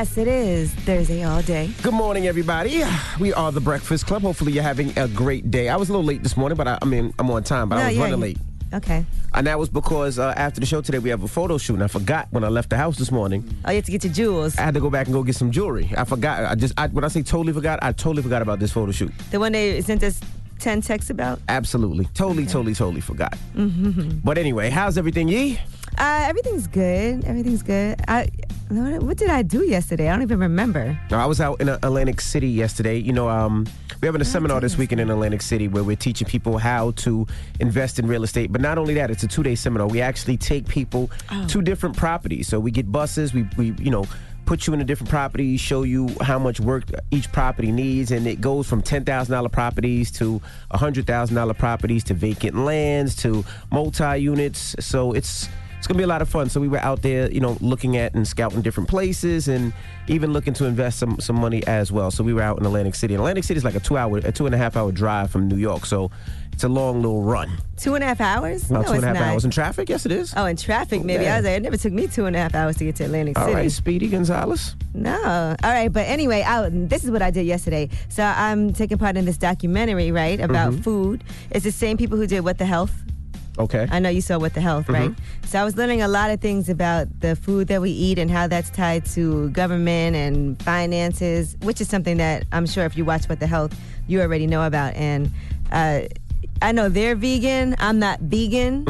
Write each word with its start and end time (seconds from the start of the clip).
Yes, 0.00 0.16
it 0.16 0.28
is 0.28 0.72
Thursday 0.72 1.24
all 1.24 1.42
day. 1.42 1.68
Good 1.82 1.92
morning, 1.92 2.26
everybody. 2.26 2.82
We 3.20 3.34
are 3.34 3.52
the 3.52 3.60
Breakfast 3.60 4.06
Club. 4.06 4.22
Hopefully, 4.22 4.50
you're 4.50 4.62
having 4.62 4.98
a 4.98 5.06
great 5.06 5.50
day. 5.50 5.68
I 5.68 5.76
was 5.76 5.90
a 5.90 5.92
little 5.92 6.06
late 6.06 6.22
this 6.22 6.38
morning, 6.38 6.56
but 6.56 6.66
I, 6.66 6.78
I 6.80 6.86
mean, 6.86 7.12
I'm 7.18 7.30
on 7.30 7.44
time, 7.44 7.68
but 7.68 7.76
I 7.76 7.88
was 7.88 7.96
yeah, 7.96 8.02
running 8.04 8.16
you- 8.16 8.22
late. 8.22 8.38
Okay. 8.72 9.04
And 9.34 9.46
that 9.46 9.58
was 9.58 9.68
because 9.68 10.18
uh, 10.18 10.32
after 10.38 10.58
the 10.58 10.64
show 10.64 10.80
today, 10.80 11.00
we 11.00 11.10
have 11.10 11.22
a 11.22 11.28
photo 11.28 11.58
shoot, 11.58 11.74
and 11.74 11.82
I 11.84 11.86
forgot 11.86 12.28
when 12.30 12.44
I 12.44 12.48
left 12.48 12.70
the 12.70 12.78
house 12.78 12.96
this 12.96 13.12
morning. 13.12 13.44
Oh, 13.66 13.70
you 13.72 13.76
have 13.76 13.84
to 13.84 13.92
get 13.92 14.02
your 14.02 14.12
jewels. 14.14 14.56
I 14.56 14.62
had 14.62 14.72
to 14.72 14.80
go 14.80 14.88
back 14.88 15.06
and 15.06 15.12
go 15.12 15.22
get 15.22 15.36
some 15.36 15.50
jewelry. 15.50 15.92
I 15.94 16.04
forgot. 16.04 16.46
I 16.46 16.54
just 16.54 16.72
I, 16.78 16.86
when 16.86 17.04
I 17.04 17.08
say 17.08 17.20
totally 17.22 17.52
forgot, 17.52 17.78
I 17.82 17.92
totally 17.92 18.22
forgot 18.22 18.40
about 18.40 18.58
this 18.58 18.72
photo 18.72 18.92
shoot. 18.92 19.12
The 19.32 19.38
one 19.38 19.52
they 19.52 19.82
sent 19.82 20.02
us 20.02 20.18
10 20.60 20.80
texts 20.80 21.10
about. 21.10 21.40
Absolutely, 21.50 22.06
totally, 22.14 22.46
totally, 22.46 22.72
totally 22.74 23.02
forgot. 23.02 23.36
But 23.54 24.38
anyway, 24.38 24.70
how's 24.70 24.96
everything, 24.96 25.28
Yee? 25.28 25.58
Uh, 25.98 26.24
everything's 26.26 26.66
good. 26.66 27.24
Everything's 27.24 27.62
good. 27.62 28.00
I 28.08 28.28
what 28.70 29.16
did 29.16 29.30
I 29.30 29.42
do 29.42 29.64
yesterday? 29.64 30.08
I 30.08 30.12
don't 30.12 30.22
even 30.22 30.38
remember. 30.38 30.98
No, 31.10 31.18
I 31.18 31.26
was 31.26 31.40
out 31.40 31.60
in 31.60 31.68
uh, 31.68 31.78
Atlantic 31.82 32.20
City 32.20 32.48
yesterday. 32.48 32.98
You 32.98 33.12
know, 33.12 33.28
um, 33.28 33.66
we're 34.00 34.06
having 34.06 34.20
a 34.20 34.24
seminar 34.24 34.60
this 34.60 34.78
weekend 34.78 35.00
in 35.00 35.10
Atlantic 35.10 35.42
City 35.42 35.66
where 35.66 35.82
we're 35.82 35.96
teaching 35.96 36.28
people 36.28 36.56
how 36.58 36.92
to 36.92 37.26
invest 37.58 37.98
in 37.98 38.06
real 38.06 38.22
estate. 38.22 38.52
But 38.52 38.60
not 38.60 38.78
only 38.78 38.94
that, 38.94 39.10
it's 39.10 39.24
a 39.24 39.26
two 39.26 39.42
day 39.42 39.56
seminar. 39.56 39.88
We 39.88 40.00
actually 40.00 40.36
take 40.36 40.68
people 40.68 41.10
to 41.48 41.62
different 41.62 41.96
properties. 41.96 42.46
So 42.46 42.60
we 42.60 42.70
get 42.70 42.90
buses, 42.92 43.34
we, 43.34 43.44
we 43.56 43.74
you 43.80 43.90
know, 43.90 44.06
put 44.46 44.66
you 44.66 44.72
in 44.72 44.80
a 44.80 44.84
different 44.84 45.10
property, 45.10 45.56
show 45.56 45.82
you 45.82 46.08
how 46.20 46.38
much 46.38 46.60
work 46.60 46.84
each 47.10 47.30
property 47.32 47.72
needs, 47.72 48.10
and 48.12 48.26
it 48.26 48.40
goes 48.40 48.68
from 48.68 48.82
ten 48.82 49.04
thousand 49.04 49.32
dollar 49.32 49.48
properties 49.48 50.10
to 50.12 50.40
hundred 50.72 51.06
thousand 51.06 51.34
dollar 51.34 51.54
properties 51.54 52.04
to 52.04 52.14
vacant 52.14 52.56
lands 52.56 53.16
to 53.16 53.44
multi 53.72 54.16
units. 54.18 54.76
So 54.80 55.12
it's 55.12 55.48
it's 55.80 55.86
gonna 55.86 55.98
be 55.98 56.04
a 56.04 56.06
lot 56.06 56.20
of 56.22 56.28
fun. 56.28 56.48
So 56.50 56.60
we 56.60 56.68
were 56.68 56.78
out 56.78 57.00
there, 57.00 57.30
you 57.32 57.40
know, 57.40 57.56
looking 57.60 57.96
at 57.96 58.14
and 58.14 58.28
scouting 58.28 58.60
different 58.60 58.88
places, 58.88 59.48
and 59.48 59.72
even 60.08 60.32
looking 60.32 60.52
to 60.54 60.66
invest 60.66 60.98
some 60.98 61.18
some 61.20 61.36
money 61.36 61.66
as 61.66 61.90
well. 61.90 62.10
So 62.10 62.22
we 62.22 62.34
were 62.34 62.42
out 62.42 62.58
in 62.60 62.66
Atlantic 62.66 62.94
City. 62.94 63.14
And 63.14 63.20
Atlantic 63.22 63.44
City 63.44 63.58
is 63.58 63.64
like 63.64 63.74
a 63.74 63.80
two 63.80 63.96
hour, 63.96 64.18
a 64.18 64.30
two 64.30 64.44
and 64.46 64.54
a 64.54 64.58
half 64.58 64.76
hour 64.76 64.92
drive 64.92 65.30
from 65.30 65.48
New 65.48 65.56
York. 65.56 65.86
So 65.86 66.10
it's 66.52 66.64
a 66.64 66.68
long 66.68 67.00
little 67.00 67.22
run. 67.22 67.48
Two 67.78 67.94
and 67.94 68.04
a 68.04 68.06
half 68.08 68.20
hours? 68.20 68.68
About 68.70 68.82
no, 68.82 68.88
two 68.88 68.94
and 68.96 69.04
a 69.04 69.06
half 69.06 69.16
not. 69.16 69.22
hours 69.22 69.44
in 69.46 69.50
traffic. 69.50 69.88
Yes, 69.88 70.04
it 70.04 70.12
is. 70.12 70.34
Oh, 70.36 70.44
in 70.44 70.56
traffic, 70.56 71.02
maybe. 71.02 71.24
Yeah. 71.24 71.34
I 71.34 71.36
was 71.38 71.46
like, 71.46 71.56
it 71.56 71.62
never 71.62 71.78
took 71.78 71.94
me 71.94 72.06
two 72.08 72.26
and 72.26 72.36
a 72.36 72.38
half 72.38 72.54
hours 72.54 72.76
to 72.76 72.84
get 72.84 72.96
to 72.96 73.04
Atlantic 73.04 73.38
All 73.38 73.44
City. 73.46 73.54
right, 73.56 73.72
Speedy 73.72 74.08
Gonzalez. 74.08 74.76
No. 74.92 75.56
All 75.62 75.70
right. 75.70 75.88
But 75.90 76.06
anyway, 76.08 76.42
I, 76.42 76.68
this 76.68 77.02
is 77.04 77.10
what 77.10 77.22
I 77.22 77.30
did 77.30 77.46
yesterday. 77.46 77.88
So 78.10 78.22
I'm 78.22 78.74
taking 78.74 78.98
part 78.98 79.16
in 79.16 79.24
this 79.24 79.38
documentary, 79.38 80.12
right, 80.12 80.38
about 80.40 80.72
Mm-hmm. 80.72 80.82
food. 80.82 81.24
It's 81.50 81.64
the 81.64 81.72
same 81.72 81.96
people 81.96 82.18
who 82.18 82.26
did 82.26 82.40
What 82.44 82.58
the 82.58 82.66
Health. 82.66 82.92
Okay. 83.60 83.86
I 83.90 83.98
know 83.98 84.08
you 84.08 84.20
saw 84.20 84.38
What 84.38 84.54
the 84.54 84.60
Health, 84.60 84.88
right? 84.88 85.10
So 85.46 85.60
I 85.60 85.64
was 85.64 85.76
learning 85.76 86.00
a 86.02 86.08
lot 86.08 86.30
of 86.30 86.40
things 86.40 86.68
about 86.68 87.08
the 87.20 87.36
food 87.36 87.68
that 87.68 87.80
we 87.82 87.90
eat 87.90 88.18
and 88.18 88.30
how 88.30 88.46
that's 88.46 88.70
tied 88.70 89.04
to 89.16 89.50
government 89.50 90.16
and 90.16 90.60
finances, 90.62 91.56
which 91.62 91.80
is 91.80 91.88
something 91.88 92.16
that 92.18 92.44
I'm 92.52 92.66
sure 92.66 92.84
if 92.84 92.96
you 92.96 93.04
watch 93.04 93.28
What 93.28 93.40
the 93.40 93.46
Health, 93.46 93.74
you 94.06 94.20
already 94.20 94.46
know 94.46 94.64
about. 94.66 94.94
And 94.94 95.30
uh, 95.70 96.02
I 96.62 96.72
know 96.72 96.88
they're 96.88 97.14
vegan. 97.16 97.76
I'm 97.78 97.98
not 97.98 98.20
vegan. 98.20 98.84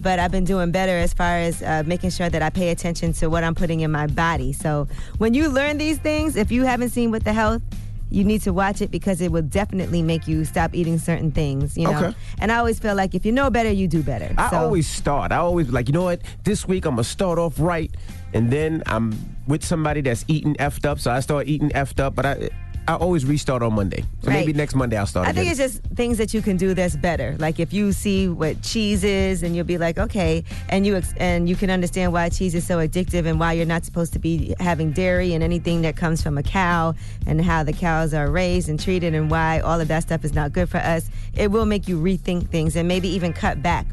But 0.00 0.18
I've 0.18 0.30
been 0.30 0.44
doing 0.44 0.70
better 0.70 0.92
as 0.96 1.12
far 1.12 1.38
as 1.38 1.62
uh, 1.62 1.82
making 1.86 2.10
sure 2.10 2.28
that 2.28 2.40
I 2.40 2.50
pay 2.50 2.68
attention 2.70 3.12
to 3.14 3.28
what 3.28 3.42
I'm 3.42 3.54
putting 3.54 3.80
in 3.80 3.90
my 3.90 4.06
body. 4.06 4.52
So 4.52 4.86
when 5.18 5.34
you 5.34 5.48
learn 5.48 5.78
these 5.78 5.98
things, 5.98 6.36
if 6.36 6.52
you 6.52 6.64
haven't 6.64 6.90
seen 6.90 7.10
What 7.10 7.24
the 7.24 7.32
Health, 7.32 7.62
you 8.10 8.22
need 8.24 8.40
to 8.42 8.52
watch 8.52 8.80
it 8.80 8.90
because 8.90 9.20
it 9.20 9.32
will 9.32 9.42
definitely 9.42 10.00
make 10.02 10.28
you 10.28 10.44
stop 10.44 10.74
eating 10.74 10.98
certain 10.98 11.32
things, 11.32 11.76
you 11.76 11.84
know. 11.84 11.96
Okay. 11.98 12.16
And 12.38 12.52
I 12.52 12.56
always 12.58 12.78
feel 12.78 12.94
like 12.94 13.14
if 13.14 13.26
you 13.26 13.32
know 13.32 13.50
better, 13.50 13.70
you 13.70 13.88
do 13.88 14.02
better. 14.02 14.32
I 14.38 14.50
So- 14.50 14.56
always 14.58 14.86
start. 14.88 15.32
I 15.32 15.36
always 15.36 15.66
be 15.66 15.72
like, 15.72 15.88
you 15.88 15.92
know 15.94 16.04
what? 16.04 16.20
This 16.44 16.66
week 16.68 16.84
I'm 16.84 16.92
gonna 16.94 17.04
start 17.04 17.38
off 17.38 17.58
right, 17.58 17.90
and 18.32 18.50
then 18.50 18.82
I'm 18.86 19.18
with 19.48 19.64
somebody 19.64 20.00
that's 20.02 20.24
eating 20.28 20.54
effed 20.56 20.84
up, 20.86 20.98
so 21.00 21.10
I 21.10 21.20
start 21.20 21.48
eating 21.48 21.70
effed 21.70 21.98
up. 22.00 22.14
But 22.14 22.26
I, 22.26 22.48
I 22.88 22.94
always 22.94 23.24
restart 23.24 23.62
on 23.62 23.74
Monday. 23.74 24.04
So 24.22 24.30
maybe 24.30 24.52
next 24.52 24.74
Monday 24.74 24.96
I'll 24.96 25.06
start. 25.06 25.26
I 25.26 25.32
think 25.32 25.50
again. 25.50 25.64
it's 25.64 25.74
just 25.74 25.94
things 25.94 26.18
that 26.18 26.32
you 26.32 26.40
can 26.40 26.56
do 26.56 26.72
that's 26.72 26.96
better. 26.96 27.36
Like 27.38 27.58
if 27.58 27.72
you 27.72 27.92
see 27.92 28.28
what 28.28 28.62
cheese 28.62 29.02
is, 29.02 29.42
and 29.42 29.56
you'll 29.56 29.64
be 29.64 29.78
like, 29.78 29.98
okay, 29.98 30.44
and 30.68 30.86
you 30.86 30.96
ex- 30.96 31.14
and 31.16 31.48
you 31.48 31.56
can 31.56 31.70
understand 31.70 32.12
why 32.12 32.28
cheese 32.28 32.54
is 32.54 32.66
so 32.66 32.78
addictive 32.78 33.26
and 33.26 33.40
why 33.40 33.54
you're 33.54 33.66
not 33.66 33.84
supposed 33.84 34.12
to 34.12 34.18
be 34.18 34.54
having 34.60 34.92
dairy 34.92 35.34
and 35.34 35.42
anything 35.42 35.82
that 35.82 35.96
comes 35.96 36.22
from 36.22 36.38
a 36.38 36.42
cow, 36.42 36.94
and 37.26 37.40
how 37.40 37.62
the 37.62 37.72
cows 37.72 38.14
are 38.14 38.30
raised 38.30 38.68
and 38.68 38.78
treated, 38.78 39.14
and 39.14 39.30
why 39.30 39.60
all 39.60 39.80
of 39.80 39.88
that 39.88 40.02
stuff 40.04 40.24
is 40.24 40.34
not 40.34 40.52
good 40.52 40.68
for 40.68 40.78
us. 40.78 41.10
It 41.34 41.50
will 41.50 41.66
make 41.66 41.88
you 41.88 42.00
rethink 42.00 42.50
things 42.50 42.76
and 42.76 42.86
maybe 42.86 43.08
even 43.08 43.32
cut 43.32 43.62
back 43.62 43.86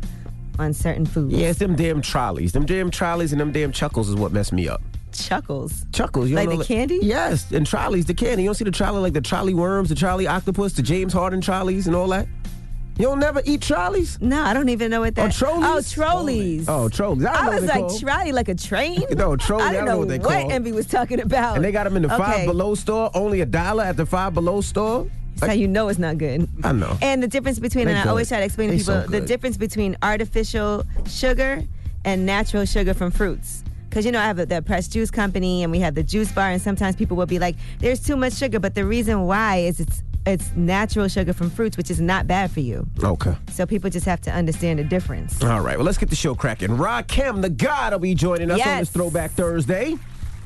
on 0.60 0.74
certain 0.74 1.06
foods. 1.06 1.34
Yeah, 1.34 1.50
it's 1.50 1.60
them 1.60 1.76
damn 1.76 2.02
trolleys. 2.02 2.52
Them 2.52 2.66
damn 2.66 2.92
trolleys 2.92 3.32
and 3.32 3.42
them 3.42 3.52
damn 3.52 3.72
chuckles 3.72 4.10
is 4.10 4.16
what 4.16 4.32
messed 4.32 4.54
me 4.54 4.68
up. 4.68 4.82
Chuckles. 5.14 5.86
Chuckles, 5.94 6.30
you 6.30 6.36
Like 6.36 6.50
don't 6.50 6.58
the 6.60 6.64
know, 6.64 6.68
candy? 6.68 7.00
Yes, 7.02 7.52
and 7.52 7.66
trolleys, 7.66 8.06
the 8.06 8.14
candy. 8.14 8.44
You 8.44 8.50
don't 8.50 8.56
see 8.56 8.66
the 8.66 8.72
trolley 8.72 9.00
like 9.02 9.14
the 9.14 9.22
trolley 9.22 9.54
worms, 9.54 9.90
the 9.90 9.96
trolley 9.96 10.28
octopus, 10.28 10.74
the 10.74 10.82
James 10.82 11.14
Harden 11.14 11.42
trolleys, 11.42 11.88
and 11.88 11.96
all 11.96 12.08
that. 12.10 12.28
You 12.98 13.06
don't 13.06 13.20
never 13.20 13.42
eat 13.46 13.62
trolleys. 13.64 14.20
No, 14.22 14.44
I 14.44 14.54
don't 14.54 14.70
even 14.70 14.92
know 14.92 15.00
what 15.02 15.16
that. 15.16 15.30
Oh, 15.30 15.32
trolleys? 15.32 15.66
Oh, 15.66 15.82
trolleys. 15.96 16.70
Oh, 16.70 16.90
trolleys. 16.90 17.26
I, 17.26 17.34
don't 17.34 17.42
I 17.42 17.46
know 17.56 17.62
was 17.62 17.70
like, 17.70 17.80
called. 17.88 18.00
trolley, 18.02 18.32
like 18.32 18.50
a 18.50 18.56
train? 18.56 19.02
No, 19.18 19.36
trolley, 19.36 19.64
I 19.64 19.68
I 19.68 19.72
didn't 19.72 19.86
don't 19.86 19.86
know 19.86 19.92
know 19.94 20.00
what 20.00 20.08
they 20.10 20.20
what 20.20 20.40
called. 20.42 20.52
Envy 20.52 20.72
was 20.74 20.86
talking 20.86 21.20
about. 21.20 21.56
and 21.56 21.66
they 21.66 21.72
got 21.72 21.86
them 21.86 21.96
in 21.96 22.04
the 22.04 22.14
Okay. 22.14 22.24
five 22.24 22.46
below 22.46 22.76
store, 22.76 23.10
only 23.16 23.42
a 23.42 23.46
dollar 23.48 23.84
at 23.84 23.98
the 23.98 24.06
five 24.06 24.36
below 24.36 24.62
store. 24.62 25.08
That's 25.38 25.48
how 25.48 25.54
you 25.54 25.68
know 25.68 25.88
it's 25.88 25.98
not 25.98 26.20
good. 26.20 26.48
I 26.64 26.72
know. 26.72 26.96
And 27.02 27.24
the 27.24 27.28
difference 27.28 27.58
between, 27.58 27.86
They 27.86 27.94
and 27.96 28.08
I 28.08 28.12
always 28.12 28.28
try 28.30 28.38
to 28.38 28.46
explain 28.46 28.70
to 28.70 28.78
people 28.78 29.02
so 29.02 29.08
the 29.08 29.22
difference 29.22 29.58
between 29.58 29.98
artificial 30.04 30.86
sugar 31.08 31.64
and 32.06 32.28
natural 32.28 32.66
sugar 32.66 32.94
from 32.94 33.10
fruits. 33.10 33.64
Because, 33.94 34.08
you 34.08 34.12
know, 34.12 34.20
I 34.20 34.26
have 34.26 34.50
the 34.50 34.64
pressed 34.64 34.92
juice 34.92 35.12
company 35.12 35.62
and 35.62 35.72
we 35.72 35.78
have 35.82 35.94
the 35.94 36.02
juice 36.02 36.32
bar, 36.32 36.50
and 36.50 36.60
sometimes 36.60 36.96
people 36.96 37.16
will 37.16 37.28
be 37.28 37.38
like, 37.38 37.56
there's 37.78 38.00
too 38.00 38.18
much 38.18 38.34
sugar. 38.34 38.60
But 38.60 38.74
the 38.74 38.86
reason 38.86 39.28
why 39.28 39.58
is 39.58 39.80
it's 39.80 40.02
it's 40.26 40.52
natural 40.56 41.08
sugar 41.08 41.32
from 41.32 41.52
fruits, 41.52 41.78
which 41.78 41.92
is 41.92 42.02
not 42.02 42.26
bad 42.26 42.50
for 42.50 42.62
you. 42.62 42.88
Okay. 43.04 43.36
So 43.52 43.68
people 43.68 43.92
just 43.92 44.08
have 44.08 44.20
to 44.22 44.32
understand 44.32 44.80
the 44.80 44.84
difference. 44.84 45.44
All 45.44 45.62
right, 45.62 45.78
well, 45.78 45.86
let's 45.86 46.00
get 46.00 46.10
the 46.10 46.16
show 46.16 46.34
cracking. 46.34 46.70
Rakim, 46.70 47.44
the 47.44 47.52
God, 47.52 47.94
will 47.94 48.00
be 48.00 48.16
joining 48.16 48.50
us 48.50 48.66
on 48.66 48.80
this 48.80 48.90
Throwback 48.90 49.30
Thursday. 49.32 49.96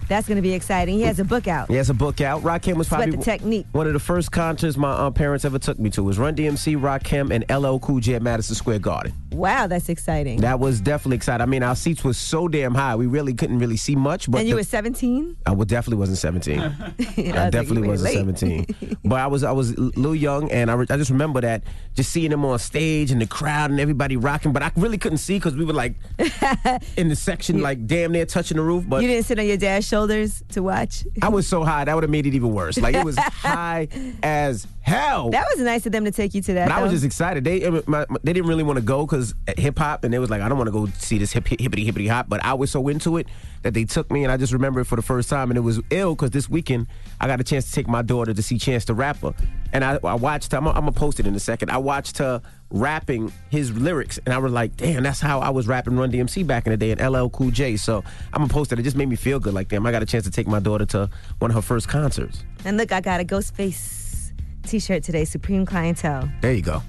That's 0.08 0.28
going 0.28 0.38
to 0.38 0.42
be 0.42 0.54
exciting. 0.54 0.96
He 0.96 1.04
has 1.04 1.20
a 1.20 1.26
book 1.26 1.48
out. 1.48 1.68
He 1.70 1.76
has 1.76 1.90
a 1.90 1.94
book 1.94 2.22
out. 2.22 2.42
Rakim 2.44 2.76
was 2.76 2.88
Sweat 2.88 3.02
probably 3.02 3.18
the 3.18 3.24
Technique. 3.24 3.66
one 3.74 3.88
of 3.88 3.94
the 3.94 4.00
first 4.00 4.32
concerts 4.32 4.78
my 4.78 4.92
uh, 4.92 5.12
parents 5.12 5.44
ever 5.46 5.60
took 5.60 5.78
me 5.80 5.90
to. 5.92 6.04
was 6.04 6.18
Run 6.18 6.36
DMC, 6.36 6.80
Rakim, 6.80 7.32
and 7.32 7.44
LL 7.54 7.78
Cool 7.80 8.00
J 8.00 8.16
at 8.16 8.22
Madison 8.22 8.56
Square 8.56 8.80
Garden. 8.80 9.14
Wow, 9.32 9.68
that's 9.68 9.90
exciting. 9.90 10.42
That 10.42 10.60
was 10.60 10.80
definitely 10.82 11.18
exciting. 11.18 11.42
I 11.42 11.46
mean, 11.46 11.62
our 11.62 11.76
seats 11.76 12.04
were 12.04 12.14
so 12.14 12.48
damn 12.48 12.74
high, 12.74 12.96
we 12.96 13.06
really 13.08 13.34
couldn't 13.34 13.60
really 13.60 13.78
see 13.78 13.96
much. 13.96 14.32
But 14.32 14.40
and 14.40 14.48
you 14.48 14.54
the- 14.56 14.62
were 14.62 14.64
17? 14.64 15.38
I 15.46 15.52
would 15.52 15.68
definitely 15.68 15.98
wasn't 16.00 16.18
17. 16.20 16.60
I 16.60 17.50
definitely 17.50 17.88
wasn't 17.88 18.14
17. 18.14 18.98
but 19.06 19.20
I 19.20 19.28
was 19.28 19.44
I 19.44 19.52
was 19.52 19.72
a 19.72 19.80
little 19.82 20.16
young, 20.16 20.50
and 20.52 20.72
I, 20.72 20.76
re- 20.76 20.88
I 20.90 20.98
just 20.98 21.12
remember 21.12 21.42
that 21.42 21.64
just 21.96 22.12
seeing 22.12 22.32
him 22.32 22.46
on 22.46 22.58
stage 22.60 23.12
and 23.12 23.22
the 23.22 23.28
crowd 23.28 23.72
and 23.72 23.80
everybody 23.80 24.16
rocking. 24.18 24.54
But 24.54 24.64
I 24.64 24.72
really 24.76 24.98
couldn't 24.98 25.18
see 25.20 25.38
because 25.38 25.56
we 25.56 25.66
were 25.66 25.74
like 25.74 25.96
in 26.98 27.10
the 27.10 27.16
section, 27.16 27.62
like 27.62 27.86
damn 27.86 28.12
near 28.14 28.26
touching 28.26 28.58
the 28.58 28.64
roof. 28.64 28.86
But 28.88 29.02
You 29.02 29.08
didn't 29.08 29.26
sit 29.26 29.38
on 29.40 29.46
your 29.46 29.58
dad's 29.58 29.86
shoulders 29.98 30.44
to 30.50 30.62
watch? 30.62 31.06
I 31.24 31.30
was 31.30 31.48
so 31.48 31.64
high 31.64 31.84
that 31.86 31.94
would 31.96 32.04
have 32.04 32.12
made 32.12 32.28
it 32.28 32.36
even 32.36 32.54
worse. 32.54 32.78
Like 32.78 32.94
it 32.96 33.04
was 33.04 33.18
high 33.18 33.88
as 34.24 34.68
hell. 34.82 35.32
That 35.32 35.46
was 35.54 35.64
nice 35.64 35.86
of 35.88 35.92
them 35.92 36.06
to 36.06 36.12
take 36.12 36.36
you 36.36 36.42
to 36.44 36.54
that. 36.54 36.70
But 36.70 36.78
I 36.78 36.84
was 36.84 36.92
just 36.92 37.04
excited. 37.04 37.44
They 37.44 37.68
my, 37.88 38.06
my- 38.08 38.18
they 38.24 38.34
didn't 38.34 38.48
really 38.48 38.64
want 38.64 38.78
to 38.78 38.84
go 38.86 39.06
because 39.06 39.34
hip 39.58 39.80
hop, 39.80 40.04
and 40.04 40.14
they 40.14 40.20
was 40.20 40.30
like, 40.30 40.42
I 40.42 40.50
don't 40.50 40.58
want 40.58 40.68
to 40.68 40.72
go 40.72 40.86
see 40.98 41.18
this 41.18 41.32
hip, 41.32 41.48
hip 41.48 41.60
hippity 41.60 41.84
hippity 41.84 42.08
hop. 42.08 42.30
But 42.30 42.44
I 42.46 42.54
was 42.54 42.70
so 42.72 42.88
into 42.88 43.18
it 43.18 43.28
that 43.64 43.74
they 43.74 43.86
took 43.86 44.12
me, 44.12 44.24
and 44.24 44.32
I 44.32 44.38
just 44.38 44.54
remember 44.54 44.80
it 44.82 44.86
for 44.86 44.96
the 44.96 45.02
first 45.02 45.30
time, 45.30 45.50
and 45.50 45.58
it 45.58 45.62
was 45.62 45.82
ill 45.90 46.14
because 46.16 46.30
this 46.32 46.48
weekend 46.48 46.88
I 47.20 47.26
got 47.28 47.42
a 47.42 47.44
chance 47.44 47.66
to 47.66 47.72
take 47.72 47.88
my 47.88 48.04
daughter 48.04 48.34
to 48.34 48.42
see 48.44 48.60
Chance 48.60 48.86
the 48.86 48.94
Rapper, 48.94 49.34
and 49.74 49.84
I, 49.84 50.00
I 50.04 50.14
watched. 50.14 50.54
I'm, 50.54 50.68
I'm 50.68 50.74
gonna 50.76 50.92
post 50.92 51.20
it 51.20 51.26
in 51.26 51.34
a 51.36 51.40
second. 51.40 51.72
I 51.72 51.78
watched 51.78 52.20
her 52.20 52.42
rapping 52.70 53.32
his 53.50 53.76
lyrics, 53.78 54.20
and 54.26 54.34
I 54.34 54.38
was 54.38 54.52
like, 54.52 54.76
damn, 54.76 55.04
that's 55.04 55.20
how 55.20 55.40
I 55.40 55.50
was 55.50 55.68
rapping 55.68 55.98
Run 55.98 56.12
DMC 56.12 56.46
back 56.46 56.66
in 56.66 56.72
the 56.72 56.78
day, 56.78 56.92
and 56.92 57.02
LL 57.02 57.28
Cool 57.30 57.52
J. 57.52 57.78
So 57.78 58.04
I'm 58.34 58.42
gonna 58.42 58.48
post 58.48 58.72
it. 58.72 58.80
It 58.80 58.84
just 58.84 58.98
made 58.98 59.10
me 59.10 59.16
feel 59.16 59.40
good. 59.40 59.54
Like, 59.54 59.70
damn, 59.70 59.86
I 59.86 59.92
got 59.92 60.04
a 60.04 60.06
chance 60.06 60.26
to 60.26 60.32
take 60.32 60.48
my 60.48 60.60
daughter 60.60 60.86
to 60.88 61.10
one 61.40 61.52
of 61.52 61.56
her 61.56 61.62
first 61.62 61.88
concerts. 61.88 62.44
And 62.66 62.78
look, 62.78 62.92
I 62.92 63.02
got 63.02 63.20
a 63.20 63.24
Ghostface 63.24 64.32
T-shirt 64.64 65.04
today, 65.04 65.26
Supreme 65.26 65.66
Clientele. 65.66 66.30
There 66.42 66.54
you 66.54 66.62
go. 66.62 66.82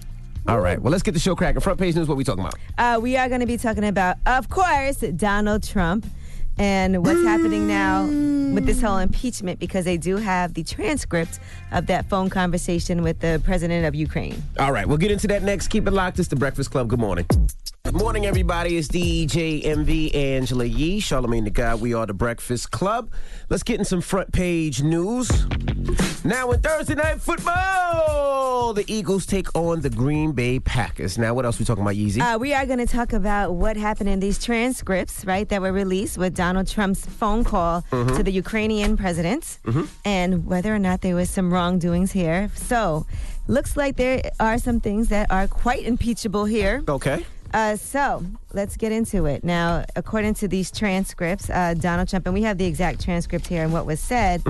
All 0.48 0.60
right. 0.60 0.80
Well, 0.80 0.90
let's 0.90 1.02
get 1.02 1.12
the 1.12 1.20
show 1.20 1.36
cracking. 1.36 1.60
Front 1.60 1.78
page 1.78 1.94
news. 1.94 2.08
What 2.08 2.16
we 2.16 2.24
talking 2.24 2.42
about? 2.42 2.54
Uh, 2.78 2.98
we 3.00 3.19
are 3.19 3.28
going 3.28 3.40
to 3.40 3.46
be 3.46 3.58
talking 3.58 3.84
about, 3.84 4.16
of 4.24 4.48
course, 4.48 4.96
Donald 4.96 5.62
Trump 5.62 6.06
and 6.58 7.05
what's 7.05 7.22
happening 7.22 7.66
now 7.66 8.06
mm. 8.06 8.55
with 8.55 8.66
this 8.66 8.81
whole 8.81 8.99
impeachment 8.99 9.58
because 9.58 9.84
they 9.84 9.96
do 9.96 10.16
have 10.16 10.55
the 10.55 10.64
transcript 10.64 11.38
of 11.72 11.87
that 11.87 12.08
phone 12.08 12.28
conversation 12.31 13.02
with 13.02 13.20
the 13.20 13.40
president 13.44 13.87
of 13.87 13.94
Ukraine. 13.94 14.43
All 14.58 14.72
right. 14.72 14.87
We'll 14.87 14.99
get 14.99 15.10
into 15.10 15.28
that 15.28 15.43
next. 15.43 15.69
Keep 15.69 15.87
it 15.87 15.93
locked. 15.93 16.19
It's 16.19 16.28
the 16.28 16.37
Breakfast 16.37 16.70
Club. 16.70 16.88
Good 16.88 16.99
morning. 16.99 17.26
Good 17.88 17.96
morning, 17.96 18.26
everybody. 18.26 18.76
It's 18.76 18.87
DJ 18.87 19.64
Envy 19.64 20.14
Angela 20.14 20.67
Yee, 20.67 21.00
Charlamagne 21.00 21.44
the 21.44 21.50
God. 21.50 21.81
We 21.81 21.94
are 21.94 22.05
the 22.05 22.12
Breakfast 22.12 22.70
Club. 22.70 23.11
Let's 23.49 23.62
get 23.62 23.79
in 23.79 23.87
some 23.87 24.02
front 24.02 24.31
page 24.31 24.82
news. 24.82 25.31
Now, 26.23 26.50
in 26.50 26.61
Thursday 26.61 26.96
night 26.96 27.23
football, 27.23 28.75
the 28.75 28.85
Eagles 28.93 29.25
take 29.25 29.49
on 29.56 29.81
the 29.81 29.88
Green 29.88 30.32
Bay 30.32 30.61
Packers. 30.61 31.17
Now, 31.17 31.32
what 31.32 31.46
else 31.46 31.58
we 31.58 31.64
talking 31.64 31.81
about, 31.81 31.94
Yeezy? 31.94 32.20
Uh, 32.20 32.38
we 32.38 32.52
are 32.52 32.67
going 32.67 32.79
to 32.79 32.87
talk 32.87 33.14
about 33.14 33.55
what 33.55 33.79
happened 33.79 34.11
in 34.11 34.20
these 34.20 34.38
transcripts, 34.38 35.25
right, 35.25 35.49
that 35.49 35.62
were 35.62 35.73
released 35.73 36.19
with 36.19 36.34
Donald 36.37 36.69
Trump's 36.69 37.06
phone 37.06 37.43
call 37.43 37.87
to 37.91 38.23
the 38.23 38.32
Ukrainian 38.32 38.99
president 38.99 39.61
and 40.05 40.44
whether 40.44 40.75
or 40.75 40.79
not 40.79 41.00
there 41.00 41.14
was 41.14 41.31
some 41.31 41.50
wrongdoings 41.50 42.12
here. 42.12 42.50
So, 42.55 43.06
looks 43.46 43.79
like 43.79 43.96
there 43.96 44.31
are 44.38 44.58
some 44.58 44.79
things 44.79 45.08
that 45.08 45.31
are 45.31 45.49
quite 45.49 45.84
impeachable 45.84 46.44
here. 46.44 46.84
okay. 46.87 47.25
Uh, 47.52 47.76
so 47.76 48.22
let's 48.52 48.76
get 48.76 48.92
into 48.92 49.24
it. 49.26 49.42
Now, 49.42 49.84
according 49.96 50.34
to 50.34 50.48
these 50.48 50.70
transcripts, 50.70 51.48
uh, 51.48 51.74
Donald 51.74 52.08
Trump, 52.08 52.26
and 52.26 52.34
we 52.34 52.42
have 52.42 52.58
the 52.58 52.66
exact 52.66 53.02
transcript 53.02 53.46
here 53.46 53.62
and 53.62 53.72
what 53.72 53.86
was 53.86 54.00
said, 54.00 54.42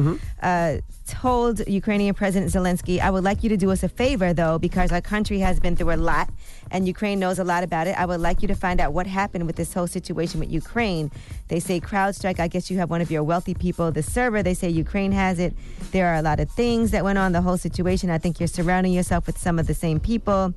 uh, 0.42 0.78
told 1.06 1.66
Ukrainian 1.66 2.14
President 2.14 2.52
Zelensky, 2.52 3.00
I 3.00 3.10
would 3.10 3.24
like 3.24 3.42
you 3.42 3.48
to 3.50 3.56
do 3.56 3.70
us 3.70 3.82
a 3.82 3.88
favor, 3.88 4.32
though, 4.32 4.58
because 4.58 4.92
our 4.92 5.00
country 5.00 5.38
has 5.38 5.58
been 5.60 5.76
through 5.76 5.92
a 5.92 5.96
lot 5.96 6.28
and 6.70 6.86
Ukraine 6.86 7.18
knows 7.18 7.38
a 7.38 7.44
lot 7.44 7.62
about 7.62 7.86
it. 7.86 7.98
I 7.98 8.04
would 8.04 8.20
like 8.20 8.42
you 8.42 8.48
to 8.48 8.54
find 8.54 8.80
out 8.80 8.92
what 8.92 9.06
happened 9.06 9.46
with 9.46 9.56
this 9.56 9.72
whole 9.72 9.86
situation 9.86 10.40
with 10.40 10.50
Ukraine. 10.50 11.10
They 11.48 11.60
say 11.60 11.80
CrowdStrike, 11.80 12.40
I 12.40 12.48
guess 12.48 12.70
you 12.70 12.78
have 12.78 12.90
one 12.90 13.00
of 13.00 13.10
your 13.10 13.22
wealthy 13.22 13.54
people, 13.54 13.90
the 13.92 14.02
server, 14.02 14.42
they 14.42 14.54
say 14.54 14.68
Ukraine 14.68 15.12
has 15.12 15.38
it. 15.38 15.54
There 15.92 16.08
are 16.08 16.16
a 16.16 16.22
lot 16.22 16.40
of 16.40 16.50
things 16.50 16.90
that 16.90 17.04
went 17.04 17.18
on, 17.18 17.32
the 17.32 17.42
whole 17.42 17.58
situation. 17.58 18.10
I 18.10 18.18
think 18.18 18.40
you're 18.40 18.48
surrounding 18.48 18.92
yourself 18.92 19.26
with 19.26 19.38
some 19.38 19.58
of 19.58 19.66
the 19.66 19.74
same 19.74 20.00
people. 20.00 20.52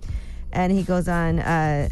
And 0.54 0.74
he 0.74 0.84
goes 0.84 1.08
on 1.08 1.40
uh, 1.40 1.88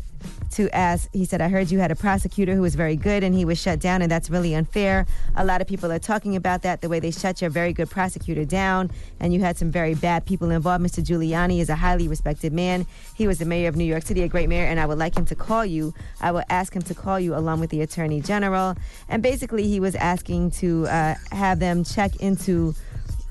to 0.51 0.69
ask, 0.75 1.09
he 1.13 1.25
said, 1.25 1.41
I 1.41 1.49
heard 1.49 1.71
you 1.71 1.79
had 1.79 1.91
a 1.91 1.95
prosecutor 1.95 2.55
who 2.55 2.61
was 2.61 2.75
very 2.75 2.95
good 2.95 3.23
and 3.23 3.35
he 3.35 3.45
was 3.45 3.59
shut 3.59 3.79
down, 3.79 4.01
and 4.01 4.11
that's 4.11 4.29
really 4.29 4.55
unfair. 4.55 5.05
A 5.35 5.45
lot 5.45 5.61
of 5.61 5.67
people 5.67 5.91
are 5.91 5.99
talking 5.99 6.35
about 6.35 6.63
that, 6.63 6.81
the 6.81 6.89
way 6.89 6.99
they 6.99 7.11
shut 7.11 7.41
your 7.41 7.49
very 7.49 7.73
good 7.73 7.89
prosecutor 7.89 8.45
down, 8.45 8.91
and 9.19 9.33
you 9.33 9.39
had 9.41 9.57
some 9.57 9.71
very 9.71 9.93
bad 9.95 10.25
people 10.25 10.51
involved. 10.51 10.83
Mr. 10.83 11.03
Giuliani 11.03 11.59
is 11.59 11.69
a 11.69 11.75
highly 11.75 12.07
respected 12.07 12.53
man. 12.53 12.85
He 13.15 13.27
was 13.27 13.39
the 13.39 13.45
mayor 13.45 13.69
of 13.69 13.75
New 13.75 13.83
York 13.83 14.03
City, 14.03 14.23
a 14.23 14.27
great 14.27 14.49
mayor, 14.49 14.65
and 14.65 14.79
I 14.79 14.85
would 14.85 14.97
like 14.97 15.17
him 15.17 15.25
to 15.25 15.35
call 15.35 15.65
you. 15.65 15.93
I 16.21 16.31
will 16.31 16.43
ask 16.49 16.73
him 16.73 16.81
to 16.83 16.95
call 16.95 17.19
you 17.19 17.35
along 17.35 17.59
with 17.59 17.69
the 17.69 17.81
attorney 17.81 18.21
general. 18.21 18.75
And 19.07 19.21
basically, 19.21 19.67
he 19.67 19.79
was 19.79 19.95
asking 19.95 20.51
to 20.51 20.87
uh, 20.87 21.15
have 21.31 21.59
them 21.59 21.83
check 21.83 22.15
into 22.17 22.73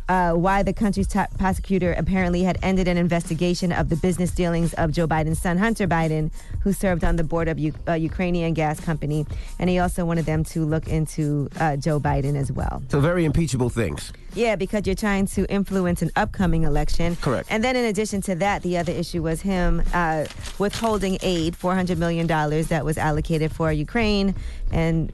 uh, 0.09 0.33
why 0.33 0.63
the 0.63 0.73
country's 0.73 1.07
top 1.07 1.37
prosecutor 1.39 1.93
apparently 1.93 2.43
had 2.43 2.59
ended 2.63 2.89
an 2.89 2.97
investigation 2.97 3.73
of 3.73 3.89
the 3.89 3.97
business 3.97 4.31
dealings 4.31 4.75
of 4.75 4.93
Joe 4.93 5.07
Biden's 5.07 5.39
son, 5.39 5.59
Hunter 5.59 5.87
Biden, 5.87 6.31
who 6.61 6.73
served 6.73 7.05
on 7.05 7.17
the 7.17 7.25
board 7.25 7.49
of 7.49 7.59
U- 7.59 7.75
uh, 7.87 7.93
Ukrainian 7.93 8.55
gas 8.55 8.81
company. 8.81 9.27
And 9.59 9.69
he 9.69 9.79
also 9.79 10.05
wanted 10.05 10.27
them 10.27 10.45
to 10.45 10.65
look 10.65 10.89
into 10.89 11.49
uh, 11.61 11.77
Joe 11.77 12.01
Biden 12.01 12.37
as 12.37 12.51
well. 12.51 12.83
So, 12.89 13.01
very 13.01 13.25
impeachable 13.25 13.71
things. 13.71 14.13
Yeah, 14.35 14.57
because 14.57 14.87
you're 14.87 14.95
trying 14.95 15.27
to 15.29 15.45
influence 15.53 16.03
an 16.03 16.11
upcoming 16.17 16.63
election. 16.65 17.17
Correct. 17.17 17.49
And 17.51 17.65
then 17.65 17.77
in 17.77 17.85
addition 17.87 18.21
to 18.23 18.35
that, 18.37 18.63
the 18.63 18.79
other 18.79 18.93
issue 18.93 19.23
was 19.23 19.41
him 19.43 19.83
uh, 19.93 20.27
withholding 20.59 21.19
aid, 21.23 21.55
$400 21.55 21.97
million 21.97 22.27
that 22.27 22.85
was 22.85 22.99
allocated 22.99 23.53
for 23.53 23.73
Ukraine, 23.73 24.35
and 24.71 25.13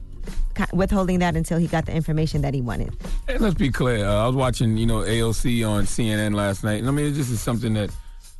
withholding 0.73 1.19
that 1.19 1.35
until 1.35 1.57
he 1.57 1.67
got 1.67 1.85
the 1.85 1.93
information 1.93 2.41
that 2.41 2.53
he 2.53 2.61
wanted. 2.61 2.95
And 3.27 3.41
let's 3.41 3.55
be 3.55 3.71
clear. 3.71 4.05
Uh, 4.05 4.23
I 4.23 4.27
was 4.27 4.35
watching, 4.35 4.77
you 4.77 4.85
know, 4.85 4.99
AOC 4.99 5.67
on 5.67 5.85
CNN 5.85 6.33
last 6.33 6.63
night, 6.63 6.79
and 6.79 6.87
I 6.87 6.91
mean, 6.91 7.13
this 7.13 7.29
is 7.29 7.41
something 7.41 7.73
that 7.73 7.89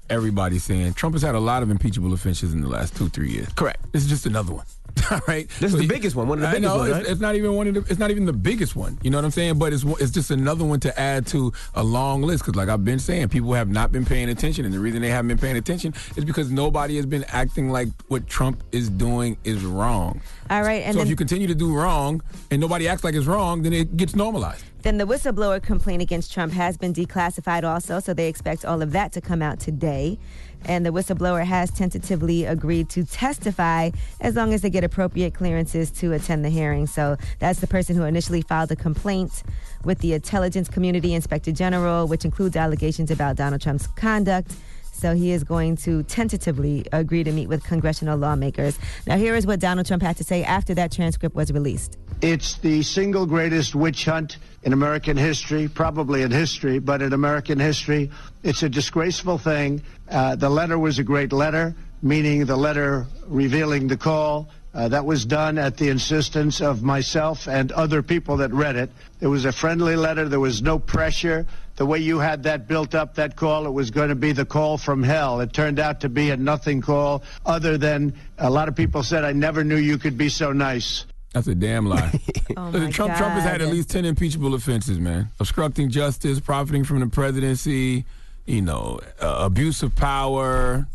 everybody's 0.09 0.63
saying. 0.63 0.93
Trump 0.93 1.15
has 1.15 1.21
had 1.21 1.35
a 1.35 1.39
lot 1.39 1.63
of 1.63 1.69
impeachable 1.69 2.13
offenses 2.13 2.53
in 2.53 2.61
the 2.61 2.69
last 2.69 2.95
two, 2.95 3.09
three 3.09 3.29
years. 3.29 3.49
Correct. 3.49 3.91
This 3.91 4.03
is 4.03 4.09
just 4.09 4.25
another 4.25 4.53
one. 4.53 4.65
All 5.11 5.19
right. 5.27 5.47
This 5.59 5.73
is 5.73 5.79
the 5.79 5.87
biggest 5.87 6.15
one, 6.15 6.27
one 6.27 6.39
of 6.39 6.43
the 6.43 6.47
I 6.47 6.53
biggest 6.53 6.73
know, 6.73 6.79
ones, 6.79 6.89
it's, 6.89 6.97
right? 6.99 7.11
it's 7.11 7.21
not 7.21 7.35
even 7.35 7.53
one 7.53 7.67
of 7.67 7.73
the. 7.73 7.79
It's 7.81 7.99
not 7.99 8.11
even 8.11 8.25
the 8.25 8.33
biggest 8.33 8.75
one. 8.75 8.97
You 9.03 9.09
know 9.09 9.17
what 9.17 9.25
I'm 9.25 9.31
saying? 9.31 9.59
But 9.59 9.73
it's 9.73 9.83
it's 9.83 10.11
just 10.11 10.31
another 10.31 10.65
one 10.65 10.79
to 10.81 10.99
add 10.99 11.27
to 11.27 11.53
a 11.75 11.83
long 11.83 12.21
list. 12.21 12.43
Because 12.43 12.55
like 12.55 12.69
I've 12.69 12.85
been 12.85 12.99
saying, 12.99 13.29
people 13.29 13.53
have 13.53 13.69
not 13.69 13.91
been 13.91 14.05
paying 14.05 14.29
attention, 14.29 14.65
and 14.65 14.73
the 14.73 14.79
reason 14.79 15.01
they 15.01 15.09
haven't 15.09 15.27
been 15.27 15.37
paying 15.37 15.57
attention 15.57 15.93
is 16.15 16.25
because 16.25 16.51
nobody 16.51 16.95
has 16.95 17.05
been 17.05 17.25
acting 17.27 17.69
like 17.69 17.89
what 18.07 18.27
Trump 18.27 18.63
is 18.71 18.89
doing 18.89 19.37
is 19.43 19.63
wrong. 19.63 20.21
All 20.49 20.61
right, 20.61 20.83
and 20.83 20.93
so 20.93 20.99
then 20.99 21.07
if 21.07 21.09
you 21.09 21.15
continue 21.15 21.47
to 21.47 21.55
do 21.55 21.75
wrong 21.75 22.21
and 22.51 22.61
nobody 22.61 22.87
acts 22.87 23.03
like 23.03 23.15
it's 23.15 23.25
wrong, 23.25 23.63
then 23.63 23.73
it 23.73 23.97
gets 23.97 24.15
normalized. 24.15 24.63
Then 24.83 24.99
the 24.99 25.05
whistleblower 25.05 25.63
complaint 25.63 26.03
against 26.03 26.31
Trump 26.31 26.53
has 26.53 26.77
been 26.77 26.93
declassified 26.93 27.63
also, 27.63 27.99
so 27.99 28.13
they 28.13 28.27
expect 28.27 28.63
all 28.63 28.83
of 28.83 28.91
that 28.91 29.11
to 29.13 29.21
come 29.21 29.41
out 29.41 29.59
today. 29.59 30.19
And 30.65 30.85
the 30.85 30.89
whistleblower 30.89 31.45
has 31.45 31.71
tentatively 31.71 32.45
agreed 32.45 32.89
to 32.89 33.03
testify 33.05 33.91
as 34.19 34.35
long 34.35 34.53
as 34.53 34.61
they 34.61 34.69
get 34.69 34.83
appropriate 34.83 35.33
clearances 35.33 35.91
to 35.91 36.13
attend 36.13 36.43
the 36.43 36.49
hearing. 36.49 36.87
So 36.87 37.17
that's 37.39 37.59
the 37.59 37.67
person 37.67 37.95
who 37.95 38.03
initially 38.03 38.41
filed 38.41 38.71
a 38.71 38.75
complaint 38.75 39.43
with 39.83 39.99
the 39.99 40.13
Intelligence 40.13 40.67
Community 40.67 41.13
Inspector 41.13 41.51
General, 41.51 42.07
which 42.07 42.25
includes 42.25 42.55
allegations 42.55 43.11
about 43.11 43.35
Donald 43.35 43.61
Trump's 43.61 43.87
conduct. 43.87 44.55
So 44.95 45.13
he 45.13 45.31
is 45.31 45.43
going 45.43 45.75
to 45.77 46.03
tentatively 46.03 46.85
agree 46.93 47.23
to 47.23 47.31
meet 47.31 47.47
with 47.47 47.63
congressional 47.63 48.17
lawmakers. 48.17 48.79
Now, 49.05 49.17
here 49.17 49.35
is 49.35 49.45
what 49.45 49.59
Donald 49.59 49.85
Trump 49.85 50.01
had 50.01 50.15
to 50.17 50.23
say 50.23 50.43
after 50.43 50.73
that 50.75 50.91
transcript 50.91 51.35
was 51.35 51.51
released. 51.51 51.97
It's 52.21 52.57
the 52.59 52.81
single 52.81 53.25
greatest 53.25 53.75
witch 53.75 54.05
hunt 54.05 54.37
in 54.63 54.71
American 54.71 55.17
history, 55.17 55.67
probably 55.67 56.21
in 56.21 56.31
history, 56.31 56.79
but 56.79 57.01
in 57.01 57.11
American 57.11 57.59
history. 57.59 58.09
It's 58.43 58.63
a 58.63 58.69
disgraceful 58.69 59.37
thing. 59.37 59.81
Uh, 60.09 60.35
the 60.35 60.49
letter 60.49 60.79
was 60.79 60.97
a 60.97 61.03
great 61.03 61.33
letter, 61.33 61.75
meaning 62.01 62.45
the 62.45 62.55
letter 62.55 63.05
revealing 63.27 63.87
the 63.87 63.97
call. 63.97 64.49
Uh, 64.75 64.89
that 64.89 65.05
was 65.05 65.23
done 65.23 65.57
at 65.57 65.77
the 65.77 65.87
insistence 65.87 66.59
of 66.59 66.83
myself 66.83 67.47
and 67.47 67.71
other 67.71 68.03
people 68.03 68.35
that 68.37 68.51
read 68.51 68.75
it. 68.75 68.89
It 69.21 69.27
was 69.27 69.45
a 69.45 69.53
friendly 69.53 69.95
letter. 69.95 70.27
There 70.27 70.41
was 70.41 70.61
no 70.61 70.79
pressure. 70.79 71.47
The 71.77 71.85
way 71.85 71.99
you 71.99 72.19
had 72.19 72.43
that 72.43 72.67
built 72.67 72.93
up, 72.93 73.15
that 73.15 73.37
call, 73.37 73.67
it 73.67 73.71
was 73.71 73.89
going 73.89 74.09
to 74.09 74.15
be 74.15 74.33
the 74.33 74.45
call 74.45 74.77
from 74.77 75.01
hell. 75.01 75.39
It 75.39 75.53
turned 75.53 75.79
out 75.79 76.01
to 76.01 76.09
be 76.09 76.29
a 76.29 76.35
nothing 76.35 76.81
call, 76.81 77.23
other 77.45 77.77
than 77.77 78.15
a 78.37 78.49
lot 78.49 78.67
of 78.67 78.75
people 78.75 79.01
said, 79.01 79.23
I 79.23 79.31
never 79.31 79.63
knew 79.63 79.77
you 79.77 79.97
could 79.97 80.17
be 80.17 80.27
so 80.27 80.51
nice. 80.51 81.05
That's 81.31 81.47
a 81.47 81.55
damn 81.55 81.85
lie. 81.85 82.19
Oh 82.57 82.67
Listen, 82.67 82.83
my 82.83 82.91
Trump, 82.91 83.15
Trump 83.15 83.33
has 83.33 83.43
had 83.43 83.61
at 83.61 83.69
least 83.69 83.89
10 83.89 84.05
impeachable 84.05 84.53
offenses, 84.53 84.99
man. 84.99 85.29
Obstructing 85.39 85.89
justice, 85.89 86.39
profiting 86.39 86.85
from 86.85 86.99
the 87.01 87.07
presidency, 87.07 88.05
you 88.45 88.61
know, 88.61 88.99
uh, 89.19 89.37
abuse 89.39 89.83
of 89.83 89.93
power, 89.95 90.87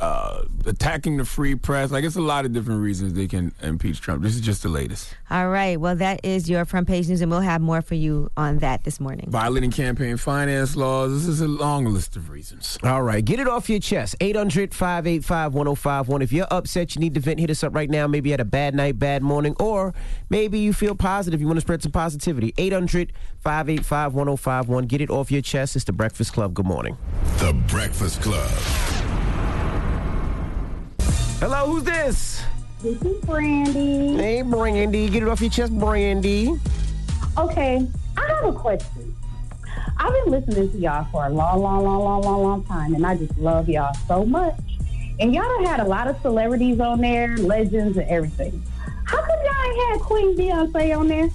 uh, 0.00 0.44
attacking 0.66 1.16
the 1.16 1.24
free 1.24 1.54
press. 1.54 1.90
Like, 1.90 2.04
it's 2.04 2.16
a 2.16 2.20
lot 2.20 2.44
of 2.44 2.52
different 2.52 2.82
reasons 2.82 3.14
they 3.14 3.26
can 3.26 3.52
impeach 3.62 4.00
Trump. 4.00 4.22
This 4.22 4.34
is 4.34 4.40
just 4.40 4.62
the 4.62 4.68
latest. 4.68 5.14
All 5.30 5.48
right. 5.48 5.78
Well, 5.80 5.96
that 5.96 6.20
is 6.24 6.48
your 6.48 6.64
front 6.64 6.86
page 6.86 7.08
news, 7.08 7.20
and 7.20 7.30
we'll 7.30 7.40
have 7.40 7.60
more 7.60 7.82
for 7.82 7.94
you 7.94 8.30
on 8.36 8.58
that 8.58 8.84
this 8.84 9.00
morning. 9.00 9.26
Violating 9.30 9.70
campaign 9.70 10.16
finance 10.16 10.76
laws. 10.76 11.12
This 11.12 11.26
is 11.26 11.40
a 11.40 11.48
long 11.48 11.84
list 11.86 12.16
of 12.16 12.30
reasons. 12.30 12.78
All 12.82 13.02
right, 13.02 13.24
get 13.24 13.40
it 13.40 13.48
off 13.48 13.68
your 13.68 13.80
chest. 13.80 14.16
800 14.20 14.74
585 14.74 15.54
1051. 15.54 16.22
If 16.22 16.32
you're 16.32 16.46
upset, 16.50 16.94
you 16.94 17.00
need 17.00 17.14
to 17.14 17.20
vent, 17.20 17.40
hit 17.40 17.50
us 17.50 17.64
up 17.64 17.74
right 17.74 17.90
now. 17.90 18.06
Maybe 18.06 18.30
you 18.30 18.32
had 18.32 18.40
a 18.40 18.44
bad 18.44 18.74
night, 18.74 18.98
bad 18.98 19.22
morning, 19.22 19.54
or 19.58 19.94
maybe 20.30 20.58
you 20.58 20.72
feel 20.72 20.94
positive. 20.94 21.40
You 21.40 21.46
want 21.46 21.56
to 21.56 21.62
spread 21.62 21.82
some 21.82 21.92
positivity. 21.92 22.54
800 22.58 23.12
585 23.40 24.14
1051. 24.14 24.86
Get 24.86 25.00
it 25.00 25.10
off 25.10 25.30
your 25.30 25.42
chest. 25.42 25.76
It's 25.76 25.84
the 25.84 25.92
Breakfast 25.92 26.32
Club. 26.32 26.54
Good 26.54 26.66
morning. 26.66 26.96
The 27.38 27.52
Breakfast 27.68 28.22
Club. 28.22 28.48
Hello, 31.40 31.66
who's 31.66 31.84
this? 31.84 32.42
This 32.82 33.00
is 33.00 33.24
Brandy. 33.24 34.16
Hey, 34.16 34.42
Brandy. 34.42 35.08
Get 35.08 35.22
it 35.22 35.28
off 35.28 35.40
your 35.40 35.50
chest, 35.50 35.72
Brandy. 35.78 36.52
Okay, 37.38 37.86
I 38.16 38.26
have 38.26 38.44
a 38.44 38.52
question. 38.52 39.14
I've 39.98 40.12
been 40.24 40.32
listening 40.32 40.72
to 40.72 40.78
y'all 40.78 41.06
for 41.12 41.26
a 41.26 41.30
long, 41.30 41.60
long, 41.62 41.84
long, 41.84 42.02
long, 42.02 42.22
long, 42.22 42.42
long 42.42 42.64
time, 42.64 42.92
and 42.96 43.06
I 43.06 43.16
just 43.16 43.38
love 43.38 43.68
y'all 43.68 43.94
so 44.08 44.24
much. 44.24 44.58
And 45.20 45.32
y'all 45.32 45.44
done 45.44 45.64
had 45.64 45.78
a 45.78 45.84
lot 45.84 46.08
of 46.08 46.20
celebrities 46.22 46.80
on 46.80 47.00
there, 47.00 47.36
legends 47.36 47.96
and 47.96 48.08
everything. 48.08 48.60
How 49.04 49.18
come 49.18 49.38
y'all 49.44 49.64
ain't 49.64 49.90
had 49.92 50.00
Queen 50.00 50.36
Beyonce 50.36 50.98
on 50.98 51.06
there? 51.06 51.30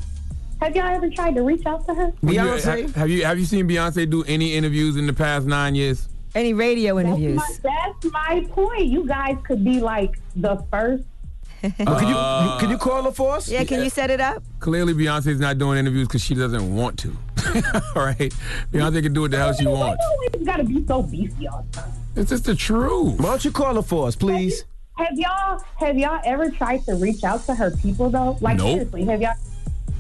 Have 0.60 0.76
y'all 0.76 0.94
ever 0.94 1.10
tried 1.10 1.36
to 1.36 1.44
reach 1.44 1.66
out 1.66 1.86
to 1.88 1.94
her? 1.94 2.12
Beyonce? 2.22 2.82
Have, 2.82 2.96
have 2.96 3.10
you 3.10 3.24
have 3.24 3.40
you 3.40 3.46
seen 3.46 3.70
Beyonce 3.70 4.10
do 4.10 4.26
any 4.26 4.54
interviews 4.54 4.98
in 4.98 5.08
the 5.08 5.14
past 5.14 5.48
nine 5.48 5.76
years? 5.76 6.10
Any 6.36 6.54
radio 6.54 6.96
That's 6.96 7.08
interviews? 7.08 7.38
my, 7.38 7.50
that's 7.64 8.12
my 8.14 8.46
point. 8.52 8.86
You 8.86 9.06
guys 9.08 9.38
could 9.44 9.64
be 9.64 9.80
like 9.80 10.20
the 10.36 10.58
first. 10.72 11.04
Well, 11.80 11.98
could, 11.98 12.10
you, 12.10 12.16
could 12.60 12.70
you 12.72 12.76
uh, 12.76 12.80
call 12.80 13.04
her 13.04 13.12
for 13.14 13.36
us? 13.36 13.50
Yeah, 13.50 13.64
can 13.64 13.82
you 13.82 13.90
set 13.90 14.10
it 14.10 14.20
up? 14.20 14.44
Clearly, 14.60 14.94
Beyonce's 14.94 15.40
not 15.40 15.58
doing 15.58 15.78
interviews 15.80 16.10
because 16.10 16.22
she 16.22 16.36
doesn't 16.36 16.76
want 16.76 17.00
to. 17.00 17.10
All 17.96 18.04
right, 18.04 18.34
Beyonce 18.74 19.02
can 19.02 19.14
do 19.14 19.22
what 19.22 19.32
the 19.32 19.38
hell 19.38 19.54
she 19.54 19.66
Why 19.66 19.72
wants. 19.72 20.04
you 20.04 20.28
always 20.34 20.46
gotta 20.46 20.64
be 20.66 20.86
so 20.86 21.02
beefy 21.04 21.48
all 21.48 21.66
the 21.72 21.78
time? 21.80 21.92
It's 22.18 22.32
just 22.32 22.44
the 22.44 22.56
truth. 22.56 23.18
Why 23.18 23.26
don't 23.28 23.46
you 23.46 23.52
call 23.52 23.76
her 23.76 23.82
for 23.82 24.08
us, 24.08 24.16
please? 24.18 24.66
Have 24.98 25.18
y'all 25.18 25.64
have 25.78 25.98
y'all 25.98 26.20
ever 26.26 26.50
tried 26.50 26.84
to 26.86 26.96
reach 26.96 27.24
out 27.24 27.46
to 27.46 27.56
her 27.56 27.72
people 27.78 28.10
though? 28.10 28.38
Like 28.42 28.58
Nope. 28.58 28.68
seriously, 28.72 29.06
have 29.06 29.22
y'all? 29.22 29.34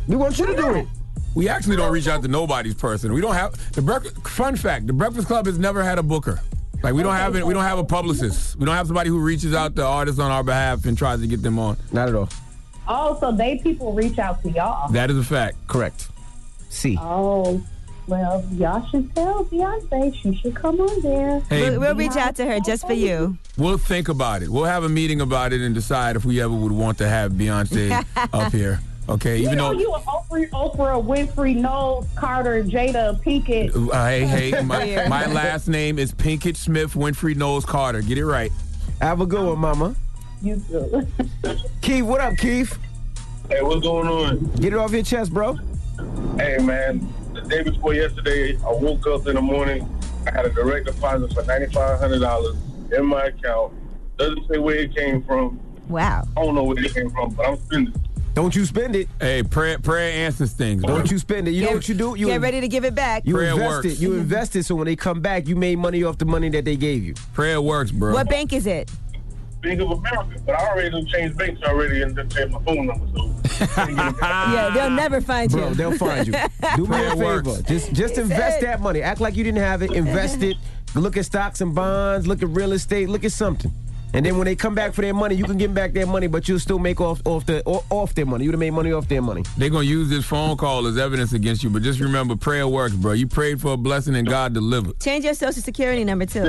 We 0.07 0.17
want 0.17 0.37
you 0.39 0.45
to 0.47 0.55
do 0.57 0.75
it. 0.75 0.87
We 1.35 1.49
actually 1.49 1.75
don't 1.77 1.91
reach 1.91 2.07
out 2.07 2.21
to 2.23 2.27
nobody's 2.27 2.75
person. 2.75 3.11
We 3.13 3.21
don't 3.21 3.33
have 3.35 3.73
the 3.73 3.81
breakfast. 3.81 4.27
Fun 4.27 4.55
fact: 4.55 4.87
the 4.87 4.93
Breakfast 4.93 5.27
Club 5.27 5.45
has 5.45 5.57
never 5.57 5.83
had 5.83 5.97
a 5.97 6.03
booker. 6.03 6.39
Like 6.83 6.93
we 6.93 7.01
don't 7.01 7.15
have 7.15 7.35
it. 7.35 7.45
We 7.45 7.53
don't 7.53 7.63
have 7.63 7.79
a 7.79 7.83
publicist. 7.83 8.57
We 8.57 8.65
don't 8.65 8.75
have 8.75 8.87
somebody 8.87 9.09
who 9.09 9.19
reaches 9.19 9.53
out 9.53 9.75
to 9.77 9.85
artists 9.85 10.19
on 10.19 10.31
our 10.31 10.43
behalf 10.43 10.85
and 10.85 10.97
tries 10.97 11.21
to 11.21 11.27
get 11.27 11.41
them 11.41 11.57
on. 11.57 11.77
Not 11.91 12.09
at 12.09 12.15
all. 12.15 12.29
Oh, 12.87 13.17
so 13.19 13.31
they 13.31 13.57
people 13.59 13.93
reach 13.93 14.19
out 14.19 14.41
to 14.43 14.49
y'all. 14.49 14.91
That 14.91 15.09
is 15.09 15.17
a 15.17 15.23
fact. 15.23 15.55
Correct. 15.67 16.09
C. 16.69 16.97
Oh, 16.99 17.63
well, 18.07 18.45
y'all 18.51 18.85
should 18.89 19.15
tell 19.15 19.45
Beyonce 19.45 20.13
she 20.21 20.35
should 20.35 20.55
come 20.55 20.81
on 20.81 21.01
there. 21.01 21.39
Hey, 21.49 21.69
We'll, 21.69 21.79
we'll 21.79 21.95
reach 21.95 22.17
out 22.17 22.35
to 22.35 22.45
her 22.45 22.59
just 22.59 22.85
for 22.85 22.91
you. 22.93 23.37
We'll 23.57 23.77
think 23.77 24.09
about 24.09 24.41
it. 24.43 24.49
We'll 24.49 24.65
have 24.65 24.83
a 24.83 24.89
meeting 24.89 25.21
about 25.21 25.53
it 25.53 25.61
and 25.61 25.73
decide 25.73 26.17
if 26.17 26.25
we 26.25 26.41
ever 26.41 26.53
would 26.53 26.73
want 26.73 26.97
to 26.97 27.07
have 27.07 27.31
Beyonce 27.31 28.05
up 28.33 28.51
here. 28.51 28.81
Okay, 29.09 29.37
You 29.37 29.45
even 29.47 29.57
know 29.57 29.73
though. 29.73 29.79
you 29.79 29.93
an 29.93 30.01
Oprah, 30.01 30.49
Oprah 30.51 31.03
Winfrey, 31.05 31.55
Knowles, 31.55 32.07
Carter, 32.15 32.63
Jada, 32.63 33.21
Pinkett. 33.21 33.75
Uh, 33.75 34.05
hey, 34.05 34.25
hey, 34.51 34.61
my, 34.63 34.83
Weird. 34.85 35.09
my 35.09 35.25
last 35.27 35.67
name 35.67 35.99
is 35.99 36.13
Pinkett 36.13 36.55
Smith 36.55 36.93
Winfrey 36.93 37.35
Knowles 37.35 37.65
Carter. 37.65 38.01
Get 38.01 38.17
it 38.17 38.25
right. 38.25 38.51
Have 39.01 39.19
a 39.19 39.25
good 39.25 39.45
one, 39.45 39.59
mama. 39.59 39.95
You 40.41 40.61
too. 40.69 41.05
Keith, 41.81 42.03
what 42.05 42.21
up, 42.21 42.37
Keith? 42.37 42.77
Hey, 43.49 43.61
what's 43.61 43.81
going 43.81 44.07
on? 44.07 44.39
Get 44.55 44.71
it 44.71 44.77
off 44.77 44.91
your 44.93 45.03
chest, 45.03 45.33
bro. 45.33 45.57
Hey, 46.37 46.57
man, 46.59 47.05
the 47.33 47.41
day 47.41 47.61
before 47.63 47.93
yesterday, 47.93 48.57
I 48.65 48.71
woke 48.71 49.05
up 49.07 49.27
in 49.27 49.35
the 49.35 49.41
morning. 49.41 49.87
I 50.25 50.31
had 50.31 50.45
a 50.45 50.49
direct 50.49 50.85
deposit 50.85 51.33
for 51.33 51.43
$9,500 51.43 52.93
in 52.97 53.05
my 53.05 53.25
account. 53.25 53.73
Doesn't 54.17 54.47
say 54.47 54.59
where 54.59 54.75
it 54.77 54.95
came 54.95 55.21
from. 55.23 55.59
Wow. 55.89 56.23
I 56.37 56.41
don't 56.43 56.55
know 56.55 56.63
where 56.63 56.79
it 56.79 56.93
came 56.93 57.09
from, 57.09 57.31
but 57.31 57.45
I'm 57.47 57.57
spending. 57.59 57.93
Don't 58.33 58.55
you 58.55 58.65
spend 58.65 58.95
it. 58.95 59.07
Hey, 59.19 59.43
prayer, 59.43 59.77
prayer 59.77 60.25
answers 60.25 60.53
things. 60.53 60.81
Don't 60.83 61.09
you 61.09 61.19
spend 61.19 61.47
it. 61.47 61.51
You 61.51 61.65
know 61.65 61.73
what 61.73 61.87
you 61.87 61.93
do? 61.93 62.15
You 62.17 62.27
Get 62.27 62.41
ready 62.41 62.61
to 62.61 62.67
give 62.67 62.83
it 62.83 62.95
back. 62.95 63.25
You 63.25 63.35
Prayer 63.35 63.51
invest 63.51 63.69
works. 63.69 63.85
it. 63.85 63.99
You 63.99 64.09
mm-hmm. 64.09 64.19
invest 64.21 64.55
it 64.55 64.63
so 64.63 64.75
when 64.75 64.85
they 64.85 64.95
come 64.95 65.21
back, 65.21 65.47
you 65.47 65.55
made 65.55 65.77
money 65.77 66.03
off 66.03 66.17
the 66.17 66.25
money 66.25 66.49
that 66.49 66.65
they 66.65 66.75
gave 66.75 67.03
you. 67.03 67.13
Prayer 67.33 67.61
works, 67.61 67.91
bro. 67.91 68.13
What 68.13 68.29
bank 68.29 68.51
is 68.51 68.65
it? 68.65 68.89
Bank 69.61 69.79
of 69.81 69.91
America, 69.91 70.41
but 70.45 70.59
I 70.59 70.67
already 70.67 70.89
done 70.89 71.05
changed 71.05 71.37
banks 71.37 71.61
already 71.63 72.01
and 72.01 72.15
done 72.15 72.27
changed 72.29 72.53
my 72.53 72.61
phone 72.63 72.87
number, 72.87 73.07
so. 73.15 73.33
yeah, 73.77 74.71
they'll 74.73 74.89
never 74.89 75.21
find 75.21 75.49
Bro, 75.49 75.59
you. 75.59 75.65
Bro, 75.67 75.75
they'll 75.75 75.97
find 75.97 76.27
you. 76.27 76.33
Do 76.75 76.85
me 76.85 77.05
a 77.05 77.11
favor. 77.11 77.23
works. 77.23 77.61
Just 77.61 77.93
just 77.93 78.17
invest 78.17 78.61
that 78.61 78.81
money. 78.81 79.01
Act 79.01 79.21
like 79.21 79.37
you 79.37 79.43
didn't 79.43 79.59
have 79.59 79.81
it. 79.81 79.93
Invest 79.93 80.41
it. 80.41 80.57
Look 80.95 81.17
at 81.17 81.25
stocks 81.25 81.61
and 81.61 81.73
bonds. 81.73 82.27
Look 82.27 82.41
at 82.41 82.49
real 82.49 82.73
estate. 82.73 83.07
Look 83.09 83.23
at 83.23 83.31
something. 83.31 83.71
And 84.15 84.23
then 84.25 84.37
when 84.37 84.45
they 84.45 84.55
come 84.55 84.75
back 84.75 84.93
for 84.93 85.01
their 85.01 85.13
money, 85.13 85.33
you 85.35 85.43
can 85.43 85.57
give 85.57 85.69
them 85.69 85.75
back 85.75 85.93
their 85.93 86.05
money, 86.05 86.27
but 86.27 86.47
you'll 86.47 86.59
still 86.59 86.77
make 86.77 87.01
off 87.01 87.19
off 87.25 87.45
the 87.47 87.63
off 87.65 88.13
their 88.13 88.25
money. 88.27 88.45
You'd 88.45 88.51
have 88.51 88.59
made 88.59 88.69
money 88.71 88.91
off 88.91 89.07
their 89.07 89.21
money. 89.23 89.43
They're 89.57 89.69
gonna 89.71 89.85
use 89.85 90.07
this 90.09 90.23
phone 90.23 90.55
call 90.55 90.85
as 90.85 90.97
evidence 90.97 91.33
against 91.33 91.63
you, 91.63 91.69
but 91.71 91.81
just 91.81 91.99
remember, 91.99 92.35
prayer 92.35 92.67
works, 92.67 92.93
bro. 92.93 93.13
You 93.13 93.25
prayed 93.27 93.59
for 93.59 93.73
a 93.73 93.77
blessing 93.77 94.15
and 94.15 94.27
God 94.27 94.53
delivered. 94.53 94.99
Change 94.99 95.25
your 95.25 95.33
social 95.33 95.63
security 95.63 96.03
number 96.03 96.25
too. 96.27 96.43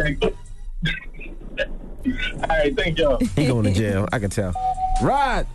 All 0.85 2.49
right, 2.49 2.77
thank 2.77 2.99
y'all. 2.99 3.19
He 3.35 3.47
going 3.47 3.65
to 3.65 3.73
jail. 3.73 4.07
I 4.13 4.19
can 4.19 4.29
tell. 4.29 4.53
Rod, 5.03 5.47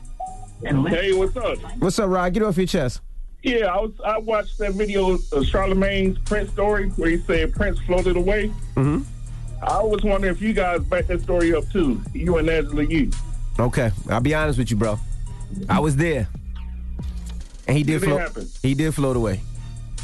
Hey, 0.63 1.13
what's 1.13 1.37
up? 1.37 1.57
what's 1.77 1.99
up, 1.99 2.09
Rod? 2.09 2.33
Get 2.33 2.41
off 2.43 2.57
your 2.57 2.65
chest. 2.65 3.01
Yeah, 3.43 3.67
I 3.67 3.79
was. 3.79 3.91
I 4.03 4.17
watched 4.17 4.57
that 4.57 4.73
video 4.73 5.11
of 5.11 5.21
Charlamagne's 5.21 6.17
Prince 6.25 6.49
story 6.51 6.89
where 6.89 7.11
he 7.11 7.17
said 7.19 7.53
Prince 7.53 7.79
floated 7.85 8.17
away. 8.17 8.51
Mhm. 8.75 9.05
I 9.61 9.81
was 9.83 10.03
wondering 10.03 10.33
if 10.33 10.41
you 10.41 10.53
guys 10.53 10.81
back 10.81 11.07
that 11.07 11.21
story 11.21 11.53
up 11.53 11.69
too. 11.71 12.01
You 12.13 12.37
and 12.37 12.49
Angela 12.49 12.83
Yee. 12.83 13.11
Okay, 13.59 13.91
I'll 14.09 14.21
be 14.21 14.33
honest 14.33 14.57
with 14.57 14.71
you, 14.71 14.77
bro. 14.77 14.99
I 15.67 15.79
was 15.79 15.95
there, 15.95 16.27
and 17.67 17.75
he 17.77 17.83
did 17.83 17.99
Did 17.99 18.03
it 18.03 18.05
float. 18.05 18.19
happen? 18.21 18.47
He 18.61 18.73
did 18.73 18.93
float 18.95 19.15
away. 19.17 19.41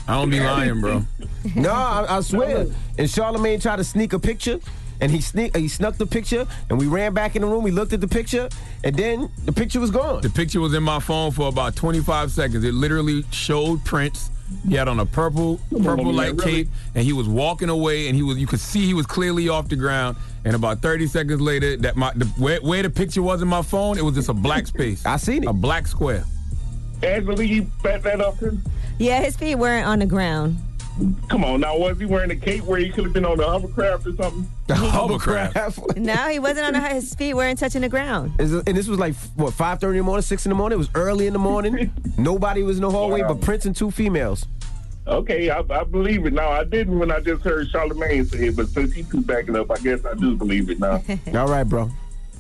I 0.08 0.14
don't 0.16 0.30
be 0.30 0.40
lying, 0.40 0.82
bro. 0.82 1.04
No, 1.56 1.72
I, 1.72 2.18
I 2.18 2.22
swear. 2.22 2.62
And 2.98 3.08
Charlamagne 3.08 3.62
tried 3.62 3.76
to 3.78 3.84
sneak 3.84 4.14
a 4.14 4.20
picture, 4.20 4.60
and 5.00 5.12
he 5.12 5.22
sneak 5.22 5.56
he 5.56 5.68
snuck 5.68 5.96
the 5.98 6.06
picture, 6.08 6.46
and 6.70 6.80
we 6.80 6.88
ran 6.88 7.14
back 7.14 7.36
in 7.36 7.44
the 7.44 7.48
room. 7.48 7.64
We 7.64 7.72
looked 7.72 7.94
at 7.94 8.02
the 8.02 8.08
picture, 8.08 8.50
and 8.84 8.96
then 8.96 9.30
the 9.46 9.52
picture 9.54 9.80
was 9.80 9.92
gone. 9.92 10.22
The 10.22 10.30
picture 10.30 10.60
was 10.60 10.74
in 10.74 10.84
my 10.84 11.00
phone 11.00 11.32
for 11.32 11.48
about 11.48 11.76
25 11.76 12.32
seconds. 12.32 12.64
It 12.64 12.74
literally 12.74 13.24
showed 13.32 13.86
Prince. 13.86 14.32
He 14.68 14.76
had 14.76 14.88
on 14.88 15.00
a 15.00 15.06
purple, 15.06 15.60
purple 15.72 16.06
man, 16.06 16.16
light 16.16 16.36
really? 16.36 16.64
cape, 16.64 16.68
and 16.94 17.04
he 17.04 17.14
was 17.14 17.28
walking 17.28 17.70
away, 17.70 18.08
and 18.08 18.16
he 18.16 18.24
was 18.24 18.38
you 18.38 18.48
could 18.48 18.60
see 18.60 18.86
he 18.86 18.94
was 18.94 19.06
clearly 19.06 19.50
off 19.50 19.70
the 19.70 19.76
ground. 19.76 20.18
And 20.44 20.56
about 20.56 20.82
30 20.82 21.08
seconds 21.08 21.42
later, 21.42 21.76
that 21.78 21.96
my 21.96 22.12
the, 22.16 22.26
where, 22.38 22.60
where 22.60 22.84
the 22.84 22.90
picture 22.90 23.22
was 23.24 23.42
in 23.42 23.48
my 23.48 23.62
phone, 23.64 23.98
it 23.98 24.04
was 24.04 24.16
just 24.16 24.30
a 24.30 24.34
black 24.34 24.68
space. 24.76 25.06
I 25.06 25.18
seen 25.18 25.44
it. 25.44 25.50
A 25.50 25.54
black 25.54 25.88
square. 25.88 26.24
Angela 27.04 27.44
Yee 27.44 27.62
back 27.84 28.04
that 28.04 28.22
up 28.22 28.40
too. 28.40 28.58
Yeah, 29.00 29.22
his 29.22 29.36
feet 29.36 29.56
weren't 29.56 29.88
on 29.88 30.00
the 30.00 30.06
ground. 30.06 30.58
Come 31.28 31.44
on, 31.44 31.60
now 31.60 31.78
was 31.78 32.00
he 32.00 32.06
wearing 32.06 32.32
a 32.32 32.36
cape 32.36 32.64
where 32.64 32.80
he 32.80 32.90
could 32.90 33.04
have 33.04 33.14
been 33.14 33.26
on 33.26 33.38
the 33.38 33.46
hovercraft 33.46 34.08
or 34.08 34.16
something? 34.16 34.48
The 34.68 34.76
hovercraft. 34.76 35.98
No, 35.98 36.16
he 36.30 36.40
wasn't 36.40 36.68
on 36.68 36.74
the, 36.74 36.80
his 36.90 37.14
feet 37.16 37.34
weren't 37.34 37.60
touching 37.60 37.82
the 37.82 37.90
ground. 37.90 38.32
Is 38.40 38.54
it- 38.54 38.68
And 38.68 38.78
this 38.78 38.88
was 38.88 38.98
like 39.00 39.14
what 39.36 39.54
five 39.54 39.80
thirty 39.82 39.98
in 39.98 40.04
the 40.04 40.06
morning, 40.06 40.22
six 40.22 40.46
in 40.46 40.50
the 40.50 40.56
morning. 40.56 40.76
It 40.76 40.80
was 40.80 40.90
early 40.96 41.28
in 41.28 41.34
the 41.34 41.40
morning. 41.40 41.92
Nobody 42.18 42.64
was 42.64 42.78
in 42.78 42.82
the 42.84 42.90
hallway 42.92 43.22
Wow. 43.22 43.34
but 43.34 43.42
Prince 43.42 43.66
and 43.66 43.76
two 43.76 43.92
females. 43.92 44.46
Okay, 45.08 45.50
I, 45.52 45.60
I 45.60 45.84
believe 45.84 46.26
it 46.26 46.34
now. 46.34 46.50
I 46.50 46.64
didn't 46.64 46.98
when 46.98 47.12
I 47.12 47.20
just 47.20 47.44
heard 47.44 47.68
Charlamagne 47.72 48.26
say 48.32 48.48
it, 48.48 48.56
but 48.56 48.68
since 48.70 48.92
he 48.94 49.04
two 49.04 49.22
backing 49.22 49.56
up, 49.56 49.70
I 49.70 49.76
guess 49.78 50.04
I 50.06 50.14
do 50.16 50.36
believe 50.36 50.70
it 50.70 50.80
now. 50.80 51.04
All 51.36 51.48
right, 51.48 51.64
bro. 51.64 51.92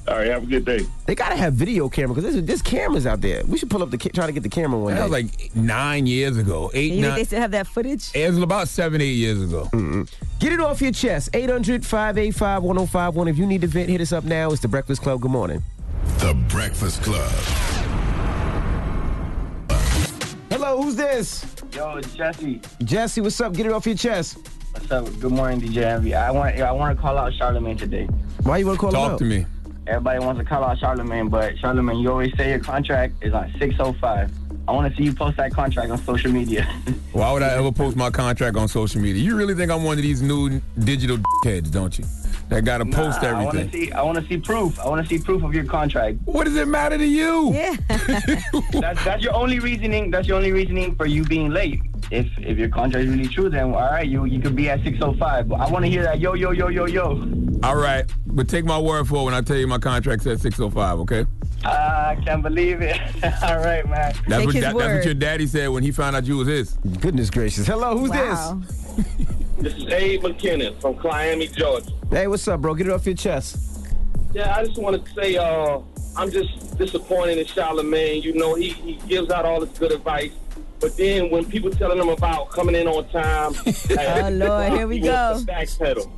All 0.08 0.16
right, 0.18 0.28
have 0.28 0.44
a 0.44 0.46
good 0.46 0.66
day. 0.66 0.82
They 1.08 1.16
gotta 1.16 1.36
have 1.36 1.54
video 1.54 1.90
camera 1.90 2.14
because 2.14 2.32
there's, 2.34 2.46
there's 2.46 2.62
cameras 2.62 3.08
out 3.08 3.22
there. 3.22 3.44
We 3.46 3.58
should 3.58 3.72
pull 3.72 3.82
up 3.82 3.90
the 3.90 3.98
ca- 3.98 4.10
try 4.12 4.28
to 4.28 4.32
get 4.32 4.44
the 4.44 4.50
camera 4.50 4.80
one 4.80 4.94
That 4.94 5.00
day. 5.00 5.04
was 5.04 5.12
like 5.12 5.56
nine 5.56 6.06
years 6.06 6.38
ago. 6.38 6.70
Eight, 6.76 6.94
You 6.94 7.02
think 7.02 7.16
they 7.16 7.24
still 7.24 7.40
have 7.42 7.50
that 7.52 7.66
footage? 7.66 8.12
It 8.14 8.30
was 8.30 8.38
about 8.38 8.68
seven, 8.68 9.02
eight 9.02 9.14
years 9.16 9.42
ago. 9.42 9.68
Get 10.40 10.54
it 10.54 10.60
off 10.60 10.80
your 10.80 10.92
chest. 10.92 11.32
800-585-1051. 11.32 13.30
If 13.30 13.38
you 13.40 13.48
need 13.48 13.62
to 13.62 13.68
vent, 13.68 13.90
hit 13.90 14.00
us 14.00 14.12
up 14.14 14.26
now. 14.26 14.52
It's 14.52 14.62
the 14.62 14.68
Breakfast 14.68 15.02
Club. 15.02 15.22
Good 15.22 15.32
morning. 15.32 15.64
The 16.20 16.36
Breakfast 16.50 17.02
Club. 17.02 17.32
Hello, 20.52 20.82
who's 20.84 20.96
this? 20.96 21.46
Yo, 21.74 21.96
it's 21.98 22.14
Jesse. 22.14 22.62
Jesse, 22.84 23.22
what's 23.22 23.42
up? 23.42 23.54
Get 23.54 23.66
it 23.66 23.72
off 23.72 23.86
your 23.88 23.96
chest. 23.96 24.38
What's 24.72 24.92
up? 24.92 25.06
Good 25.20 25.32
morning, 25.32 25.60
DJ 25.62 25.78
Envy. 25.84 26.14
I 26.14 26.30
want 26.32 26.56
I 26.60 26.72
want 26.72 26.96
to 26.96 27.02
call 27.02 27.18
out 27.18 27.34
Charlamagne 27.34 27.78
today. 27.80 28.06
Why 28.44 28.60
you 28.60 28.68
want 28.68 28.78
to 28.78 28.82
call 28.82 28.90
him 28.92 28.96
out? 28.98 29.02
Talk 29.04 29.12
out? 29.14 29.20
to 29.20 29.26
me. 29.26 29.46
Everybody 29.88 30.20
wants 30.20 30.39
to 30.39 30.46
call 30.46 30.63
out 30.63 30.77
Charlamagne, 30.80 31.30
but 31.30 31.56
Charlamagne, 31.58 32.01
you 32.01 32.10
always 32.10 32.36
say 32.36 32.50
your 32.50 32.60
contract 32.60 33.13
is 33.22 33.34
on 33.34 33.54
605. 33.60 34.32
I 34.68 34.72
want 34.72 34.92
to 34.92 34.98
see 34.98 35.04
you 35.04 35.13
post 35.13 35.38
that 35.38 35.54
contract 35.54 35.92
on 35.92 36.00
social 36.00 36.32
media. 36.32 36.63
Why 37.12 37.32
would 37.32 37.44
I 37.44 37.50
ever 37.50 37.72
post 37.72 37.96
my 37.96 38.10
contract 38.10 38.58
on 38.58 38.68
social 38.68 39.00
media? 39.00 39.22
You 39.22 39.36
really 39.36 39.54
think 39.54 39.72
I'm 39.72 39.84
one 39.84 39.98
of 39.98 40.04
these 40.04 40.24
new 40.24 40.60
digital 40.80 41.18
heads, 41.44 41.70
don't 41.70 41.98
you? 42.00 42.06
That 42.50 42.64
got 42.64 42.78
to 42.78 42.86
post 42.86 43.22
Nah, 43.24 43.30
I 43.30 43.44
want 43.44 43.56
to 43.56 43.60
everything. 43.62 43.88
see 43.88 43.92
I 43.92 44.02
want 44.04 44.18
to 44.20 44.25
see 44.28 44.38
proof. 44.38 44.80
I 44.80 44.88
want 44.88 45.02
to 45.06 45.10
see 45.10 45.24
proof 45.24 45.44
of 45.44 45.54
your 45.54 45.64
contract. 45.66 46.18
What 46.25 46.44
does 46.46 46.56
it 46.56 46.68
matter 46.68 46.98
to 46.98 47.06
you? 47.06 47.54
Yeah. 47.54 47.75
That's 48.72 49.04
that's 49.04 49.24
your 49.24 49.34
only 49.34 49.60
reasoning. 49.60 50.12
That's 50.12 50.28
your 50.28 50.38
only 50.38 50.52
reasoning 50.52 50.96
for 50.96 51.06
you 51.08 51.24
being 51.24 51.50
late. 51.50 51.82
If 52.12 52.28
if 52.38 52.58
your 52.60 52.70
contract 52.70 53.06
is 53.06 53.16
really 53.16 53.28
true, 53.28 53.50
then 53.50 53.74
all 53.74 53.80
right, 53.82 54.08
you 54.08 54.25
you 54.25 54.40
could 54.40 54.56
be 54.56 54.70
at 54.70 54.84
605. 54.84 55.50
But 55.50 55.56
I 55.56 55.70
want 55.70 55.86
to 55.86 55.90
hear 55.92 56.04
that 56.04 56.20
yo 56.20 56.34
yo 56.36 56.52
yo 56.52 56.68
yo 56.68 56.86
yo. 56.86 57.28
All 57.64 57.75
right, 57.75 58.06
but 58.28 58.48
take 58.48 58.64
my 58.64 58.78
word 58.78 59.08
for 59.08 59.22
it 59.22 59.25
when 59.25 59.34
I 59.34 59.42
tell 59.42 59.58
you 59.58 59.66
my 59.66 59.80
contract 59.80 60.22
says 60.24 60.42
605, 60.42 61.00
okay? 61.00 61.25
Ah, 61.64 62.10
I 62.10 62.16
can't 62.16 62.44
believe 62.44 62.82
it. 62.82 63.00
all 63.44 63.58
right, 63.58 63.88
man. 63.90 64.14
That's 64.28 64.28
Take 64.28 64.46
what 64.46 64.54
his 64.56 64.64
that, 64.64 64.78
that's 64.78 64.94
what 64.98 65.06
your 65.06 65.14
daddy 65.16 65.48
said 65.48 65.70
when 65.70 65.82
he 65.82 65.92
found 65.92 66.16
out 66.16 66.25
you 66.25 66.38
was 66.38 66.48
his. 66.48 66.74
Goodness 67.00 67.32
gracious. 67.32 67.66
Hello, 67.66 67.98
who's 67.98 68.12
wow. 68.12 68.62
This 68.98 69.28
is 69.64 69.86
Abe 69.92 70.22
McKinnon 70.22 70.80
from 70.82 71.00
Miami, 71.04 71.48
Georgia. 71.48 71.92
Hey, 72.10 72.28
what's 72.28 72.48
up, 72.48 72.62
bro? 72.62 72.74
Get 72.74 72.88
it 72.88 72.94
off 72.94 73.06
your 73.06 73.16
chest. 73.16 73.58
Yeah, 74.34 74.56
I 74.56 74.66
just 74.66 74.80
wanted 74.80 75.06
to 75.06 75.14
say 75.14 75.38
uh, 75.38 75.80
I'm 76.18 76.30
just 76.30 76.78
disappointed 76.78 77.38
in 77.38 77.46
Charlamagne. 77.46 78.24
You 78.24 78.34
know, 78.34 78.56
he, 78.56 78.70
he 78.70 78.96
gives 79.08 79.30
out 79.32 79.46
all 79.46 79.60
this 79.60 79.78
good 79.78 79.92
advice. 79.92 80.32
But 80.82 80.98
then 80.98 81.30
when 81.30 81.46
people 81.46 81.72
telling 81.72 81.98
him 81.98 82.10
about 82.10 82.50
coming 82.52 82.76
in 82.76 82.86
on 82.88 83.08
time, 83.10 83.54
Oh, 83.98 84.30
Lord, 84.32 84.74
here 84.74 84.88
we 84.88 85.00
go. 85.00 85.42
Backpedal. 85.46 86.10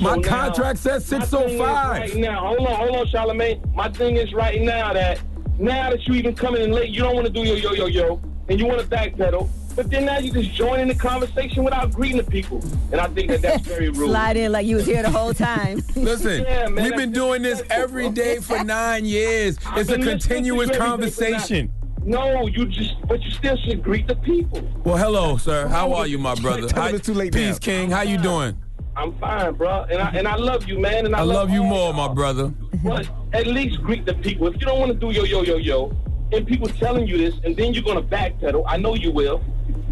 My 0.00 0.16
now, 0.16 0.28
contract 0.28 0.78
says 0.78 1.08
thing 1.08 1.22
is 1.22 1.30
605. 1.30 2.00
Right 2.00 2.14
now, 2.16 2.46
hold 2.46 2.68
on, 2.68 2.76
hold 2.76 2.96
on, 2.96 3.06
Charlamagne. 3.06 3.74
My 3.74 3.88
thing 3.88 4.16
is 4.16 4.32
right 4.34 4.60
now 4.60 4.92
that 4.92 5.20
now 5.58 5.90
that 5.90 6.06
you 6.06 6.14
even 6.14 6.34
coming 6.34 6.62
in 6.62 6.70
late, 6.70 6.90
you 6.90 7.02
don't 7.02 7.14
want 7.14 7.26
to 7.26 7.32
do 7.32 7.42
your 7.42 7.56
yo 7.56 7.72
yo 7.72 7.86
yo, 7.86 8.20
and 8.48 8.60
you 8.60 8.66
want 8.66 8.80
to 8.80 8.86
backpedal. 8.86 9.48
But 9.78 9.90
then 9.90 10.06
now 10.06 10.18
you 10.18 10.32
just 10.32 10.50
join 10.54 10.80
in 10.80 10.88
the 10.88 10.94
conversation 10.96 11.62
without 11.62 11.92
greeting 11.92 12.16
the 12.16 12.24
people, 12.24 12.60
and 12.90 13.00
I 13.00 13.06
think 13.06 13.28
that 13.28 13.42
that's 13.42 13.64
very 13.64 13.88
rude. 13.90 14.08
Slide 14.10 14.36
in 14.36 14.50
like 14.50 14.66
you 14.66 14.74
was 14.74 14.84
here 14.86 15.04
the 15.04 15.10
whole 15.10 15.32
time. 15.32 15.84
Listen, 15.94 16.42
Yeah, 16.42 16.66
man, 16.66 16.82
we've 16.82 16.96
been 16.96 17.12
doing 17.12 17.42
this 17.42 17.58
disrespectful, 17.60 17.84
every 17.84 18.02
bro. 18.06 18.12
day 18.12 18.36
for 18.40 18.64
nine 18.64 19.04
years. 19.04 19.56
I've 19.64 19.78
It's 19.78 19.88
a 19.88 19.92
been 19.92 20.00
listening 20.04 20.18
to 20.18 20.26
continuous 20.28 20.66
you 20.70 20.74
every 20.74 20.74
day 20.74 20.78
for 20.78 20.84
conversation. 20.84 21.72
No, 22.04 22.48
you 22.48 22.66
just, 22.66 22.94
but 23.06 23.22
you 23.22 23.30
still 23.30 23.56
should 23.58 23.84
greet 23.84 24.08
the 24.08 24.16
people. 24.16 24.68
Well, 24.82 24.96
hello, 24.96 25.36
sir. 25.36 25.68
How 25.68 25.92
are 25.92 26.08
you, 26.08 26.18
my 26.18 26.34
brother? 26.34 26.66
Tell 26.66 26.88
him 26.88 26.96
it's 26.96 27.06
too 27.06 27.14
late 27.14 27.32
Peace, 27.32 27.52
now. 27.54 27.58
King. 27.58 27.90
How 27.92 28.02
you 28.02 28.18
doing? 28.18 28.58
I'm 28.96 29.16
fine, 29.20 29.54
bro, 29.54 29.84
and 29.92 30.02
I 30.02 30.10
and 30.10 30.26
I 30.26 30.34
love 30.34 30.66
you, 30.66 30.80
man, 30.80 31.06
and 31.06 31.14
I, 31.14 31.20
I 31.20 31.22
love 31.22 31.50
you 31.50 31.62
more, 31.62 31.94
my 31.94 32.12
brother. 32.12 32.52
But 32.82 33.08
at 33.32 33.46
least 33.46 33.80
greet 33.80 34.06
the 34.06 34.14
people. 34.14 34.48
If 34.48 34.54
you 34.54 34.66
don't 34.66 34.80
want 34.80 34.90
to 34.90 34.98
do 34.98 35.12
yo 35.12 35.22
yo 35.22 35.42
yo 35.42 35.56
yo, 35.56 35.96
and 36.32 36.44
people 36.48 36.66
telling 36.66 37.06
you 37.06 37.16
this, 37.16 37.36
and 37.44 37.56
then 37.56 37.74
you're 37.74 37.84
gonna 37.84 38.02
backpedal, 38.02 38.64
I 38.66 38.76
know 38.76 38.96
you 38.96 39.12
will. 39.12 39.40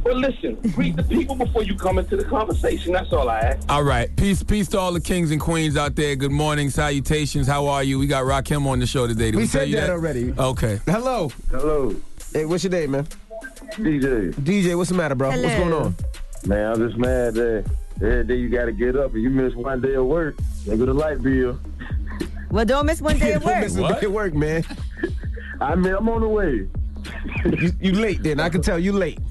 But 0.06 0.16
listen, 0.18 0.54
greet 0.72 0.94
the 0.94 1.02
people 1.02 1.34
before 1.34 1.64
you 1.64 1.74
come 1.74 1.98
into 1.98 2.16
the 2.16 2.24
conversation. 2.24 2.92
That's 2.92 3.12
all 3.12 3.28
I 3.28 3.40
ask. 3.40 3.68
All 3.68 3.82
right. 3.82 4.14
Peace, 4.16 4.40
peace 4.42 4.68
to 4.68 4.78
all 4.78 4.92
the 4.92 5.00
kings 5.00 5.32
and 5.32 5.40
queens 5.40 5.76
out 5.76 5.96
there. 5.96 6.14
Good 6.14 6.30
morning, 6.30 6.70
salutations. 6.70 7.48
How 7.48 7.66
are 7.66 7.82
you? 7.82 7.98
We 7.98 8.06
got 8.06 8.22
Rakim 8.24 8.66
on 8.66 8.78
the 8.78 8.86
show 8.86 9.08
today. 9.08 9.32
Did 9.32 9.34
we, 9.36 9.42
We 9.42 9.48
tell 9.48 9.60
said 9.62 9.68
you 9.68 9.76
that 9.76 9.90
already. 9.90 10.32
Okay. 10.38 10.78
Hello. 10.86 11.32
Hello, 11.50 11.96
Hey, 12.32 12.44
what's 12.44 12.62
your 12.62 12.70
name, 12.70 12.92
man? 12.92 13.06
DJ. 13.72 14.32
DJ, 14.34 14.76
what's 14.76 14.90
the 14.90 14.96
matter, 14.96 15.16
bro? 15.16 15.30
What's 15.30 15.42
going 15.42 15.72
on? 15.72 15.96
Man, 16.46 16.72
I'm 16.72 16.78
just 16.86 16.96
mad 16.96 17.34
that 17.34 17.64
every 17.96 18.24
day 18.24 18.36
you 18.36 18.48
got 18.48 18.66
to 18.66 18.72
get 18.72 18.94
up 18.94 19.12
and 19.14 19.22
you 19.22 19.30
miss 19.30 19.54
one 19.54 19.80
day 19.80 19.94
of 19.94 20.04
work. 20.06 20.36
They 20.66 20.76
go 20.76 20.86
to 20.86 20.92
light 20.92 21.20
bill. 21.20 21.58
Well, 22.52 22.64
don't 22.64 22.86
miss 22.86 23.02
one 23.02 23.18
day 23.18 23.32
at 23.32 23.40
Don't 23.42 23.52
work. 23.52 23.60
miss 23.64 23.76
a 23.76 23.82
What? 23.82 24.00
day 24.00 24.06
at 24.06 24.12
work, 24.12 24.34
man. 24.34 24.64
I 25.60 25.74
mean, 25.74 25.94
I'm 25.94 26.08
on 26.08 26.20
the 26.20 26.28
way. 26.28 26.68
You, 27.44 27.72
you 27.80 27.92
late 27.92 28.22
then. 28.22 28.40
I 28.40 28.48
can 28.48 28.62
tell 28.62 28.78
you 28.78 28.92
late. 28.92 29.18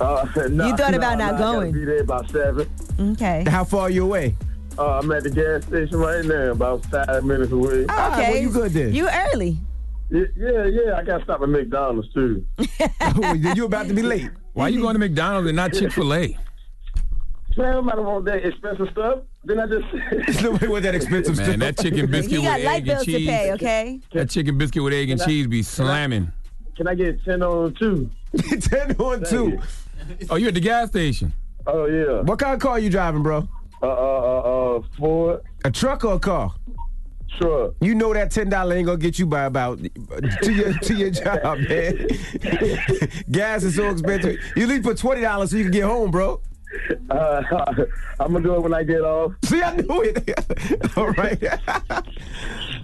Uh, 0.00 0.26
nah, 0.50 0.66
You 0.66 0.76
thought 0.76 0.92
about 0.94 1.18
nah, 1.18 1.30
not 1.30 1.38
nah, 1.40 1.52
going. 1.52 1.70
gotta 1.70 1.72
be 1.72 1.84
there 1.84 2.00
about 2.02 2.28
seven. 2.30 2.68
Okay. 3.12 3.44
How 3.46 3.62
far 3.64 3.82
are 3.82 3.90
you 3.90 4.02
away? 4.04 4.36
Uh, 4.76 4.98
I'm 4.98 5.10
at 5.12 5.22
the 5.22 5.30
gas 5.30 5.64
station 5.66 5.98
right 5.98 6.24
now, 6.24 6.50
about 6.50 6.84
five 6.86 7.22
minutes 7.24 7.52
away. 7.52 7.82
Oh, 7.84 7.86
Ah, 7.90 8.12
okay. 8.18 8.32
well, 8.32 8.42
you 8.42 8.50
good 8.50 8.72
then. 8.72 8.92
You 8.92 9.08
early. 9.08 9.56
Yeah, 10.10 10.24
yeah, 10.36 10.64
yeah. 10.66 10.96
I 10.96 11.04
got 11.04 11.18
to 11.18 11.24
stop 11.24 11.42
at 11.42 11.48
McDonald's 11.48 12.12
too. 12.12 12.44
you 13.54 13.64
about 13.66 13.86
to 13.86 13.94
be 13.94 14.02
late. 14.02 14.30
Why 14.52 14.64
are 14.64 14.70
you 14.70 14.80
going 14.80 14.94
to 14.94 14.98
McDonald's 14.98 15.48
and 15.48 15.56
not 15.56 15.72
Chick 15.72 15.92
fil 15.92 16.12
A? 16.12 16.36
Man, 17.56 17.76
I'm 17.76 17.86
not 17.86 18.02
want 18.04 18.24
that 18.24 18.44
expensive 18.44 18.88
stuff. 18.90 19.20
Then 19.44 19.60
I 19.60 19.66
just. 19.66 20.42
Nobody 20.42 20.66
want 20.66 20.82
that 20.82 20.94
expensive 20.96 21.36
Man, 21.36 21.46
stuff. 21.46 21.58
that 21.60 21.78
chicken 21.78 22.10
biscuit 22.10 22.32
You 22.32 22.40
with 22.40 22.48
got 22.48 22.60
light 22.62 22.66
egg 22.66 22.76
and 22.78 22.86
bills 22.86 23.04
to 23.04 23.12
cheese. 23.12 23.28
pay, 23.28 23.52
okay? 23.52 24.00
That 24.12 24.28
chicken 24.30 24.58
biscuit 24.58 24.82
with 24.82 24.92
egg 24.92 25.10
and 25.10 25.22
I- 25.22 25.24
cheese 25.24 25.46
be 25.46 25.58
can 25.58 25.60
I- 25.60 25.62
slamming. 25.86 26.32
Can 26.76 26.88
I 26.88 26.94
get 26.94 27.24
ten 27.24 27.42
on 27.42 27.74
two? 27.74 28.10
Ten 28.60 28.96
on 28.96 29.24
two. 29.24 29.60
Oh, 30.28 30.36
you 30.36 30.48
at 30.48 30.54
the 30.54 30.60
gas 30.60 30.88
station? 30.88 31.32
Oh 31.66 31.86
yeah. 31.86 32.20
What 32.22 32.38
kind 32.38 32.54
of 32.54 32.60
car 32.60 32.78
you 32.78 32.90
driving, 32.90 33.22
bro? 33.22 33.48
Uh, 33.82 33.86
uh, 33.86 33.90
uh, 33.90 34.76
uh, 34.78 34.82
Ford 34.98 35.40
A 35.64 35.70
truck 35.70 36.04
or 36.04 36.14
a 36.14 36.18
car? 36.18 36.52
truck. 37.38 37.74
You 37.80 37.94
know 37.94 38.12
that 38.12 38.30
ten 38.30 38.48
dollar 38.48 38.74
ain't 38.76 38.86
gonna 38.86 38.98
get 38.98 39.18
you 39.18 39.26
by 39.26 39.44
about 39.44 39.78
to 39.78 40.52
your 40.52 40.72
to 40.72 40.94
your 40.94 41.10
job, 41.10 41.58
man. 41.68 42.08
Gas 43.30 43.62
is 43.62 43.76
so 43.76 43.90
expensive. 43.90 44.38
You 44.56 44.66
leave 44.66 44.82
for 44.82 44.94
twenty 44.94 45.20
dollars 45.20 45.50
so 45.50 45.56
you 45.56 45.64
can 45.64 45.72
get 45.72 45.84
home, 45.84 46.10
bro. 46.10 46.40
Uh, 47.08 47.42
I'm 48.18 48.32
gonna 48.32 48.40
do 48.40 48.54
it 48.56 48.60
when 48.60 48.74
I 48.74 48.82
get 48.82 49.00
off. 49.00 49.32
See, 49.44 49.62
I 49.62 49.76
knew 49.76 50.02
it. 50.02 50.96
All 50.96 51.10
right. 51.10 51.40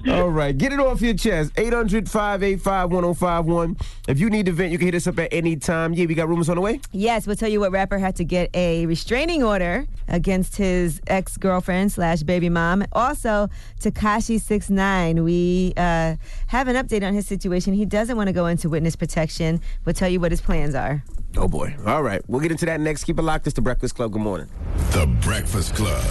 All 0.08 0.30
right. 0.30 0.56
Get 0.56 0.72
it 0.72 0.80
off 0.80 1.00
your 1.00 1.14
chest. 1.14 1.52
800 1.56 2.08
585 2.08 2.90
1051. 2.90 3.76
If 4.08 4.18
you 4.18 4.30
need 4.30 4.46
to 4.46 4.52
vent, 4.52 4.72
you 4.72 4.78
can 4.78 4.86
hit 4.86 4.94
us 4.94 5.06
up 5.06 5.18
at 5.18 5.28
any 5.32 5.56
time. 5.56 5.92
Yeah, 5.92 6.06
we 6.06 6.14
got 6.14 6.28
rumors 6.28 6.48
on 6.48 6.56
the 6.56 6.62
way. 6.62 6.80
Yes, 6.92 7.26
we'll 7.26 7.36
tell 7.36 7.48
you 7.48 7.60
what 7.60 7.72
rapper 7.72 7.98
had 7.98 8.16
to 8.16 8.24
get 8.24 8.50
a 8.54 8.86
restraining 8.86 9.42
order 9.42 9.86
against 10.08 10.56
his 10.56 11.00
ex 11.06 11.36
girlfriend 11.36 11.92
slash 11.92 12.22
baby 12.22 12.48
mom. 12.48 12.84
Also, 12.92 13.48
Tekashi 13.80 14.40
Six 14.40 14.70
Nine. 14.70 15.22
We 15.22 15.74
uh, 15.76 16.16
have 16.46 16.68
an 16.68 16.76
update 16.76 17.06
on 17.06 17.14
his 17.14 17.26
situation. 17.26 17.74
He 17.74 17.84
doesn't 17.84 18.16
want 18.16 18.28
to 18.28 18.32
go 18.32 18.46
into 18.46 18.68
witness 18.68 18.96
protection. 18.96 19.60
We'll 19.84 19.94
tell 19.94 20.08
you 20.08 20.20
what 20.20 20.30
his 20.30 20.40
plans 20.40 20.74
are. 20.74 21.02
Oh, 21.36 21.46
boy. 21.46 21.76
All 21.86 22.02
right. 22.02 22.22
We'll 22.28 22.40
get 22.40 22.50
into 22.50 22.66
that 22.66 22.80
next. 22.80 23.04
Keep 23.04 23.18
it 23.18 23.22
locked. 23.22 23.46
It's 23.46 23.54
the 23.54 23.62
Breakfast 23.62 23.94
Club. 23.94 24.12
Good 24.12 24.22
morning. 24.22 24.48
The 24.92 25.06
Breakfast 25.20 25.74
Club. 25.74 26.02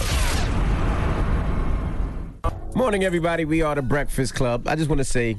Morning, 2.74 3.04
everybody. 3.04 3.44
We 3.44 3.62
are 3.62 3.74
the 3.74 3.82
Breakfast 3.82 4.34
Club. 4.34 4.66
I 4.68 4.76
just 4.76 4.88
want 4.88 4.98
to 4.98 5.04
say, 5.04 5.36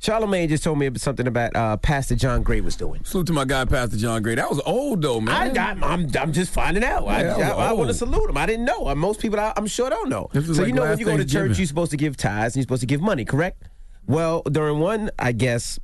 Charlamagne 0.00 0.48
just 0.48 0.62
told 0.62 0.78
me 0.78 0.90
something 0.96 1.26
about 1.26 1.56
uh, 1.56 1.76
Pastor 1.78 2.14
John 2.14 2.42
Gray 2.42 2.60
was 2.60 2.76
doing. 2.76 3.02
Salute 3.04 3.26
to 3.28 3.32
my 3.32 3.44
guy, 3.44 3.64
Pastor 3.64 3.96
John 3.96 4.22
Gray. 4.22 4.34
That 4.34 4.50
was 4.50 4.60
old 4.66 5.02
though, 5.02 5.18
I, 5.18 5.20
man. 5.20 5.58
I, 5.58 5.70
I'm, 5.86 6.10
I'm 6.18 6.32
just 6.32 6.52
finding 6.52 6.84
out. 6.84 7.06
I, 7.06 7.22
Yeah, 7.22 7.36
that 7.38 7.56
was 7.56 7.66
I, 7.66 7.72
want 7.72 7.88
to 7.88 7.94
salute 7.94 8.28
him. 8.28 8.36
I 8.36 8.46
didn't 8.46 8.66
know. 8.66 8.88
Uh, 8.88 8.94
Most 8.94 9.20
people, 9.20 9.40
I, 9.40 9.52
I'm 9.56 9.66
sure, 9.66 9.88
don't 9.88 10.08
know. 10.10 10.28
So 10.34 10.40
like 10.40 10.66
you 10.68 10.72
know 10.74 10.82
when 10.82 10.98
you 10.98 11.04
go 11.06 11.16
to 11.16 11.24
church, 11.24 11.58
you're 11.58 11.66
supposed 11.66 11.90
to 11.92 11.96
give 11.96 12.16
tithes 12.16 12.54
and 12.54 12.56
you're 12.56 12.62
supposed 12.64 12.80
to 12.80 12.86
give 12.86 13.00
money, 13.00 13.24
correct? 13.24 13.62
Well, 14.06 14.42
during 14.42 14.80
one, 14.80 15.10
I 15.18 15.32
guess, 15.32 15.78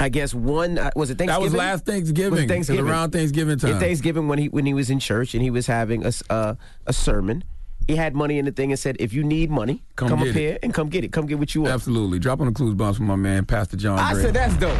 I 0.00 0.08
guess 0.08 0.32
one 0.32 0.78
uh, 0.78 0.90
was 0.96 1.10
it 1.10 1.18
Thanksgiving? 1.18 1.28
that 1.28 1.40
was 1.42 1.54
last 1.54 1.84
Thanksgiving. 1.84 2.30
Was 2.32 2.40
it 2.40 2.42
It 2.44 2.46
was 2.46 2.50
Thanksgiving? 2.50 2.88
around 2.90 3.10
Thanksgiving 3.10 3.58
time. 3.58 3.72
In 3.72 3.78
Thanksgiving 3.78 4.28
when 4.28 4.38
he 4.38 4.48
when 4.48 4.64
he 4.64 4.72
was 4.72 4.88
in 4.88 4.98
church 4.98 5.34
and 5.34 5.42
he 5.42 5.50
was 5.50 5.66
having 5.66 6.06
a 6.06 6.12
uh, 6.30 6.54
a 6.86 6.92
sermon. 6.94 7.44
He 7.88 7.96
had 7.96 8.14
money 8.14 8.38
in 8.38 8.44
the 8.44 8.52
thing 8.52 8.70
and 8.70 8.78
said, 8.78 8.96
"If 9.00 9.14
you 9.14 9.24
need 9.24 9.50
money, 9.50 9.82
Come 9.96 10.08
come, 10.10 10.20
up 10.20 10.26
it. 10.28 10.34
here 10.34 10.58
and 10.62 10.72
come 10.74 10.88
get 10.90 11.04
it. 11.04 11.10
Come 11.10 11.26
get 11.26 11.38
what 11.38 11.54
you 11.54 11.62
want." 11.62 11.72
Absolutely. 11.72 12.18
Drop 12.18 12.38
on 12.40 12.46
the 12.46 12.52
clues 12.52 12.74
bombs 12.74 12.98
for 12.98 13.02
my 13.04 13.16
man, 13.16 13.46
Pastor 13.46 13.78
John 13.78 13.98
I 13.98 14.12
Gray. 14.12 14.22
said 14.24 14.34
that's 14.34 14.54
dope. 14.58 14.70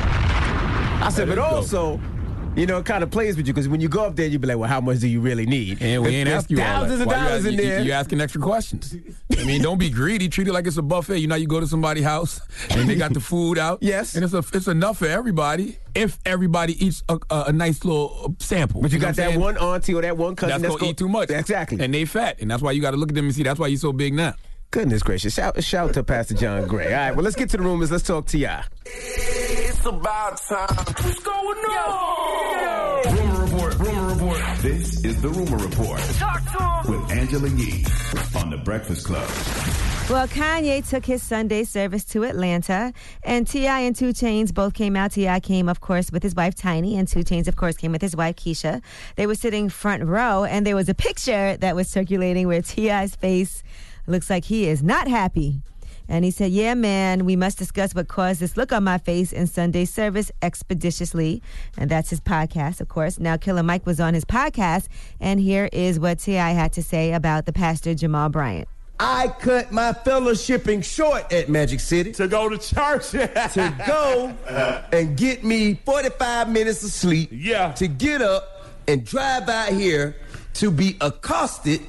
I 1.03 1.09
said, 1.11 1.27
That 1.29 1.37
but 1.37 1.39
also, 1.43 1.97
dope. 1.97 2.01
You 2.59 2.67
know, 2.67 2.79
it 2.79 2.85
kind 2.85 3.03
of 3.03 3.11
plays 3.11 3.37
with 3.37 3.47
you 3.47 3.53
because 3.55 3.69
when 3.69 3.81
you 3.81 3.89
go 3.89 4.05
up 4.05 4.17
there, 4.17 4.27
you 4.27 4.39
be 4.39 4.49
like, 4.49 4.59
well, 4.59 4.69
how 4.69 4.81
much 4.81 4.99
do 4.99 5.09
you 5.09 5.21
really 5.21 5.47
need? 5.47 5.81
And 5.81 6.03
we 6.03 6.11
ain't 6.17 6.29
asking 6.29 6.57
you 6.57 6.63
thousands 6.63 7.01
of 7.01 7.07
you 7.07 7.13
dollars 7.13 7.33
ask- 7.33 7.47
in 7.47 7.53
you- 7.55 7.59
there. 7.63 7.81
You 7.83 7.93
asking 7.93 8.21
extra 8.21 8.41
questions. 8.41 8.97
I 9.39 9.45
mean, 9.45 9.63
don't 9.63 9.79
be 9.79 9.91
greedy. 9.91 10.29
Treat 10.29 10.49
it 10.49 10.53
like 10.53 10.67
it's 10.67 10.77
a 10.77 10.83
buffet. 10.83 11.19
You 11.19 11.27
know, 11.29 11.37
you 11.37 11.47
go 11.47 11.61
to 11.61 11.67
somebody's 11.67 12.05
house 12.05 12.41
and 12.71 12.89
they 12.89 12.97
got 12.97 13.15
the 13.15 13.21
food 13.21 13.59
out. 13.59 13.79
Yes. 13.83 14.15
and 14.15 14.25
it's 14.25 14.35
a, 14.35 14.43
it's 14.53 14.67
enough 14.67 14.99
for 14.99 15.07
everybody 15.07 15.79
if 15.95 16.19
everybody 16.27 16.85
eats 16.85 17.03
a, 17.09 17.19
a, 17.31 17.45
a 17.49 17.53
nice 17.53 17.85
little 17.85 18.35
sample. 18.41 18.81
but 18.83 18.93
you, 18.93 18.99
know 18.99 19.07
got 19.07 19.17
that 19.17 19.29
saying? 19.31 19.41
one 19.41 19.57
auntie 19.59 19.95
or 19.95 20.03
that 20.03 20.17
one 20.17 20.35
cousin 20.37 20.51
That's, 20.61 20.63
that's, 20.73 20.81
gonna 20.81 20.91
eat 20.93 20.97
too 20.97 21.09
much. 21.09 21.31
Exactly. 21.31 21.83
and 21.83 21.93
they 21.95 22.05
fat, 22.05 22.41
and 22.41 22.51
that's 22.51 22.63
why 22.63 22.73
you 22.73 22.81
got 22.81 22.91
to 22.93 22.97
look 22.97 23.09
at 23.11 23.15
them 23.15 23.27
and 23.27 23.35
see. 23.35 23.43
That's 23.43 23.59
why 23.61 23.67
you're 23.69 23.79
so 23.79 23.93
big 23.93 24.15
now. 24.15 24.35
Goodness 24.71 25.03
gracious! 25.03 25.33
Shout, 25.35 25.63
shout 25.65 25.95
to 25.95 26.05
Pastor 26.05 26.35
John 26.35 26.67
Gray. 26.69 26.87
All 26.93 27.01
right, 27.01 27.17
well, 27.17 27.25
let's 27.25 27.37
get 27.37 27.49
to 27.51 27.57
the 27.57 27.63
rumors. 27.63 27.91
Let's 27.91 28.05
talk 28.05 28.27
Ti. 28.27 28.47
It's 28.85 29.58
about 29.89 30.37
time. 30.49 30.69
What's 31.03 31.21
going 31.21 31.59
on? 31.59 33.17
Rumor 33.17 33.45
report. 33.45 33.79
Rumor 33.79 34.15
report. 34.15 34.41
This 34.59 35.05
is 35.05 35.21
the 35.23 35.29
rumor 35.31 35.57
report 35.57 36.01
Talk 36.19 36.43
to 36.85 36.93
him. 36.93 37.01
with 37.01 37.11
Angela 37.13 37.49
Yee 37.49 37.85
on 38.37 38.51
the 38.51 38.59
Breakfast 38.59 39.07
Club. 39.07 39.29
Well, 40.11 40.27
Kanye 40.29 40.87
took 40.89 41.05
his 41.05 41.23
Sunday 41.23 41.65
service 41.65 42.05
to 42.07 42.25
Atlanta, 42.25 42.95
and 43.23 43.47
T.I. 43.47 43.81
and 43.81 43.95
2 43.95 44.09
Chainz 44.15 44.55
both 44.55 44.73
came 44.73 44.97
out. 44.97 45.13
T.I. 45.13 45.39
came, 45.41 45.69
of 45.69 45.81
course, 45.81 46.11
with 46.11 46.23
his 46.23 46.35
wife 46.35 46.55
Tiny, 46.55 46.97
and 46.97 47.07
2 47.07 47.21
Chainz, 47.21 47.47
of 47.47 47.57
course, 47.57 47.77
came 47.77 47.93
with 47.93 48.01
his 48.01 48.17
wife 48.17 48.37
Keisha. 48.37 48.81
They 49.17 49.27
were 49.27 49.35
sitting 49.35 49.69
front 49.69 50.05
row, 50.05 50.45
and 50.45 50.67
there 50.67 50.77
was 50.77 50.89
a 50.89 50.95
picture 50.95 51.59
that 51.59 51.77
was 51.77 51.89
circulating 51.89 52.47
where 52.47 52.63
T.I.'s 52.63 53.17
face 53.17 53.63
looks 54.07 54.31
like 54.31 54.47
he 54.47 54.67
is 54.67 54.83
not 54.83 55.09
happy. 55.09 55.61
And 56.09 56.25
he 56.25 56.31
said, 56.31 56.51
Yeah, 56.53 56.75
man, 56.75 57.25
we 57.25 57.37
must 57.37 57.59
discuss 57.59 57.95
what 57.95 58.09
caused 58.09 58.41
this 58.41 58.57
look 58.57 58.73
on 58.73 58.85
my 58.85 58.99
face 58.99 59.33
in 59.33 59.47
Sunday 59.47 59.85
service 59.85 60.31
expeditiously. 60.43 61.43
And 61.77 61.91
that's 61.91 62.11
his 62.11 62.21
podcast, 62.21 62.81
of 62.81 62.89
course. 62.89 63.19
Now, 63.19 63.37
Killer 63.37 63.63
Mike 63.63 63.87
was 63.87 64.01
on 64.01 64.15
his 64.15 64.25
podcast, 64.25 64.89
and 65.21 65.39
here 65.39 65.69
is 65.73 66.01
what 66.01 66.21
T.I. 66.21 66.51
had 66.51 66.73
to 66.75 66.83
say 66.83 67.13
about 67.13 67.47
the 67.47 67.53
pastor, 67.53 67.95
Jamal 67.95 68.29
Bryant. 68.29 68.69
I 69.01 69.29
cut 69.29 69.71
my 69.71 69.93
fellowshipping 69.93 70.83
short 70.83 71.33
at 71.33 71.49
Magic 71.49 71.79
City 71.79 72.11
To 72.13 72.27
go 72.27 72.49
to 72.49 72.59
church. 72.59 73.11
to 73.11 73.75
go 73.87 74.35
and 74.93 75.17
get 75.17 75.45
me 75.45 75.75
45 75.85 76.51
minutes 76.51 76.83
of 76.83 76.91
sleep. 76.91 77.31
Yeah. 77.33 77.73
To 77.73 77.87
get 77.87 78.23
up 78.23 78.67
and 78.89 79.05
drive 79.05 79.49
out 79.49 79.69
here 79.73 80.17
to 80.55 80.73
be 80.73 80.97
accosted 81.01 81.81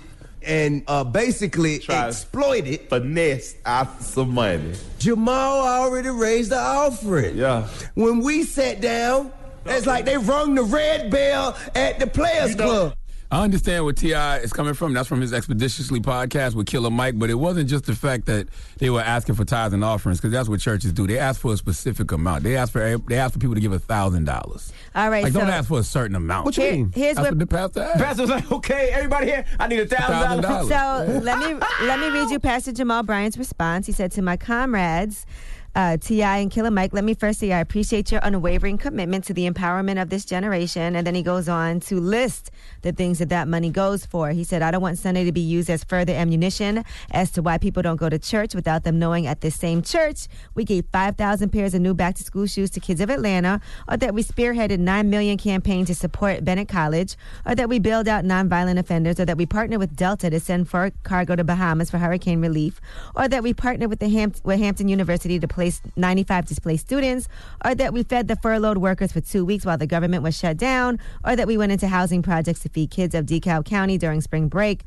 and 0.43 0.83
uh, 0.87 1.03
basically 1.03 1.79
Try- 1.79 2.07
exploited. 2.07 2.89
Finesse 2.89 3.55
out 3.65 4.01
some 4.01 4.33
money. 4.33 4.73
Jamal 4.99 5.59
already 5.67 6.09
raised 6.09 6.51
the 6.51 6.59
offering. 6.59 7.37
Yeah. 7.37 7.67
When 7.95 8.19
we 8.21 8.43
sat 8.43 8.81
down, 8.81 9.31
it's 9.65 9.85
like 9.85 10.05
they 10.05 10.17
rung 10.17 10.55
the 10.55 10.63
red 10.63 11.11
bell 11.11 11.57
at 11.75 11.99
the 11.99 12.07
Players 12.07 12.51
You 12.51 12.55
know- 12.57 12.65
Club. 12.65 12.93
I 13.31 13.43
understand 13.43 13.83
where 13.85 13.93
T.I. 13.93 14.37
is 14.39 14.51
coming 14.51 14.73
from. 14.73 14.93
That's 14.93 15.07
from 15.07 15.21
his 15.21 15.33
expeditiously 15.33 15.99
podcast 15.99 16.55
with 16.55 16.65
Killer 16.65 16.89
Mike. 16.89 17.19
But 17.19 17.29
it 17.29 17.35
wasn't 17.35 17.69
just 17.69 17.85
the 17.85 17.93
fact 17.93 18.25
that 18.25 18.47
they 18.79 18.89
were 18.89 19.01
asking 19.01 19.35
for 19.35 19.45
tithes 19.45 19.71
and 19.75 19.83
offerings, 19.85 20.17
because 20.19 20.31
that's 20.31 20.49
what 20.49 20.59
churches 20.59 20.93
do. 20.93 21.05
They 21.05 21.19
ask 21.19 21.39
for 21.39 21.53
a 21.53 21.57
specific 21.57 22.11
amount. 22.11 22.41
They 22.43 22.57
ask 22.57 22.71
for 22.73 22.97
they 22.97 23.17
ask 23.19 23.33
for 23.33 23.39
people 23.39 23.53
to 23.53 23.61
give 23.61 23.71
a 23.71 23.77
thousand 23.77 24.25
dollars. 24.25 24.73
All 24.95 25.11
right, 25.11 25.23
Like, 25.23 25.33
so 25.33 25.41
don't 25.41 25.49
ask 25.49 25.67
for 25.67 25.77
a 25.79 25.83
certain 25.83 26.15
amount. 26.15 26.45
What 26.45 26.57
you 26.57 26.63
Here- 26.63 26.71
mean? 26.73 26.91
here's 26.95 27.17
That's 27.17 27.25
what 27.27 27.37
what 27.37 27.39
the 27.39 27.45
pastor 27.47 27.81
asked. 27.83 27.97
Pastor 27.99 28.21
was 28.23 28.31
like, 28.31 28.51
okay, 28.51 28.89
everybody 28.91 29.27
here, 29.27 29.45
I 29.59 29.67
need 29.67 29.79
a 29.81 29.85
thousand 29.85 30.41
dollars. 30.41 30.67
$1,000. 30.67 31.05
So 31.13 31.19
let 31.19 31.37
me 31.37 31.59
let 31.85 31.99
me 31.99 32.09
read 32.09 32.31
you 32.31 32.39
Pastor 32.39 32.71
Jamal 32.71 33.03
Bryant's 33.03 33.37
response. 33.37 33.85
He 33.85 33.91
said 33.93 34.11
to 34.13 34.23
my 34.23 34.37
comrades, 34.37 35.27
Uh, 35.75 35.97
T.I. 35.97 36.37
and 36.37 36.51
Killer 36.51 36.71
Mike, 36.71 36.93
let 36.93 37.03
me 37.03 37.13
first 37.13 37.39
say 37.39 37.51
I 37.51 37.59
appreciate 37.59 38.11
your 38.11 38.21
unwavering 38.23 38.77
commitment 38.77 39.23
to 39.25 39.33
the 39.33 39.49
empowerment 39.49 40.01
of 40.01 40.09
this 40.09 40.25
generation. 40.25 40.95
And 40.95 41.05
then 41.05 41.15
he 41.15 41.23
goes 41.23 41.47
on 41.47 41.79
to 41.81 41.99
list 41.99 42.51
the 42.81 42.91
things 42.91 43.19
that 43.19 43.29
that 43.29 43.47
money 43.47 43.69
goes 43.69 44.05
for. 44.05 44.31
He 44.31 44.43
said, 44.43 44.61
I 44.61 44.71
don't 44.71 44.81
want 44.81 44.97
Sunday 44.97 45.25
to 45.25 45.31
be 45.31 45.41
used 45.41 45.69
as 45.69 45.83
further 45.83 46.13
ammunition 46.13 46.83
as 47.11 47.31
to 47.31 47.41
why 47.41 47.57
people 47.57 47.83
don't 47.83 47.97
go 47.97 48.09
to 48.09 48.19
church 48.19 48.55
without 48.55 48.83
them 48.83 48.99
knowing 48.99 49.27
at 49.27 49.41
this 49.41 49.55
same 49.55 49.81
church 49.81 50.27
we 50.55 50.63
gave 50.63 50.85
5,000 50.91 51.49
pairs 51.49 51.73
of 51.73 51.81
new 51.81 51.93
back 51.93 52.15
to 52.15 52.23
school 52.23 52.45
shoes 52.45 52.69
to 52.71 52.79
kids 52.79 53.01
of 53.01 53.09
Atlanta, 53.09 53.61
or 53.87 53.97
that 53.97 54.13
we 54.13 54.23
spearheaded 54.23 54.79
9 54.79 55.09
million 55.09 55.37
campaign 55.37 55.85
to 55.85 55.95
support 55.95 56.43
Bennett 56.43 56.67
College, 56.67 57.15
or 57.45 57.55
that 57.55 57.69
we 57.69 57.79
bailed 57.79 58.07
out 58.07 58.25
nonviolent 58.25 58.79
offenders, 58.79 59.19
or 59.19 59.25
that 59.25 59.37
we 59.37 59.45
partnered 59.45 59.79
with 59.79 59.95
Delta 59.95 60.29
to 60.29 60.39
send 60.39 60.69
cargo 61.03 61.35
to 61.35 61.43
Bahamas 61.43 61.89
for 61.89 61.97
hurricane 61.97 62.41
relief, 62.41 62.81
or 63.15 63.27
that 63.27 63.43
we 63.43 63.53
partnered 63.53 63.89
with 63.89 63.99
the 63.99 64.09
Ham- 64.09 64.33
with 64.43 64.59
Hampton 64.59 64.89
University 64.89 65.39
to 65.39 65.47
place 65.59 65.81
95 65.97 66.45
displaced 66.45 66.85
students, 66.85 67.27
or 67.65 67.75
that 67.75 67.91
we 67.91 68.03
fed 68.03 68.29
the 68.29 68.37
furloughed 68.37 68.77
workers 68.77 69.11
for 69.11 69.19
two 69.19 69.43
weeks 69.43 69.65
while 69.65 69.77
the 69.77 69.85
government 69.85 70.23
was 70.23 70.37
shut 70.37 70.55
down, 70.55 70.99
or 71.25 71.35
that 71.35 71.47
we 71.47 71.57
went 71.57 71.73
into 71.73 71.87
housing 71.87 72.21
projects 72.21 72.61
to 72.61 72.69
feed 72.69 72.91
kids 72.91 73.13
of 73.13 73.25
DeKalb 73.25 73.65
County 73.65 73.97
during 73.97 74.21
spring 74.21 74.47
break. 74.47 74.85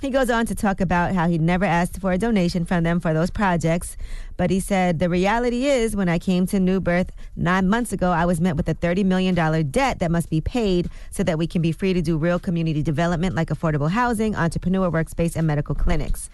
He 0.00 0.10
goes 0.10 0.30
on 0.30 0.46
to 0.46 0.54
talk 0.56 0.80
about 0.80 1.12
how 1.12 1.28
he 1.28 1.38
never 1.38 1.64
asked 1.64 2.00
for 2.00 2.10
a 2.10 2.18
donation 2.18 2.64
from 2.64 2.82
them 2.82 2.98
for 2.98 3.14
those 3.14 3.30
projects. 3.30 3.96
But 4.36 4.50
he 4.50 4.58
said, 4.58 4.98
The 4.98 5.08
reality 5.08 5.66
is, 5.66 5.94
when 5.94 6.08
I 6.08 6.18
came 6.18 6.44
to 6.48 6.58
New 6.58 6.80
Birth 6.80 7.12
nine 7.36 7.68
months 7.68 7.92
ago, 7.92 8.10
I 8.10 8.24
was 8.24 8.40
met 8.40 8.56
with 8.56 8.68
a 8.68 8.74
$30 8.74 9.04
million 9.04 9.34
debt 9.70 10.00
that 10.00 10.10
must 10.10 10.28
be 10.28 10.40
paid 10.40 10.90
so 11.10 11.22
that 11.22 11.38
we 11.38 11.46
can 11.46 11.62
be 11.62 11.70
free 11.70 11.92
to 11.92 12.02
do 12.02 12.16
real 12.16 12.40
community 12.40 12.82
development 12.82 13.36
like 13.36 13.50
affordable 13.50 13.90
housing, 13.90 14.34
entrepreneur 14.34 14.90
workspace, 14.90 15.36
and 15.36 15.46
medical 15.46 15.76
clinics. 15.76 16.30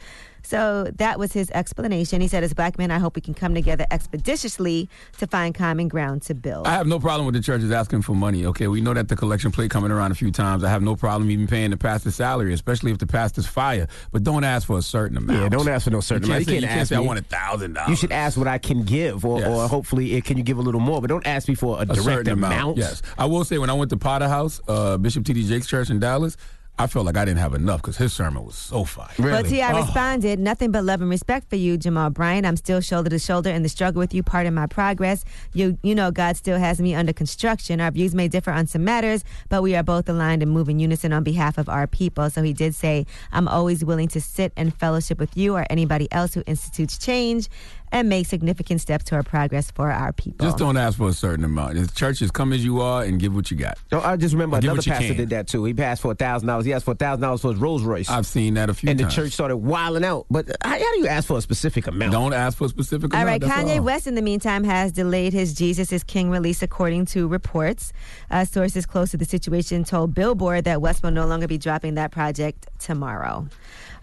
So 0.48 0.90
that 0.96 1.18
was 1.18 1.34
his 1.34 1.50
explanation. 1.50 2.22
He 2.22 2.28
said, 2.28 2.42
As 2.42 2.54
black 2.54 2.78
men, 2.78 2.90
I 2.90 2.98
hope 2.98 3.16
we 3.16 3.20
can 3.20 3.34
come 3.34 3.54
together 3.54 3.84
expeditiously 3.90 4.88
to 5.18 5.26
find 5.26 5.54
common 5.54 5.88
ground 5.88 6.22
to 6.22 6.34
build. 6.34 6.66
I 6.66 6.70
have 6.70 6.86
no 6.86 6.98
problem 6.98 7.26
with 7.26 7.34
the 7.34 7.42
churches 7.42 7.70
asking 7.70 8.00
for 8.00 8.14
money. 8.14 8.46
Okay, 8.46 8.66
we 8.66 8.80
know 8.80 8.94
that 8.94 9.08
the 9.08 9.16
collection 9.16 9.50
plate 9.52 9.70
coming 9.70 9.90
around 9.90 10.10
a 10.12 10.14
few 10.14 10.30
times. 10.30 10.64
I 10.64 10.70
have 10.70 10.80
no 10.82 10.96
problem 10.96 11.30
even 11.30 11.46
paying 11.46 11.68
the 11.68 11.76
pastor's 11.76 12.14
salary, 12.14 12.54
especially 12.54 12.92
if 12.92 12.96
the 12.98 13.06
pastor's 13.06 13.46
fire. 13.46 13.88
But 14.10 14.24
don't 14.24 14.42
ask 14.42 14.66
for 14.66 14.78
a 14.78 14.82
certain 14.82 15.18
amount. 15.18 15.38
Yeah, 15.42 15.48
don't 15.50 15.68
ask 15.68 15.84
for 15.84 15.90
no 15.90 16.00
certain 16.00 16.28
you 16.28 16.32
amount. 16.32 16.46
Can't 16.46 16.54
You 16.54 16.60
say, 16.60 16.60
can't 16.60 16.62
you 16.62 16.68
can't 16.68 16.80
ask 16.80 16.88
say 16.88 16.96
I 16.96 17.00
want 17.00 17.18
a 17.18 17.22
thousand 17.24 17.72
dollars. 17.74 17.90
You 17.90 17.96
should 17.96 18.12
ask 18.12 18.38
what 18.38 18.48
I 18.48 18.56
can 18.56 18.84
give, 18.84 19.26
or, 19.26 19.40
Yes. 19.40 19.48
or 19.48 19.68
hopefully, 19.68 20.16
eh, 20.16 20.20
can 20.22 20.38
you 20.38 20.42
give 20.44 20.56
a 20.56 20.62
little 20.62 20.80
more? 20.80 21.02
But 21.02 21.08
don't 21.08 21.26
ask 21.26 21.46
me 21.46 21.56
for 21.56 21.76
a, 21.76 21.80
a 21.82 21.86
direct 21.86 22.02
certain 22.04 22.32
amount. 22.32 22.78
Yes, 22.78 23.02
I 23.18 23.26
will 23.26 23.44
say 23.44 23.58
when 23.58 23.68
I 23.68 23.74
went 23.74 23.90
to 23.90 23.98
Potter 23.98 24.28
House, 24.28 24.62
uh, 24.66 24.96
Bishop 24.96 25.26
T.D. 25.26 25.46
Jakes 25.46 25.66
Church 25.66 25.90
in 25.90 25.98
Dallas, 25.98 26.38
I 26.80 26.86
felt 26.86 27.06
like 27.06 27.16
I 27.16 27.24
didn't 27.24 27.40
have 27.40 27.54
enough 27.54 27.82
because 27.82 27.96
his 27.96 28.12
sermon 28.12 28.44
was 28.44 28.54
so 28.54 28.84
fire. 28.84 29.08
Well, 29.18 29.42
T.I. 29.42 29.72
Oh. 29.72 29.82
responded, 29.82 30.38
nothing 30.38 30.70
but 30.70 30.84
love 30.84 31.00
and 31.00 31.10
respect 31.10 31.50
for 31.50 31.56
you, 31.56 31.76
Jamal 31.76 32.10
Bryant. 32.10 32.46
I'm 32.46 32.56
still 32.56 32.80
shoulder 32.80 33.10
to 33.10 33.18
shoulder 33.18 33.50
in 33.50 33.62
the 33.62 33.68
struggle 33.68 33.98
with 33.98 34.14
you, 34.14 34.22
part 34.22 34.46
of 34.46 34.52
my 34.52 34.66
progress. 34.66 35.24
You 35.52 35.76
you 35.82 35.94
know 35.94 36.10
God 36.12 36.36
still 36.36 36.58
has 36.58 36.80
me 36.80 36.94
under 36.94 37.12
construction. 37.12 37.80
Our 37.80 37.90
views 37.90 38.14
may 38.14 38.28
differ 38.28 38.52
on 38.52 38.68
some 38.68 38.84
matters, 38.84 39.24
but 39.48 39.62
we 39.62 39.74
are 39.74 39.82
both 39.82 40.08
aligned 40.08 40.42
and 40.42 40.52
move 40.52 40.68
in 40.68 40.78
unison 40.78 41.12
on 41.12 41.24
behalf 41.24 41.58
of 41.58 41.68
our 41.68 41.86
people. 41.86 42.30
So 42.30 42.42
he 42.42 42.52
did 42.52 42.74
say, 42.74 43.06
I'm 43.32 43.48
always 43.48 43.84
willing 43.84 44.08
to 44.08 44.20
sit 44.20 44.52
and 44.56 44.72
fellowship 44.72 45.18
with 45.18 45.36
you 45.36 45.56
or 45.56 45.66
anybody 45.68 46.06
else 46.12 46.34
who 46.34 46.44
institutes 46.46 46.96
change 46.96 47.48
and 47.92 48.08
make 48.08 48.26
significant 48.26 48.80
steps 48.80 49.04
toward 49.04 49.26
progress 49.26 49.70
for 49.70 49.90
our 49.90 50.12
people. 50.12 50.46
Just 50.46 50.58
don't 50.58 50.76
ask 50.76 50.98
for 50.98 51.08
a 51.08 51.12
certain 51.12 51.44
amount. 51.44 51.74
The 51.74 51.86
churches 51.88 52.30
come 52.30 52.52
as 52.52 52.64
you 52.64 52.80
are 52.80 53.02
and 53.04 53.18
give 53.20 53.34
what 53.34 53.50
you 53.50 53.56
got. 53.56 53.78
No, 53.92 54.00
I 54.00 54.16
just 54.16 54.34
remember 54.34 54.56
Or 54.56 54.60
another 54.60 54.82
pastor 54.82 55.08
can. 55.08 55.16
did 55.16 55.30
that 55.30 55.46
too. 55.48 55.64
He 55.64 55.74
passed 55.74 56.02
for 56.02 56.12
a 56.12 56.14
thousand 56.14 56.48
dollars. 56.48 56.64
He 56.64 56.72
asked 56.72 56.84
for 56.84 56.92
a 56.92 56.96
thousand 56.96 57.22
dollars 57.22 57.40
for 57.42 57.52
his 57.52 57.60
Rolls 57.60 57.82
Royce. 57.82 58.08
I've 58.10 58.26
seen 58.26 58.54
that 58.54 58.70
a 58.70 58.74
few 58.74 58.86
times. 58.88 58.90
and 58.92 59.00
times. 59.00 59.14
the 59.16 59.22
church 59.22 59.32
started 59.32 59.56
wilding 59.58 60.04
out. 60.04 60.26
But 60.30 60.48
how, 60.62 60.70
how 60.70 60.78
do 60.78 60.98
you 61.00 61.06
ask 61.06 61.26
for 61.28 61.38
a 61.38 61.40
specific 61.42 61.86
amount? 61.86 62.12
Don't 62.12 62.32
ask 62.32 62.58
for 62.58 62.66
a 62.66 62.68
specific 62.68 63.14
All 63.14 63.20
amount. 63.20 63.42
right, 63.42 63.48
that's 63.48 63.70
Kanye 63.70 63.78
all. 63.78 63.84
West, 63.84 64.06
in 64.06 64.14
the 64.14 64.22
meantime, 64.22 64.64
has 64.64 64.92
delayed 64.92 65.32
his 65.32 65.54
Jesus 65.54 65.92
is 65.92 66.04
King 66.04 66.30
release, 66.30 66.62
according 66.62 67.06
to 67.06 67.26
reports. 67.28 67.92
Uh, 68.30 68.44
sources 68.44 68.86
close 68.86 69.10
to 69.12 69.16
the 69.16 69.24
situation 69.24 69.84
told 69.84 70.14
Billboard 70.14 70.64
that 70.64 70.80
West 70.80 71.02
will 71.02 71.10
no 71.10 71.26
longer 71.26 71.46
be 71.46 71.58
dropping 71.58 71.94
that 71.94 72.10
project 72.10 72.66
tomorrow. 72.78 73.46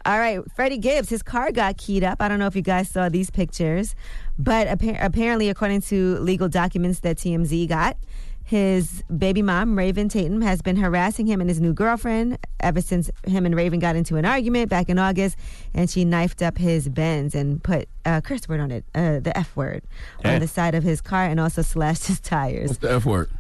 All 0.06 0.20
right, 0.20 0.39
Freddie 0.56 0.78
Gibbs, 0.78 1.10
his 1.10 1.24
car 1.24 1.52
got 1.52 1.78
keyed 1.78 2.04
up. 2.04 2.22
I 2.22 2.28
don't 2.28 2.38
know 2.38 2.46
if 2.46 2.56
you 2.56 2.62
guys 2.62 2.89
saw 2.89 3.10
these 3.10 3.32
pictures, 3.32 3.96
but 4.38 4.68
appa- 4.68 4.98
apparently, 5.00 5.50
according 5.50 5.82
to 5.84 6.20
legal 6.20 6.48
documents 6.48 7.00
that 7.00 7.18
TMZ 7.18 7.68
got, 7.68 7.98
his 8.44 9.02
baby 9.18 9.41
mom, 9.41 9.76
Raven 9.76 10.08
Tatum, 10.08 10.41
has 10.44 10.62
been 10.62 10.76
harassing 10.76 11.26
him 11.26 11.41
and 11.41 11.50
his 11.50 11.60
new 11.60 11.74
girlfriend 11.74 12.38
ever 12.60 12.80
since 12.82 13.10
him 13.26 13.48
and 13.48 13.56
Raven 13.56 13.80
got 13.80 13.96
into 13.96 14.18
an 14.18 14.26
argument 14.26 14.70
back 14.70 14.88
in 14.89 15.00
August, 15.00 15.36
and 15.74 15.89
she 15.89 16.06
knifed 16.06 16.44
up 16.44 16.60
his 16.60 16.88
Benz 16.88 17.34
and 17.34 17.63
put 17.63 17.89
a 18.06 18.22
curse 18.22 18.48
word 18.48 18.60
on 18.60 18.70
it, 18.70 18.86
uh, 18.94 19.20
the 19.22 19.36
F 19.36 19.56
word, 19.56 19.82
Eh. 20.24 20.36
on 20.36 20.39
the 20.39 20.48
side 20.48 20.76
of 20.76 20.84
his 20.84 21.02
car, 21.02 21.26
and 21.26 21.39
also 21.39 21.63
slashed 21.63 22.06
his 22.06 22.20
tires. 22.20 22.68
What's 22.70 22.80
the 22.82 22.91
F 22.94 23.06
word? 23.06 23.32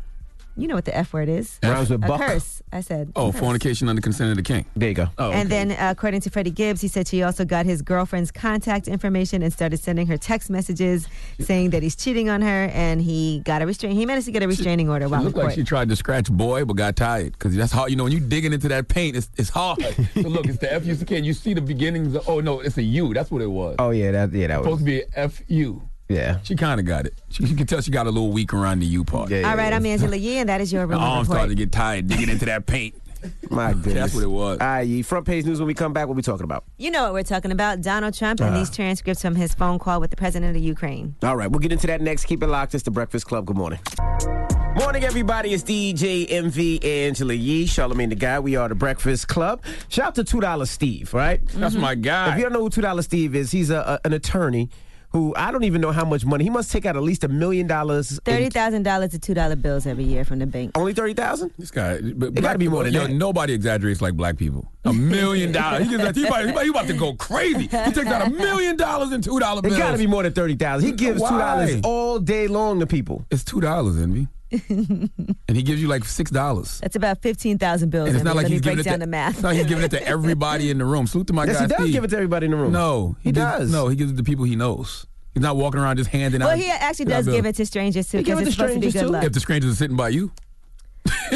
You 0.57 0.67
know 0.67 0.75
what 0.75 0.85
the 0.85 0.95
F 0.95 1.11
word 1.13 1.27
is? 1.27 1.59
Rhymes 1.63 1.89
with 1.89 2.03
a 2.03 2.07
buck. 2.07 2.21
curse. 2.21 2.61
I 2.71 2.81
said. 2.81 3.11
Oh, 3.15 3.31
curse. 3.31 3.39
fornication 3.41 3.89
under 3.89 4.01
consent 4.01 4.31
of 4.31 4.37
the 4.37 4.43
king. 4.43 4.65
There 4.75 4.89
you 4.89 4.95
go. 4.95 5.07
Oh, 5.17 5.31
And 5.31 5.51
okay. 5.51 5.65
then, 5.65 5.71
uh, 5.71 5.91
according 5.91 6.21
to 6.21 6.29
Freddie 6.29 6.51
Gibbs, 6.51 6.81
he 6.81 6.87
said 6.87 7.07
she 7.07 7.23
also 7.23 7.43
got 7.45 7.65
his 7.65 7.81
girlfriend's 7.81 8.31
contact 8.31 8.87
information 8.87 9.41
and 9.43 9.51
started 9.51 9.77
sending 9.79 10.07
her 10.07 10.17
text 10.17 10.49
messages 10.49 11.07
saying 11.39 11.71
that 11.71 11.83
he's 11.83 11.95
cheating 11.95 12.29
on 12.29 12.41
her, 12.41 12.69
and 12.73 13.01
he 13.01 13.41
got 13.43 13.61
a 13.61 13.65
restraint. 13.65 13.97
He 13.97 14.05
managed 14.05 14.25
to 14.27 14.31
get 14.31 14.43
a 14.43 14.47
restraining 14.47 14.89
order 14.89 15.05
It 15.05 15.09
while 15.09 15.19
in 15.19 15.25
looked 15.25 15.37
like 15.37 15.55
she 15.55 15.63
tried 15.63 15.89
to 15.89 15.95
scratch 15.95 16.31
boy, 16.31 16.63
but 16.65 16.75
got 16.75 16.95
tired 16.95 17.33
because 17.33 17.55
that's 17.55 17.71
hard. 17.73 17.91
You 17.91 17.97
know, 17.97 18.03
when 18.05 18.13
you 18.13 18.19
digging 18.21 18.53
into 18.53 18.67
that 18.69 18.87
paint, 18.87 19.15
it's, 19.17 19.29
it's 19.37 19.49
hard. 19.49 19.81
so 20.13 20.21
look, 20.21 20.45
it's 20.47 20.57
the 20.59 20.71
F 20.71 20.85
U 20.85 20.95
C 20.95 21.05
K. 21.05 21.17
and 21.17 21.25
You 21.25 21.33
see 21.33 21.53
the 21.53 21.61
beginnings. 21.61 22.15
Of, 22.15 22.27
oh 22.29 22.39
no, 22.39 22.61
it's 22.61 22.77
a 22.77 22.83
U. 22.83 23.13
That's 23.13 23.29
what 23.29 23.41
it 23.41 23.47
was. 23.47 23.75
Oh 23.79 23.89
yeah, 23.89 24.11
that 24.11 24.31
yeah 24.31 24.47
that 24.47 24.59
supposed 24.63 24.71
was. 24.71 24.79
Supposed 24.79 24.85
to 24.85 24.85
be 24.85 25.03
F 25.15 25.41
U. 25.49 25.89
Yeah. 26.07 26.39
She 26.43 26.55
kind 26.55 26.79
of 26.79 26.85
got 26.85 27.05
it. 27.07 27.19
She, 27.29 27.43
you 27.45 27.55
can 27.55 27.65
tell 27.67 27.81
she 27.81 27.91
got 27.91 28.05
a 28.07 28.11
little 28.11 28.31
weak 28.31 28.53
around 28.53 28.79
the 28.79 28.85
U 28.85 29.03
part. 29.03 29.29
Yeah, 29.31 29.49
All 29.49 29.57
right, 29.57 29.73
I'm 29.73 29.85
Angela 29.85 30.15
Yee, 30.15 30.37
and 30.37 30.49
that 30.49 30.61
is 30.61 30.71
your 30.71 30.81
Her 30.83 30.87
rumor 30.87 31.01
arms 31.01 31.27
report. 31.27 31.37
started 31.37 31.57
to 31.57 31.63
get 31.65 31.71
tired 31.71 32.07
digging 32.07 32.29
into 32.29 32.45
that 32.45 32.65
paint. 32.67 32.95
My 33.49 33.73
goodness. 33.73 33.93
That's 33.95 34.13
what 34.13 34.23
it 34.23 34.27
was. 34.29 34.59
All 34.59 34.67
right, 34.67 35.03
front 35.05 35.25
page 35.25 35.45
news 35.45 35.59
when 35.59 35.65
we 35.65 35.73
come 35.73 35.93
back. 35.93 36.07
What 36.07 36.15
we 36.15 36.21
talking 36.21 36.43
about? 36.43 36.63
You 36.77 36.91
know 36.91 37.03
what 37.05 37.13
we're 37.13 37.23
talking 37.23 37.51
about 37.51 37.81
Donald 37.81 38.13
Trump 38.13 38.39
and 38.39 38.53
Uh. 38.53 38.59
these 38.59 38.69
transcripts 38.69 39.21
from 39.23 39.33
his 39.35 39.55
phone 39.55 39.79
call 39.79 39.99
with 39.99 40.11
the 40.11 40.15
president 40.15 40.55
of 40.55 40.61
Ukraine. 40.61 41.15
All 41.23 41.35
right, 41.35 41.49
we'll 41.49 41.59
get 41.59 41.71
into 41.71 41.87
that 41.87 42.01
next. 42.01 42.25
Keep 42.25 42.43
it 42.43 42.47
locked. 42.47 42.75
It's 42.75 42.83
the 42.83 42.91
Breakfast 42.91 43.25
Club. 43.25 43.45
Good 43.47 43.57
morning. 43.57 43.79
Morning, 44.75 45.05
everybody. 45.05 45.53
It's 45.53 45.63
DJ 45.63 46.27
Envy 46.29 46.83
Angela 46.83 47.33
Yee, 47.33 47.65
Charlamagne 47.65 48.09
the 48.09 48.15
Guy. 48.15 48.39
We 48.41 48.57
are 48.57 48.67
the 48.67 48.75
Breakfast 48.75 49.27
Club. 49.29 49.63
Shout 49.87 50.07
out 50.07 50.15
to 50.15 50.23
Two 50.25 50.41
Dollar 50.41 50.65
Steve, 50.65 51.13
right? 51.13 51.39
That's 51.47 51.75
my 51.75 51.95
guy. 51.95 52.33
If 52.33 52.37
you 52.37 52.43
don't 52.43 52.51
know 52.53 52.59
who 52.61 52.69
Two 52.69 52.81
Dollar 52.81 53.01
Steve 53.01 53.35
is, 53.35 53.51
he's 53.51 53.69
a, 53.69 53.99
a- 54.03 54.05
an 54.05 54.11
attorney 54.13 54.69
who 55.15 55.33
I 55.37 55.49
don't 55.49 55.63
even 55.63 55.79
know 55.79 55.93
how 55.93 56.03
much 56.03 56.25
money 56.25 56.43
he 56.43 56.49
must 56.49 56.69
take 56.73 56.85
out 56.85 56.97
at 56.97 57.01
least 57.01 57.23
a 57.23 57.29
million 57.29 57.67
dollars. 57.67 58.19
Thirty 58.25 58.49
thousand 58.49 58.83
dollars 58.83 59.11
to 59.11 59.19
two 59.19 59.33
dollar 59.33 59.55
bills 59.55 59.87
every 59.87 60.03
year 60.03 60.25
from 60.25 60.39
the 60.39 60.45
bank. 60.45 60.71
Only 60.75 60.93
thirty 60.93 61.13
thousand? 61.13 61.53
This 61.57 61.71
guy, 61.71 62.01
but 62.01 62.37
It 62.37 62.41
gotta 62.41 62.59
be 62.59 62.67
more 62.67 62.83
than 62.83 62.91
that. 62.91 63.11
Nobody 63.11 63.53
exaggerates 63.53 64.01
like 64.01 64.15
black 64.15 64.35
people. 64.37 64.69
A 64.83 64.91
million 64.91 65.53
dollars. 65.53 65.89
He, 65.89 65.95
gets, 65.97 66.17
he, 66.17 66.27
about, 66.27 66.43
he 66.43 66.49
about- 66.51 66.63
he 66.63 66.69
about 66.69 66.87
to 66.87 66.93
go 66.93 67.13
crazy. 67.13 67.61
He 67.61 67.67
takes 67.67 68.07
out 68.07 68.27
a 68.27 68.29
million 68.29 68.75
dollars 68.75 69.13
in 69.13 69.21
two 69.21 69.39
dollar 69.39 69.61
bills. 69.61 69.73
It 69.75 69.77
bills. 69.77 69.89
got 69.89 69.91
to 69.93 69.97
be 69.97 70.05
more 70.07 70.23
than 70.23 70.33
thirty 70.33 70.55
thousand. 70.55 70.85
He 70.85 70.93
gives 70.93 71.21
two 71.21 71.29
dollars 71.29 71.79
all 71.85 72.19
day 72.19 72.49
long 72.49 72.81
to 72.81 72.85
people. 72.85 73.25
It's 73.31 73.45
two 73.45 73.61
dollars, 73.61 73.97
Envy. 73.97 74.27
and 74.69 75.09
he 75.57 75.63
gives 75.63 75.81
you 75.81 75.87
like 75.87 76.05
six 76.05 76.29
dollars. 76.31 76.79
That's 76.79 76.95
about 76.95 77.21
fifteen 77.21 77.57
thousand 77.57 77.89
bills. 77.89 78.07
And 78.09 78.15
it's 78.15 78.23
not 78.25 78.35
Let 78.35 78.43
like 78.43 78.45
me 78.47 78.53
he's 78.53 78.61
giving 78.61 78.79
it 78.79 78.83
down 78.83 78.95
to, 78.95 78.99
the 78.99 79.07
math. 79.07 79.33
It's 79.35 79.41
not 79.43 79.49
like 79.49 79.57
he's 79.57 79.65
giving 79.67 79.83
it 79.83 79.91
to 79.91 80.07
everybody 80.07 80.69
in 80.69 80.77
the 80.77 80.85
room. 80.85 81.07
Salute 81.07 81.27
to 81.27 81.33
my 81.33 81.45
Yes, 81.45 81.55
guy. 81.57 81.61
he 81.63 81.67
does 81.67 81.77
Steve. 81.81 81.93
give 81.93 82.03
it 82.03 82.07
to 82.09 82.15
everybody 82.15 82.45
in 82.45 82.51
the 82.51 82.57
room. 82.57 82.71
No, 82.71 83.15
He 83.21 83.31
gives- 83.31 83.37
does. 83.37 83.71
No, 83.71 83.87
he 83.87 83.95
gives 83.95 84.11
it 84.11 84.17
to 84.17 84.23
people 84.23 84.45
he 84.45 84.55
knows. 84.55 85.05
He's 85.33 85.41
not 85.41 85.57
walking 85.57 85.81
around 85.81 85.97
just 85.97 86.09
handing 86.11 86.41
out. 86.41 86.45
Well, 86.47 86.57
he 86.57 86.69
actually 86.69 87.05
does 87.05 87.25
give 87.27 87.45
it 87.45 87.55
to 87.55 87.65
strangers 87.65 88.07
too 88.09 88.19
He 88.19 88.23
give 88.23 88.37
because 88.37 88.47
it 88.47 88.51
to 88.51 88.55
supposed 88.55 88.73
to 88.81 88.89
strangers, 88.91 89.01
too? 89.01 89.09
luck. 89.09 89.23
If 89.25 89.33
the 89.33 89.39
strangers 89.41 89.71
are 89.73 89.75
sitting 89.75 89.97
by 89.97 90.09
you, 90.09 90.31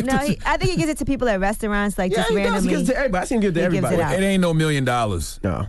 no, 0.04 0.18
he, 0.20 0.40
I 0.46 0.58
think 0.58 0.72
he 0.72 0.78
gives 0.78 0.90
it 0.90 0.98
to 1.00 1.06
people 1.06 1.28
at 1.30 1.40
restaurants, 1.40 1.98
like 1.98 2.12
Yeah, 2.12 2.18
just 2.20 2.30
he 2.30 2.36
does. 2.36 2.44
He 2.46 2.50
randomly. 2.52 2.70
gives 2.76 2.90
it 2.90 2.94
to 2.94 2.98
everybody. 2.98 3.22
I 3.22 3.26
seen 3.26 3.36
him 3.38 3.42
give 3.42 3.58
it 3.58 3.60
to 3.60 3.60
He 3.60 3.72
gives 3.76 3.86
everybody. 3.86 3.96
it 4.14 4.18
out. 4.18 4.24
it 4.24 4.26
ain't 4.26 4.42
no 4.42 4.54
million 4.54 4.86
dollars. 4.86 5.40
No. 5.44 5.68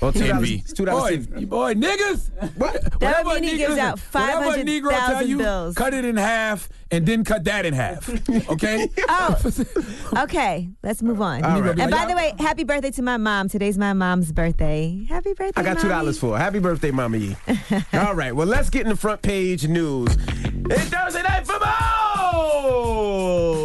Well, 0.00 0.12
two 0.12 0.20
dollars. 0.20 0.50
Envy. 0.50 0.64
Two 0.74 0.84
dollars. 0.84 1.26
Boy, 1.26 1.46
boy, 1.46 1.74
niggas. 1.74 2.30
What? 2.56 3.00
That 3.00 3.24
would 3.24 3.42
mean 3.42 3.50
he 3.50 3.56
gives 3.58 3.76
out 3.76 3.98
Negro 3.98 4.90
tell 4.90 5.10
500,000 5.20 5.38
bills. 5.38 5.74
Cut 5.74 5.94
it 5.94 6.04
in 6.04 6.16
half 6.16 6.68
and 6.90 7.06
then 7.06 7.24
cut 7.24 7.44
that 7.44 7.66
in 7.66 7.74
half. 7.74 8.08
Okay? 8.50 8.88
Oh, 9.08 9.36
okay. 10.24 10.68
Let's 10.82 11.02
move 11.02 11.20
on. 11.20 11.44
All 11.44 11.60
right. 11.60 11.78
And 11.78 11.90
by 11.90 12.06
the 12.06 12.14
way, 12.14 12.32
happy 12.38 12.64
birthday 12.64 12.90
to 12.92 13.02
my 13.02 13.16
mom. 13.16 13.48
Today's 13.48 13.76
my 13.78 13.92
mom's 13.92 14.32
birthday. 14.32 15.04
Happy 15.08 15.34
birthday! 15.34 15.60
I 15.60 15.64
got 15.64 15.78
two 15.78 15.88
dollars 15.88 16.18
for 16.18 16.32
her. 16.32 16.38
Happy 16.38 16.58
birthday, 16.58 16.90
Mama 16.90 17.18
All 17.92 18.14
right, 18.14 18.34
well, 18.34 18.46
let's 18.46 18.70
get 18.70 18.82
in 18.82 18.88
the 18.88 18.96
front 18.96 19.22
page 19.22 19.68
news. 19.68 20.16
It's 20.16 20.84
Thursday 20.84 21.22
night 21.22 21.46
football. 21.46 22.80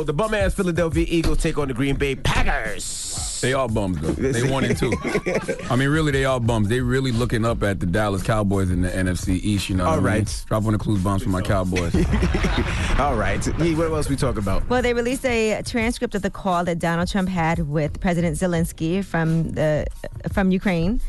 The 0.03 0.13
bum 0.13 0.33
ass 0.33 0.53
Philadelphia 0.53 1.05
Eagles 1.07 1.39
take 1.39 1.57
on 1.57 1.67
the 1.69 1.73
Green 1.73 1.95
Bay 1.95 2.15
Packers. 2.15 3.14
They 3.41 3.53
all 3.53 3.67
bums 3.67 3.99
though. 3.99 4.11
They 4.11 4.49
one 4.49 4.63
and 4.63 4.77
two. 4.77 4.93
I 5.69 5.75
mean, 5.75 5.89
really, 5.89 6.11
they 6.11 6.25
all 6.25 6.39
bums. 6.39 6.67
They 6.69 6.81
really 6.81 7.11
looking 7.11 7.45
up 7.45 7.63
at 7.63 7.79
the 7.79 7.85
Dallas 7.85 8.23
Cowboys 8.23 8.71
in 8.71 8.81
the 8.81 8.89
NFC 8.89 9.39
East. 9.41 9.69
You 9.69 9.75
know. 9.75 9.85
All 9.85 9.91
what 9.91 10.09
I 10.09 10.15
mean? 10.15 10.23
right. 10.23 10.43
Drop 10.47 10.63
one 10.63 10.73
of 10.73 10.79
the 10.79 10.83
clues 10.83 11.03
bombs 11.03 11.23
for 11.23 11.29
my 11.29 11.41
Cowboys. 11.41 11.95
All 12.99 13.15
right, 13.15 13.45
what 13.45 13.91
else 13.91 14.09
we 14.09 14.15
talking 14.15 14.41
about? 14.41 14.67
Well, 14.69 14.81
they 14.81 14.93
released 14.93 15.25
a 15.25 15.61
transcript 15.63 16.15
of 16.15 16.21
the 16.21 16.29
call 16.29 16.63
that 16.65 16.79
Donald 16.79 17.09
Trump 17.09 17.29
had 17.29 17.67
with 17.67 17.99
President 17.99 18.37
Zelensky 18.37 19.03
from 19.03 19.51
the 19.51 19.85
from 20.31 20.51
Ukraine, 20.51 21.01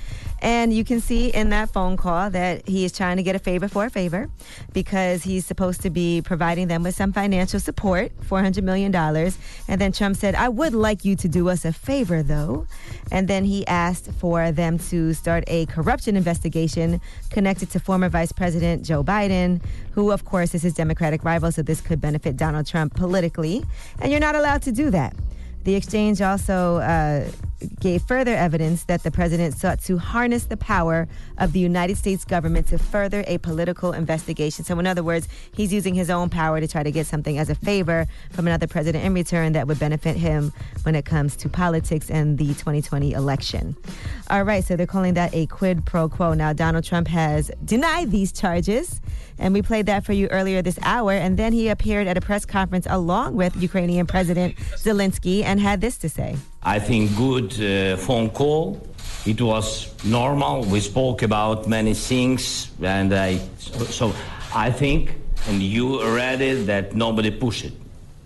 And 0.42 0.72
you 0.72 0.84
can 0.84 1.00
see 1.00 1.28
in 1.28 1.50
that 1.50 1.70
phone 1.70 1.96
call 1.96 2.30
that 2.30 2.68
he 2.68 2.84
is 2.84 2.92
trying 2.92 3.16
to 3.16 3.22
get 3.22 3.34
a 3.34 3.38
favor 3.38 3.68
for 3.68 3.86
a 3.86 3.90
favor 3.90 4.28
because 4.72 5.22
he's 5.22 5.46
supposed 5.46 5.80
to 5.82 5.90
be 5.90 6.22
providing 6.22 6.68
them 6.68 6.82
with 6.82 6.94
some 6.94 7.12
financial 7.12 7.58
support, 7.58 8.12
$400 8.20 8.62
million. 8.62 8.94
And 8.94 9.80
then 9.80 9.92
Trump 9.92 10.16
said, 10.16 10.34
I 10.34 10.48
would 10.48 10.74
like 10.74 11.04
you 11.04 11.16
to 11.16 11.28
do 11.28 11.48
us 11.48 11.64
a 11.64 11.72
favor, 11.72 12.22
though. 12.22 12.66
And 13.10 13.28
then 13.28 13.44
he 13.44 13.66
asked 13.66 14.10
for 14.12 14.52
them 14.52 14.78
to 14.90 15.14
start 15.14 15.44
a 15.46 15.66
corruption 15.66 16.16
investigation 16.16 17.00
connected 17.30 17.70
to 17.70 17.80
former 17.80 18.08
Vice 18.08 18.32
President 18.32 18.84
Joe 18.84 19.02
Biden, 19.02 19.62
who, 19.92 20.10
of 20.10 20.24
course, 20.24 20.54
is 20.54 20.62
his 20.62 20.74
Democratic 20.74 21.24
rival, 21.24 21.50
so 21.50 21.62
this 21.62 21.80
could 21.80 22.00
benefit 22.00 22.36
Donald 22.36 22.66
Trump 22.66 22.94
politically. 22.94 23.64
And 24.00 24.10
you're 24.10 24.20
not 24.20 24.34
allowed 24.34 24.62
to 24.62 24.72
do 24.72 24.90
that. 24.90 25.14
The 25.66 25.74
exchange 25.74 26.22
also 26.22 26.76
uh, 26.76 27.28
gave 27.80 28.02
further 28.02 28.36
evidence 28.36 28.84
that 28.84 29.02
the 29.02 29.10
president 29.10 29.58
sought 29.58 29.80
to 29.86 29.98
harness 29.98 30.44
the 30.44 30.56
power 30.56 31.08
of 31.38 31.52
the 31.52 31.58
United 31.58 31.96
States 31.96 32.24
government 32.24 32.68
to 32.68 32.78
further 32.78 33.24
a 33.26 33.38
political 33.38 33.92
investigation. 33.92 34.64
So, 34.64 34.78
in 34.78 34.86
other 34.86 35.02
words, 35.02 35.26
he's 35.56 35.72
using 35.72 35.92
his 35.92 36.08
own 36.08 36.30
power 36.30 36.60
to 36.60 36.68
try 36.68 36.84
to 36.84 36.92
get 36.92 37.08
something 37.08 37.36
as 37.36 37.50
a 37.50 37.56
favor 37.56 38.06
from 38.30 38.46
another 38.46 38.68
president 38.68 39.04
in 39.04 39.12
return 39.12 39.54
that 39.54 39.66
would 39.66 39.80
benefit 39.80 40.16
him 40.16 40.52
when 40.84 40.94
it 40.94 41.04
comes 41.04 41.34
to 41.38 41.48
politics 41.48 42.12
and 42.12 42.38
the 42.38 42.46
2020 42.46 43.10
election. 43.10 43.76
All 44.30 44.44
right, 44.44 44.62
so 44.62 44.76
they're 44.76 44.86
calling 44.86 45.14
that 45.14 45.34
a 45.34 45.46
quid 45.46 45.84
pro 45.84 46.08
quo. 46.08 46.32
Now, 46.34 46.52
Donald 46.52 46.84
Trump 46.84 47.08
has 47.08 47.50
denied 47.64 48.12
these 48.12 48.30
charges. 48.30 49.00
And 49.38 49.54
we 49.54 49.62
played 49.62 49.86
that 49.86 50.04
for 50.04 50.12
you 50.12 50.26
earlier 50.28 50.62
this 50.62 50.78
hour. 50.82 51.12
And 51.12 51.36
then 51.36 51.52
he 51.52 51.68
appeared 51.68 52.06
at 52.06 52.16
a 52.16 52.20
press 52.20 52.44
conference 52.44 52.86
along 52.88 53.36
with 53.36 53.54
Ukrainian 53.56 54.06
President 54.06 54.56
Zelensky 54.86 55.44
and 55.44 55.60
had 55.60 55.80
this 55.80 55.96
to 55.98 56.08
say. 56.08 56.36
I 56.62 56.78
think 56.78 57.16
good 57.16 57.50
uh, 57.60 57.96
phone 57.96 58.30
call. 58.30 58.86
It 59.24 59.40
was 59.40 59.92
normal. 60.04 60.64
We 60.64 60.80
spoke 60.80 61.22
about 61.22 61.68
many 61.68 61.94
things, 61.94 62.70
and 62.80 63.12
I 63.12 63.38
so, 63.58 63.84
so 63.98 64.14
I 64.54 64.70
think, 64.70 65.14
and 65.48 65.60
you 65.60 65.86
read 66.14 66.40
it 66.40 66.66
that 66.66 66.94
nobody 66.94 67.30
pushed 67.30 67.64
it, 67.64 67.72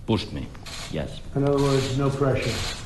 pushed 0.06 0.30
me. 0.32 0.46
Yes. 0.92 1.20
In 1.34 1.44
other 1.44 1.62
words, 1.62 1.96
no 1.96 2.10
pressure. 2.10 2.79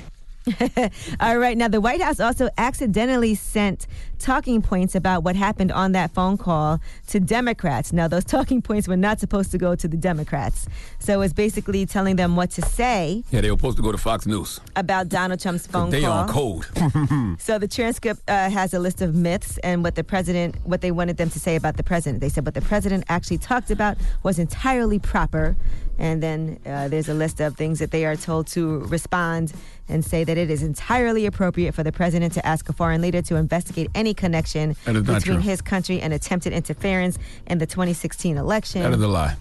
All 1.20 1.38
right. 1.38 1.56
Now, 1.56 1.68
the 1.68 1.80
White 1.80 2.00
House 2.00 2.20
also 2.20 2.48
accidentally 2.58 3.34
sent 3.34 3.86
talking 4.18 4.62
points 4.62 4.94
about 4.94 5.22
what 5.22 5.36
happened 5.36 5.72
on 5.72 5.92
that 5.92 6.12
phone 6.12 6.36
call 6.36 6.80
to 7.08 7.20
Democrats. 7.20 7.92
Now, 7.92 8.08
those 8.08 8.24
talking 8.24 8.62
points 8.62 8.86
were 8.88 8.96
not 8.96 9.20
supposed 9.20 9.50
to 9.52 9.58
go 9.58 9.74
to 9.74 9.88
the 9.88 9.96
Democrats. 9.96 10.66
So 10.98 11.20
it's 11.22 11.32
basically 11.32 11.86
telling 11.86 12.16
them 12.16 12.36
what 12.36 12.50
to 12.52 12.62
say 12.62 13.24
Yeah, 13.30 13.40
they 13.40 13.50
were 13.50 13.56
supposed 13.56 13.76
to 13.78 13.82
go 13.82 13.92
to 13.92 13.98
Fox 13.98 14.26
News. 14.26 14.60
about 14.76 15.08
Donald 15.08 15.40
Trump's 15.40 15.66
phone 15.66 15.90
They 15.90 16.02
call. 16.02 16.26
They 16.26 16.32
on 16.32 16.98
code. 16.98 17.38
So 17.40 17.58
the 17.58 17.68
transcript 17.68 18.20
uh, 18.28 18.50
has 18.50 18.74
a 18.74 18.78
list 18.78 19.02
of 19.02 19.14
myths 19.14 19.58
and 19.58 19.82
what 19.82 19.94
the 19.94 20.04
president, 20.04 20.56
what 20.64 20.80
they 20.80 20.90
wanted 20.90 21.16
them 21.16 21.30
to 21.30 21.40
say 21.40 21.56
about 21.56 21.76
the 21.76 21.82
president. 21.82 22.20
They 22.20 22.28
said 22.28 22.44
what 22.44 22.54
the 22.54 22.60
president 22.62 23.04
actually 23.08 23.38
talked 23.38 23.70
about 23.70 23.96
was 24.22 24.38
entirely 24.38 24.98
proper, 24.98 25.56
and 25.98 26.22
then 26.22 26.58
uh, 26.66 26.88
there's 26.88 27.08
a 27.08 27.14
list 27.14 27.40
of 27.40 27.56
things 27.56 27.78
that 27.78 27.90
they 27.90 28.04
are 28.04 28.16
told 28.16 28.46
to 28.48 28.80
respond 28.86 29.52
and 29.88 30.04
say 30.04 30.24
that 30.24 30.38
it 30.38 30.50
is 30.50 30.62
entirely 30.62 31.26
appropriate 31.26 31.74
for 31.74 31.82
the 31.82 31.92
president 31.92 32.32
to 32.34 32.46
ask 32.46 32.68
a 32.68 32.72
foreign 32.72 33.00
leader 33.00 33.22
to 33.22 33.36
investigate 33.36 33.90
any 33.94 34.14
connection 34.14 34.76
That 34.84 34.96
is 34.96 35.04
not 35.04 35.20
between 35.22 35.40
his 35.40 35.60
country 35.60 36.00
and 36.00 36.12
attempted 36.12 36.52
interference 36.52 37.18
in 37.46 37.58
the 37.58 37.66
2016 37.66 38.36
election. 38.36 38.82
That 38.82 38.92
is 38.92 39.02
a 39.02 39.08
lie. 39.08 39.36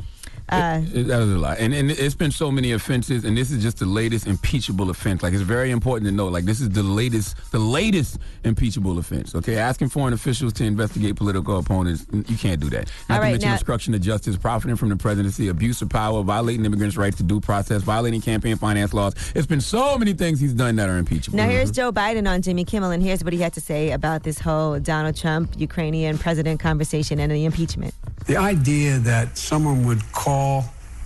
Uh, 0.49 0.82
It- 0.84 0.97
it- 0.97 1.08
that 1.08 1.21
is 1.21 1.29
a 1.32 1.38
lie. 1.38 1.56
And, 1.56 1.73
and 1.73 1.89
it's 1.89 2.15
been 2.15 2.32
so 2.32 2.51
many 2.51 2.73
offenses, 2.73 3.23
and 3.23 3.36
this 3.38 3.49
is 3.49 3.63
just 3.63 3.77
the 3.79 3.86
latest 3.86 4.27
impeachable 4.27 4.89
offense. 4.89 5.23
Like, 5.23 5.34
it's 5.34 5.41
very 5.41 5.71
important 5.71 6.08
to 6.10 6.15
know, 6.15 6.27
like, 6.27 6.45
this 6.45 6.60
is 6.60 6.69
the 6.69 6.84
latest, 6.84 7.36
the 7.51 7.60
latest 7.60 8.19
impeachable 8.43 8.97
offense, 8.99 9.34
okay? 9.36 9.56
Asking 9.58 9.89
foreign 9.89 10.13
officials 10.13 10.51
to 10.53 10.65
investigate 10.65 11.15
political 11.15 11.58
opponents, 11.58 12.06
you 12.27 12.38
can't 12.38 12.60
do 12.60 12.69
that. 12.71 12.91
Not 13.10 13.19
All 13.19 13.25
to 13.25 13.32
mention 13.32 13.49
now- 13.49 13.56
obstruction 13.56 13.93
of 13.93 14.01
justice, 14.01 14.36
profiting 14.36 14.75
from 14.75 14.89
the 14.89 14.97
presidency, 14.97 15.47
abuse 15.47 15.82
of 15.82 15.89
power, 15.89 16.21
violating 16.23 16.65
immigrants' 16.65 16.97
rights 16.97 17.17
to 17.17 17.23
due 17.23 17.39
process, 17.39 17.82
violating 17.82 18.21
campaign 18.21 18.58
finance 18.58 18.93
laws. 18.93 19.13
It's 19.34 19.47
been 19.47 19.62
so 19.62 19.97
many 19.97 20.13
things 20.13 20.39
he's 20.41 20.53
done 20.53 20.75
that 20.75 20.89
are 20.89 20.97
impeachable. 20.97 21.38
Now, 21.38 21.47
here's 21.47 21.71
Joe 21.71 21.91
Biden 21.91 22.29
on 22.29 22.41
Jimmy 22.41 22.65
Kimmel, 22.65 22.91
and 22.91 23.01
here's 23.01 23.23
what 23.23 23.32
he 23.34 23.39
had 23.39 23.53
to 23.53 23.62
say 23.62 23.91
about 23.91 24.23
this 24.23 24.39
whole 24.39 24.77
Donald 24.79 25.15
Trump 25.15 25.51
Ukrainian 25.58 26.17
president 26.17 26.60
conversation 26.60 27.19
and 27.19 27.32
the 27.32 27.45
impeachment. 27.45 27.93
The 28.27 28.38
idea 28.38 28.99
that 28.99 29.38
someone 29.38 29.86
would 29.86 30.01
call 30.13 30.42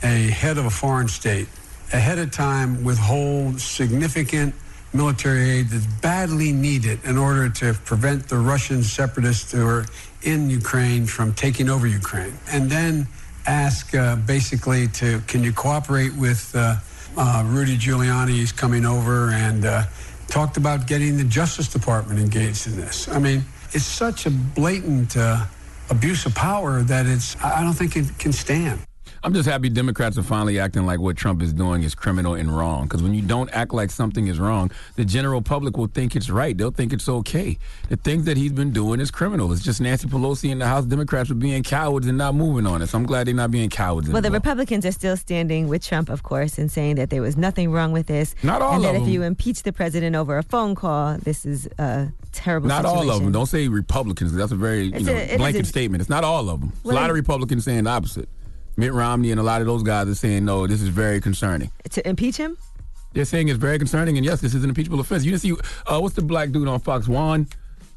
a 0.04 0.30
head 0.41 0.58
of 0.58 0.65
a 0.65 0.69
foreign 0.69 1.08
state 1.08 1.47
ahead 1.93 2.17
of 2.17 2.30
time 2.32 2.84
withhold 2.84 3.60
significant 3.60 4.54
military 4.93 5.50
aid 5.50 5.65
that's 5.69 5.86
badly 6.02 6.52
needed 6.52 7.00
in 7.04 7.17
order 7.17 7.50
to 7.50 7.73
prevent 7.86 8.28
the 8.28 8.38
Russian 8.38 8.84
separatists 8.84 9.52
who 9.52 9.65
are 9.65 9.86
in 10.23 10.50
Ukraine 10.50 11.06
from 11.06 11.34
taking 11.34 11.69
over 11.69 11.88
Ukraine. 11.88 12.34
And 12.52 12.69
then 12.69 13.08
ask 13.45 13.93
uh, 13.93 14.15
basically 14.15 14.88
to, 15.00 15.19
can 15.28 15.43
you 15.43 15.54
cooperate 15.54 16.13
with 16.15 16.52
uh, 16.56 16.76
uh, 17.15 17.43
Rudy 17.45 17.78
Giuliani? 17.78 18.32
He's 18.32 18.52
coming 18.52 18.86
over 18.86 19.30
and 19.30 19.65
uh, 19.65 19.84
talked 20.28 20.58
about 20.58 20.88
getting 20.88 21.17
the 21.17 21.23
Justice 21.39 21.67
Department 21.67 22.19
engaged 22.19 22.67
in 22.67 22.76
this. 22.76 23.08
I 23.08 23.19
mean, 23.19 23.43
it's 23.73 23.86
such 23.86 24.26
a 24.26 24.32
blatant 24.32 25.15
uh, 25.15 25.45
abuse 25.89 26.26
of 26.26 26.34
power 26.36 26.82
that 26.84 27.06
it's, 27.06 27.36
I 27.43 27.62
don't 27.63 27.73
think 27.73 27.95
it 27.95 28.17
can 28.19 28.34
stand. 28.34 28.80
I'm 29.28 29.34
just 29.34 29.50
happy 29.50 29.68
Democrats 29.68 30.18
are 30.18 30.24
finally 30.24 30.58
acting 30.58 30.86
like 30.86 31.02
what 31.02 31.18
Trump 31.18 31.42
is 31.42 31.52
doing 31.52 31.84
is 31.84 31.94
criminal 31.94 32.34
and 32.36 32.50
wrong. 32.58 32.84
Because 32.84 33.04
when 33.04 33.13
you 33.13 33.22
don't 33.22 33.50
act 33.50 33.74
like 33.74 33.92
something 33.92 34.28
is 34.28 34.40
wrong, 34.40 34.72
the 34.96 35.04
general 35.04 35.42
public 35.42 35.76
will 35.76 35.88
think 35.88 36.16
it's 36.16 36.30
right. 36.30 36.58
They'll 36.58 36.72
think 36.72 36.94
it's 36.94 37.10
okay. 37.10 37.58
The 37.90 37.98
things 37.98 38.24
that 38.24 38.38
he's 38.38 38.54
been 38.54 38.72
doing 38.72 39.02
is 39.02 39.12
criminal. 39.12 39.52
It's 39.52 39.62
just 39.62 39.82
Nancy 39.82 40.08
Pelosi 40.08 40.50
and 40.50 40.62
the 40.62 40.66
House 40.66 40.86
Democrats 40.86 41.30
are 41.30 41.34
being 41.36 41.62
cowards 41.62 42.08
and 42.08 42.18
not 42.18 42.36
moving 42.36 42.66
on 42.66 42.82
it. 42.82 42.88
So 42.88 42.98
I'm 42.98 43.06
glad 43.06 43.28
they're 43.28 43.34
not 43.34 43.52
being 43.52 43.70
cowards. 43.70 44.08
Well, 44.08 44.22
the 44.22 44.28
anymore. 44.28 44.38
Republicans 44.38 44.86
are 44.86 44.94
still 44.94 45.18
standing 45.18 45.68
with 45.68 45.86
Trump, 45.86 46.08
of 46.08 46.24
course, 46.24 46.58
and 46.58 46.72
saying 46.72 46.96
that 46.96 47.10
there 47.10 47.22
was 47.22 47.36
nothing 47.36 47.70
wrong 47.70 47.92
with 47.92 48.08
this. 48.08 48.34
Not 48.44 48.62
all 48.62 48.76
And 48.76 48.84
that 48.86 48.90
of 48.92 48.96
if 48.96 49.02
them. 49.02 49.10
you 49.12 49.24
impeach 49.24 49.63
the 49.63 49.74
president 49.74 50.16
over 50.16 50.38
a 50.38 50.44
phone 50.44 50.74
call, 50.74 51.18
this 51.18 51.46
is 51.46 51.68
a 51.78 52.13
terrible 52.32 52.70
Not 52.70 52.86
situation. 52.86 53.10
all 53.10 53.13
of 53.18 53.24
them. 53.24 53.34
Don't 53.34 53.46
say 53.48 53.68
Republicans. 53.68 54.32
That's 54.32 54.54
a 54.54 54.56
very 54.56 54.84
you 54.86 55.02
know 55.02 55.12
a- 55.13 55.36
blanket 55.36 55.63
a- 55.63 55.66
statement. 55.66 56.00
It's 56.00 56.10
not 56.10 56.24
all 56.24 56.50
of 56.50 56.62
them. 56.62 56.72
Well, 56.86 56.96
a 56.96 56.98
lot 56.98 57.10
of 57.10 57.16
Republicans 57.18 57.66
saying 57.66 57.84
the 57.84 57.90
opposite. 57.90 58.30
Mitt 58.78 58.94
Romney 58.94 59.32
and 59.32 59.40
a 59.40 59.44
lot 59.44 59.60
of 59.60 59.68
those 59.68 59.84
guys 59.84 60.08
are 60.08 60.16
saying 60.16 60.46
no. 60.46 60.68
This 60.68 60.82
is 60.82 60.90
very 60.90 61.20
concerning. 61.20 61.72
To 61.90 62.08
impeach 62.08 62.38
him? 62.38 62.58
They're 63.13 63.26
saying 63.26 63.48
it's 63.50 63.58
very 63.58 63.80
concerning, 63.80 64.18
and 64.18 64.26
yes, 64.26 64.42
this 64.42 64.54
is 64.54 64.63
an 64.63 64.70
impeachable 64.70 65.00
offense. 65.00 65.26
You 65.26 65.32
didn't 65.32 65.42
see 65.42 65.54
uh, 65.88 66.00
what's 66.00 66.16
the 66.16 66.22
black 66.22 66.52
dude 66.52 66.68
on 66.68 66.80
Fox? 66.80 67.08
Juan. 67.08 67.48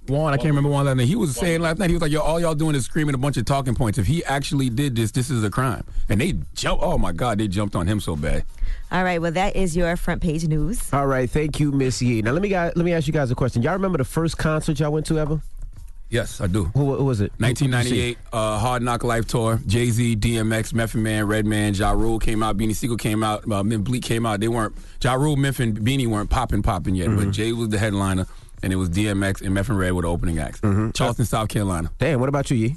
Juan, 0.08 0.32
I 0.32 0.38
can't 0.38 0.48
remember 0.48 0.70
Juan 0.70 0.86
last 0.86 0.96
night. 0.96 1.06
He 1.06 1.14
was 1.14 1.36
saying 1.36 1.60
last 1.60 1.78
night, 1.78 1.90
he 1.90 1.94
was 1.94 2.00
like, 2.00 2.10
"Yo, 2.10 2.20
all 2.20 2.40
y'all 2.40 2.54
doing 2.54 2.74
is 2.74 2.86
screaming 2.86 3.14
a 3.14 3.18
bunch 3.18 3.36
of 3.36 3.44
talking 3.44 3.74
points. 3.74 3.98
If 3.98 4.06
he 4.06 4.24
actually 4.24 4.70
did 4.70 4.96
this, 4.96 5.10
this 5.10 5.28
is 5.28 5.44
a 5.44 5.50
crime." 5.50 5.84
And 6.08 6.20
they 6.20 6.36
jump. 6.54 6.80
Oh 6.82 6.96
my 6.96 7.12
God, 7.12 7.38
they 7.38 7.46
jumped 7.46 7.76
on 7.76 7.86
him 7.86 8.00
so 8.00 8.16
bad. 8.16 8.44
All 8.90 9.04
right, 9.04 9.20
well, 9.20 9.30
that 9.32 9.54
is 9.54 9.76
your 9.76 9.94
front 9.96 10.22
page 10.22 10.48
news. 10.48 10.90
All 10.92 11.06
right, 11.06 11.30
thank 11.30 11.60
you, 11.60 11.70
Miss 11.70 12.00
Yee. 12.00 12.22
Now 12.22 12.32
let 12.32 12.40
me 12.40 12.48
let 12.56 12.76
me 12.78 12.94
ask 12.94 13.06
you 13.06 13.12
guys 13.12 13.30
a 13.30 13.34
question. 13.34 13.62
Y'all 13.62 13.74
remember 13.74 13.98
the 13.98 14.04
first 14.04 14.38
concert 14.38 14.80
y'all 14.80 14.90
went 14.90 15.04
to 15.06 15.18
ever? 15.18 15.42
Yes, 16.10 16.40
I 16.40 16.48
do. 16.48 16.64
Who, 16.64 16.96
who 16.96 17.04
was 17.04 17.20
it? 17.20 17.32
1998, 17.38 18.18
uh, 18.32 18.58
Hard 18.58 18.82
Knock 18.82 19.04
Life 19.04 19.26
Tour. 19.28 19.60
Jay 19.66 19.90
Z, 19.90 20.16
DMX, 20.16 20.74
Method 20.74 20.98
Man, 21.00 21.26
Redman, 21.28 21.74
Ja 21.74 21.92
Rule 21.92 22.18
came 22.18 22.42
out. 22.42 22.56
Beanie 22.56 22.74
Sigel 22.74 22.96
came 22.96 23.22
out. 23.22 23.50
Uh, 23.50 23.62
Memphis 23.62 23.88
Bleek 23.88 24.02
came 24.02 24.26
out. 24.26 24.40
They 24.40 24.48
weren't 24.48 24.74
Ja 25.02 25.14
Rule, 25.14 25.36
Memphis, 25.36 25.60
and 25.66 25.78
Beanie 25.78 26.08
weren't 26.08 26.28
popping, 26.28 26.62
popping 26.62 26.96
yet. 26.96 27.14
But 27.16 27.30
Jay 27.30 27.52
was 27.52 27.68
the 27.68 27.78
headliner, 27.78 28.26
and 28.62 28.72
it 28.72 28.76
was 28.76 28.90
DMX 28.90 29.40
and 29.42 29.54
Method 29.54 29.74
Red 29.74 29.92
were 29.92 30.02
the 30.02 30.08
opening 30.08 30.38
acts. 30.40 30.60
Charleston, 30.94 31.26
South 31.26 31.48
Carolina. 31.48 31.92
Damn, 31.98 32.18
what 32.18 32.28
about 32.28 32.50
you, 32.50 32.56
Yee? 32.56 32.76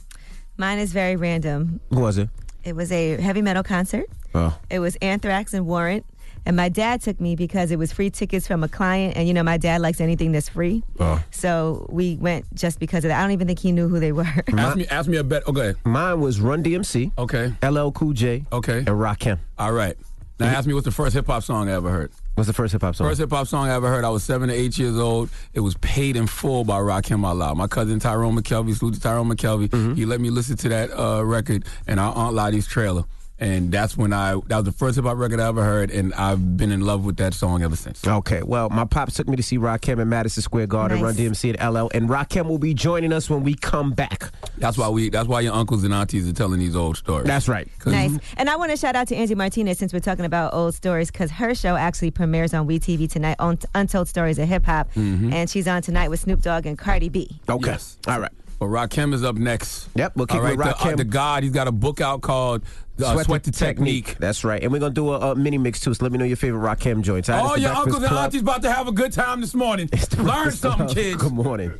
Mine 0.57 0.77
is 0.77 0.93
very 0.93 1.15
random. 1.15 1.79
Who 1.89 2.01
was 2.01 2.19
it? 2.19 2.29
It 2.63 2.75
was 2.75 2.91
a 2.91 3.19
heavy 3.19 3.41
metal 3.41 3.63
concert. 3.63 4.05
Oh. 4.35 4.57
It 4.69 4.79
was 4.79 4.95
Anthrax 4.97 5.53
and 5.53 5.65
Warrant. 5.65 6.05
And 6.45 6.55
my 6.57 6.67
dad 6.69 7.01
took 7.01 7.21
me 7.21 7.35
because 7.35 7.71
it 7.71 7.77
was 7.79 7.91
free 7.93 8.09
tickets 8.09 8.47
from 8.47 8.63
a 8.63 8.67
client. 8.67 9.15
And, 9.15 9.27
you 9.27 9.33
know, 9.33 9.43
my 9.43 9.57
dad 9.57 9.81
likes 9.81 10.01
anything 10.01 10.31
that's 10.33 10.49
free. 10.49 10.83
Oh. 10.99 11.23
So 11.31 11.87
we 11.89 12.15
went 12.17 12.45
just 12.53 12.79
because 12.79 13.05
of 13.05 13.09
that. 13.09 13.19
I 13.19 13.23
don't 13.23 13.31
even 13.31 13.47
think 13.47 13.59
he 13.59 13.71
knew 13.71 13.87
who 13.87 13.99
they 13.99 14.11
were. 14.11 14.23
Ask 14.57 14.75
me, 14.77 14.85
ask 14.87 15.09
me 15.09 15.17
a 15.17 15.23
bet. 15.23 15.47
Okay. 15.47 15.73
Mine 15.85 16.19
was 16.19 16.41
Run 16.41 16.63
DMC. 16.63 17.11
Okay. 17.17 17.53
LL 17.63 17.91
Cool 17.91 18.13
J. 18.13 18.45
Okay. 18.51 18.79
And 18.79 18.87
Rakim. 18.87 19.39
All 19.57 19.71
right. 19.71 19.95
Now 20.39 20.47
ask 20.47 20.67
me 20.67 20.73
what's 20.73 20.83
the 20.85 20.91
first 20.91 21.13
hip 21.13 21.27
hop 21.27 21.43
song 21.43 21.69
I 21.69 21.73
ever 21.73 21.89
heard. 21.91 22.11
What's 22.35 22.47
the 22.47 22.53
first 22.53 22.73
hip 22.73 22.81
hop 22.81 22.95
song? 22.95 23.07
First 23.07 23.19
hip 23.21 23.29
hop 23.29 23.47
song 23.47 23.69
I 23.69 23.75
ever 23.75 23.87
heard, 23.87 24.03
I 24.03 24.09
was 24.09 24.23
seven 24.23 24.49
to 24.49 24.53
eight 24.55 24.77
years 24.77 24.97
old. 24.97 25.29
It 25.53 25.59
was 25.61 25.75
Paid 25.75 26.15
in 26.17 26.25
Full 26.27 26.63
by 26.65 26.79
Rakim 26.79 27.23
Allah. 27.23 27.53
My 27.55 27.67
cousin 27.67 27.99
Tyrone 27.99 28.35
McKelvey, 28.35 28.75
salute 28.75 28.95
to 28.95 28.99
Tyrone 28.99 29.29
McKelvey, 29.29 29.69
Mm-hmm. 29.69 29.93
he 29.93 30.05
let 30.05 30.19
me 30.19 30.31
listen 30.31 30.57
to 30.57 30.69
that 30.69 30.89
uh, 30.91 31.23
record 31.23 31.63
and 31.87 31.99
our 31.99 32.13
Aunt 32.15 32.33
Lottie's 32.35 32.67
trailer. 32.67 33.03
And 33.43 33.71
that's 33.71 33.97
when 33.97 34.13
I 34.13 34.33
that 34.47 34.55
was 34.57 34.65
the 34.65 34.71
first 34.71 34.95
hip 34.95 35.05
hop 35.05 35.17
record 35.17 35.39
I 35.39 35.47
ever 35.47 35.63
heard, 35.63 35.91
and 35.91 36.13
I've 36.13 36.57
been 36.57 36.71
in 36.71 36.81
love 36.81 37.05
with 37.05 37.17
that 37.17 37.33
song 37.33 37.61
ever 37.63 37.75
since. 37.75 38.05
Okay, 38.07 38.41
well, 38.43 38.69
my 38.69 38.85
pops 38.85 39.15
took 39.15 39.27
me 39.27 39.35
to 39.35 39.43
see 39.43 39.57
Rakim 39.57 39.99
at 39.99 40.07
Madison 40.07 40.41
Square 40.43 40.67
Garden, 40.67 41.01
Nice. 41.01 41.17
Run 41.17 41.33
DMC 41.33 41.55
at 41.59 41.71
LL, 41.73 41.89
and 41.93 42.09
Rakim 42.09 42.47
will 42.47 42.57
be 42.59 42.73
joining 42.73 43.11
us 43.13 43.29
when 43.29 43.43
we 43.43 43.53
come 43.55 43.91
back. 43.91 44.31
That's 44.57 44.77
why 44.77 44.89
we. 44.89 45.09
That's 45.09 45.27
why 45.27 45.41
your 45.41 45.53
uncles 45.53 45.83
and 45.83 45.93
aunties 45.93 46.27
are 46.29 46.33
telling 46.33 46.59
these 46.59 46.75
old 46.75 46.97
stories. 46.97 47.27
That's 47.27 47.47
right. 47.47 47.67
Nice. 47.85 48.17
And 48.37 48.49
I 48.49 48.55
want 48.55 48.71
to 48.71 48.77
shout 48.77 48.95
out 48.95 49.07
to 49.09 49.15
Angie 49.15 49.35
Martinez 49.35 49.77
since 49.77 49.93
we're 49.93 49.99
talking 49.99 50.25
about 50.25 50.53
old 50.53 50.73
stories 50.73 51.11
because 51.11 51.31
her 51.31 51.53
show 51.53 51.75
actually 51.75 52.11
premieres 52.11 52.53
on 52.53 52.67
WeTV 52.67 53.09
tonight 53.11 53.35
on 53.39 53.57
Untold 53.75 54.07
Stories 54.07 54.39
of 54.39 54.47
Hip 54.47 54.65
Hop. 54.65 54.93
Mhm. 54.93 55.33
And 55.33 55.49
she's 55.49 55.67
on 55.67 55.81
tonight 55.81 56.09
with 56.09 56.19
Snoop 56.21 56.41
Dogg 56.41 56.65
and 56.65 56.77
Cardi 56.77 57.09
B. 57.09 57.39
Okay. 57.49 57.71
Yes. 57.71 57.97
All 58.07 58.19
right. 58.19 58.31
Well, 58.63 58.87
Rakim 58.87 59.13
is 59.13 59.23
up 59.23 59.35
next. 59.35 59.89
Yep, 59.95 60.15
we'll 60.15 60.25
kick 60.25 60.37
All 60.37 60.41
right, 60.41 60.57
with 60.57 60.67
the, 60.67 60.77
uh, 60.77 60.95
the 60.95 61.03
God, 61.03 61.43
he's 61.43 61.51
got 61.51 61.67
a 61.67 61.71
book 61.71 61.99
out 61.99 62.21
called 62.21 62.63
uh, 63.03 63.21
Sweat, 63.23 63.43
the 63.43 63.51
Technique. 63.51 64.15
That's 64.19 64.45
right. 64.45 64.63
And 64.63 64.71
we're 64.71 64.79
going 64.79 64.93
to 64.93 65.01
do 65.01 65.11
a, 65.11 65.31
a 65.31 65.35
mini 65.35 65.57
mix 65.57 65.81
too, 65.81 65.93
so 65.93 66.05
let 66.05 66.13
me 66.13 66.17
know 66.17 66.23
your 66.23 66.37
favorite 66.37 66.61
Rakim 66.61 67.01
joints. 67.01 67.27
All 67.27 67.35
right, 67.35 67.43
All 67.43 67.57
your 67.57 67.71
Breakfast 67.71 67.87
uncles 67.87 68.03
and 68.09 68.17
aunties 68.19 68.41
about 68.41 68.61
to 68.61 68.71
have 68.71 68.87
a 68.87 68.93
good 68.93 69.11
time 69.11 69.41
this 69.41 69.53
morning. 69.53 69.89
Learn 70.17 70.51
something, 70.51 70.85
Club. 70.85 70.95
kids. 70.95 71.21
Good 71.21 71.33
morning. 71.33 71.73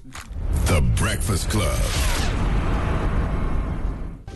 The 0.65 0.81
Breakfast 0.97 1.49
Club. 1.49 2.42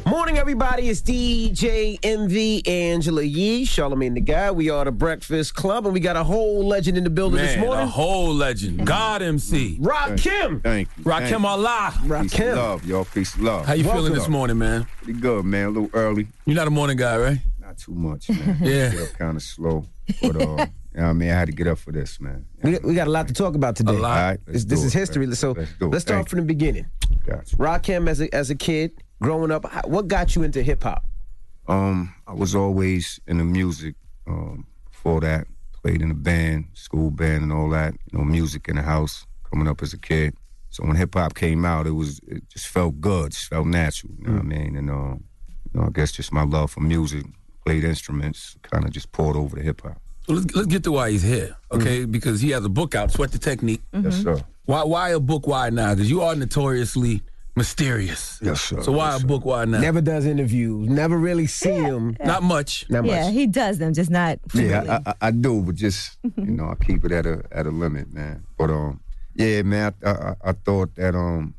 Morning, 0.08 0.38
everybody. 0.38 0.88
It's 0.88 1.02
DJ 1.02 2.00
Envy 2.02 2.65
Angela 2.65 3.24
Yee, 3.24 3.65
Charlamagne 3.65 4.13
the 4.13 4.22
Guy. 4.22 4.52
We 4.52 4.70
are 4.70 4.86
the 4.86 4.91
Breakfast 4.93 5.54
Club, 5.54 5.84
and 5.86 5.93
we 5.93 6.00
got 6.00 6.15
a 6.15 6.24
whole 6.24 6.65
legend 6.65 6.98
in 6.98 7.04
the 7.04 7.10
building 7.10 7.39
this 7.41 7.58
morning. 7.58 7.84
a 7.84 7.88
whole 7.88 8.34
legend. 8.34 8.88
God 8.88 9.22
MC. 9.22 9.78
Rakim. 9.82 10.63
Thank 10.63 10.88
you. 10.96 11.04
Rakim 11.04 11.28
Thank 11.28 11.41
you. 11.41 11.46
Allah. 11.46 11.93
Peace 12.22 12.39
of 12.39 12.56
love, 12.56 12.86
y'all. 12.86 13.04
Peace 13.04 13.36
of 13.36 13.41
love. 13.41 13.65
How 13.65 13.74
you 13.74 13.84
feeling 13.84 14.13
this 14.13 14.30
morning, 14.30 14.58
man? 14.58 14.88
Pretty 15.04 15.20
good, 15.20 15.43
man. 15.43 15.65
A 15.65 15.70
little 15.72 15.89
early. 15.91 16.30
You're 16.46 16.56
not 16.56 16.67
a 16.67 16.72
morning 16.72 16.96
guy, 16.96 17.17
right? 17.17 17.39
Not 17.60 17.78
too 17.78 17.91
much, 17.91 18.30
man. 18.30 18.60
Yeah. 18.62 18.91
Get 18.91 19.02
up 19.02 19.13
kind 19.17 19.36
of 19.36 19.43
slow. 19.43 19.88
But, 20.22 20.38
uh, 20.38 20.39
you 20.39 20.46
know 20.46 20.56
what 20.56 21.04
I 21.04 21.13
mean? 21.13 21.32
I 21.32 21.34
had 21.34 21.48
to 21.48 21.52
get 21.52 21.67
up 21.67 21.80
for 21.80 21.91
this, 21.91 22.22
man. 22.22 22.46
We, 22.63 22.80
we 22.80 22.96
got 22.96 23.08
a 23.08 23.12
lot 23.12 23.28
to 23.28 23.34
talk 23.34 23.56
about 23.56 23.76
today. 23.76 23.91
A 23.91 24.00
lot. 24.00 24.17
All 24.17 24.26
right, 24.30 24.39
this 24.46 24.63
this 24.63 24.80
do 24.80 24.86
is 24.86 24.96
it. 24.96 25.00
history. 25.00 25.36
So 25.36 25.52
Let's 25.52 25.72
let's 25.82 26.02
start 26.04 26.20
Thank 26.20 26.30
from 26.30 26.39
the 26.39 26.46
beginning. 26.46 26.86
Gotcha. 27.26 27.58
Rakim, 27.58 28.08
as 28.08 28.22
a 28.22 28.34
as 28.34 28.50
a 28.50 28.56
kid, 28.56 29.04
growing 29.21 29.51
up, 29.51 29.65
how- 29.69 29.88
what 29.88 30.08
got 30.08 30.36
you 30.36 30.43
into 30.43 30.62
hip 30.63 30.84
hop? 30.84 31.06
Um, 31.67 32.13
I 32.27 32.34
was 32.34 32.56
always 32.56 33.19
in 33.27 33.38
the 33.38 33.43
music. 33.43 33.95
Um, 34.25 34.65
before 34.91 35.21
that, 35.21 35.47
played 35.82 36.01
in 36.01 36.12
a 36.12 36.13
band, 36.15 36.65
school 36.73 37.12
band, 37.12 37.43
and 37.43 37.53
all 37.53 37.69
that. 37.69 37.93
You 38.12 38.19
know, 38.19 38.25
music 38.25 38.67
in 38.67 38.75
the 38.75 38.82
house. 38.82 39.25
Coming 39.49 39.67
up 39.69 39.82
as 39.82 39.93
a 39.93 39.97
kid, 39.97 40.36
so 40.69 40.84
when 40.86 40.97
hip 40.97 41.13
hop 41.13 41.34
came 41.34 41.63
out, 41.63 41.88
it 41.88 41.91
was 41.91 42.19
it 42.27 42.43
just 42.49 42.67
felt 42.67 42.99
good, 42.99 43.32
just 43.32 43.47
felt 43.47 43.65
natural. 43.65 44.12
You 44.19 44.25
know 44.27 44.34
what 44.34 44.41
I 44.41 44.43
mean? 44.43 44.75
And 44.75 44.89
um, 44.89 45.23
you 45.73 45.80
know, 45.80 45.88
I 45.88 45.89
guess 45.91 46.12
just 46.12 46.34
my 46.34 46.43
love 46.43 46.69
for 46.71 46.82
music, 46.82 47.25
played 47.65 47.86
instruments, 47.86 48.58
kind 48.63 48.84
of 48.84 48.91
just 48.91 49.10
poured 49.13 49.38
over 49.38 49.56
to 49.56 49.63
hip 49.63 49.80
hop. 49.84 50.01
So 50.25 50.34
let's, 50.34 50.53
let's 50.53 50.67
get 50.67 50.84
to 50.84 50.91
why 50.91 51.12
he's 51.12 51.21
here, 51.23 51.56
okay? 51.71 52.03
Because 52.03 52.41
he 52.41 52.49
has 52.49 52.65
a 52.65 52.69
book 52.69 52.93
out, 52.93 53.10
Sweat 53.12 53.32
the 53.32 53.38
Technique. 53.39 53.82
Yes, 53.93 54.21
sir. 54.21 54.41
Why 54.65 54.84
why 54.84 55.10
a 55.12 55.19
book? 55.21 55.47
Why 55.47 55.69
now? 55.69 55.95
Because 55.95 56.10
you 56.10 56.21
are 56.21 56.36
notoriously 56.36 57.21
mysterious. 57.58 58.39
Yes, 58.41 58.62
sir. 58.62 58.82
So 58.82 58.91
why 58.93 59.15
a 59.15 59.20
book? 59.20 59.43
Why 59.43 59.65
not? 59.65 59.82
Never 59.82 60.00
does 60.00 60.26
interviews. 60.26 60.88
Never 60.88 61.17
really 61.17 61.48
see 61.48 61.74
him. 61.74 62.15
Not 62.24 62.43
much. 62.43 62.89
Not 62.89 63.04
much. 63.04 63.12
Yeah, 63.12 63.30
he 63.32 63.48
does 63.48 63.80
them, 63.80 63.93
just 63.93 64.10
not. 64.10 64.39
Yeah, 64.54 65.00
I, 65.06 65.10
I, 65.10 65.13
I 65.28 65.32
do, 65.32 65.62
but 65.62 65.76
just 65.76 66.17
you 66.24 66.46
know, 66.46 66.70
I 66.70 66.76
keep 66.76 67.04
it 67.04 67.12
at 67.12 67.26
a 67.26 67.43
at 67.52 67.65
a 67.65 67.72
limit, 67.72 68.13
man. 68.13 68.46
But 68.58 68.70
um, 68.70 69.02
yeah, 69.36 69.62
man, 69.63 69.93
I, 70.06 70.10
I, 70.12 70.36
I 70.46 70.52
thought 70.54 70.96
that 70.96 71.15
um, 71.15 71.56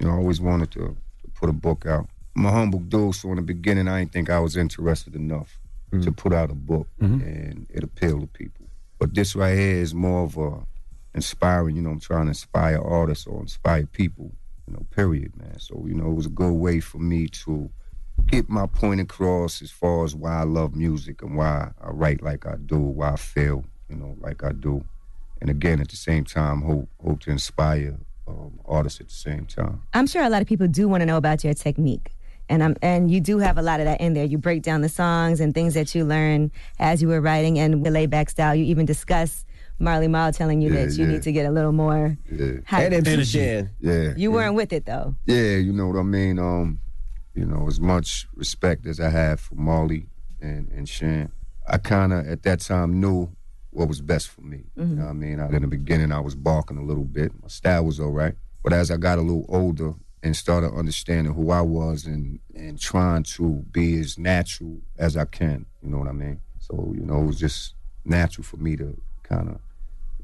you 0.00 0.06
know, 0.08 0.14
I 0.14 0.16
always 0.16 0.40
wanted 0.40 0.70
to, 0.72 0.80
to 1.22 1.28
put 1.34 1.48
a 1.48 1.52
book 1.52 1.86
out. 1.86 2.08
I'm 2.36 2.46
a 2.46 2.50
humble 2.50 2.80
dude, 2.80 3.14
so 3.14 3.28
in 3.30 3.36
the 3.36 3.42
beginning, 3.42 3.86
I 3.86 4.00
didn't 4.00 4.12
think 4.12 4.28
I 4.28 4.40
was 4.40 4.56
interested 4.56 5.14
enough 5.14 5.58
to 6.02 6.10
put 6.10 6.32
out 6.32 6.50
a 6.50 6.54
book, 6.56 6.88
and 6.98 7.68
it 7.70 7.84
appealed 7.84 8.22
to 8.22 8.26
people. 8.26 8.66
But 8.98 9.14
this 9.14 9.36
right 9.36 9.56
here 9.56 9.76
is 9.76 9.94
more 9.94 10.24
of 10.24 10.36
a 10.36 10.66
inspiring. 11.14 11.76
You 11.76 11.82
know, 11.82 11.90
I'm 11.90 12.00
trying 12.00 12.24
to 12.24 12.30
inspire 12.30 12.80
artists 12.80 13.26
or 13.28 13.40
inspire 13.40 13.86
people. 13.86 14.32
You 14.66 14.74
know, 14.74 14.86
period, 14.90 15.36
man. 15.36 15.58
So 15.58 15.84
you 15.86 15.94
know, 15.94 16.10
it 16.10 16.14
was 16.14 16.26
a 16.26 16.30
good 16.30 16.52
way 16.52 16.80
for 16.80 16.98
me 16.98 17.28
to 17.28 17.70
get 18.26 18.48
my 18.48 18.66
point 18.66 19.00
across 19.00 19.60
as 19.60 19.70
far 19.70 20.04
as 20.04 20.14
why 20.14 20.40
I 20.40 20.44
love 20.44 20.74
music 20.74 21.22
and 21.22 21.36
why 21.36 21.70
I 21.80 21.90
write 21.90 22.22
like 22.22 22.46
I 22.46 22.56
do, 22.56 22.78
why 22.78 23.12
I 23.12 23.16
feel, 23.16 23.64
you 23.88 23.96
know, 23.96 24.16
like 24.20 24.42
I 24.42 24.52
do. 24.52 24.84
And 25.40 25.50
again, 25.50 25.80
at 25.80 25.88
the 25.88 25.96
same 25.96 26.24
time, 26.24 26.62
hope 26.62 26.88
hope 27.04 27.20
to 27.20 27.30
inspire 27.30 27.98
um, 28.26 28.58
artists 28.64 29.00
at 29.00 29.08
the 29.08 29.14
same 29.14 29.46
time. 29.46 29.82
I'm 29.92 30.06
sure 30.06 30.22
a 30.22 30.30
lot 30.30 30.42
of 30.42 30.48
people 30.48 30.66
do 30.66 30.88
want 30.88 31.02
to 31.02 31.06
know 31.06 31.16
about 31.16 31.44
your 31.44 31.54
technique. 31.54 32.12
And 32.48 32.62
um, 32.62 32.76
and 32.82 33.10
you 33.10 33.20
do 33.20 33.38
have 33.38 33.56
a 33.58 33.62
lot 33.62 33.80
of 33.80 33.86
that 33.86 34.00
in 34.00 34.14
there. 34.14 34.24
You 34.24 34.38
break 34.38 34.62
down 34.62 34.82
the 34.82 34.88
songs 34.88 35.40
and 35.40 35.54
things 35.54 35.74
that 35.74 35.94
you 35.94 36.04
learn 36.04 36.50
as 36.78 37.00
you 37.00 37.08
were 37.08 37.20
writing 37.20 37.58
and 37.58 37.84
the 37.84 37.90
laid 37.90 38.10
back 38.10 38.28
style. 38.30 38.54
You 38.54 38.64
even 38.64 38.86
discuss 38.86 39.44
Marley 39.78 40.08
Marl 40.08 40.32
telling 40.32 40.60
you 40.60 40.72
Yeah, 40.72 40.86
that 40.86 40.94
you 40.96 41.04
yeah. 41.04 41.12
need 41.12 41.22
to 41.22 41.32
get 41.32 41.46
a 41.46 41.50
little 41.50 41.72
more. 41.72 42.16
Yeah. 42.30 42.52
hype. 42.66 42.92
And 42.92 43.06
MC 43.06 43.24
Shan. 43.24 43.70
Yeah. 43.80 44.14
You 44.16 44.30
weren't 44.32 44.54
with 44.54 44.72
it 44.72 44.86
though. 44.86 45.14
Yeah, 45.26 45.56
you 45.56 45.72
know 45.72 45.86
what 45.88 45.98
I 45.98 46.02
mean. 46.02 46.38
Um, 46.38 46.80
you 47.34 47.44
know, 47.44 47.66
as 47.66 47.80
much 47.80 48.28
respect 48.34 48.86
as 48.86 49.00
I 49.00 49.08
have 49.10 49.40
for 49.40 49.54
Marley 49.56 50.06
and 50.40 50.68
and 50.70 50.88
Shan, 50.88 51.32
I 51.68 51.78
kind 51.78 52.12
of 52.12 52.26
at 52.26 52.42
that 52.44 52.60
time 52.60 53.00
knew 53.00 53.30
what 53.70 53.88
was 53.88 54.00
best 54.00 54.28
for 54.28 54.42
me. 54.42 54.64
You 54.76 54.84
know 54.84 55.04
what 55.04 55.10
I 55.10 55.14
mean? 55.14 55.40
I, 55.40 55.48
in 55.48 55.62
the 55.62 55.66
beginning, 55.68 56.12
I 56.12 56.20
was 56.20 56.36
barking 56.36 56.78
a 56.78 56.82
little 56.84 57.04
bit. 57.04 57.32
My 57.42 57.48
style 57.48 57.84
was 57.84 57.98
all 57.98 58.12
right, 58.12 58.34
but 58.62 58.72
as 58.72 58.90
I 58.92 58.96
got 58.96 59.18
a 59.18 59.22
little 59.22 59.46
older 59.48 59.94
and 60.22 60.34
started 60.36 60.72
understanding 60.72 61.34
who 61.34 61.50
I 61.50 61.60
was 61.62 62.06
and 62.06 62.38
and 62.54 62.78
trying 62.78 63.24
to 63.24 63.64
be 63.72 63.98
as 63.98 64.16
natural 64.16 64.78
as 64.96 65.16
I 65.16 65.24
can, 65.24 65.66
you 65.82 65.90
know 65.90 65.98
what 65.98 66.08
I 66.08 66.12
mean? 66.12 66.40
So 66.60 66.94
you 66.96 67.04
know, 67.04 67.20
it 67.22 67.26
was 67.26 67.40
just 67.40 67.74
natural 68.04 68.44
for 68.44 68.58
me 68.58 68.76
to 68.76 68.96
kind 69.24 69.48
of 69.48 69.58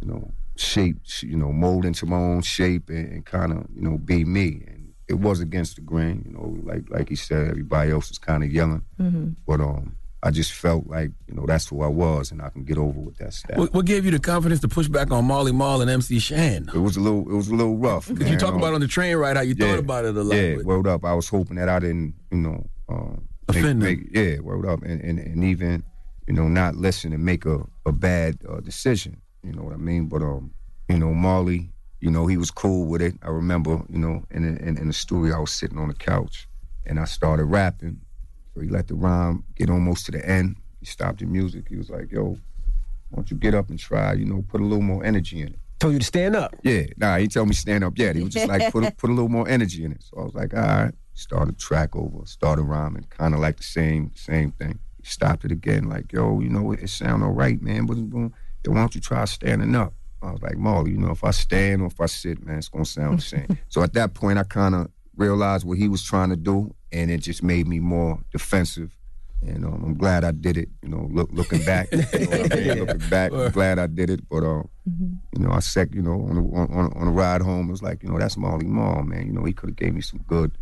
you 0.01 0.09
know, 0.09 0.33
shape, 0.57 0.97
you 1.21 1.37
know, 1.37 1.53
mold 1.53 1.85
into 1.85 2.07
my 2.07 2.17
own 2.17 2.41
shape 2.43 2.89
and, 2.89 3.13
and 3.13 3.27
kind 3.27 3.53
of, 3.53 3.67
you 3.75 3.83
know, 3.83 3.99
be 3.99 4.25
me. 4.25 4.63
And 4.67 4.95
it 5.09 5.15
was 5.19 5.41
against 5.41 5.75
the 5.77 5.83
grain, 5.83 6.23
you 6.27 6.33
know, 6.33 6.57
like 6.63 6.89
like 6.89 7.09
he 7.11 7.17
said, 7.17 7.49
everybody 7.49 7.91
else 7.91 8.09
was 8.09 8.17
kind 8.19 8.43
of 8.43 8.51
yelling, 8.51 8.83
Mm-hmm. 8.99 9.31
but 9.47 9.61
um, 9.61 9.97
I 10.23 10.31
just 10.31 10.53
felt 10.53 10.87
like, 10.87 11.11
you 11.29 11.35
know, 11.35 11.45
that's 11.47 11.69
who 11.69 11.83
I 11.83 11.87
was, 11.89 12.31
and 12.31 12.41
I 12.41 12.49
can 12.51 12.65
get 12.65 12.79
over 12.79 12.99
with 13.01 13.17
that 13.19 13.33
stuff. 13.35 13.57
What, 13.59 13.75
what 13.75 13.85
gave 13.87 14.05
you 14.07 14.11
the 14.11 14.19
confidence 14.19 14.61
to 14.61 14.69
push 14.69 14.87
back 14.89 15.11
on 15.11 15.25
Marley 15.27 15.53
Marl 15.53 15.81
and 15.83 15.91
MC 15.91 16.19
Shan? 16.19 16.71
It 16.75 16.79
was 16.79 16.97
a 16.97 17.01
little, 17.01 17.23
it 17.31 17.35
was 17.35 17.49
a 17.49 17.55
little 17.55 17.77
rough. 17.79 18.09
Because 18.09 18.31
you 18.31 18.37
talk 18.39 18.53
Um, 18.55 18.59
about 18.59 18.73
on 18.75 18.81
the 18.81 18.87
train 18.89 19.17
ride 19.17 19.37
how 19.37 19.43
you 19.43 19.55
yeah, 19.59 19.67
thought 19.71 19.79
about 19.81 20.05
it 20.07 20.17
a 20.17 20.23
lot. 20.23 20.35
Yeah, 20.37 20.55
but- 20.57 20.65
word 20.67 20.87
up. 20.87 21.05
I 21.05 21.13
was 21.15 21.29
hoping 21.29 21.57
that 21.57 21.69
I 21.69 21.79
didn't, 21.79 22.15
you 22.31 22.39
know, 22.39 22.67
um, 22.89 23.29
make, 23.49 23.59
Offend 23.59 23.83
them. 23.83 23.89
make, 23.89 23.99
yeah, 24.15 24.39
word 24.41 24.65
up, 24.67 24.83
and, 24.83 25.01
and 25.03 25.19
and 25.19 25.43
even, 25.45 25.83
you 26.27 26.35
know, 26.35 26.49
not 26.49 26.77
listen 26.77 27.13
and 27.13 27.25
make 27.25 27.45
a 27.47 27.61
a 27.87 27.93
bad 27.93 28.39
uh, 28.49 28.61
decision. 28.61 29.21
You 29.43 29.53
know 29.53 29.63
what 29.63 29.75
I 29.75 29.79
mean? 29.79 30.07
But 30.07 30.23
um, 30.23 30.53
you 30.89 30.99
know, 30.99 31.13
Marley, 31.15 31.71
you 32.01 32.11
know, 32.11 32.27
he 32.27 32.37
was 32.37 32.51
cool 32.51 32.87
with 32.87 33.03
it. 33.03 33.15
I 33.23 33.29
remember, 33.29 33.83
you 33.89 33.99
know, 33.99 34.25
in 34.31 34.45
in, 34.59 34.79
in 34.79 34.87
the 34.87 34.93
studio, 34.93 35.37
I 35.37 35.41
was 35.41 35.53
sitting 35.53 35.79
on 35.79 35.89
the 35.89 35.95
couch, 35.95 36.49
and 36.87 36.99
I 36.99 37.05
started 37.05 37.45
rapping. 37.45 38.01
So 38.55 38.61
he 38.61 38.69
let 38.69 38.89
the 38.89 38.95
rhyme 38.95 39.45
get 39.55 39.71
almost 39.71 40.07
to 40.07 40.13
the 40.13 40.29
end. 40.29 40.57
He 40.81 40.87
stopped 40.87 41.21
the 41.21 41.27
music. 41.27 41.67
He 41.69 41.77
was 41.77 41.91
like, 41.91 42.11
"Yo, 42.11 42.39
why 43.11 43.17
don't 43.17 43.31
you 43.31 43.37
get 43.37 43.55
up 43.55 43.71
and 43.71 43.79
try? 43.79 44.15
You 44.15 44.27
know, 44.27 44.45
put 44.49 44.61
a 44.61 44.65
little 44.65 44.83
more 44.83 45.05
energy 45.05 45.41
in 45.41 45.49
it." 45.49 45.59
Told 45.79 45.95
you 45.95 45.99
to 45.99 46.05
stand 46.05 46.37
up. 46.37 46.55
Yeah, 46.63 46.83
nah, 46.99 47.17
he 47.17 47.27
told 47.27 47.49
me 47.49 47.55
stand 47.55 47.85
up 47.85 47.97
yet. 47.97 48.15
He 48.15 48.23
was 48.23 48.35
just 48.35 48.49
like 48.49 48.71
put 48.71 48.85
a, 48.85 48.91
put 48.99 49.09
a 49.09 49.15
little 49.15 49.31
more 49.31 49.49
energy 49.49 49.83
in 49.83 49.93
it. 49.93 50.03
So 50.03 50.19
I 50.21 50.25
was 50.25 50.35
like, 50.35 50.53
all 50.55 50.61
right. 50.61 50.95
Started 51.15 51.59
track 51.59 51.97
over, 51.97 52.25
started 52.25 52.63
rhyming, 52.63 53.05
kind 53.11 53.35
of 53.35 53.41
like 53.41 53.57
the 53.57 53.63
same 53.63 54.11
same 54.15 54.53
thing. 54.53 54.79
Stopped 55.03 55.45
it 55.45 55.53
again, 55.53 55.89
like 55.89 56.13
yo, 56.13 56.41
you 56.41 56.49
know 56.49 56.73
it, 56.73 56.81
it 56.81 56.91
sound 56.91 57.23
all 57.23 57.31
right, 57.31 57.61
man. 57.61 57.87
But 57.87 57.97
why 57.97 58.81
don't 58.81 58.95
you 58.95 59.01
try 59.01 59.25
standing 59.25 59.75
up? 59.75 59.95
I 60.23 60.33
was 60.33 60.43
like, 60.43 60.59
Marley, 60.59 60.93
you 60.93 60.99
know, 60.99 61.11
if 61.11 61.25
I 61.25 61.31
stand 61.31 61.81
or 61.81 61.87
if 61.87 62.01
I 62.01 62.07
sit, 62.07 62.45
man, 62.45 62.59
it's 62.59 62.69
gonna 62.69 62.85
sound 62.85 63.19
the 63.19 63.23
same. 63.23 63.59
so 63.69 63.83
at 63.83 63.95
that 63.95 64.15
point, 64.15 64.39
I 64.39 64.43
kind 64.43 64.75
of 64.75 64.91
realized 65.17 65.67
what 65.67 65.79
he 65.79 65.89
was 65.89 66.03
trying 66.03 66.31
to 66.31 66.37
do, 66.37 66.75
and 66.93 67.11
it 67.11 67.19
just 67.19 67.43
made 67.43 67.67
me 67.67 67.79
more 67.79 68.21
defensive. 68.33 68.97
And 69.43 69.65
um, 69.65 69.83
I'm 69.83 69.95
glad 69.95 70.23
I 70.23 70.33
did 70.33 70.59
it. 70.59 70.69
You 70.83 70.91
know, 70.91 71.09
look, 71.11 71.31
looking 71.33 71.65
back, 71.65 71.89
you 71.93 71.99
know 71.99 72.43
mean? 72.43 72.79
looking 72.87 73.09
back, 73.09 73.33
I'm 73.33 73.51
glad 73.53 73.79
I 73.79 73.87
did 73.87 74.11
it. 74.11 74.29
But 74.29 74.45
um, 74.45 74.69
you 74.87 75.43
know, 75.43 75.51
I 75.51 75.61
sec, 75.61 75.95
you 75.95 76.03
know, 76.03 76.13
on 76.13 76.35
the 76.35 76.43
on, 76.43 76.71
on, 76.71 76.93
on 76.93 77.07
the 77.07 77.13
ride 77.13 77.41
home, 77.41 77.69
it 77.69 77.73
was 77.73 77.83
like, 77.83 78.03
you 78.03 78.11
know, 78.11 78.19
that's 78.19 78.37
Marley 78.37 78.67
Marl, 78.67 79.03
man. 79.03 79.27
You 79.27 79.33
know, 79.33 79.45
he 79.45 79.55
could 79.55 79.71
have 79.71 79.77
gave 79.77 79.95
me 79.95 80.03
some 80.03 80.21
good, 80.27 80.53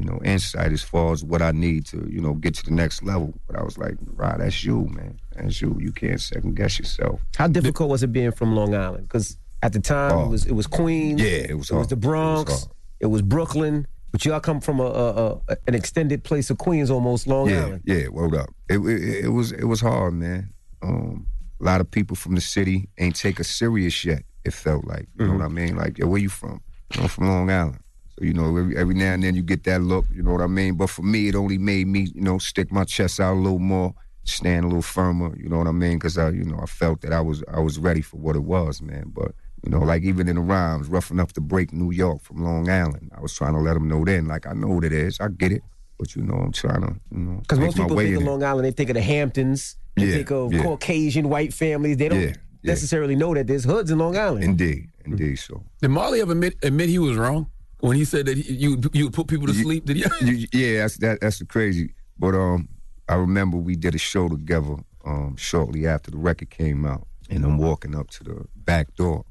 you 0.00 0.06
know, 0.06 0.18
insight 0.24 0.72
as 0.72 0.82
far 0.82 1.12
as 1.12 1.22
what 1.22 1.42
I 1.42 1.52
need 1.52 1.84
to, 1.86 2.08
you 2.10 2.22
know, 2.22 2.32
get 2.32 2.54
to 2.54 2.64
the 2.64 2.70
next 2.70 3.02
level. 3.02 3.34
But 3.46 3.56
I 3.56 3.62
was 3.62 3.76
like, 3.76 3.96
Rod, 4.14 4.40
that's 4.40 4.64
you, 4.64 4.86
man. 4.86 5.20
That's 5.36 5.60
you. 5.60 5.76
You 5.78 5.92
can't 5.92 6.18
second 6.18 6.56
guess 6.56 6.78
yourself. 6.78 7.20
How 7.36 7.48
difficult 7.48 7.90
was 7.90 8.02
it 8.02 8.10
being 8.10 8.32
from 8.32 8.56
Long 8.56 8.74
Island? 8.74 9.06
Because 9.06 9.36
at 9.62 9.74
the 9.74 9.80
time 9.80 10.18
it 10.18 10.28
was 10.28 10.46
it 10.46 10.52
was 10.52 10.66
Queens. 10.66 11.20
Yeah, 11.20 11.46
it 11.50 11.58
was 11.58 11.70
It 11.70 11.74
was 11.76 11.88
the 11.88 11.96
Bronx. 11.96 12.50
It 12.50 12.54
was 12.54 12.64
hard. 12.64 12.76
It 13.00 13.06
was 13.06 13.22
Brooklyn. 13.22 13.86
But 14.10 14.24
y'all 14.24 14.40
come 14.40 14.60
from 14.60 14.80
a, 14.80 14.86
a, 14.86 15.40
a 15.48 15.56
an 15.68 15.74
extended 15.74 16.24
place 16.24 16.48
of 16.50 16.56
Queens, 16.56 16.90
almost 16.90 17.26
Long 17.26 17.50
yeah, 17.50 17.64
Island. 17.64 17.82
yeah, 17.84 18.08
word 18.08 18.34
up. 18.34 18.48
It, 18.70 18.78
it 18.78 19.24
it 19.26 19.28
was 19.28 19.52
it 19.52 19.64
was 19.64 19.82
hard, 19.82 20.14
man. 20.14 20.50
Um, 20.82 21.26
a 21.60 21.64
lot 21.64 21.82
of 21.82 21.90
people 21.90 22.16
from 22.16 22.34
the 22.34 22.40
city 22.40 22.88
ain't 22.98 23.16
take 23.16 23.38
us 23.38 23.48
serious 23.48 24.02
yet. 24.02 24.22
It 24.46 24.54
felt 24.54 24.86
like, 24.86 25.06
you 25.18 25.26
know 25.26 25.34
what 25.34 25.42
I 25.42 25.48
mean? 25.48 25.76
Like, 25.76 25.98
yo, 25.98 26.06
where 26.06 26.18
you 26.18 26.30
from? 26.30 26.62
I'm 26.98 27.08
from 27.08 27.28
Long 27.28 27.50
Island. 27.50 27.80
So, 28.20 28.26
you 28.26 28.34
know, 28.34 28.54
every, 28.56 28.76
every 28.76 28.94
now 28.94 29.14
and 29.14 29.22
then 29.22 29.34
you 29.34 29.42
get 29.42 29.64
that 29.64 29.80
look, 29.80 30.04
you 30.14 30.22
know 30.22 30.32
what 30.32 30.42
I 30.42 30.46
mean? 30.46 30.74
But 30.74 30.90
for 30.90 31.00
me, 31.02 31.28
it 31.28 31.34
only 31.34 31.56
made 31.56 31.86
me, 31.86 32.08
you 32.14 32.20
know, 32.20 32.36
stick 32.36 32.70
my 32.70 32.84
chest 32.84 33.18
out 33.18 33.32
a 33.34 33.40
little 33.40 33.58
more, 33.58 33.94
stand 34.24 34.64
a 34.64 34.68
little 34.68 34.82
firmer, 34.82 35.34
you 35.38 35.48
know 35.48 35.56
what 35.56 35.66
I 35.66 35.72
mean? 35.72 35.96
Because 35.98 36.18
I, 36.18 36.28
you 36.30 36.44
know, 36.44 36.58
I 36.62 36.66
felt 36.66 37.00
that 37.00 37.12
I 37.14 37.20
was 37.22 37.42
I 37.52 37.60
was 37.60 37.78
ready 37.78 38.02
for 38.02 38.18
what 38.18 38.36
it 38.36 38.44
was, 38.44 38.82
man. 38.82 39.04
But, 39.14 39.32
you 39.64 39.70
know, 39.70 39.78
like 39.78 40.02
even 40.02 40.28
in 40.28 40.36
the 40.36 40.42
rhymes, 40.42 40.88
rough 40.88 41.10
enough 41.10 41.32
to 41.34 41.40
break 41.40 41.72
New 41.72 41.92
York 41.92 42.22
from 42.22 42.44
Long 42.44 42.68
Island, 42.68 43.10
I 43.16 43.20
was 43.22 43.32
trying 43.34 43.54
to 43.54 43.60
let 43.60 43.72
them 43.74 43.88
know 43.88 44.04
then, 44.04 44.26
like, 44.28 44.46
I 44.46 44.52
know 44.52 44.68
what 44.68 44.84
it 44.84 44.92
is, 44.92 45.18
I 45.18 45.28
get 45.28 45.52
it. 45.52 45.62
But, 45.98 46.14
you 46.14 46.22
know, 46.22 46.34
I'm 46.34 46.52
trying 46.52 46.82
to, 46.82 46.94
you 47.10 47.18
know, 47.20 47.38
Because 47.40 47.58
make 47.58 47.68
most 47.68 47.78
my 47.78 47.84
people 47.84 47.96
way 47.96 48.06
think 48.06 48.18
of. 48.18 48.22
Long 48.24 48.42
Island, 48.42 48.66
they 48.66 48.70
think 48.72 48.90
of 48.90 48.94
the 48.94 49.02
Hamptons, 49.02 49.76
they 49.96 50.04
Yeah, 50.06 50.14
think 50.14 50.30
of 50.30 50.52
yeah. 50.52 50.62
Caucasian 50.62 51.28
white 51.30 51.54
families. 51.54 51.96
They 51.96 52.08
don't 52.10 52.20
Yeah, 52.20 52.26
yeah. 52.28 52.72
necessarily 52.72 53.16
know 53.16 53.32
that 53.34 53.46
there's 53.46 53.64
hoods 53.64 53.90
in 53.90 53.98
Long 53.98 54.16
Island. 54.16 54.44
Indeed, 54.44 54.90
indeed. 55.06 55.36
So 55.38 55.62
Did 55.80 55.88
Marley 55.88 56.20
ever 56.20 56.32
admit, 56.32 56.56
admit 56.62 56.90
he 56.90 56.98
was 56.98 57.16
wrong 57.16 57.50
when 57.80 57.96
he 57.96 58.04
said 58.04 58.26
that 58.26 58.36
he, 58.36 58.52
you 58.54 58.80
you 58.92 59.04
would 59.04 59.14
put 59.14 59.26
people 59.26 59.46
to 59.46 59.54
sleep? 59.54 59.84
Did 59.86 59.96
he? 59.96 60.04
You- 60.22 60.46
yeah, 60.52 60.82
that's 60.82 60.96
that, 60.98 61.20
that's 61.20 61.38
the 61.38 61.44
crazy. 61.46 61.94
But 62.18 62.34
um, 62.34 62.68
I 63.08 63.14
remember 63.14 63.56
we 63.56 63.76
did 63.76 63.94
a 63.94 63.98
show 63.98 64.28
together 64.28 64.76
um 65.04 65.36
shortly 65.36 65.86
after 65.86 66.10
the 66.10 66.18
record 66.18 66.50
came 66.50 66.84
out, 66.84 67.06
and 67.30 67.44
I'm 67.44 67.58
walking 67.58 67.94
up 67.94 68.10
to 68.10 68.24
the 68.24 68.44
back 68.56 68.94
door. 68.96 69.24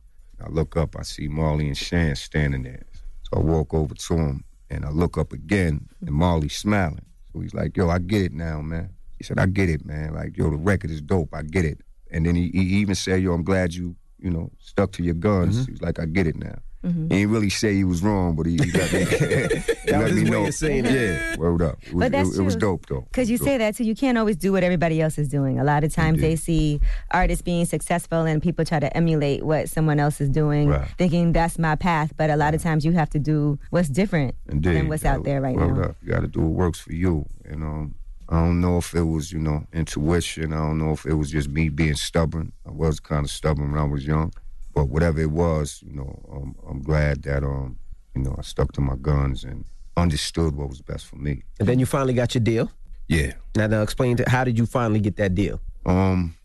I 0.43 0.49
look 0.49 0.77
up, 0.77 0.95
I 0.97 1.03
see 1.03 1.27
Marley 1.27 1.67
and 1.67 1.77
Shan 1.77 2.15
standing 2.15 2.63
there. 2.63 2.83
So 3.23 3.37
I 3.37 3.39
walk 3.41 3.73
over 3.73 3.93
to 3.93 4.13
him, 4.15 4.43
and 4.69 4.85
I 4.85 4.89
look 4.89 5.17
up 5.17 5.33
again, 5.33 5.87
and 6.01 6.11
Marley's 6.15 6.55
smiling. 6.55 7.05
So 7.31 7.41
he's 7.41 7.53
like, 7.53 7.75
"Yo, 7.77 7.89
I 7.89 7.99
get 7.99 8.21
it 8.23 8.33
now, 8.33 8.61
man." 8.61 8.89
He 9.17 9.23
said, 9.25 9.37
"I 9.37 9.45
get 9.45 9.69
it, 9.69 9.85
man. 9.85 10.13
Like, 10.15 10.37
yo, 10.37 10.49
the 10.49 10.55
record 10.57 10.89
is 10.91 11.01
dope. 11.01 11.33
I 11.35 11.43
get 11.43 11.65
it." 11.65 11.81
And 12.09 12.25
then 12.25 12.33
he, 12.35 12.49
he 12.53 12.61
even 12.81 12.95
said, 12.95 13.21
"Yo, 13.21 13.33
I'm 13.33 13.43
glad 13.43 13.73
you, 13.75 13.95
you 14.17 14.31
know, 14.31 14.49
stuck 14.59 14.91
to 14.93 15.03
your 15.03 15.13
guns." 15.13 15.67
He's 15.67 15.81
like, 15.81 15.99
"I 15.99 16.05
get 16.05 16.25
it 16.25 16.37
now." 16.37 16.57
Mhm. 16.83 17.03
He 17.11 17.19
didn't 17.19 17.31
really 17.31 17.49
say 17.49 17.73
he 17.75 17.83
was 17.83 18.01
wrong, 18.01 18.35
but 18.37 18.45
he, 18.45 18.53
he 18.53 18.71
let 18.71 18.93
me, 18.93 19.03
he 19.85 19.91
let 19.91 20.13
me 20.13 20.23
know. 20.23 20.45
of 20.45 20.53
saying 20.53 20.85
it. 20.85 20.93
yeah, 20.93 21.35
word 21.37 21.61
up. 21.61 21.77
It 21.81 21.93
was, 21.93 21.99
But 22.05 22.11
that's 22.13 22.37
it, 22.37 22.39
it 22.39 22.43
was 22.43 22.53
true. 22.55 22.61
dope 22.61 22.85
though. 22.85 23.01
Because 23.01 23.29
you 23.29 23.37
Dope. 23.37 23.47
say 23.47 23.57
that 23.57 23.75
too, 23.75 23.83
you 23.83 23.95
can't 23.95 24.17
always 24.17 24.37
do 24.37 24.53
what 24.53 24.63
everybody 24.63 25.01
else 25.01 25.17
is 25.17 25.27
doing. 25.27 25.59
A 25.59 25.63
lot 25.65 25.83
of 25.83 25.93
times 25.93 26.21
they 26.21 26.37
see 26.37 26.79
artists 27.11 27.41
being 27.41 27.65
successful 27.65 28.21
and 28.21 28.41
people 28.41 28.63
try 28.63 28.79
to 28.79 28.95
emulate 28.95 29.43
what 29.43 29.67
someone 29.67 29.99
else 29.99 30.21
is 30.21 30.29
doing, 30.29 30.69
Right. 30.69 30.87
thinking 30.97 31.33
that's 31.33 31.59
my 31.59 31.75
path. 31.75 32.13
But 32.15 32.29
a 32.29 32.37
lot 32.37 32.55
of 32.55 32.61
times 32.63 32.85
you 32.85 32.93
have 32.93 33.09
to 33.09 33.19
do 33.19 33.59
what's 33.71 33.89
different 33.89 34.35
Indeed. 34.47 34.75
than 34.75 34.87
what's 34.87 35.03
out 35.03 35.25
there 35.25 35.41
right 35.41 35.57
now. 35.57 35.81
Up. 35.81 35.95
You 36.01 36.13
got 36.13 36.21
to 36.21 36.27
do 36.27 36.39
what 36.41 36.51
works 36.51 36.79
for 36.79 36.93
you. 36.93 37.25
And 37.43 37.61
um, 37.63 37.95
I 38.29 38.39
don't 38.39 38.61
know 38.61 38.77
if 38.77 38.93
it 38.95 39.01
was, 39.03 39.33
you 39.33 39.39
know, 39.39 39.65
intuition. 39.73 40.53
I 40.53 40.57
don't 40.57 40.77
know 40.77 40.91
if 40.91 41.05
it 41.05 41.15
was 41.15 41.29
just 41.31 41.49
me 41.49 41.67
being 41.67 41.95
stubborn. 41.95 42.53
I 42.65 42.71
was 42.71 42.99
kind 43.01 43.25
of 43.25 43.31
stubborn 43.31 43.71
when 43.73 43.81
I 43.81 43.85
was 43.85 44.05
young. 44.07 44.31
But 44.73 44.85
whatever 44.89 45.19
it 45.19 45.31
was, 45.31 45.83
you 45.85 45.93
know, 45.93 46.23
um, 46.31 46.55
I'm 46.69 46.81
glad 46.81 47.23
that, 47.23 47.43
um, 47.43 47.77
you 48.15 48.21
know, 48.21 48.35
I 48.37 48.41
stuck 48.41 48.71
to 48.73 48.81
my 48.81 48.95
guns 49.01 49.43
and 49.43 49.65
understood 49.97 50.55
what 50.55 50.69
was 50.69 50.81
best 50.81 51.07
for 51.07 51.17
me. 51.17 51.43
And 51.59 51.67
then 51.67 51.79
you 51.79 51.85
finally 51.85 52.13
got 52.13 52.33
your 52.35 52.43
deal. 52.43 52.71
Yeah. 53.07 53.33
Now, 53.55 53.67
now 53.67 53.81
explain 53.81 54.17
to 54.17 54.29
how 54.29 54.43
did 54.43 54.57
you 54.57 54.65
finally 54.65 54.99
get 54.99 55.15
that 55.17 55.35
deal? 55.35 55.59
Um, 55.85 56.35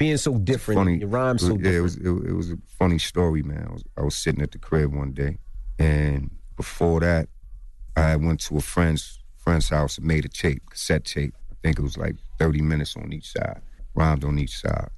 being 0.00 0.16
so 0.16 0.38
different, 0.38 0.78
funny. 0.78 0.98
your 0.98 1.08
rhymes 1.08 1.42
so 1.42 1.48
yeah, 1.48 1.56
different. 1.56 1.76
it 1.76 1.80
was 1.80 1.96
it, 1.96 2.30
it 2.30 2.32
was 2.32 2.50
a 2.50 2.58
funny 2.78 2.98
story, 2.98 3.42
man. 3.42 3.66
I 3.68 3.72
was 3.72 3.84
I 3.98 4.02
was 4.02 4.16
sitting 4.16 4.42
at 4.42 4.50
the 4.50 4.58
crib 4.58 4.94
one 4.94 5.12
day, 5.12 5.38
and 5.78 6.30
before 6.56 7.00
that, 7.00 7.28
I 7.96 8.16
went 8.16 8.40
to 8.42 8.56
a 8.56 8.60
friend's 8.60 9.18
friend's 9.36 9.68
house 9.68 9.98
and 9.98 10.06
made 10.06 10.24
a 10.24 10.28
tape, 10.28 10.62
cassette 10.70 11.04
tape. 11.04 11.34
I 11.50 11.54
think 11.62 11.78
it 11.78 11.82
was 11.82 11.98
like 11.98 12.16
thirty 12.38 12.62
minutes 12.62 12.96
on 12.96 13.12
each 13.12 13.30
side, 13.32 13.60
rhymed 13.94 14.24
on 14.24 14.38
each 14.38 14.58
side. 14.58 14.88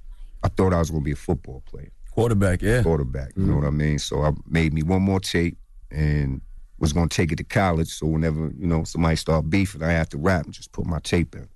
I 0.41 0.47
thought 0.47 0.73
I 0.73 0.79
was 0.79 0.89
gonna 0.89 1.03
be 1.03 1.11
a 1.11 1.17
football 1.17 1.63
player, 1.69 1.91
quarterback, 2.13 2.61
yeah, 2.61 2.83
quarterback. 2.83 3.31
You 3.35 3.43
know 3.45 3.55
what 3.55 3.65
I 3.65 3.69
mean? 3.71 3.99
So 3.99 4.21
I 4.23 4.31
made 4.47 4.73
me 4.73 4.83
one 4.83 5.01
more 5.01 5.19
tape 5.19 5.57
and 5.91 6.41
was 6.79 6.93
gonna 6.93 7.07
take 7.09 7.31
it 7.31 7.37
to 7.37 7.43
college. 7.43 7.89
So 7.89 8.07
whenever 8.07 8.51
you 8.57 8.67
know 8.67 8.83
somebody 8.83 9.15
start 9.15 9.49
beefing, 9.49 9.83
I 9.83 9.91
have 9.91 10.09
to 10.09 10.17
rap 10.17 10.45
and 10.45 10.53
just 10.53 10.71
put 10.71 10.85
my 10.85 10.99
tape 10.99 11.35
in. 11.35 11.47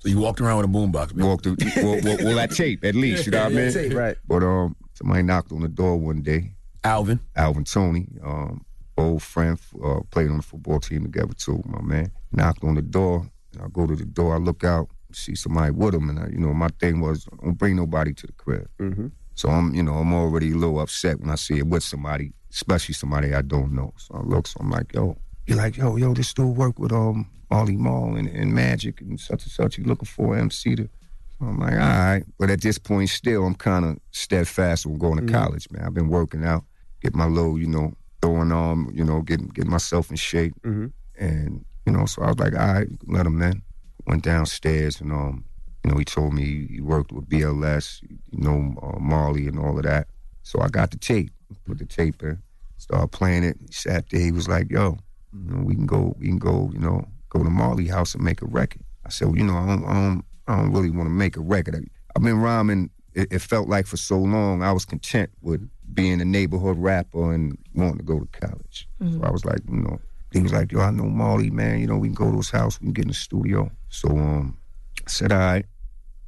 So 0.00 0.08
you 0.08 0.18
walked 0.18 0.40
around 0.40 0.58
with 0.58 0.66
a 0.66 0.68
boombox. 0.68 1.14
man. 1.14 1.26
Walked, 1.26 1.44
through- 1.44 1.56
well, 1.76 2.00
well, 2.04 2.16
well, 2.24 2.36
that 2.36 2.50
tape 2.50 2.84
at 2.84 2.94
least. 2.94 3.26
You 3.26 3.32
know 3.32 3.44
what 3.44 3.52
I 3.52 3.54
mean? 3.56 3.72
Tape, 3.72 3.94
right. 3.94 4.16
But 4.28 4.42
um, 4.42 4.76
somebody 4.94 5.22
knocked 5.22 5.50
on 5.52 5.60
the 5.62 5.68
door 5.68 5.96
one 5.96 6.20
day. 6.22 6.52
Alvin. 6.84 7.20
Alvin 7.34 7.64
Toney, 7.64 8.06
um, 8.22 8.62
old 8.98 9.22
friend, 9.22 9.58
uh, 9.82 10.00
played 10.10 10.28
on 10.30 10.36
the 10.36 10.42
football 10.42 10.78
team 10.80 11.02
together 11.04 11.32
too. 11.32 11.62
My 11.64 11.80
man 11.80 12.10
knocked 12.32 12.62
on 12.62 12.74
the 12.74 12.82
door, 12.82 13.26
and 13.54 13.62
I 13.62 13.68
go 13.72 13.86
to 13.86 13.96
the 13.96 14.04
door. 14.04 14.34
I 14.34 14.38
look 14.38 14.62
out, 14.64 14.88
see 15.10 15.34
somebody 15.34 15.70
with 15.70 15.94
him, 15.94 16.10
and 16.10 16.18
I, 16.18 16.26
you 16.28 16.38
know, 16.38 16.52
my 16.52 16.68
thing 16.80 17.00
was 17.00 17.24
don't 17.42 17.54
bring 17.56 17.76
nobody 17.76 18.12
to 18.12 18.26
the 18.26 18.32
crib. 18.34 18.68
Mm-hmm. 18.78 19.06
So 19.34 19.48
I'm, 19.48 19.74
you 19.74 19.82
know, 19.82 19.94
I'm 19.94 20.12
already 20.12 20.52
a 20.52 20.56
little 20.56 20.80
upset 20.80 21.20
when 21.20 21.30
I 21.30 21.34
see 21.34 21.58
it 21.58 21.66
with 21.66 21.82
somebody, 21.82 22.32
especially 22.52 22.94
somebody 22.94 23.34
I 23.34 23.42
don't 23.42 23.72
know. 23.72 23.92
So 23.96 24.14
I 24.14 24.20
look, 24.22 24.46
so 24.46 24.58
I'm 24.60 24.70
like, 24.70 24.92
yo, 24.94 25.16
you're 25.46 25.58
like, 25.58 25.76
yo, 25.76 25.96
yo, 25.96 26.14
this 26.14 26.32
dude 26.32 26.56
work 26.56 26.78
with 26.78 26.92
um 26.92 27.30
Marley 27.50 27.76
Marl 27.76 28.16
and, 28.16 28.28
and 28.28 28.52
Magic 28.54 29.00
and 29.00 29.18
such 29.18 29.42
and 29.44 29.52
such. 29.52 29.78
You 29.78 29.84
looking 29.84 30.06
for 30.06 30.36
MC 30.36 30.76
to? 30.76 30.88
So 31.38 31.46
I'm 31.46 31.58
like, 31.58 31.72
all 31.72 31.78
right. 31.78 32.24
But 32.38 32.50
at 32.50 32.60
this 32.62 32.78
point, 32.78 33.10
still, 33.10 33.44
I'm 33.44 33.54
kind 33.56 33.84
of 33.84 33.98
steadfast 34.12 34.86
on 34.86 34.98
going 34.98 35.16
to 35.16 35.22
Mhm. 35.22 35.32
college, 35.32 35.66
man. 35.70 35.84
I've 35.84 35.94
been 35.94 36.08
working 36.08 36.44
out, 36.44 36.64
get 37.02 37.14
my 37.14 37.26
little, 37.26 37.58
you 37.58 37.66
know, 37.66 37.92
throwing 38.22 38.52
on, 38.52 38.90
you 38.94 39.04
know, 39.04 39.20
getting 39.20 39.48
getting 39.48 39.70
myself 39.70 40.10
in 40.10 40.16
shape, 40.16 40.54
Mm-hmm. 40.64 40.86
and 41.18 41.64
you 41.86 41.92
know, 41.92 42.06
so 42.06 42.22
I 42.22 42.28
was 42.28 42.38
like, 42.38 42.54
all 42.54 42.72
right, 42.74 42.88
let 43.06 43.26
him 43.26 43.42
in. 43.42 43.62
Went 44.06 44.22
downstairs 44.22 45.00
and 45.00 45.12
um, 45.12 45.44
you 45.84 45.90
know, 45.90 45.98
he 45.98 46.04
told 46.04 46.32
me 46.32 46.66
he 46.70 46.80
worked 46.80 47.12
with 47.12 47.28
BLS, 47.28 48.00
you 48.02 48.40
know, 48.40 48.74
uh, 48.82 48.98
Marley 48.98 49.46
and 49.46 49.58
all 49.58 49.76
of 49.76 49.84
that. 49.84 50.08
So 50.42 50.60
I 50.60 50.68
got 50.68 50.90
the 50.90 50.96
tape, 50.96 51.30
put 51.66 51.78
the 51.78 51.84
tape 51.84 52.22
in, 52.22 52.42
started 52.78 53.08
playing 53.08 53.44
it. 53.44 53.58
He 53.66 53.72
sat 53.72 54.08
there. 54.10 54.20
He 54.20 54.32
was 54.32 54.48
like, 54.48 54.70
"Yo, 54.70 54.98
you 55.32 55.50
know, 55.54 55.62
we 55.62 55.74
can 55.74 55.86
go, 55.86 56.14
we 56.18 56.26
can 56.26 56.38
go, 56.38 56.70
you 56.72 56.78
know, 56.80 57.06
go 57.28 57.42
to 57.42 57.50
Marley 57.50 57.86
house 57.88 58.14
and 58.14 58.24
make 58.24 58.40
a 58.42 58.46
record." 58.46 58.82
I 59.04 59.10
said, 59.10 59.28
well, 59.28 59.36
"You 59.36 59.44
know, 59.44 59.56
I 59.56 59.66
don't, 59.66 59.84
I 59.84 59.92
don't, 59.92 60.24
I 60.48 60.56
don't 60.56 60.72
really 60.72 60.90
want 60.90 61.06
to 61.06 61.10
make 61.14 61.36
a 61.36 61.40
record. 61.40 61.74
I've 62.16 62.22
been 62.22 62.40
rhyming. 62.40 62.90
It, 63.12 63.32
it 63.32 63.38
felt 63.40 63.68
like 63.68 63.86
for 63.86 63.96
so 63.96 64.18
long 64.18 64.62
I 64.62 64.72
was 64.72 64.84
content 64.84 65.30
with 65.40 65.68
being 65.92 66.20
a 66.20 66.24
neighborhood 66.24 66.78
rapper 66.78 67.32
and 67.32 67.56
wanting 67.74 67.98
to 67.98 68.04
go 68.04 68.18
to 68.20 68.26
college. 68.40 68.88
So 69.12 69.20
I 69.22 69.30
was 69.30 69.44
like, 69.44 69.60
you 69.68 69.76
know, 69.76 70.00
he 70.32 70.40
was 70.40 70.52
like, 70.52 70.72
"Yo, 70.72 70.80
I 70.80 70.90
know 70.90 71.04
Marley, 71.04 71.50
man. 71.50 71.80
You 71.80 71.86
know, 71.86 71.96
we 71.98 72.08
can 72.08 72.14
go 72.14 72.30
to 72.30 72.36
his 72.38 72.50
house. 72.50 72.80
We 72.80 72.86
can 72.86 72.92
get 72.94 73.02
in 73.04 73.08
the 73.08 73.14
studio." 73.14 73.70
So 73.90 74.08
um, 74.08 74.56
I 75.06 75.10
said, 75.10 75.30
"All 75.32 75.38
right." 75.38 75.66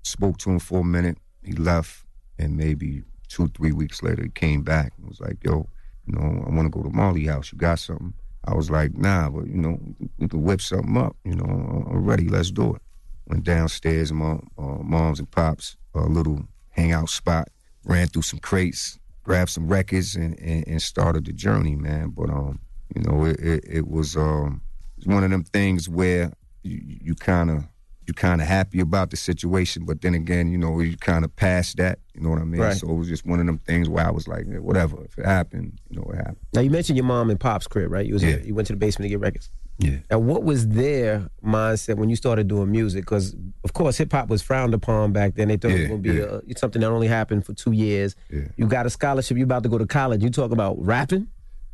Spoke 0.06 0.38
to 0.38 0.50
him 0.50 0.60
for 0.60 0.82
a 0.82 0.84
minute. 0.84 1.18
He 1.42 1.52
left, 1.54 2.04
and 2.38 2.56
maybe 2.56 3.02
two, 3.26 3.48
three 3.48 3.72
weeks 3.72 4.04
later, 4.04 4.22
he 4.22 4.28
came 4.28 4.62
back 4.62 4.92
and 4.96 5.08
was 5.08 5.18
like, 5.18 5.42
"Yo, 5.42 5.68
you 6.06 6.14
know, 6.14 6.44
I 6.46 6.54
want 6.54 6.66
to 6.66 6.70
go 6.70 6.80
to 6.88 6.94
Marley 6.94 7.26
house. 7.26 7.50
You 7.50 7.58
got 7.58 7.80
something?" 7.80 8.14
I 8.44 8.54
was 8.54 8.70
like, 8.70 8.96
"Nah, 8.96 9.30
but 9.30 9.48
you 9.48 9.56
know, 9.56 9.80
we 10.18 10.28
can 10.28 10.44
whip 10.44 10.60
something 10.60 10.96
up. 10.96 11.16
You 11.24 11.34
know, 11.34 11.44
I'm 11.90 12.04
ready. 12.04 12.28
Let's 12.28 12.52
do 12.52 12.76
it." 12.76 12.82
Went 13.26 13.42
downstairs, 13.42 14.12
my 14.12 14.38
uh, 14.56 14.78
mom's 14.80 15.18
and 15.18 15.28
pops, 15.28 15.76
a 15.92 16.02
little 16.02 16.46
hangout 16.68 17.08
spot. 17.08 17.48
Ran 17.84 18.06
through 18.06 18.22
some 18.22 18.38
crates, 18.38 19.00
grabbed 19.24 19.50
some 19.50 19.66
records, 19.66 20.14
and, 20.14 20.38
and, 20.38 20.68
and 20.68 20.80
started 20.80 21.24
the 21.24 21.32
journey, 21.32 21.74
man. 21.74 22.10
But 22.10 22.30
um, 22.30 22.60
you 22.94 23.02
know, 23.02 23.24
it, 23.24 23.40
it, 23.40 23.64
it 23.68 23.88
was 23.88 24.16
um, 24.16 24.62
it's 24.98 25.06
one 25.08 25.24
of 25.24 25.30
them 25.30 25.42
things 25.42 25.88
where 25.88 26.32
you, 26.62 26.80
you 26.84 27.14
kind 27.16 27.50
of 27.50 27.64
you 28.06 28.14
kind 28.14 28.40
of 28.40 28.46
happy 28.46 28.80
about 28.80 29.10
the 29.10 29.16
situation, 29.16 29.84
but 29.84 30.00
then 30.00 30.14
again, 30.14 30.50
you 30.50 30.58
know, 30.58 30.80
you 30.80 30.96
kind 30.96 31.24
of 31.24 31.34
past 31.36 31.76
that. 31.78 31.98
You 32.14 32.20
know 32.22 32.30
what 32.30 32.40
I 32.40 32.44
mean? 32.44 32.60
Right. 32.60 32.76
So 32.76 32.88
it 32.88 32.94
was 32.94 33.08
just 33.08 33.26
one 33.26 33.40
of 33.40 33.46
them 33.46 33.58
things 33.58 33.88
where 33.88 34.06
I 34.06 34.10
was 34.10 34.26
like, 34.28 34.46
yeah, 34.48 34.58
whatever. 34.58 35.04
If 35.04 35.18
it 35.18 35.26
happened, 35.26 35.78
you 35.90 35.96
know, 35.96 36.10
it 36.12 36.16
happened. 36.16 36.38
Now 36.54 36.60
you 36.62 36.70
mentioned 36.70 36.96
your 36.96 37.04
mom 37.04 37.30
and 37.30 37.38
pop's 37.38 37.66
crib, 37.66 37.90
right? 37.90 38.06
You 38.06 38.14
was 38.14 38.22
Yeah. 38.22 38.36
you 38.36 38.54
went 38.54 38.68
to 38.68 38.72
the 38.72 38.78
basement 38.78 39.06
to 39.06 39.08
get 39.10 39.20
records. 39.20 39.50
Yeah. 39.78 39.98
Now 40.10 40.18
what 40.20 40.42
was 40.42 40.68
their 40.68 41.28
mindset 41.44 41.96
when 41.96 42.08
you 42.08 42.16
started 42.16 42.48
doing 42.48 42.70
music? 42.70 43.02
Because 43.04 43.34
of 43.64 43.74
course 43.74 43.98
hip 43.98 44.12
hop 44.12 44.28
was 44.28 44.40
frowned 44.40 44.72
upon 44.72 45.12
back 45.12 45.34
then. 45.34 45.48
They 45.48 45.56
thought 45.58 45.72
it 45.72 45.80
was 45.80 45.88
going 45.88 46.02
to 46.02 46.12
be 46.12 46.18
yeah. 46.18 46.24
uh 46.24 46.40
something 46.56 46.80
that 46.80 46.88
only 46.88 47.08
happened 47.08 47.44
for 47.44 47.52
two 47.52 47.72
years. 47.72 48.16
Yeah. 48.30 48.48
You 48.56 48.66
got 48.66 48.86
a 48.86 48.90
scholarship. 48.90 49.36
You 49.36 49.44
about 49.44 49.64
to 49.64 49.68
go 49.68 49.76
to 49.78 49.86
college. 49.86 50.22
You 50.22 50.30
talk 50.30 50.50
about 50.52 50.76
rapping. 50.78 51.28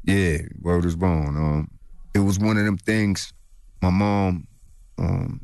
Yeah, 0.04 0.38
word 0.60 0.84
is 0.84 0.96
born. 0.96 1.36
Um, 1.36 1.70
it 2.14 2.18
was 2.18 2.38
one 2.40 2.56
of 2.58 2.64
them 2.64 2.76
things. 2.76 3.32
My 3.80 3.90
mom, 3.90 4.48
um, 4.98 5.40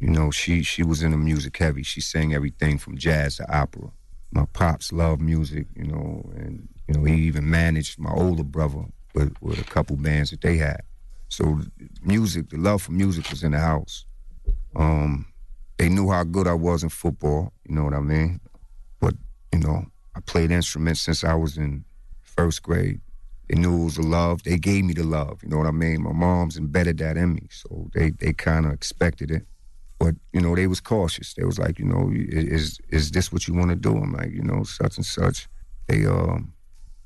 you 0.00 0.08
know, 0.08 0.30
she 0.30 0.62
she 0.62 0.82
was 0.82 1.02
in 1.02 1.10
the 1.10 1.16
music 1.16 1.56
heavy. 1.56 1.82
She 1.82 2.00
sang 2.00 2.34
everything 2.34 2.78
from 2.78 2.96
jazz 2.96 3.36
to 3.36 3.56
opera. 3.56 3.90
My 4.30 4.44
pops 4.52 4.92
loved 4.92 5.20
music, 5.20 5.66
you 5.74 5.86
know, 5.86 6.30
and 6.36 6.68
you 6.86 6.94
know 6.94 7.04
he 7.04 7.14
even 7.22 7.48
managed 7.50 7.98
my 7.98 8.12
older 8.12 8.44
brother 8.44 8.84
with 9.14 9.34
with 9.40 9.58
a 9.60 9.64
couple 9.64 9.96
bands 9.96 10.30
that 10.30 10.40
they 10.40 10.56
had. 10.56 10.82
So 11.28 11.60
music, 12.02 12.50
the 12.50 12.58
love 12.58 12.82
for 12.82 12.92
music 12.92 13.28
was 13.30 13.42
in 13.42 13.52
the 13.52 13.58
house. 13.58 14.06
Um, 14.76 15.26
they 15.78 15.88
knew 15.88 16.10
how 16.10 16.24
good 16.24 16.46
I 16.46 16.54
was 16.54 16.82
in 16.82 16.88
football. 16.88 17.52
You 17.68 17.74
know 17.74 17.84
what 17.84 17.94
I 17.94 18.00
mean? 18.00 18.40
But 19.00 19.14
you 19.52 19.60
know, 19.60 19.84
I 20.14 20.20
played 20.20 20.50
instruments 20.50 21.00
since 21.00 21.24
I 21.24 21.34
was 21.34 21.56
in 21.56 21.84
first 22.22 22.62
grade. 22.62 23.00
They 23.48 23.58
knew 23.58 23.80
it 23.80 23.84
was 23.84 23.98
a 23.98 24.02
love. 24.02 24.42
They 24.42 24.58
gave 24.58 24.84
me 24.84 24.92
the 24.92 25.04
love. 25.04 25.42
You 25.42 25.48
know 25.48 25.56
what 25.56 25.66
I 25.66 25.72
mean? 25.72 26.02
My 26.02 26.12
mom's 26.12 26.56
embedded 26.56 26.98
that 26.98 27.16
in 27.16 27.34
me, 27.34 27.48
so 27.50 27.90
they 27.94 28.10
they 28.10 28.32
kind 28.32 28.64
of 28.66 28.72
expected 28.72 29.30
it. 29.30 29.46
But 29.98 30.14
you 30.32 30.40
know, 30.40 30.54
they 30.54 30.66
was 30.66 30.80
cautious. 30.80 31.34
They 31.34 31.44
was 31.44 31.58
like, 31.58 31.78
you 31.78 31.84
know, 31.84 32.10
is 32.12 32.80
is 32.90 33.10
this 33.10 33.32
what 33.32 33.48
you 33.48 33.54
want 33.54 33.70
to 33.70 33.76
do? 33.76 33.96
I'm 33.96 34.12
like, 34.12 34.30
you 34.30 34.42
know, 34.42 34.62
such 34.62 34.96
and 34.96 35.04
such. 35.06 35.48
They 35.88 36.06
um 36.06 36.52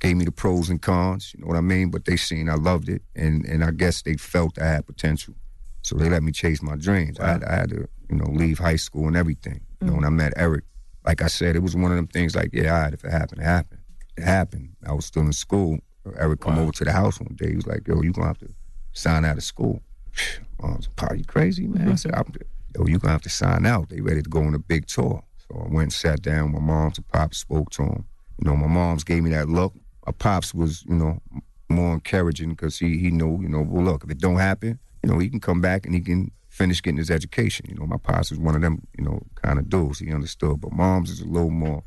gave 0.01 0.17
me 0.17 0.25
the 0.25 0.33
pros 0.33 0.69
and 0.69 0.83
cons. 0.83 1.33
You 1.35 1.41
know 1.41 1.47
what 1.47 1.57
I 1.57 1.63
mean? 1.63 1.91
But 1.91 2.05
they 2.05 2.17
seen 2.17 2.49
I 2.49 2.55
loved 2.55 2.89
it, 2.89 3.03
and 3.17 3.47
and 3.47 3.65
I 3.65 3.71
guess 3.71 4.03
they 4.03 4.15
felt 4.15 4.61
I 4.61 4.67
had 4.67 4.87
potential, 4.87 5.35
so 5.83 5.97
they 5.97 6.11
let 6.11 6.23
me 6.23 6.33
chase 6.33 6.63
my 6.63 6.77
dreams. 6.77 7.19
I, 7.19 7.29
had, 7.29 7.45
I 7.45 7.55
had 7.55 7.71
to 7.71 7.89
you 8.11 8.17
know 8.17 8.27
leave 8.31 8.59
high 8.59 8.77
school 8.77 9.07
and 9.07 9.17
everything. 9.17 9.61
You 9.81 9.87
know, 9.89 9.95
when 9.95 10.05
I 10.05 10.11
met 10.11 10.35
Eric, 10.37 10.65
like 11.07 11.23
I 11.23 11.29
said, 11.29 11.57
it 11.57 11.63
was 11.63 11.75
one 11.75 11.91
of 11.91 11.97
them 11.97 12.09
things. 12.09 12.37
Like, 12.37 12.51
yeah, 12.53 12.75
all 12.75 12.83
right, 12.83 12.95
if 12.95 13.05
it 13.05 13.11
happened, 13.11 13.41
it 13.41 13.45
happened. 13.45 13.81
It 14.19 14.25
happened. 14.25 14.77
I 14.87 14.93
was 14.93 15.07
still 15.07 15.23
in 15.23 15.33
school. 15.33 15.79
Eric 16.19 16.41
come 16.41 16.59
over 16.59 16.73
to 16.73 16.85
the 16.85 16.93
house 16.93 17.21
one 17.21 17.35
day. 17.37 17.51
He 17.51 17.57
was 17.57 17.67
like, 17.67 17.87
"Yo, 17.89 18.03
you 18.03 18.13
gonna 18.13 18.27
have 18.27 18.39
to 18.39 18.51
sign 18.93 19.25
out 19.25 19.39
of 19.39 19.45
school." 19.45 19.81
I 20.63 20.67
was 20.67 20.89
like, 21.01 21.11
"Are 21.11 21.17
you 21.17 21.25
crazy, 21.25 21.67
man?" 21.67 21.91
I 21.91 21.95
said, 21.95 22.13
I'm, 22.15 22.33
"Yo, 22.77 22.87
you 22.87 22.99
gonna 22.99 23.13
have 23.13 23.23
to 23.23 23.31
sign 23.31 23.67
out. 23.67 23.89
They 23.89 24.01
ready 24.01 24.23
to 24.23 24.31
go 24.31 24.43
on 24.43 24.55
a 24.55 24.59
big 24.59 24.87
tour." 24.87 25.23
So 25.49 25.57
I 25.57 25.69
went 25.69 25.83
and 25.85 25.93
sat 25.93 26.23
down. 26.23 26.53
My 26.53 26.61
mom's 26.61 26.99
and 26.99 27.09
pops 27.09 27.39
spoke 27.39 27.71
to 27.73 27.83
him. 27.83 28.05
You 28.43 28.51
know, 28.51 28.57
my 28.57 28.67
mom's 28.67 29.05
gave 29.05 29.23
me 29.23 29.31
that 29.31 29.49
look. 29.49 29.75
My 30.07 30.13
pops 30.13 30.53
was, 30.55 30.85
you 30.89 30.95
know, 30.95 31.21
more 31.69 31.95
encouraging 31.95 32.51
because 32.51 32.79
he 32.79 32.99
he 32.99 33.11
knew, 33.11 33.41
you 33.43 33.49
know, 33.49 33.63
well, 33.63 33.85
look, 33.85 34.05
if 34.05 34.11
it 34.11 34.19
don't 34.19 34.37
happen, 34.37 34.79
you 35.03 35.11
know, 35.11 35.19
he 35.19 35.29
can 35.29 35.41
come 35.41 35.61
back 35.61 35.87
and 35.87 35.95
he 35.95 36.01
can 36.01 36.31
finish 36.49 36.83
getting 36.83 36.99
his 36.99 37.11
education. 37.11 37.67
You 37.69 37.77
know, 37.77 37.87
my 37.87 37.97
pops 37.97 38.31
was 38.31 38.39
one 38.39 38.55
of 38.55 38.61
them, 38.61 38.83
you 38.99 39.05
know, 39.05 39.23
kind 39.37 39.59
of 39.59 39.69
dudes. 39.69 39.99
He 40.01 40.13
understood, 40.13 40.61
but 40.61 40.73
mom's 40.73 41.11
is 41.11 41.21
a 41.21 41.27
little 41.27 41.51
more 41.51 41.83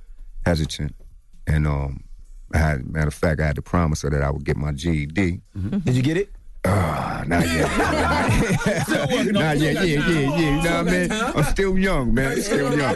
hesitant. 0.45 0.95
And 1.47 1.67
um, 1.67 2.03
I 2.53 2.57
had, 2.57 2.87
matter 2.87 3.07
of 3.07 3.13
fact, 3.13 3.39
I 3.39 3.45
had 3.45 3.55
to 3.57 3.61
promise 3.61 4.01
her 4.01 4.09
that 4.09 4.23
I 4.23 4.31
would 4.31 4.43
get 4.43 4.57
my 4.57 4.71
GED. 4.71 5.41
Did 5.85 5.95
you 5.95 6.01
get 6.01 6.17
it? 6.17 6.34
Ah, 6.67 7.23
not 7.27 7.45
yet. 7.45 9.31
not 9.33 9.57
yet. 9.59 9.73
Yeah, 9.75 9.83
yeah, 9.83 10.09
yeah. 10.09 10.37
You 10.37 10.51
know 10.63 10.83
what 10.83 10.87
I 10.87 10.91
mean? 10.91 11.11
I'm 11.11 11.43
still 11.45 11.77
young, 11.77 12.13
man. 12.13 12.41
Still 12.41 12.77
young. 12.77 12.95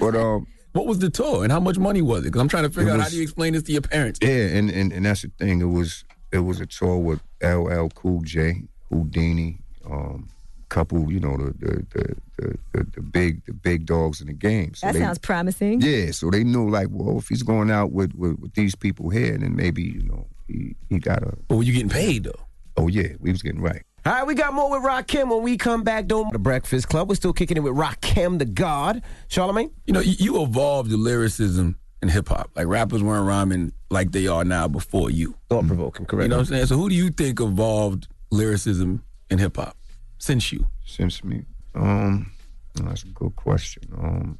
But 0.00 0.14
um, 0.16 0.46
What 0.72 0.86
was 0.86 0.98
the 0.98 1.10
tour 1.10 1.42
and 1.42 1.52
how 1.52 1.60
much 1.60 1.78
money 1.78 2.02
was 2.02 2.20
it? 2.20 2.24
Because 2.26 2.40
I'm 2.42 2.48
trying 2.48 2.64
to 2.64 2.70
figure 2.70 2.90
It 2.90 2.92
out 2.94 2.98
how 2.98 3.04
was- 3.04 3.10
do 3.12 3.16
you 3.16 3.22
explain 3.22 3.52
this 3.54 3.62
to 3.64 3.72
your 3.72 3.80
parents? 3.82 4.18
Yeah, 4.22 4.28
and, 4.56 4.70
and 4.70 4.92
and 4.92 5.06
that's 5.06 5.22
the 5.22 5.30
thing. 5.38 5.60
It 5.60 5.64
was 5.64 6.04
it 6.32 6.40
was 6.40 6.60
a 6.60 6.66
tour 6.66 6.98
with 6.98 7.20
LL 7.42 7.88
Cool 7.94 8.20
J, 8.22 8.62
Whodini, 8.92 9.58
um, 9.90 10.28
couple, 10.68 11.10
you 11.12 11.20
know, 11.20 11.36
the 11.36 11.52
the 11.58 11.86
the 11.94 12.14
the, 12.38 12.58
the, 12.72 12.86
the 12.96 13.00
big 13.00 13.44
the 13.46 13.52
big 13.54 13.86
dogs 13.86 14.20
in 14.20 14.26
the 14.26 14.32
game. 14.34 14.74
So 14.74 14.86
That 14.86 14.92
they- 14.94 15.00
sounds 15.00 15.18
promising. 15.18 15.80
Yeah, 15.80 16.10
so 16.10 16.30
they 16.30 16.44
knew 16.44 16.68
like, 16.68 16.88
well, 16.90 17.18
if 17.18 17.28
he's 17.28 17.42
going 17.42 17.70
out 17.70 17.92
with 17.92 18.14
with, 18.14 18.38
with 18.40 18.54
these 18.54 18.74
people 18.74 19.08
here, 19.10 19.36
then 19.38 19.54
maybe 19.56 19.82
you 19.82 20.02
know 20.02 20.26
he 20.48 20.74
he 20.90 20.98
got 20.98 21.22
a. 21.22 21.36
But 21.48 21.56
were 21.56 21.62
you 21.62 21.72
getting 21.72 21.88
paid 21.88 22.24
though? 22.24 22.40
Oh 22.76 22.88
yeah, 22.88 23.08
we 23.20 23.30
was 23.32 23.42
getting 23.42 23.60
right. 23.60 23.82
All 24.04 24.12
right, 24.12 24.26
we 24.26 24.34
got 24.34 24.54
more 24.54 24.70
with 24.70 24.82
Rakim 24.82 25.30
when 25.30 25.42
we 25.42 25.56
come 25.56 25.82
back. 25.82 26.06
Don't 26.06 26.32
the 26.32 26.38
Breakfast 26.38 26.88
Club. 26.88 27.08
We're 27.08 27.16
still 27.16 27.32
kicking 27.32 27.56
it 27.56 27.60
with 27.60 27.74
Rakim 27.74 28.38
the 28.38 28.44
God. 28.44 29.02
Charlamagne. 29.28 29.72
You 29.84 29.94
know, 29.94 30.00
you, 30.00 30.14
you 30.18 30.42
evolved 30.42 30.90
the 30.90 30.96
lyricism 30.96 31.76
in 32.02 32.08
hip 32.08 32.28
hop. 32.28 32.50
Like 32.54 32.66
rappers 32.66 33.02
weren't 33.02 33.26
rhyming 33.26 33.72
like 33.90 34.12
they 34.12 34.26
are 34.28 34.44
now 34.44 34.68
before 34.68 35.10
you. 35.10 35.36
Thought 35.48 35.66
provoking, 35.66 36.06
correct? 36.06 36.24
You 36.24 36.28
know 36.28 36.36
what 36.36 36.42
I'm 36.42 36.46
saying? 36.46 36.66
So 36.66 36.76
who 36.76 36.88
do 36.88 36.94
you 36.94 37.10
think 37.10 37.40
evolved 37.40 38.06
lyricism 38.30 39.02
in 39.30 39.38
hip 39.38 39.56
hop 39.56 39.76
since 40.18 40.52
you? 40.52 40.66
Since 40.84 41.24
me, 41.24 41.44
um, 41.74 42.30
that's 42.74 43.02
a 43.02 43.08
good 43.08 43.34
question. 43.34 43.82
Um, 43.98 44.38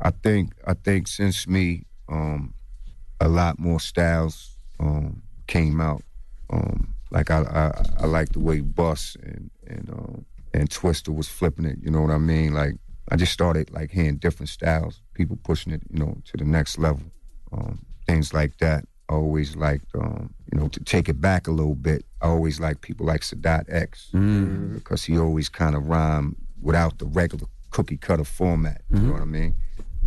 I 0.00 0.10
think 0.10 0.54
I 0.66 0.74
think 0.74 1.06
since 1.06 1.46
me, 1.46 1.84
um, 2.08 2.54
a 3.20 3.28
lot 3.28 3.58
more 3.60 3.78
styles 3.78 4.56
um 4.80 5.22
came 5.46 5.80
out. 5.80 6.02
Um, 6.48 6.94
like 7.10 7.30
I 7.30 7.40
I, 7.42 8.04
I 8.04 8.06
like 8.06 8.30
the 8.30 8.40
way 8.40 8.60
Bus 8.60 9.16
and 9.22 9.50
and 9.66 9.90
um, 9.90 10.24
and 10.54 10.68
Twista 10.70 11.14
was 11.14 11.28
flipping 11.28 11.64
it. 11.64 11.78
You 11.82 11.90
know 11.90 12.00
what 12.02 12.10
I 12.10 12.18
mean? 12.18 12.52
Like 12.54 12.74
I 13.10 13.16
just 13.16 13.32
started 13.32 13.70
like 13.72 13.90
hearing 13.90 14.16
different 14.16 14.48
styles, 14.48 15.02
people 15.14 15.38
pushing 15.42 15.72
it, 15.72 15.82
you 15.90 15.98
know, 15.98 16.16
to 16.26 16.36
the 16.36 16.44
next 16.44 16.78
level. 16.78 17.06
Um, 17.52 17.84
things 18.06 18.32
like 18.32 18.58
that. 18.58 18.84
I 19.08 19.14
always 19.14 19.56
liked, 19.56 19.86
um, 19.96 20.32
you 20.52 20.58
know, 20.58 20.68
to 20.68 20.80
take 20.84 21.08
it 21.08 21.20
back 21.20 21.48
a 21.48 21.50
little 21.50 21.74
bit. 21.74 22.04
I 22.22 22.28
always 22.28 22.60
liked 22.60 22.80
people 22.80 23.06
like 23.06 23.22
Sadat 23.22 23.64
X 23.68 24.10
because 24.74 25.02
he 25.04 25.18
always 25.18 25.48
kind 25.48 25.74
of 25.74 25.86
rhymed 25.88 26.36
without 26.62 26.98
the 26.98 27.06
regular 27.06 27.46
cookie 27.70 27.96
cutter 27.96 28.22
format. 28.24 28.82
You 28.92 29.00
know 29.00 29.12
what 29.14 29.22
I 29.22 29.24
mean? 29.24 29.54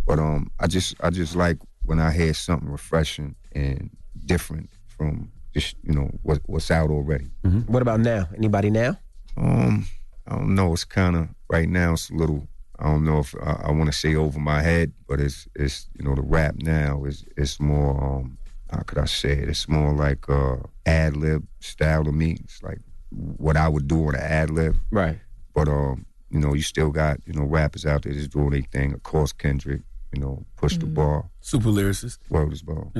But 0.06 0.18
um, 0.18 0.50
I 0.58 0.66
just 0.68 0.94
I 1.00 1.10
just 1.10 1.36
like 1.36 1.58
when 1.84 1.98
I 2.00 2.12
hear 2.12 2.32
something 2.32 2.70
refreshing 2.70 3.34
and 3.52 3.90
different 4.24 4.70
from 4.86 5.30
just 5.54 5.76
you 5.84 5.94
know 5.94 6.10
what, 6.22 6.40
what's 6.46 6.70
out 6.70 6.90
already. 6.90 7.30
What 7.66 7.80
about 7.82 8.00
now? 8.00 8.28
Anybody 8.36 8.70
now? 8.70 8.98
Um, 9.36 9.86
I 10.26 10.36
don't 10.36 10.54
know. 10.54 10.72
It's 10.72 10.84
kind 10.84 11.16
of 11.16 11.28
right 11.48 11.68
now. 11.68 11.92
It's 11.94 12.10
a 12.10 12.14
little. 12.14 12.46
I 12.80 12.86
don't 12.90 13.04
know 13.04 13.20
if 13.20 13.34
I, 13.40 13.66
I 13.66 13.70
want 13.70 13.86
to 13.86 13.92
say 13.96 14.16
over 14.16 14.38
my 14.40 14.60
head, 14.60 14.92
but 15.08 15.20
it's 15.20 15.46
it's 15.54 15.88
you 15.98 16.04
know 16.04 16.14
the 16.14 16.22
rap 16.22 16.56
now 16.58 17.04
is 17.04 17.24
it's 17.36 17.60
more. 17.60 18.02
Um, 18.02 18.38
how 18.70 18.80
could 18.82 18.98
I 18.98 19.04
say 19.04 19.30
it? 19.32 19.48
It's 19.48 19.68
more 19.68 19.94
like 19.94 20.28
uh, 20.28 20.56
ad 20.84 21.16
lib 21.16 21.46
style 21.60 22.02
to 22.04 22.10
me. 22.12 22.38
It's 22.42 22.62
like 22.62 22.80
what 23.10 23.56
I 23.56 23.68
would 23.68 23.86
do 23.86 24.08
on 24.08 24.16
an 24.16 24.20
ad 24.20 24.50
lib. 24.50 24.76
Right. 24.90 25.18
But 25.54 25.68
um, 25.68 26.04
you 26.30 26.40
know, 26.40 26.54
you 26.54 26.62
still 26.62 26.90
got 26.90 27.20
you 27.26 27.32
know 27.34 27.44
rappers 27.44 27.86
out 27.86 28.02
there 28.02 28.12
just 28.12 28.30
doing 28.32 28.50
their 28.50 28.62
thing. 28.62 28.92
Of 28.92 29.02
course, 29.04 29.32
Kendrick. 29.32 29.82
You 30.12 30.20
know, 30.20 30.46
push 30.56 30.76
the 30.76 30.86
ball. 30.86 31.30
Super 31.40 31.70
lyricist. 31.70 32.18
Word 32.30 32.52
is 32.52 32.62
ball. 32.62 32.92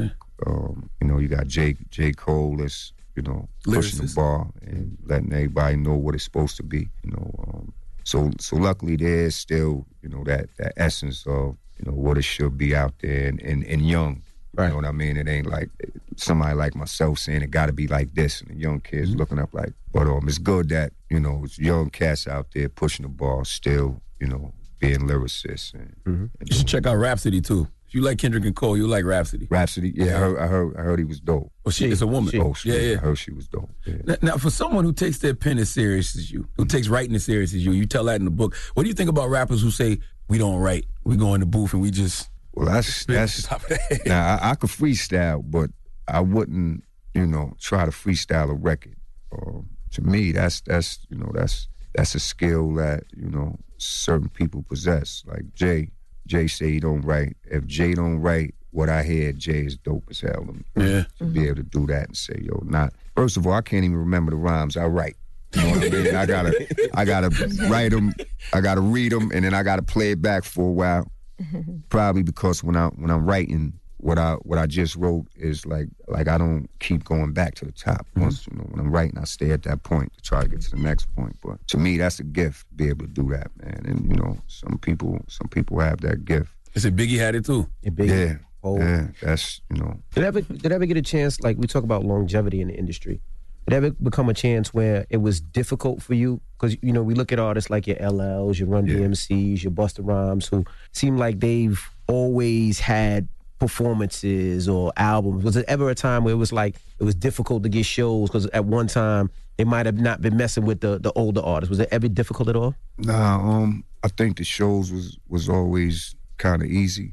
Um, 0.47 0.91
you 1.01 1.07
know, 1.09 1.19
you 1.19 1.29
got 1.29 1.47
J 1.47 1.77
J 1.91 2.13
Cole 2.13 2.57
that's 2.59 2.93
you 3.17 3.23
know 3.23 3.49
pushing 3.65 3.99
the 3.99 4.05
Lyricist. 4.07 4.17
bar 4.17 4.47
and 4.63 4.97
letting 5.07 5.33
everybody 5.33 5.77
know 5.77 5.95
what 5.95 6.15
it's 6.15 6.25
supposed 6.25 6.57
to 6.57 6.63
be. 6.63 6.89
You 7.03 7.13
know, 7.13 7.35
um, 7.49 7.73
so 8.05 8.31
so 8.39 8.57
luckily 8.57 8.97
there's 8.97 9.37
still 9.37 9.87
you 10.03 10.09
know 10.09 10.25
that 10.25 10.49
that 10.59 10.73
essence 10.77 11.27
of 11.27 11.57
you 11.79 11.87
know 11.87 11.93
what 11.97 12.19
it 12.19 12.23
should 12.25 12.59
be 12.59 12.75
out 12.75 12.95
there 13.01 13.29
and 13.29 13.41
and, 13.41 13.65
and 13.65 13.89
young. 13.89 14.23
You 14.57 14.69
know 14.69 14.77
what 14.77 14.85
I 14.85 14.93
mean? 14.93 15.17
It 15.17 15.27
ain't 15.27 15.49
like 15.49 15.69
somebody 16.17 16.55
like 16.55 16.77
myself 16.77 17.19
saying 17.19 17.43
it 17.43 17.51
got 17.51 17.67
to 17.67 17.73
be 17.73 17.89
like 17.89 18.15
this, 18.15 18.41
and 18.41 18.51
the 18.51 18.55
young 18.55 18.81
kids 18.81 19.13
looking 19.17 19.41
up 19.41 19.53
like. 19.53 19.73
But 19.93 20.07
um, 20.07 20.29
it's 20.29 20.39
good 20.39 20.69
that 20.69 20.93
you 21.11 21.19
know 21.19 21.43
it's 21.45 21.59
young 21.59 21.91
cats 21.91 22.29
out 22.29 22.47
there 22.55 22.69
pushing 22.69 23.03
the 23.03 23.09
ball, 23.09 23.45
still 23.45 24.01
you 24.21 24.29
know 24.29 24.53
being 24.79 25.01
lyricists 25.09 25.75
and 25.75 26.31
You 26.45 26.57
should 26.57 26.69
check 26.69 26.87
out 26.87 26.97
Rapsody 26.97 27.41
too. 27.41 27.67
You 27.95 28.01
like 28.01 28.19
Kendrick 28.19 28.45
and 28.45 28.57
Cole, 28.57 28.77
you 28.77 28.89
like 28.89 29.05
Rapsody. 29.05 29.47
Rapsody. 29.49 29.93
Yeah, 29.95 30.17
I 30.17 30.19
heard, 30.19 30.39
I 30.39 30.47
heard 30.49 30.77
I 30.77 30.81
heard 30.81 30.99
he 30.99 31.05
was 31.05 31.21
dope. 31.21 31.53
Well, 31.65 31.71
she 31.71 31.89
is 31.89 32.03
a 32.03 32.09
woman. 32.09 32.35
Oh, 32.41 32.53
she, 32.53 32.73
yeah, 32.73 32.79
yeah. 32.79 32.95
I 32.95 32.97
heard 32.97 33.19
she 33.19 33.31
was 33.31 33.47
dope. 33.47 33.71
Yeah. 33.87 33.99
Now, 34.05 34.17
now, 34.21 34.37
for 34.37 34.51
someone 34.51 34.85
who 34.85 34.93
takes 34.93 35.19
their 35.19 35.33
pen 35.33 35.59
as 35.59 35.71
serious 35.71 36.17
as 36.17 36.33
you, 36.33 36.49
who 36.57 36.65
takes 36.65 36.89
writing 36.89 37.15
as 37.15 37.25
serious 37.25 37.55
as 37.55 37.65
you, 37.65 37.71
you 37.71 37.87
tell 37.87 38.03
that 38.05 38.17
in 38.17 38.25
the 38.25 38.33
book. 38.33 38.57
What 38.75 38.83
do 38.83 38.89
you 38.89 38.95
think 38.95 39.11
about 39.11 39.29
rappers 39.31 39.63
who 39.63 39.71
say 39.71 39.99
we 40.29 40.39
don't 40.39 40.57
write, 40.57 40.87
we 41.05 41.17
go 41.17 41.35
in 41.35 41.41
the 41.41 41.47
booth 41.47 41.73
and 41.73 41.83
we 41.83 41.93
just 41.93 42.31
Well, 42.55 42.67
that's 42.67 43.05
that's 43.07 43.49
now 44.07 44.39
I, 44.43 44.51
I 44.51 44.55
could 44.57 44.71
freestyle, 44.71 45.43
but 45.49 45.71
I 46.09 46.19
wouldn't, 46.19 46.83
you 47.15 47.27
know, 47.27 47.55
try 47.61 47.85
to 47.85 47.93
freestyle 47.93 48.51
a 48.51 48.55
record. 48.55 48.97
Um, 49.33 49.69
to 49.93 50.03
me, 50.03 50.33
that's 50.33 50.61
that's 50.63 51.07
you 51.11 51.17
know 51.17 51.31
that's 51.33 51.69
that's 51.95 52.17
a 52.17 52.21
skill 52.21 52.75
that 52.75 53.05
you 53.17 53.31
know 53.31 53.57
certain 53.77 54.29
people 54.29 54.65
possess. 54.69 55.23
Like 55.27 55.55
Jay, 55.55 55.91
Jay 56.27 56.47
say 56.47 56.73
he 56.73 56.81
don't 56.81 57.03
write. 57.03 57.37
If 57.45 57.67
Jay 57.67 57.95
don't 57.95 58.21
write, 58.21 58.55
what 58.71 58.89
I 58.89 59.03
hear 59.03 59.33
Jay 59.33 59.61
is 59.67 59.77
dope 59.77 60.05
as 60.11 60.21
hell. 60.21 60.47
to 60.47 60.53
me. 60.53 60.65
Yeah. 60.77 60.85
to 60.85 61.25
mm-hmm. 61.25 61.33
be 61.33 61.45
able 61.47 61.57
to 61.57 61.63
do 61.63 61.87
that 61.87 62.09
and 62.09 62.17
say, 62.17 62.41
yo, 62.43 62.61
not. 62.65 62.93
First 63.17 63.37
of 63.37 63.47
all, 63.47 63.53
I 63.53 63.63
can't 63.63 63.85
even 63.85 63.97
remember 63.97 64.31
the 64.31 64.37
rhymes 64.37 64.77
I 64.77 64.87
write. 64.87 65.17
You 65.55 65.63
know 65.63 65.71
what 65.71 65.85
I 65.85 65.89
mean? 65.89 66.15
I 66.17 66.27
gotta, 66.27 66.91
I 66.95 67.05
gotta 67.05 67.69
write 67.71 67.93
them. 67.93 68.13
I 68.53 68.61
gotta 68.61 68.81
read 68.81 69.13
them, 69.13 69.31
and 69.33 69.45
then 69.45 69.55
I 69.55 69.63
gotta 69.63 69.83
play 69.83 70.11
it 70.11 70.21
back 70.21 70.43
for 70.43 70.69
a 70.69 70.73
while. 70.73 71.07
Probably 71.89 72.25
because 72.25 72.65
when 72.65 72.77
I 72.77 72.87
when 72.89 73.11
I'm 73.11 73.25
writing, 73.25 73.79
what 74.05 74.19
I 74.19 74.35
what 74.43 74.59
I 74.59 74.67
just 74.67 74.97
wrote 74.97 75.27
is 75.35 75.65
like 75.65 75.89
like 76.09 76.29
I 76.29 76.37
don't 76.37 76.69
keep 76.79 77.05
going 77.05 77.33
back 77.33 77.55
to 77.57 77.65
the 77.65 77.73
top. 77.73 78.07
Mm-hmm. 78.11 78.21
Once 78.21 78.47
you 78.47 78.59
know 78.59 78.65
when 78.65 78.79
I'm 78.79 78.93
writing, 78.93 79.17
I 79.19 79.25
stay 79.25 79.51
at 79.51 79.63
that 79.63 79.83
point 79.83 80.13
to 80.15 80.21
try 80.21 80.43
to 80.43 80.49
get 80.49 80.61
to 80.61 80.71
the 80.73 80.77
next 80.77 81.07
point. 81.17 81.35
But 81.43 81.67
to 81.69 81.79
me, 81.79 81.97
that's 81.97 82.21
a 82.21 82.23
gift 82.23 82.69
to 82.69 82.75
be 82.75 82.89
able 82.91 83.07
to 83.07 83.11
do 83.11 83.31
that, 83.31 83.51
man. 83.63 83.83
And 83.87 84.07
you 84.11 84.17
know, 84.17 84.37
some 84.47 84.79
people 84.79 85.25
some 85.29 85.49
people 85.49 85.81
have 85.81 86.03
that 86.03 86.27
gift. 86.27 86.53
They 86.75 86.83
said 86.83 86.97
Biggie 86.97 87.19
had 87.19 87.35
it 87.35 87.47
too. 87.47 87.67
Yeah, 87.83 88.37
oh. 88.63 88.77
yeah, 88.79 89.07
that's 89.23 89.63
you 89.71 89.81
know. 89.81 89.99
Did 90.15 90.25
ever 90.25 90.43
did 90.43 90.71
ever 90.71 90.85
get 90.85 90.99
a 90.99 91.03
chance? 91.03 91.41
Like 91.41 91.57
we 91.57 91.67
talk 91.67 91.83
about 91.83 92.05
longevity 92.05 92.61
in 92.61 92.69
the 92.69 92.75
industry. 92.75 93.23
Did 93.67 93.75
ever 93.75 93.91
become 93.93 94.29
a 94.29 94.35
chance 94.35 94.75
where 94.75 95.07
it 95.09 95.23
was 95.23 95.41
difficult 95.41 96.03
for 96.03 96.13
you? 96.13 96.43
Because 96.59 96.77
you 96.83 96.93
know 96.93 97.03
we 97.03 97.15
look 97.15 97.33
at 97.33 97.39
artists 97.39 97.71
like 97.71 97.87
your 97.87 97.97
LLs, 97.97 98.59
your 98.59 98.69
Run 98.69 98.87
DMCs, 98.87 99.63
your 99.63 99.73
Busta 99.73 100.01
Rhymes, 100.03 100.47
who 100.47 100.67
seem 100.93 101.17
like 101.17 101.41
they've 101.41 101.81
always 102.07 102.81
had 102.81 103.29
performances 103.59 104.69
or 104.69 104.93
albums. 104.97 105.45
Was 105.45 105.57
it 105.57 105.65
ever 105.69 105.89
a 105.91 105.95
time 105.95 106.25
where 106.25 106.35
it 106.35 106.39
was 106.39 106.53
like 106.53 106.77
it 106.99 107.05
was 107.05 107.15
difficult 107.15 107.63
to 107.63 107.69
get 107.69 107.87
shows 107.87 108.29
because 108.29 108.47
at 108.47 108.65
one 108.65 108.87
time 108.87 109.31
they 109.57 109.65
might 109.65 109.87
have 109.87 109.99
not 109.99 110.21
been 110.21 110.37
messing 110.37 110.65
with 110.65 110.81
the 110.81 110.99
the 110.99 111.13
older 111.13 111.41
artists? 111.41 111.71
Was 111.71 111.81
it 111.81 111.89
ever 111.91 112.09
difficult 112.09 112.49
at 112.49 112.57
all? 112.57 112.75
Nah, 112.99 113.37
um, 113.37 113.85
I 114.03 114.09
think 114.09 114.39
the 114.39 114.45
shows 114.45 114.93
was 114.93 115.19
was 115.29 115.49
always 115.49 116.15
kind 116.39 116.63
of 116.63 116.69
easy. 116.69 117.13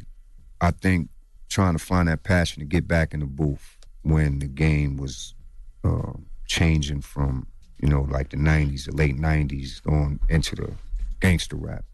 I 0.60 0.72
think 0.72 1.10
trying 1.50 1.74
to 1.74 1.80
find 1.80 2.08
that 2.08 2.24
passion 2.24 2.62
to 2.62 2.66
get 2.66 2.88
back 2.88 3.14
in 3.14 3.20
the 3.20 3.26
booth 3.26 3.78
when 4.04 4.40
the 4.40 4.48
game 4.48 4.98
was 4.98 5.36
uh, 5.84 6.14
changing 6.48 7.02
from 7.02 7.48
you 7.80 7.90
know 7.90 8.02
like 8.10 8.30
the 8.30 8.38
'90s, 8.38 8.86
the 8.86 8.96
late 8.96 9.18
'90s, 9.18 9.82
going 9.84 10.20
into 10.30 10.56
the 10.56 10.72
gangster 11.20 11.56
rap. 11.56 11.86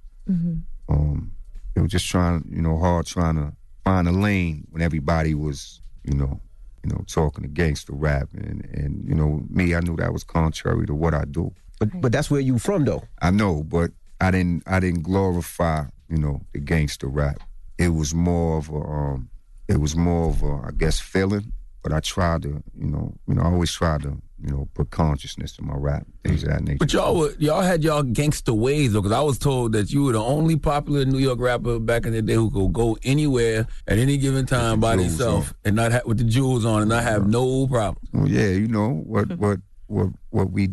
Um, 0.90 1.32
it 1.76 1.82
was 1.82 1.92
just 1.92 2.08
trying, 2.08 2.44
you 2.50 2.62
know, 2.62 2.78
hard 2.78 3.06
trying 3.06 3.36
to 3.36 3.54
find 3.88 4.08
a 4.08 4.12
lane 4.12 4.68
when 4.72 4.82
everybody 4.82 5.34
was, 5.34 5.82
you 6.04 6.14
know, 6.14 6.42
you 6.84 6.90
know, 6.92 7.04
talking 7.08 7.44
to 7.44 7.48
gangster 7.48 7.94
rap, 7.94 8.28
and 8.34 8.66
and 8.74 9.08
you 9.08 9.16
know, 9.16 9.44
me, 9.50 9.76
I 9.76 9.80
knew 9.80 9.96
that 9.98 10.12
was 10.14 10.24
contrary 10.24 10.86
to 10.88 10.94
what 10.94 11.14
I 11.14 11.24
do. 11.26 11.54
But 11.80 12.02
but 12.02 12.12
that's 12.12 12.30
where 12.30 12.42
you 12.42 12.60
from 12.60 12.86
though. 12.86 13.04
I 13.22 13.32
know, 13.32 13.64
but 13.64 13.92
I 14.20 14.32
didn't 14.32 14.64
I 14.68 14.80
didn't 14.80 15.04
glorify, 15.04 15.86
you 16.10 16.18
know, 16.18 16.42
the 16.54 16.60
gangster 16.60 17.08
rap. 17.08 17.38
It 17.78 17.90
was 17.90 18.14
more 18.14 18.58
of 18.58 18.70
a 18.70 18.82
um, 19.00 19.30
it 19.68 19.80
was 19.80 19.96
more 19.96 20.30
of 20.30 20.44
a 20.44 20.68
I 20.68 20.72
guess 20.78 21.00
feeling. 21.00 21.52
But 21.84 21.94
I 21.94 22.00
try 22.00 22.38
to, 22.40 22.48
you 22.78 22.88
know, 22.88 23.14
you 23.28 23.36
know, 23.36 23.42
I 23.44 23.46
always 23.46 23.72
try 23.72 23.98
to, 24.00 24.18
you 24.44 24.52
know, 24.52 24.68
put 24.74 24.90
consciousness 24.92 25.58
in 25.58 25.66
my 25.68 25.76
rap, 25.76 26.06
things 26.24 26.44
of 26.44 26.50
that 26.50 26.62
nature. 26.64 26.78
But 26.80 26.92
y'all 26.92 27.18
were, 27.18 27.34
y'all 27.40 27.62
had 27.62 27.84
y'all 27.84 28.04
gangster 28.04 28.54
ways 28.54 28.94
though, 28.94 29.02
because 29.02 29.16
I 29.18 29.22
was 29.22 29.38
told 29.40 29.72
that 29.74 29.92
you 29.92 30.04
were 30.04 30.12
the 30.14 30.22
only 30.24 30.58
popular 30.58 31.06
New 31.06 31.20
York 31.20 31.40
rapper 31.40 31.80
back 31.80 32.06
in 32.06 32.12
the 32.14 32.22
day 32.22 32.34
who 32.34 32.52
could 32.52 32.74
go 32.74 32.98
anywhere 33.04 33.68
at 33.88 33.98
any 34.00 34.18
given 34.18 34.46
time 34.46 34.80
by 34.80 34.96
jewels 34.96 35.08
themselves 35.18 35.50
on. 35.50 35.56
and 35.66 35.76
not 35.76 35.92
have 35.92 36.06
with 36.06 36.18
the 36.18 36.24
jewels 36.26 36.66
on 36.66 36.82
and 36.82 36.90
not 36.90 37.04
have 37.04 37.28
no 37.28 37.68
problem. 37.68 38.04
Well, 38.14 38.28
yeah, 38.28 38.50
you 38.50 38.68
know 38.68 38.90
what 39.06 39.30
what 39.38 39.60
what 39.88 40.10
what 40.32 40.52
we 40.52 40.70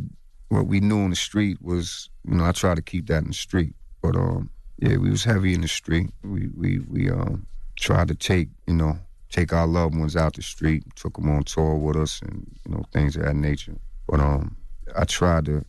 what 0.48 0.66
we 0.66 0.80
knew 0.80 0.98
in 1.04 1.10
the 1.10 1.16
street 1.16 1.58
was, 1.62 2.10
you 2.28 2.34
know, 2.34 2.44
I 2.44 2.52
try 2.52 2.74
to 2.74 2.82
keep 2.82 3.06
that 3.06 3.22
in 3.22 3.28
the 3.28 3.34
street. 3.34 3.74
But 4.02 4.16
um, 4.16 4.50
yeah, 4.78 4.96
we 4.96 5.10
was 5.10 5.24
heavy 5.24 5.54
in 5.54 5.60
the 5.60 5.68
street. 5.68 6.10
We 6.22 6.48
we 6.56 6.78
we 6.80 7.10
um 7.10 7.46
tried 7.76 8.08
to 8.08 8.14
take 8.14 8.48
you 8.66 8.74
know 8.74 8.98
take 9.34 9.52
our 9.52 9.66
loved 9.66 9.98
ones 9.98 10.14
out 10.14 10.34
the 10.34 10.42
street, 10.42 10.84
took 10.94 11.16
them 11.16 11.28
on 11.28 11.42
tour 11.42 11.74
with 11.74 11.96
us, 11.96 12.22
and 12.22 12.46
you 12.64 12.72
know 12.72 12.84
things 12.92 13.16
of 13.16 13.24
that 13.24 13.34
nature. 13.34 13.76
But 14.06 14.20
um, 14.20 14.56
I 14.96 15.04
tried 15.04 15.46
to 15.46 15.64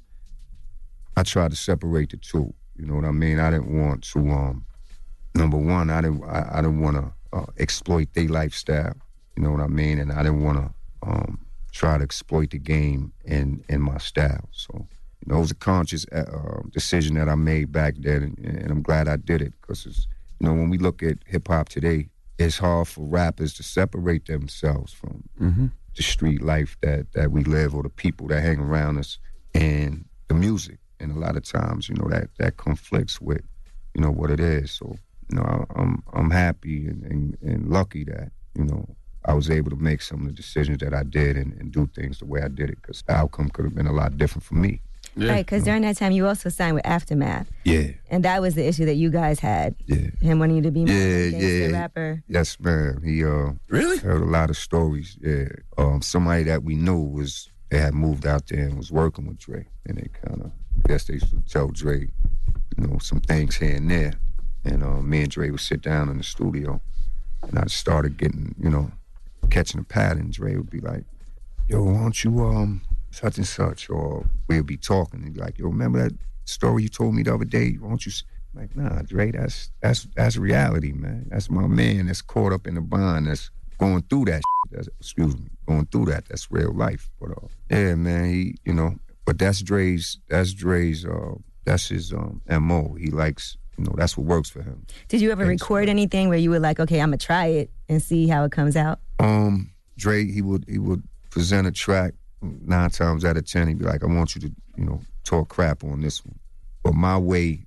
I 1.17 1.23
tried 1.23 1.49
to 1.51 1.57
separate 1.57 2.11
the 2.11 2.17
two. 2.17 2.53
You 2.77 2.85
know 2.85 2.93
what 2.93 3.05
I 3.05 3.11
mean? 3.11 3.39
I 3.39 3.49
didn't 3.49 3.75
want 3.75 4.03
to 4.03 4.19
um 4.29 4.65
number 5.33 5.57
one, 5.57 5.89
I 5.89 6.01
didn't 6.01 6.23
I, 6.25 6.47
I 6.51 6.61
didn't 6.61 6.79
want 6.79 6.97
to 6.97 7.37
uh, 7.37 7.45
exploit 7.57 8.13
their 8.13 8.27
lifestyle. 8.27 8.93
You 9.35 9.43
know 9.43 9.51
what 9.51 9.61
I 9.61 9.67
mean? 9.67 9.97
And 9.99 10.11
I 10.11 10.21
didn't 10.21 10.43
want 10.43 10.57
to 10.59 11.09
um, 11.09 11.45
try 11.71 11.97
to 11.97 12.03
exploit 12.03 12.51
the 12.51 12.59
game 12.59 13.13
in 13.23 13.63
in 13.67 13.81
my 13.81 13.97
style. 13.97 14.47
So 14.51 14.73
you 14.75 15.33
know, 15.33 15.37
it 15.37 15.41
was 15.41 15.51
a 15.51 15.55
conscious 15.55 16.05
uh, 16.11 16.25
uh, 16.31 16.61
decision 16.71 17.15
that 17.15 17.29
I 17.29 17.35
made 17.35 17.71
back 17.71 17.95
then, 17.97 18.35
and, 18.37 18.57
and 18.57 18.71
I'm 18.71 18.83
glad 18.83 19.07
I 19.07 19.15
did 19.15 19.41
it 19.41 19.53
because 19.59 20.07
you 20.39 20.47
know 20.47 20.53
when 20.53 20.69
we 20.69 20.77
look 20.77 21.01
at 21.01 21.17
hip 21.25 21.47
hop 21.47 21.69
today, 21.69 22.09
it's 22.37 22.57
hard 22.57 22.87
for 22.87 23.05
rappers 23.05 23.53
to 23.55 23.63
separate 23.63 24.25
themselves 24.25 24.93
from 24.93 25.23
Mm-hmm. 25.39 25.67
the 25.95 26.03
street 26.03 26.41
life 26.41 26.77
that 26.81 27.11
that 27.13 27.31
we 27.31 27.43
live 27.43 27.73
or 27.75 27.83
the 27.83 27.89
people 27.89 28.27
that 28.27 28.41
hang 28.41 28.59
around 28.59 28.97
us 28.97 29.17
and 29.53 30.05
the 30.27 30.33
music. 30.35 30.79
And 30.99 31.11
a 31.11 31.19
lot 31.19 31.35
of 31.37 31.43
times, 31.43 31.89
you 31.89 31.95
know, 31.95 32.07
that 32.09 32.29
that 32.39 32.57
conflicts 32.57 33.19
with, 33.21 33.41
you 33.93 34.01
know, 34.01 34.11
what 34.11 34.31
it 34.31 34.39
is. 34.39 34.71
So, 34.71 34.95
you 35.29 35.35
know, 35.37 35.43
I, 35.43 35.81
I'm 35.81 36.03
I'm 36.13 36.31
happy 36.31 36.87
and, 36.87 37.03
and, 37.03 37.37
and 37.41 37.69
lucky 37.69 38.03
that, 38.05 38.31
you 38.55 38.65
know, 38.65 38.95
I 39.25 39.33
was 39.33 39.49
able 39.49 39.69
to 39.71 39.75
make 39.75 40.01
some 40.01 40.21
of 40.21 40.27
the 40.27 40.33
decisions 40.33 40.77
that 40.79 40.93
I 40.93 41.03
did 41.03 41.35
and, 41.37 41.53
and 41.59 41.71
do 41.71 41.87
things 41.95 42.19
the 42.19 42.25
way 42.25 42.41
I 42.41 42.47
did 42.47 42.69
it 42.69 42.81
because 42.81 43.01
the 43.07 43.13
outcome 43.13 43.49
could 43.49 43.65
have 43.65 43.75
been 43.75 43.87
a 43.87 43.93
lot 43.93 44.17
different 44.17 44.43
for 44.43 44.55
me. 44.55 44.81
Right, 45.17 45.45
because 45.45 45.63
during 45.63 45.83
that 45.83 45.95
time 45.97 46.11
you 46.11 46.27
also 46.27 46.49
signed 46.49 46.75
with 46.75 46.85
Aftermath, 46.85 47.47
Yeah, 47.63 47.87
and 48.09 48.25
that 48.25 48.41
was 48.41 48.55
the 48.55 48.67
issue 48.67 48.85
that 48.85 48.95
you 48.95 49.09
guys 49.09 49.39
had. 49.39 49.75
Yeah. 49.85 50.09
Him 50.21 50.39
wanting 50.39 50.57
you 50.57 50.61
to 50.63 50.71
be 50.71 50.83
more 50.85 50.93
yeah, 50.95 51.29
gangster 51.29 51.69
yeah. 51.69 51.79
rapper. 51.79 52.23
Yes, 52.27 52.59
man. 52.59 53.01
He 53.03 53.23
uh 53.23 53.51
really 53.69 53.97
heard 53.97 54.21
a 54.21 54.25
lot 54.25 54.49
of 54.49 54.57
stories. 54.57 55.17
Yeah, 55.21 55.47
um, 55.77 56.01
somebody 56.01 56.43
that 56.43 56.63
we 56.63 56.75
knew 56.75 56.99
was 56.99 57.49
they 57.69 57.79
had 57.79 57.93
moved 57.93 58.25
out 58.27 58.47
there 58.47 58.65
and 58.67 58.77
was 58.77 58.91
working 58.91 59.25
with 59.27 59.39
Dre, 59.39 59.65
and 59.85 59.97
they 59.97 60.09
kind 60.27 60.41
of 60.41 60.51
I 60.83 60.87
guess 60.89 61.05
they 61.05 61.13
used 61.15 61.29
to 61.29 61.41
tell 61.49 61.69
Dre, 61.69 62.01
you 62.77 62.87
know, 62.87 62.97
some 62.99 63.21
things 63.21 63.55
here 63.55 63.75
and 63.75 63.89
there, 63.89 64.13
and 64.65 64.83
uh, 64.83 65.01
me 65.01 65.21
and 65.21 65.31
Dre 65.31 65.49
would 65.49 65.61
sit 65.61 65.81
down 65.81 66.09
in 66.09 66.17
the 66.17 66.23
studio, 66.23 66.81
and 67.41 67.57
I 67.57 67.65
started 67.67 68.17
getting, 68.17 68.53
you 68.59 68.69
know, 68.69 68.91
catching 69.49 69.79
a 69.79 69.83
pattern. 69.83 70.31
Dre 70.31 70.55
would 70.57 70.69
be 70.69 70.81
like, 70.81 71.05
"Yo, 71.69 71.83
why 71.83 71.99
don't 71.99 72.23
you 72.23 72.43
um 72.43 72.81
such 73.15 73.37
and 73.37 73.47
such?" 73.47 73.89
Or 73.89 74.25
we'll 74.47 74.63
be 74.63 74.77
talking 74.77 75.23
and 75.23 75.33
be 75.33 75.39
like, 75.39 75.57
"Yo, 75.57 75.67
remember 75.67 76.03
that 76.03 76.17
story 76.45 76.83
you 76.83 76.89
told 76.89 77.15
me 77.15 77.23
the 77.23 77.33
other 77.33 77.45
day? 77.45 77.73
Why 77.73 77.89
don't 77.89 78.05
you?" 78.05 78.11
I'm 78.53 78.61
like, 78.61 78.75
nah, 78.75 79.01
Dre, 79.01 79.31
that's 79.31 79.71
that's 79.81 80.07
that's 80.15 80.37
reality, 80.37 80.93
man. 80.93 81.27
That's 81.29 81.49
my 81.49 81.67
man 81.67 82.07
that's 82.07 82.21
caught 82.21 82.53
up 82.53 82.67
in 82.67 82.75
the 82.75 82.81
bond. 82.81 83.27
That's 83.27 83.51
going 83.77 84.03
through 84.03 84.25
that. 84.25 84.41
That's, 84.71 84.87
excuse 84.99 85.35
me, 85.35 85.49
going 85.67 85.85
through 85.87 86.05
that. 86.05 86.25
That's 86.25 86.49
real 86.51 86.73
life. 86.73 87.09
But 87.19 87.31
uh, 87.31 87.47
yeah, 87.69 87.95
man, 87.95 88.25
he, 88.25 88.55
you 88.65 88.73
know, 88.73 88.95
but 89.25 89.39
that's 89.39 89.61
Dre's. 89.61 90.19
That's 90.29 90.53
Dre's. 90.53 91.05
Uh, 91.05 91.35
that's 91.65 91.89
his 91.89 92.13
um, 92.13 92.41
mo. 92.47 92.95
He 92.99 93.09
likes, 93.09 93.57
you 93.77 93.85
know, 93.85 93.93
that's 93.97 94.17
what 94.17 94.27
works 94.27 94.49
for 94.49 94.61
him. 94.61 94.85
Did 95.07 95.19
you 95.21 95.31
ever 95.31 95.45
record 95.45 95.89
anything 95.89 96.29
where 96.29 96.37
you 96.37 96.51
were 96.51 96.59
like, 96.59 96.79
okay, 96.79 97.01
I'm 97.01 97.09
gonna 97.09 97.17
try 97.17 97.47
it 97.47 97.71
and 97.89 98.01
see 98.01 98.27
how 98.27 98.43
it 98.43 98.51
comes 98.51 98.75
out? 98.75 98.99
Um, 99.19 99.71
Dre, 99.97 100.25
he 100.25 100.41
would 100.41 100.65
he 100.67 100.77
would 100.77 101.03
present 101.31 101.67
a 101.67 101.71
track 101.71 102.13
nine 102.65 102.89
times 102.89 103.25
out 103.25 103.37
of 103.37 103.45
ten. 103.45 103.67
He'd 103.67 103.79
be 103.79 103.85
like, 103.85 104.03
"I 104.03 104.07
want 104.07 104.35
you 104.35 104.41
to, 104.41 104.51
you 104.77 104.85
know, 104.85 105.01
talk 105.23 105.49
crap 105.49 105.83
on 105.83 106.01
this 106.01 106.23
one," 106.25 106.39
but 106.83 106.93
my 106.93 107.17
way, 107.17 107.65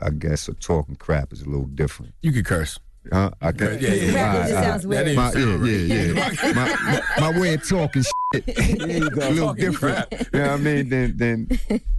I 0.00 0.10
guess, 0.10 0.48
of 0.48 0.58
talking 0.60 0.96
crap 0.96 1.32
is 1.32 1.42
a 1.42 1.48
little 1.48 1.66
different. 1.66 2.14
You 2.22 2.32
could 2.32 2.44
curse. 2.44 2.78
Huh? 3.12 3.30
I 3.40 3.52
can. 3.52 3.78
Yeah, 3.80 3.94
yeah, 3.94 4.12
yeah. 4.12 4.34
All 4.36 4.42
It 4.42 4.48
sounds 4.48 4.84
all 4.84 4.90
weird. 4.90 5.06
That 5.06 5.16
My, 5.16 5.30
didn't 5.32 5.64
yeah, 5.66 6.12
sound 6.12 6.18
yeah, 6.18 6.44
yeah. 6.44 6.52
my, 6.52 6.92
my, 7.20 7.30
my 7.32 7.40
way 7.40 7.54
of 7.54 7.66
talking 7.68 8.02
shit, 8.34 8.48
a 8.58 8.76
little 8.84 9.36
Talking 9.48 9.64
different. 9.64 10.08
crap. 10.10 10.20
You 10.32 10.38
know 10.40 10.42
what 10.42 10.50
I 10.50 10.56
mean? 10.58 10.88
Then, 10.90 11.16
then, 11.16 11.48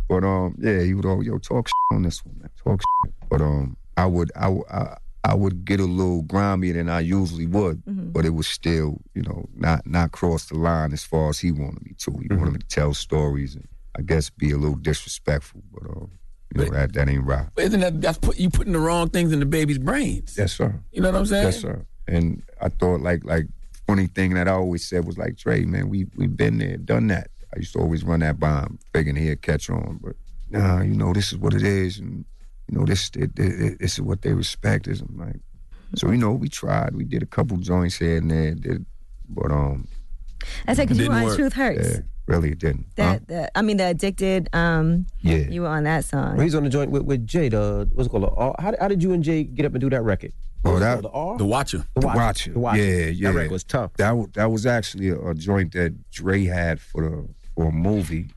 but 0.08 0.24
um, 0.24 0.56
yeah, 0.60 0.82
he 0.82 0.94
would 0.94 1.06
all 1.06 1.24
yo 1.24 1.40
talk 1.40 1.68
shit 1.68 1.96
on 1.96 2.04
this 2.04 2.24
one, 2.24 2.38
man. 2.40 2.50
Talk 2.64 2.82
shit. 3.06 3.14
But 3.30 3.42
um, 3.42 3.76
I 3.98 4.06
would, 4.06 4.32
I, 4.36 4.50
would- 4.50 4.68
I, 4.70 4.98
I 5.24 5.34
would 5.34 5.66
get 5.66 5.80
a 5.80 5.86
little 5.86 6.24
grimier 6.24 6.74
than 6.74 6.88
I 6.90 7.02
usually 7.02 7.46
would, 7.46 7.84
but 8.14 8.26
it 8.26 8.34
was 8.34 8.48
still, 8.48 9.02
you 9.14 9.22
know, 9.22 9.50
not 9.56 9.86
not 9.86 10.12
cross 10.12 10.46
the 10.46 10.58
line 10.58 10.94
as 10.94 11.04
far 11.04 11.30
as 11.30 11.40
he 11.40 11.52
wanted 11.52 11.84
me 11.84 11.94
to. 12.00 12.12
He 12.12 12.34
wanted 12.34 12.54
me 12.54 12.60
to 12.60 12.68
tell 12.68 12.94
stories 12.94 13.56
and 13.56 13.68
I 13.98 14.02
guess 14.02 14.30
be 14.30 14.52
a 14.52 14.58
little 14.58 14.78
disrespectful, 14.78 15.62
but 15.74 15.84
um, 15.90 16.12
you 16.56 16.64
know 16.64 16.70
that 16.72 16.94
that 16.94 17.10
ain't 17.10 17.26
right. 17.26 17.48
But 17.54 17.66
isn't 17.66 17.80
that 17.82 18.02
that's 18.02 18.18
put 18.18 18.38
you 18.38 18.50
putting 18.50 18.74
the 18.74 18.80
wrong 18.80 19.10
things 19.10 19.34
in 19.34 19.40
the 19.40 19.46
baby's 19.46 19.78
brains? 19.78 20.36
Yes, 20.38 20.54
sir. 20.54 20.80
You 20.92 21.02
know 21.02 21.12
what 21.12 21.18
I'm 21.20 21.26
saying? 21.26 21.44
Yes, 21.46 21.60
sir. 21.60 21.86
And 22.08 22.42
I 22.62 22.70
thought 22.70 23.02
like 23.02 23.26
like 23.26 23.48
funny 23.88 24.08
thing 24.08 24.36
that 24.36 24.48
I 24.48 24.52
always 24.52 24.88
said 24.88 25.06
was 25.06 25.18
like 25.18 25.38
Trey, 25.38 25.66
man, 25.66 25.90
we 25.90 26.06
we've 26.16 26.36
been 26.36 26.60
there, 26.60 26.78
done 26.78 27.08
that. 27.08 27.30
I 27.54 27.60
used 27.60 27.74
to 27.74 27.80
always 27.80 28.04
run 28.04 28.22
that 28.22 28.40
bomb, 28.40 28.80
figuring 28.94 29.18
he'd 29.18 29.42
catch 29.42 29.70
on, 29.70 30.00
but 30.02 30.16
nah, 30.50 30.82
you 30.82 30.96
know, 30.96 31.12
this 31.14 31.34
is 31.34 31.38
what 31.40 31.54
it 31.54 31.64
is, 31.64 32.00
and 32.00 32.24
you 32.70 32.78
know, 32.78 32.86
this 32.86 33.10
it, 33.16 33.32
it, 33.38 33.80
this 33.80 33.94
is 33.94 34.02
what 34.02 34.22
they 34.22 34.34
respect. 34.34 34.88
Is 34.88 35.02
I'm 35.02 35.18
like, 35.18 35.38
so 35.96 36.12
you 36.12 36.18
know, 36.18 36.32
we 36.32 36.50
tried, 36.50 36.96
we 36.96 37.04
did 37.04 37.24
a 37.24 37.26
couple 37.26 37.58
joints 37.58 37.98
here 37.98 38.18
and 38.18 38.30
there, 38.30 38.54
did, 38.54 38.86
but 39.28 39.52
um, 39.52 39.88
I 40.68 40.74
said, 40.74 40.88
because 40.88 41.00
you 41.00 41.10
were 41.10 41.16
on. 41.16 41.36
Truth 41.36 41.54
Hurts. 41.54 41.90
Yeah, 41.90 42.00
really, 42.28 42.52
it 42.52 42.60
didn't. 42.60 42.86
Huh? 42.98 43.14
That, 43.14 43.28
that 43.28 43.52
I 43.56 43.62
mean, 43.62 43.78
the 43.78 43.84
Addictive. 43.86 44.54
Um, 44.56 45.06
Yeah. 45.22 45.38
you 45.38 45.64
were 45.64 45.68
on 45.68 45.84
that 45.86 46.06
song. 46.06 46.36
Well, 46.38 46.44
he's 46.44 46.56
on 46.56 46.64
the 46.64 46.70
joint 46.70 46.92
with, 46.92 47.04
with 47.04 47.26
Jay. 47.26 47.50
The 47.50 47.90
what's 47.94 48.08
it 48.08 48.12
called? 48.12 48.24
The 48.24 48.30
R- 48.30 48.56
how, 48.60 48.74
how 48.80 48.88
did 48.88 49.02
you 49.04 49.14
and 49.14 49.24
Jay 49.24 49.44
get 49.44 49.66
up 49.66 49.74
and 49.74 49.82
do 49.82 49.90
that 49.90 50.02
record? 50.04 50.32
Oh, 50.66 50.74
What 50.74 50.80
that 50.80 51.02
called, 51.02 51.06
the 51.06 51.10
R? 51.18 51.38
The 51.38 51.46
Watcher. 51.46 51.78
The 51.96 52.02
The 52.02 52.08
Watcher. 52.08 52.18
Watcher. 52.20 52.54
The 52.54 52.60
Watcher. 52.60 52.84
Yeah, 52.84 53.06
yeah. 53.08 53.32
That 53.32 53.36
record 53.38 53.52
was 53.52 53.64
tough. 53.64 53.94
That 53.98 54.12
was, 54.12 54.28
that 54.34 54.52
was 54.52 54.66
actually 54.66 55.10
a, 55.10 55.20
a 55.20 55.34
joint 55.34 55.72
that 55.74 56.12
Dre 56.12 56.44
had 56.46 56.80
for 56.80 57.02
the 57.10 57.28
for 57.56 57.70
a 57.70 57.72
movie. 57.72 58.30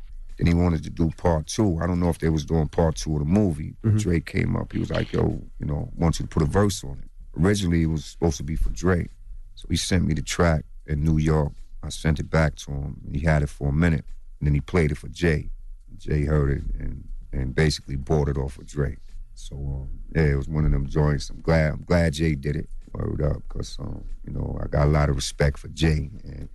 And 0.42 0.48
he 0.48 0.54
wanted 0.54 0.82
to 0.82 0.90
do 0.90 1.08
part 1.16 1.46
two. 1.46 1.78
I 1.80 1.86
don't 1.86 2.00
know 2.00 2.08
if 2.08 2.18
they 2.18 2.28
was 2.28 2.44
doing 2.44 2.66
part 2.66 2.96
two 2.96 3.12
of 3.12 3.20
the 3.20 3.24
movie. 3.24 3.76
But 3.80 3.98
Dre 3.98 4.18
came 4.18 4.56
up. 4.56 4.72
He 4.72 4.80
was 4.80 4.90
like, 4.90 5.12
"Yo, 5.12 5.40
you 5.60 5.66
know, 5.66 5.88
want 5.94 6.18
you 6.18 6.24
to 6.24 6.28
put 6.28 6.42
a 6.42 6.46
verse 6.46 6.82
on 6.82 6.98
it." 7.00 7.08
Originally, 7.40 7.82
it 7.82 7.86
was 7.86 8.04
supposed 8.04 8.38
to 8.38 8.42
be 8.42 8.56
for 8.56 8.70
Drake, 8.70 9.10
so 9.54 9.68
he 9.70 9.76
sent 9.76 10.04
me 10.04 10.14
the 10.14 10.20
track 10.22 10.64
in 10.88 11.04
New 11.04 11.16
York. 11.16 11.52
I 11.84 11.90
sent 11.90 12.18
it 12.18 12.28
back 12.28 12.56
to 12.56 12.72
him. 12.72 13.00
He 13.12 13.20
had 13.20 13.44
it 13.44 13.50
for 13.50 13.68
a 13.68 13.72
minute, 13.72 14.04
and 14.40 14.48
then 14.48 14.54
he 14.54 14.60
played 14.60 14.90
it 14.90 14.96
for 14.98 15.06
Jay. 15.06 15.50
Jay 15.96 16.24
heard 16.24 16.50
it 16.58 16.64
and 16.80 17.04
and 17.32 17.54
basically 17.54 17.94
bought 17.94 18.28
it 18.28 18.36
off 18.36 18.58
of 18.58 18.66
Drake. 18.66 18.98
So 19.34 19.54
um, 19.54 19.90
yeah, 20.12 20.32
it 20.32 20.36
was 20.36 20.48
one 20.48 20.64
of 20.64 20.72
them 20.72 20.88
joints. 20.88 21.30
I'm 21.30 21.40
glad. 21.40 21.74
I'm 21.74 21.84
glad 21.84 22.14
Jay 22.14 22.34
did 22.34 22.56
it. 22.56 22.68
Word 22.94 23.22
up, 23.22 23.48
cause 23.48 23.76
um, 23.78 24.02
you 24.26 24.32
know 24.32 24.58
I 24.60 24.66
got 24.66 24.88
a 24.88 24.90
lot 24.90 25.08
of 25.08 25.14
respect 25.14 25.56
for 25.58 25.68
Jay, 25.68 26.10
and 26.24 26.48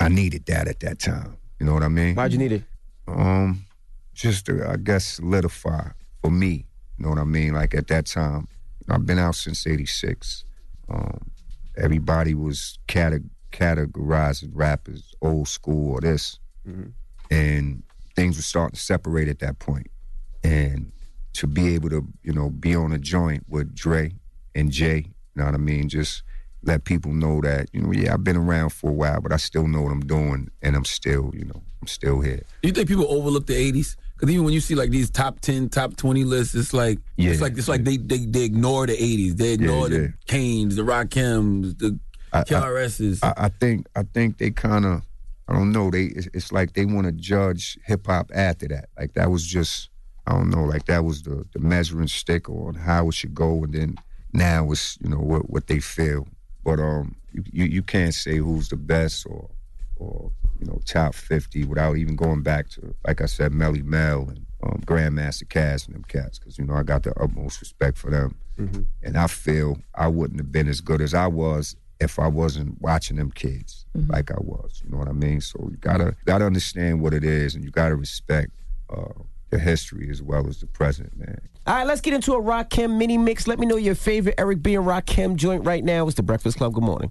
I 0.00 0.10
needed 0.10 0.44
that 0.46 0.68
at 0.68 0.80
that 0.80 0.98
time. 0.98 1.38
You 1.58 1.64
know 1.64 1.72
what 1.72 1.82
I 1.82 1.88
mean? 1.88 2.14
Why'd 2.14 2.32
you 2.32 2.38
need 2.38 2.52
it? 2.52 2.64
Um, 3.08 3.64
just 4.14 4.46
to, 4.46 4.68
I 4.68 4.76
guess 4.76 5.04
solidify 5.04 5.88
for 6.22 6.30
me. 6.30 6.66
You 6.98 7.04
know 7.04 7.08
what 7.10 7.18
I 7.18 7.24
mean? 7.24 7.54
Like 7.54 7.74
at 7.74 7.88
that 7.88 8.06
time, 8.06 8.46
I've 8.88 9.06
been 9.06 9.18
out 9.18 9.34
since 9.34 9.66
'86. 9.66 10.44
Um, 10.88 11.30
everybody 11.76 12.34
was 12.34 12.78
cate- 12.86 13.22
categorizing 13.50 14.50
rap 14.52 14.88
as 14.88 15.02
old 15.22 15.48
school 15.48 15.92
or 15.92 16.00
this, 16.00 16.38
and 17.30 17.82
things 18.14 18.36
were 18.36 18.42
starting 18.42 18.74
to 18.76 18.80
separate 18.80 19.28
at 19.28 19.38
that 19.40 19.58
point. 19.58 19.90
And 20.44 20.92
to 21.34 21.46
be 21.46 21.74
able 21.74 21.88
to, 21.90 22.06
you 22.22 22.32
know, 22.32 22.50
be 22.50 22.74
on 22.74 22.92
a 22.92 22.98
joint 22.98 23.44
with 23.48 23.74
Dre 23.74 24.12
and 24.54 24.70
Jay, 24.70 24.96
you 24.98 25.12
know 25.36 25.46
what 25.46 25.54
I 25.54 25.58
mean? 25.58 25.88
Just 25.88 26.22
let 26.62 26.84
people 26.84 27.12
know 27.12 27.40
that, 27.40 27.68
you 27.72 27.80
know, 27.80 27.90
yeah, 27.92 28.12
I've 28.12 28.22
been 28.22 28.36
around 28.36 28.70
for 28.70 28.90
a 28.90 28.92
while, 28.94 29.20
but 29.20 29.32
I 29.32 29.36
still 29.38 29.66
know 29.66 29.82
what 29.82 29.92
I'm 29.92 30.04
doing, 30.06 30.50
and 30.60 30.76
I'm 30.76 30.84
still, 30.84 31.30
you 31.34 31.44
know, 31.46 31.62
I'm 31.82 31.88
still 31.88 32.20
here. 32.20 32.40
Do 32.62 32.68
you 32.68 32.72
think 32.72 32.88
people 32.88 33.06
overlook 33.12 33.46
the 33.46 33.54
'80s? 33.72 33.96
Because 34.14 34.30
even 34.32 34.44
when 34.44 34.54
you 34.54 34.60
see 34.60 34.76
like 34.76 34.90
these 34.90 35.10
top 35.10 35.40
ten, 35.40 35.68
top 35.68 35.96
twenty 35.96 36.22
lists, 36.22 36.54
it's 36.54 36.72
like 36.72 36.98
Yeah. 37.16 37.30
it's 37.32 37.40
like 37.40 37.58
it's 37.58 37.68
like 37.68 37.82
they 37.82 37.96
they, 37.96 38.18
they 38.18 38.44
ignore 38.44 38.86
the 38.86 38.96
'80s. 38.96 39.36
They 39.36 39.52
ignore 39.54 39.88
yeah. 39.90 39.98
the 39.98 40.14
Canes, 40.26 40.76
the 40.76 40.82
Rakims, 40.82 41.76
the 41.78 41.98
I, 42.32 42.42
KRS 42.42 43.00
is. 43.00 43.22
I, 43.22 43.34
I 43.36 43.48
think 43.48 43.88
I 43.96 44.04
think 44.04 44.38
they 44.38 44.52
kind 44.52 44.84
of 44.86 45.02
I 45.48 45.54
don't 45.54 45.72
know 45.72 45.90
they 45.90 46.04
it's, 46.04 46.28
it's 46.32 46.52
like 46.52 46.74
they 46.74 46.84
want 46.84 47.06
to 47.06 47.12
judge 47.12 47.78
hip 47.84 48.06
hop 48.06 48.30
after 48.32 48.68
that 48.68 48.90
like 48.96 49.14
that 49.14 49.28
was 49.30 49.44
just 49.44 49.90
I 50.28 50.32
don't 50.34 50.50
know 50.50 50.62
like 50.62 50.86
that 50.86 51.04
was 51.04 51.22
the 51.22 51.44
the 51.52 51.58
measuring 51.58 52.06
stick 52.06 52.48
on 52.48 52.74
how 52.74 53.08
it 53.08 53.14
should 53.14 53.34
go 53.34 53.64
and 53.64 53.72
then 53.74 53.96
now 54.32 54.70
it's 54.70 54.98
you 55.02 55.10
know 55.10 55.18
what 55.18 55.50
what 55.50 55.66
they 55.66 55.80
feel 55.80 56.28
but 56.64 56.78
um 56.78 57.16
you 57.32 57.42
you, 57.52 57.64
you 57.64 57.82
can't 57.82 58.14
say 58.14 58.36
who's 58.36 58.68
the 58.68 58.76
best 58.76 59.26
or 59.26 59.50
or 59.96 60.30
you 60.60 60.66
know 60.66 60.80
top 60.86 61.14
fifty 61.14 61.64
without 61.64 61.96
even 61.96 62.16
going 62.16 62.42
back 62.42 62.68
to 62.70 62.94
like 63.06 63.20
I 63.20 63.26
said 63.26 63.52
Melle 63.52 63.82
Mel 63.84 64.28
and 64.28 64.46
um, 64.62 64.80
Grandmaster 64.86 65.44
Caz 65.48 65.86
and 65.86 65.94
them 65.94 66.04
cats 66.04 66.38
because 66.38 66.58
you 66.58 66.64
know 66.64 66.74
I 66.74 66.82
got 66.82 67.02
the 67.02 67.12
utmost 67.20 67.60
respect 67.60 67.98
for 67.98 68.10
them 68.10 68.36
Mm-hmm. 68.58 68.82
and 69.02 69.16
I 69.16 69.28
feel 69.28 69.78
I 69.94 70.08
wouldn't 70.08 70.38
have 70.38 70.52
been 70.52 70.68
as 70.68 70.82
good 70.82 71.00
as 71.00 71.14
I 71.14 71.26
was 71.26 71.74
if 72.00 72.18
I 72.18 72.26
wasn't 72.26 72.78
watching 72.82 73.16
them 73.16 73.30
kids 73.30 73.86
like 74.08 74.30
I 74.30 74.36
was. 74.40 74.82
You 74.84 74.90
know 74.90 74.98
what 74.98 75.08
I 75.08 75.12
mean? 75.12 75.40
So 75.40 75.58
you 75.70 75.78
gotta 75.78 76.14
gotta 76.26 76.44
understand 76.44 77.00
what 77.00 77.14
it 77.14 77.24
is, 77.24 77.54
and 77.54 77.64
you 77.64 77.70
gotta 77.70 77.96
respect 77.96 78.50
uh, 78.90 79.14
the 79.48 79.58
history 79.58 80.10
as 80.10 80.20
well 80.22 80.46
as 80.48 80.60
the 80.60 80.66
present, 80.66 81.18
man. 81.18 81.40
All 81.66 81.76
right, 81.76 81.86
let's 81.86 82.02
get 82.02 82.12
into 82.12 82.34
a 82.34 82.42
Rakim 82.42 82.98
mini 82.98 83.16
mix. 83.16 83.48
Let 83.48 83.58
me 83.58 83.64
know 83.64 83.76
your 83.76 83.94
favorite 83.94 84.34
Eric 84.36 84.62
B 84.62 84.74
and 84.74 84.84
Rakim 84.84 85.36
joint 85.36 85.64
right 85.64 85.82
now. 85.82 86.06
It's 86.06 86.16
the 86.16 86.22
Breakfast 86.22 86.58
Club. 86.58 86.74
Good 86.74 86.84
morning. 86.84 87.10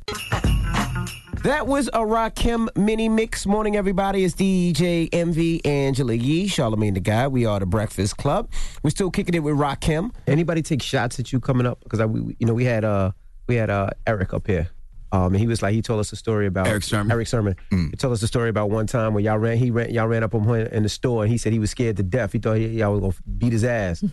That 1.44 1.66
was 1.66 1.88
a 1.88 2.02
Rakim 2.02 2.70
mini 2.78 3.10
mix. 3.10 3.48
Morning, 3.48 3.76
everybody. 3.76 4.24
It's 4.24 4.36
DJ 4.36 5.10
Envy 5.12 5.66
Angela 5.66 6.14
Yee, 6.14 6.48
Charlamagne 6.48 6.94
the 6.94 7.00
Guy. 7.00 7.28
We 7.28 7.48
are 7.48 7.60
the 7.60 7.66
Breakfast 7.66 8.18
Club. 8.18 8.48
We're 8.84 8.92
still 8.92 9.10
kicking 9.10 9.34
it 9.34 9.40
with 9.40 9.56
Rakim. 9.56 10.12
Anybody 10.28 10.62
take 10.62 10.84
shots 10.84 11.20
at 11.20 11.34
you 11.34 11.40
coming 11.40 11.66
up? 11.66 11.80
Because 11.82 12.00
I, 12.00 12.06
we, 12.06 12.36
you 12.38 12.46
know, 12.46 12.54
we 12.54 12.66
had 12.66 12.86
uh, 12.86 13.14
we 13.48 13.56
had 13.56 13.72
uh, 13.72 13.90
Eric 14.06 14.36
up 14.36 14.46
here. 14.46 14.70
Um, 15.14 15.34
and 15.34 15.38
he 15.38 15.48
was 15.48 15.62
like, 15.62 15.74
he 15.74 15.82
told 15.82 16.00
us 16.00 16.12
a 16.14 16.16
story 16.16 16.48
about 16.48 16.68
Erick 16.68 16.84
Sermon. 16.84 17.12
Erick 17.12 17.28
Sermon. 17.28 17.56
He 17.70 17.92
told 17.98 18.14
us 18.14 18.24
a 18.24 18.28
story 18.28 18.48
about 18.50 18.70
one 18.70 18.88
time 18.88 19.14
when 19.14 19.24
y'all 19.26 19.38
ran, 19.38 19.58
he 19.58 19.70
ran, 19.70 19.90
y'all 19.90 20.08
ran 20.08 20.24
up 20.24 20.34
on 20.34 20.44
him 20.44 20.68
in 20.68 20.84
the 20.84 20.90
store, 20.90 21.24
and 21.24 21.32
he 21.32 21.38
said 21.38 21.52
he 21.52 21.60
was 21.60 21.70
scared 21.70 21.98
to 21.98 22.04
death. 22.04 22.32
He 22.32 22.40
thought 22.40 22.54
he, 22.58 22.68
y'all 22.68 22.92
was 22.94 23.02
gonna 23.02 23.14
beat 23.38 23.52
his 23.52 23.64
ass. 23.66 24.04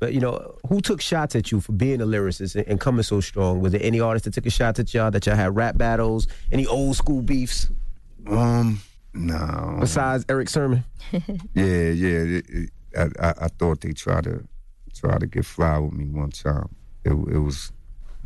But 0.00 0.14
you 0.14 0.20
know, 0.20 0.56
who 0.68 0.80
took 0.80 1.00
shots 1.02 1.36
at 1.36 1.52
you 1.52 1.60
for 1.60 1.72
being 1.72 2.00
a 2.00 2.06
lyricist 2.06 2.56
and, 2.56 2.66
and 2.68 2.80
coming 2.80 3.02
so 3.02 3.20
strong? 3.20 3.60
Was 3.60 3.72
there 3.72 3.82
any 3.84 4.00
artist 4.00 4.24
that 4.24 4.34
took 4.34 4.46
a 4.46 4.50
shot 4.50 4.78
at 4.78 4.94
y'all 4.94 5.10
that 5.10 5.26
y'all 5.26 5.36
had 5.36 5.54
rap 5.54 5.76
battles? 5.76 6.26
Any 6.50 6.66
old 6.66 6.96
school 6.96 7.20
beefs 7.20 7.68
Um, 8.26 8.80
no. 9.12 9.76
besides 9.80 10.24
Erick 10.28 10.48
Sermon? 10.48 10.84
Yeah, 11.54 11.64
yeah. 11.90 12.38
It, 12.38 12.44
it, 12.48 12.70
I, 12.96 13.02
I, 13.20 13.34
I 13.42 13.48
thought 13.58 13.82
they 13.82 13.92
tried 13.92 14.24
to 14.24 14.46
try 14.94 15.18
to 15.18 15.26
get 15.26 15.44
fly 15.44 15.78
with 15.78 15.92
me 15.92 16.06
one 16.06 16.30
time. 16.30 16.74
It, 17.04 17.10
it 17.12 17.38
was 17.38 17.72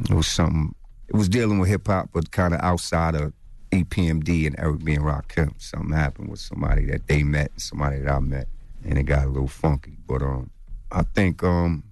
it 0.08 0.10
was 0.14 0.26
something. 0.28 0.74
It 1.10 1.16
was 1.16 1.28
dealing 1.28 1.58
with 1.58 1.68
hip 1.68 1.86
hop, 1.86 2.10
but 2.12 2.30
kind 2.30 2.54
of 2.54 2.60
outside 2.60 3.14
of 3.14 3.32
EPMD 3.72 4.46
and 4.46 4.58
Eric 4.58 4.84
B 4.84 4.94
and 4.94 5.04
Rakim. 5.04 5.60
Something 5.60 5.92
happened 5.92 6.30
with 6.30 6.40
somebody 6.40 6.86
that 6.86 7.06
they 7.08 7.22
met 7.22 7.50
and 7.52 7.60
somebody 7.60 7.98
that 7.98 8.10
I 8.10 8.20
met, 8.20 8.48
and 8.84 8.96
it 8.96 9.02
got 9.04 9.24
a 9.24 9.28
little 9.28 9.48
funky. 9.48 9.96
But 10.06 10.22
um, 10.22 10.50
I 10.92 11.02
think 11.02 11.42
um, 11.42 11.84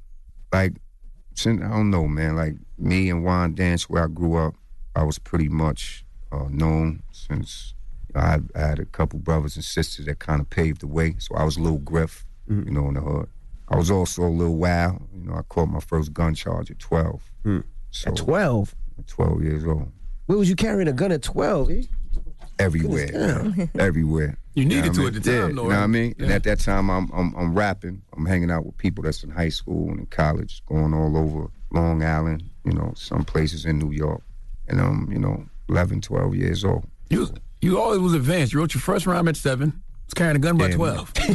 like 0.53 0.75
since 1.35 1.63
I 1.63 1.69
don't 1.69 1.91
know, 1.91 2.07
man. 2.07 2.37
Like 2.37 2.55
me 2.79 3.11
and 3.11 3.25
Wyandanch, 3.25 3.85
where 3.85 4.05
I 4.05 4.09
grew 4.09 4.37
up, 4.37 4.55
I 4.95 5.03
was 5.03 5.19
pretty 5.19 5.49
much 5.49 6.05
uh, 6.33 6.47
known 6.49 7.03
since 7.13 7.75
I 8.15 8.31
had, 8.31 8.51
I 8.55 8.61
had 8.61 8.79
a 8.79 8.85
couple 8.85 9.19
brothers 9.19 9.57
and 9.57 9.65
sisters 9.65 10.07
that 10.07 10.19
kind 10.19 10.41
of 10.41 10.49
paved 10.51 10.81
the 10.81 10.87
way. 10.87 11.17
So 11.19 11.35
I 11.37 11.45
was 11.45 11.57
a 11.57 11.61
little 11.61 11.79
Griff, 11.79 12.25
you 12.49 12.71
know, 12.71 12.89
in 12.89 12.95
the 12.95 13.01
hood. 13.01 13.29
I 13.69 13.77
was 13.77 13.91
also 13.91 14.23
a 14.23 14.29
little 14.29 14.57
wild. 14.57 15.03
You 15.13 15.25
know, 15.29 15.35
I 15.35 15.43
caught 15.43 15.69
my 15.69 15.81
first 15.81 16.13
gun 16.13 16.35
charge 16.35 16.71
at 16.71 16.79
12. 16.79 17.23
So, 17.91 18.11
At 18.11 18.17
12? 18.17 18.75
At 18.99 19.07
12 19.07 19.43
years 19.43 19.65
old. 19.65 19.91
Where 20.27 20.39
was 20.39 20.49
you 20.49 20.57
carrying 20.57 20.89
a 20.89 20.93
gun 20.93 21.13
at 21.13 21.23
12? 21.23 21.71
eh? 21.71 21.83
Everywhere. 22.59 23.07
Goodness, 23.07 23.57
man. 23.57 23.71
Everywhere. 23.79 24.39
You 24.55 24.65
know 24.65 24.75
needed 24.75 24.95
to 24.95 25.05
I 25.05 25.07
at 25.07 25.15
the 25.15 25.21
time, 25.21 25.33
yeah, 25.35 25.41
though, 25.41 25.47
You 25.47 25.55
know 25.55 25.63
what 25.63 25.75
I 25.75 25.87
mean? 25.87 26.15
And 26.19 26.33
at 26.33 26.43
that 26.43 26.59
time, 26.59 26.91
I'm, 26.91 27.09
I'm 27.13 27.33
I'm 27.37 27.55
rapping. 27.55 28.03
I'm 28.17 28.27
hanging 28.27 28.51
out 28.51 28.67
with 28.67 28.77
people 28.77 29.05
that's 29.05 29.23
in 29.23 29.31
high 29.31 29.51
school 29.51 29.91
and 29.91 30.01
in 30.01 30.07
college, 30.07 30.65
going 30.67 30.93
all 30.93 31.17
over 31.17 31.47
Long 31.71 32.03
Island, 32.03 32.43
you 32.65 32.73
know, 32.73 32.93
some 32.97 33.25
places 33.25 33.65
in 33.65 33.79
New 33.79 33.93
York. 33.93 34.23
And 34.67 34.81
I'm, 34.81 35.11
you 35.13 35.19
know, 35.19 35.47
11, 35.69 36.01
12 36.01 36.35
years 36.35 36.65
old. 36.65 36.85
You 37.09 37.29
you 37.61 37.79
always 37.81 38.01
was 38.01 38.15
advanced. 38.15 38.53
You 38.53 38.59
wrote 38.59 38.75
your 38.75 38.81
first 38.81 39.07
rhyme 39.07 39.29
at 39.29 39.37
seven. 39.37 39.83
Was 40.09 40.15
carrying 40.15 40.37
a 40.37 40.39
gun 40.39 40.57
by 40.57 40.69
Yeah, 40.69 40.77
twelve. 40.77 41.13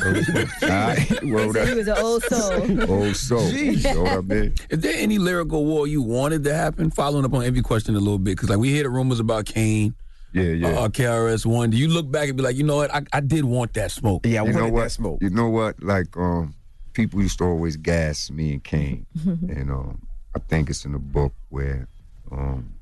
All 0.64 0.68
right, 0.68 1.24
word 1.26 1.58
up. 1.58 1.68
He 1.68 1.76
was 1.76 1.88
an 1.88 1.98
old 2.00 2.24
soul. 2.24 2.92
Old 2.92 3.16
soul. 3.16 3.48
You 3.52 3.76
know 3.94 4.02
what 4.02 4.12
I 4.14 4.22
mean? 4.22 4.54
Is 4.72 4.80
there 4.80 4.96
any 4.98 5.20
lyrical 5.20 5.64
war 5.64 5.86
you 5.86 6.02
wanted 6.02 6.44
to 6.46 6.56
happen? 6.56 6.90
Following 6.90 7.24
up 7.24 7.34
on 7.36 7.44
every 7.46 7.62
question 7.62 7.96
a 7.96 8.00
little 8.00 8.18
bit, 8.18 8.32
because 8.36 8.50
like 8.50 8.58
we 8.58 8.70
hear 8.70 8.82
the 8.82 8.90
rumors 8.90 9.20
about 9.20 9.46
Kane, 9.46 9.94
Yeah, 10.32 10.44
yeah. 10.46 10.68
uh, 10.70 10.88
KRS 10.88 11.46
One. 11.46 11.70
Do 11.70 11.78
you 11.78 11.88
look 11.88 12.10
back 12.10 12.30
and 12.30 12.36
be 12.38 12.42
like, 12.42 12.56
you 12.56 12.64
know 12.64 12.78
what, 12.78 12.92
I, 12.92 13.04
I 13.14 13.20
did 13.20 13.46
want 13.46 13.74
that 13.76 13.92
smoke? 13.92 14.26
Yeah, 14.26 14.42
I 14.42 14.48
you 14.48 14.54
know 14.54 14.70
what? 14.70 14.82
that 14.86 14.90
smoke. 14.90 15.20
You 15.22 15.30
know 15.30 15.50
what? 15.50 15.82
Like, 15.84 16.18
um, 16.18 16.56
people 16.94 17.22
used 17.22 17.38
to 17.38 17.44
always 17.44 17.78
gas 17.78 18.32
me 18.32 18.54
and 18.54 18.64
Kane, 18.64 19.06
and 19.24 19.70
um, 19.70 20.02
I 20.36 20.40
think 20.40 20.72
it's 20.72 20.84
in 20.84 20.94
the 20.94 21.00
book 21.00 21.34
where 21.50 21.88
um, 22.32 22.74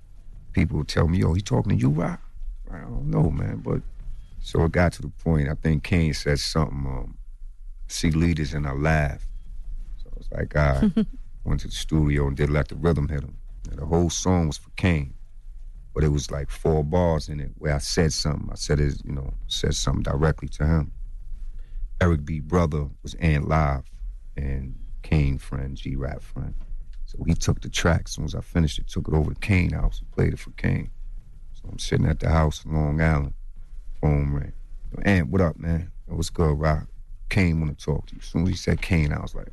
people 0.53 0.85
tell 0.85 1.09
me, 1.09 1.21
"Oh, 1.25 1.33
he 1.33 1.41
talking 1.41 1.73
to 1.73 1.77
you, 1.77 1.89
Rock?" 1.89 2.21
I 2.73 2.79
don't 2.79 3.07
know, 3.11 3.29
man, 3.29 3.57
but 3.57 3.81
so 4.41 4.63
it 4.63 4.71
got 4.71 4.93
to 4.93 5.01
the 5.03 5.09
point. 5.09 5.49
I 5.49 5.53
think 5.53 5.83
Kane 5.83 6.13
said 6.13 6.39
something. 6.39 6.85
Um, 6.85 7.17
see 7.87 8.09
leaders 8.11 8.53
and 8.53 8.67
I 8.67 8.73
laugh. 8.73 9.27
So 10.03 10.09
I 10.09 10.17
was 10.17 10.29
like, 10.31 10.55
I 10.55 11.05
went 11.43 11.61
to 11.61 11.67
the 11.67 11.73
studio 11.73 12.27
and 12.27 12.35
did 12.35 12.49
let 12.49 12.67
the 12.67 12.75
rhythm 12.75 13.07
hit 13.07 13.23
him. 13.23 13.37
And 13.69 13.79
the 13.79 13.85
whole 13.85 14.09
song 14.09 14.47
was 14.47 14.57
for 14.57 14.71
Kane. 14.71 15.13
But 15.93 16.03
it 16.03 16.09
was 16.09 16.31
like 16.31 16.49
four 16.49 16.83
bars 16.83 17.29
in 17.29 17.39
it 17.39 17.51
where 17.57 17.75
I 17.75 17.79
said 17.79 18.13
something. 18.13 18.49
I 18.51 18.55
said 18.55 18.79
it, 18.79 19.01
you 19.05 19.11
know, 19.11 19.33
said 19.47 19.75
something 19.75 20.03
directly 20.03 20.47
to 20.49 20.65
him. 20.65 20.91
Eric 22.01 22.25
B. 22.25 22.39
brother 22.39 22.87
was 23.03 23.13
in 23.15 23.43
Live 23.47 23.83
and 24.35 24.75
Kane 25.03 25.37
friend, 25.37 25.75
G 25.75 25.95
Rap 25.95 26.21
friend. 26.21 26.55
So 27.05 27.21
he 27.25 27.33
took 27.33 27.61
the 27.61 27.69
track. 27.69 28.03
As 28.05 28.13
soon 28.13 28.25
as 28.25 28.35
I 28.35 28.41
finished 28.41 28.79
it, 28.79 28.87
took 28.87 29.07
it 29.07 29.13
over 29.13 29.33
to 29.33 29.39
Kane 29.39 29.71
house 29.71 29.99
and 29.99 30.09
played 30.11 30.33
it 30.33 30.39
for 30.39 30.51
Kane. 30.51 30.89
So 31.53 31.69
I'm 31.69 31.77
sitting 31.77 32.07
at 32.07 32.19
the 32.19 32.29
house 32.29 32.63
in 32.63 32.73
Long 32.73 33.01
Island. 33.01 33.33
Phone 34.01 34.31
ring. 34.31 34.53
Ant, 35.03 35.29
what 35.29 35.41
up, 35.41 35.57
man? 35.57 35.91
What's 36.07 36.29
good, 36.29 36.59
Rock? 36.59 36.87
Kane 37.29 37.61
want 37.61 37.77
to 37.77 37.85
talk 37.85 38.07
to 38.07 38.15
you. 38.15 38.19
As 38.21 38.27
soon 38.27 38.43
as 38.43 38.49
he 38.49 38.55
said 38.55 38.81
Kane, 38.81 39.13
I 39.13 39.21
was 39.21 39.33
like, 39.33 39.47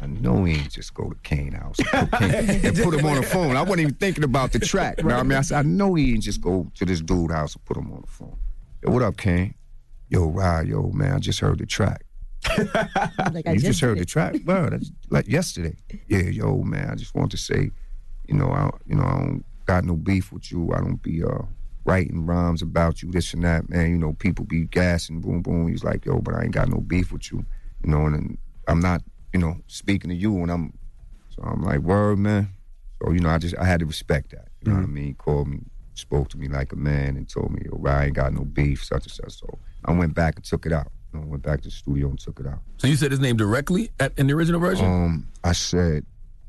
I 0.00 0.06
know 0.06 0.44
he 0.44 0.54
ain't 0.54 0.70
just 0.70 0.92
go 0.94 1.08
to 1.08 1.16
Kane 1.22 1.52
house 1.52 1.78
and 1.78 2.10
put, 2.10 2.20
Kane, 2.20 2.30
and 2.64 2.76
put 2.76 2.94
him 2.94 3.06
on 3.06 3.16
the 3.16 3.22
phone. 3.22 3.56
I 3.56 3.62
wasn't 3.62 3.80
even 3.80 3.94
thinking 3.94 4.24
about 4.24 4.52
the 4.52 4.58
track. 4.58 4.98
You 4.98 5.04
know 5.04 5.14
what 5.14 5.20
I 5.20 5.22
mean? 5.24 5.38
I 5.38 5.40
said, 5.40 5.58
I 5.58 5.62
know 5.62 5.94
he 5.94 6.12
ain't 6.12 6.22
just 6.22 6.40
go 6.40 6.70
to 6.74 6.84
this 6.84 7.00
dude 7.00 7.30
house 7.30 7.54
and 7.54 7.64
put 7.64 7.76
him 7.76 7.90
on 7.92 8.02
the 8.02 8.06
phone. 8.06 8.36
Yo, 8.82 8.92
what 8.92 9.02
up, 9.02 9.16
Kane? 9.16 9.54
Yo, 10.10 10.26
Rod, 10.26 10.68
yo, 10.68 10.90
man, 10.90 11.14
I 11.14 11.18
just 11.18 11.40
heard 11.40 11.58
the 11.58 11.66
track. 11.66 12.04
Like 13.32 13.48
I 13.48 13.52
you 13.52 13.54
just, 13.56 13.64
just 13.66 13.80
heard 13.80 13.96
did. 13.96 14.02
the 14.02 14.06
track, 14.06 14.34
bro. 14.42 14.70
That's 14.70 14.92
like 15.10 15.26
yesterday. 15.26 15.76
Yeah, 16.06 16.20
yo, 16.20 16.58
man. 16.58 16.90
I 16.90 16.94
just 16.94 17.14
want 17.14 17.30
to 17.32 17.36
say, 17.36 17.70
you 18.28 18.34
know, 18.34 18.50
I, 18.50 18.70
you 18.86 18.94
know, 18.94 19.02
I 19.02 19.12
don't 19.18 19.44
got 19.64 19.84
no 19.84 19.96
beef 19.96 20.30
with 20.32 20.52
you. 20.52 20.72
I 20.72 20.78
don't 20.78 21.02
be 21.02 21.24
uh 21.24 21.42
writing 21.86 22.26
rhymes 22.26 22.62
about 22.62 23.00
you, 23.02 23.10
this 23.10 23.32
and 23.32 23.44
that, 23.44 23.68
man. 23.68 23.90
You 23.90 23.98
know, 23.98 24.12
people 24.12 24.44
be 24.44 24.64
gassing, 24.64 25.20
boom, 25.20 25.40
boom. 25.40 25.68
He's 25.68 25.84
like, 25.84 26.04
yo, 26.04 26.18
but 26.18 26.34
I 26.34 26.42
ain't 26.42 26.52
got 26.52 26.68
no 26.68 26.78
beef 26.80 27.12
with 27.12 27.30
you, 27.32 27.46
you 27.84 27.90
know, 27.90 28.06
and, 28.06 28.14
and 28.16 28.38
I'm 28.68 28.80
not, 28.80 29.02
you 29.32 29.40
know, 29.40 29.56
speaking 29.68 30.10
to 30.10 30.16
you 30.16 30.32
when 30.32 30.50
I'm. 30.50 30.72
So 31.30 31.42
I'm 31.42 31.62
like, 31.62 31.80
word, 31.80 32.18
man. 32.18 32.50
So 33.02 33.12
you 33.12 33.20
know, 33.20 33.30
I 33.30 33.38
just 33.38 33.56
I 33.56 33.64
had 33.64 33.80
to 33.80 33.86
respect 33.86 34.30
that. 34.30 34.48
You 34.62 34.72
know 34.72 34.78
what 34.78 34.84
I 34.84 34.86
mean? 34.86 35.04
He 35.04 35.12
called 35.14 35.48
me, 35.48 35.60
spoke 35.94 36.28
to 36.30 36.38
me 36.38 36.48
like 36.48 36.72
a 36.72 36.76
man, 36.76 37.16
and 37.16 37.28
told 37.28 37.52
me, 37.52 37.62
yo, 37.64 37.82
I 37.86 38.06
ain't 38.06 38.14
got 38.14 38.32
no 38.32 38.44
beef, 38.44 38.84
such 38.84 39.04
and 39.04 39.12
such. 39.12 39.40
So 39.40 39.58
I 39.84 39.92
went 39.92 40.14
back 40.14 40.36
and 40.36 40.44
took 40.44 40.66
it 40.66 40.72
out. 40.72 40.90
You 41.12 41.20
know, 41.20 41.26
went 41.26 41.42
back 41.42 41.60
to 41.60 41.68
the 41.68 41.70
studio 41.70 42.08
and 42.08 42.18
took 42.18 42.40
it 42.40 42.46
out. 42.46 42.60
So 42.78 42.88
you 42.88 42.96
said 42.96 43.10
his 43.10 43.20
name 43.20 43.36
directly 43.36 43.90
at, 44.00 44.18
in 44.18 44.26
the 44.26 44.32
original 44.32 44.60
version? 44.60 44.86
Um, 44.86 45.28
I 45.44 45.52
said, 45.52 46.04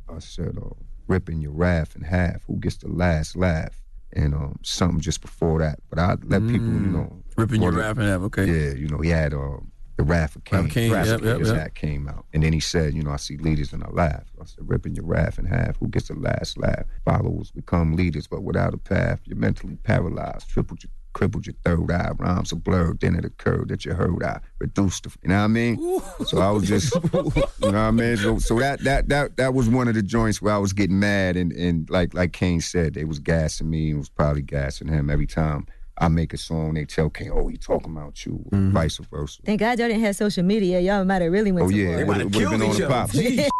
I 0.09 0.19
said, 0.19 0.57
uh, 0.57 0.73
ripping 1.07 1.41
your 1.41 1.51
wrath 1.51 1.95
in 1.95 2.01
half. 2.01 2.43
Who 2.47 2.55
gets 2.57 2.77
the 2.77 2.87
last 2.87 3.35
laugh? 3.35 3.81
And 4.13 4.33
um, 4.33 4.59
something 4.63 4.99
just 4.99 5.21
before 5.21 5.59
that. 5.59 5.79
But 5.89 5.99
I 5.99 6.15
let 6.23 6.41
people, 6.47 6.67
you 6.67 6.87
know, 6.87 6.99
Mm. 6.99 7.23
Ripping 7.41 7.61
your 7.61 7.71
before 7.71 7.83
the- 7.83 7.87
wrath 7.87 7.97
in 7.97 8.03
half, 8.03 8.21
okay. 8.21 8.45
Yeah, 8.45 8.73
you 8.73 8.87
know, 8.87 8.97
he 8.99 9.09
had 9.09 9.31
um, 9.33 9.71
the 9.97 10.03
wrath 10.03 10.35
of 10.35 10.43
Kane. 10.43 10.59
Wrath 10.59 10.67
of 10.67 10.73
Kane, 10.73 10.91
Wrath 10.91 11.07
yep, 11.23 11.39
yep, 11.45 11.75
came 11.75 12.07
out, 12.07 12.25
and 12.33 12.41
then 12.41 12.51
he 12.51 12.59
said, 12.59 12.93
you 12.95 13.03
know, 13.03 13.11
I 13.11 13.17
see 13.17 13.37
leaders 13.37 13.73
and 13.73 13.83
I 13.83 13.89
laugh. 13.89 14.23
I 14.41 14.45
said, 14.45 14.67
ripping 14.67 14.95
your 14.95 15.05
wrath 15.05 15.37
in 15.37 15.45
half. 15.45 15.77
Who 15.77 15.87
gets 15.87 16.07
the 16.07 16.15
last 16.15 16.57
laugh? 16.57 16.85
Followers 17.05 17.51
become 17.51 17.95
leaders, 17.95 18.25
but 18.27 18.41
without 18.41 18.73
a 18.73 18.77
path, 18.77 19.19
you're 19.25 19.37
mentally 19.37 19.75
paralyzed. 19.83 20.49
Tripled 20.49 20.83
your 20.83 20.91
crippled 21.17 21.47
your 21.47 21.55
third 21.65 21.89
eye, 21.91 22.11
rhymes 22.19 22.53
are 22.53 22.57
blurred, 22.57 22.99
then 22.99 23.15
it 23.15 23.25
occurred 23.25 23.69
that 23.69 23.83
your 23.85 23.95
heard 23.95 24.23
eye 24.23 24.39
reduced 24.59 25.03
the, 25.03 25.09
you 25.23 25.29
know 25.29 25.37
what 25.39 25.41
I 25.45 25.47
mean? 25.47 26.01
So 26.25 26.37
I 26.39 26.51
was 26.51 26.67
just, 26.67 26.93
you 27.13 27.21
know 27.21 27.31
what 27.61 27.75
I 27.75 27.91
mean? 27.91 28.17
So, 28.17 28.37
so 28.37 28.59
that 28.59 28.81
that 28.83 29.09
that 29.09 29.37
that 29.37 29.53
was 29.55 29.67
one 29.67 29.87
of 29.87 29.95
the 29.95 30.03
joints 30.03 30.41
where 30.43 30.53
I 30.53 30.59
was 30.59 30.73
getting 30.73 30.99
mad, 30.99 31.35
and 31.35 31.51
and 31.53 31.89
like 31.89 32.13
like 32.13 32.33
Kane 32.33 32.61
said, 32.61 32.93
they 32.93 33.03
was 33.03 33.17
gassing 33.19 33.69
me, 33.69 33.89
and 33.89 33.97
was 33.99 34.09
probably 34.09 34.43
gassing 34.43 34.87
him 34.87 35.09
every 35.09 35.25
time 35.25 35.65
I 35.99 36.07
make 36.09 36.31
a 36.33 36.37
song, 36.37 36.75
they 36.75 36.85
tell 36.85 37.09
Kane, 37.09 37.31
oh, 37.33 37.47
he 37.47 37.57
talking 37.57 37.91
about 37.97 38.23
you, 38.23 38.33
Mm-hmm. 38.51 38.71
vice 38.73 38.97
versa. 38.97 39.41
Thank 39.43 39.59
God 39.61 39.79
y'all 39.79 39.87
didn't 39.87 40.03
have 40.03 40.15
social 40.15 40.43
media. 40.43 40.79
Y'all 40.79 41.03
might 41.03 41.23
have 41.23 41.31
really 41.31 41.51
went 41.51 41.65
Oh 41.65 41.69
yeah, 41.69 41.97
it 41.97 42.07
would 42.07 42.17
have 42.17 42.31
been 42.31 42.45
on 42.61 42.77
the 42.77 42.87
pop. 42.87 43.09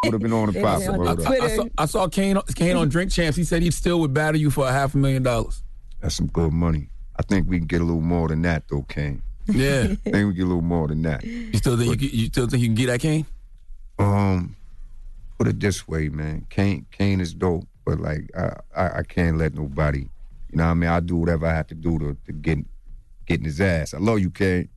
Would 0.04 0.14
have 0.14 0.22
been 0.22 0.34
on 0.34 0.46
the 0.46 0.52
They 0.54 0.62
pop. 0.62 0.78
was 0.78 0.88
on 0.90 0.98
word 1.00 1.08
up. 1.08 1.26
Twitter. 1.26 1.44
I 1.44 1.56
saw, 1.56 1.66
I 1.80 1.86
saw 1.88 2.08
Kane, 2.08 2.38
Kane 2.54 2.76
on 2.76 2.88
Drink 2.90 3.12
Champs. 3.12 3.36
He 3.36 3.44
said 3.44 3.64
he 3.64 3.72
still 3.72 4.00
would 4.02 4.14
battle 4.14 4.40
you 4.40 4.52
for 4.52 4.68
a 4.68 4.72
half 4.72 4.94
a 4.94 4.98
million 5.00 5.24
dollars. 5.24 5.64
That's 6.00 6.14
some 6.16 6.28
good 6.28 6.54
money. 6.54 6.92
I 7.20 7.24
think 7.24 7.48
we 7.50 7.58
can 7.58 7.68
get 7.68 7.82
a 7.82 7.84
little 7.84 8.02
more 8.02 8.28
than 8.28 8.42
that 8.44 8.64
though, 8.70 8.84
Kane. 8.84 9.22
Yeah. 9.48 9.82
I 9.84 9.96
think 9.96 10.06
we 10.06 10.12
can 10.22 10.34
get 10.34 10.44
a 10.44 10.48
little 10.48 10.62
more 10.62 10.88
than 10.88 11.02
that. 11.04 11.24
You 11.24 11.58
still 11.58 11.78
think 11.78 12.02
you, 12.02 12.10
can- 12.10 12.20
you 12.20 12.26
still 12.28 12.48
think 12.48 12.62
you 12.62 12.68
can 12.70 12.76
get 12.76 12.88
that 12.88 13.00
Kane? 13.02 13.26
Um, 14.00 14.56
put 15.38 15.48
it 15.48 15.60
this 15.60 15.88
way, 15.88 16.10
man. 16.10 16.46
Kane, 16.50 16.86
Kane 16.92 17.20
is 17.22 17.34
dope, 17.34 17.68
but 17.86 18.00
like 18.00 18.30
I, 18.38 18.54
I, 18.76 19.00
I 19.00 19.04
can't 19.04 19.38
let 19.38 19.56
nobody. 19.56 20.08
You 20.52 20.58
know 20.58 20.66
what 20.66 20.72
I 20.72 20.76
mean? 20.76 20.90
I 20.90 21.00
do 21.00 21.16
whatever 21.18 21.46
I 21.48 21.54
have 21.56 21.68
to 21.68 21.76
do 21.76 21.98
to, 22.00 22.18
to 22.26 22.32
get 22.32 22.60
get 23.26 23.40
in 23.40 23.46
his 23.46 23.60
ass. 23.60 23.94
I 23.94 23.98
love 23.98 24.20
you, 24.20 24.30
Kane. 24.30 24.70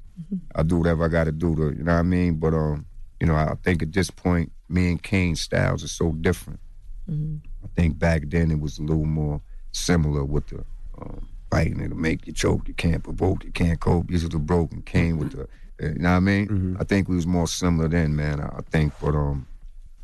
I 0.55 0.63
do 0.63 0.79
whatever 0.79 1.05
I 1.05 1.09
got 1.09 1.25
to 1.25 1.33
do 1.33 1.55
to. 1.57 1.63
You 1.77 1.85
know 1.85 1.93
what 1.93 1.99
I 2.01 2.03
mean? 2.03 2.37
But 2.37 2.55
um, 2.55 2.87
you 3.21 3.27
know, 3.27 3.35
I 3.35 3.55
think 3.63 3.83
at 3.83 3.93
this 3.93 4.11
point, 4.11 4.51
me 4.69 4.89
and 4.91 5.03
Kane's 5.03 5.41
styles 5.43 5.85
are 5.85 5.89
so 5.89 6.13
different. 6.13 6.61
I 7.09 7.67
think 7.77 7.99
back 7.99 8.23
then 8.27 8.51
it 8.51 8.61
was 8.61 8.79
a 8.79 8.83
little 8.83 9.05
more 9.05 9.41
similar 9.73 10.25
with 10.25 10.47
the 10.49 10.65
um, 11.01 11.29
fighting. 11.51 11.81
It'll 11.81 11.97
make 11.97 12.27
you 12.27 12.33
choke. 12.33 12.69
You 12.69 12.75
can't 12.75 13.03
provoke. 13.03 13.45
You 13.45 13.51
can't 13.51 13.81
cope. 13.81 14.11
Are 14.11 14.19
the 14.19 14.39
broken 14.39 14.83
Kane 14.83 15.19
with 15.19 15.33
the. 15.33 15.49
You 15.81 15.95
know 15.95 16.11
what 16.11 16.17
I 16.17 16.21
mean? 16.21 16.77
I 16.79 16.85
think 16.85 17.09
we 17.09 17.17
was 17.17 17.27
more 17.27 17.47
similar 17.47 17.89
then, 17.89 18.15
man. 18.15 18.39
I, 18.41 18.59
I 18.59 18.61
think, 18.71 18.93
but 19.01 19.15
um, 19.15 19.47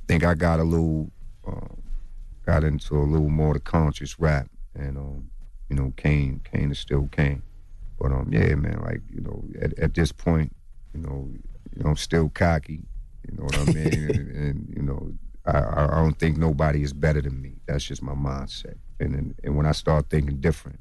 I 0.02 0.04
think 0.08 0.24
I 0.24 0.34
got 0.34 0.58
a 0.58 0.64
little, 0.64 1.10
um, 1.46 1.82
got 2.46 2.64
into 2.64 2.96
a 2.96 3.04
little 3.04 3.28
more 3.28 3.52
the 3.52 3.60
conscious 3.60 4.18
rap, 4.18 4.48
and 4.74 4.96
um, 4.96 5.30
you 5.68 5.76
know, 5.76 5.92
Kane, 5.96 6.40
Kane 6.50 6.70
is 6.70 6.78
still 6.78 7.08
Kane. 7.12 7.42
But 7.98 8.12
um, 8.12 8.30
yeah, 8.32 8.54
man, 8.54 8.80
like 8.82 9.02
you 9.10 9.20
know, 9.20 9.44
at, 9.60 9.78
at 9.78 9.94
this 9.94 10.12
point, 10.12 10.54
you 10.94 11.00
know, 11.00 11.28
you 11.74 11.82
know, 11.82 11.90
I'm 11.90 11.96
still 11.96 12.30
cocky. 12.30 12.80
You 13.28 13.36
know 13.36 13.44
what 13.44 13.58
I 13.58 13.64
mean? 13.66 14.10
and, 14.10 14.36
and 14.36 14.74
you 14.74 14.82
know, 14.82 15.12
I, 15.44 15.58
I 15.58 15.84
I 15.84 16.02
don't 16.02 16.18
think 16.18 16.38
nobody 16.38 16.82
is 16.82 16.94
better 16.94 17.20
than 17.20 17.40
me. 17.42 17.56
That's 17.66 17.84
just 17.84 18.02
my 18.02 18.14
mindset. 18.14 18.76
And 18.98 19.14
and, 19.14 19.34
and 19.44 19.56
when 19.56 19.66
I 19.66 19.72
start 19.72 20.08
thinking 20.08 20.40
different, 20.40 20.78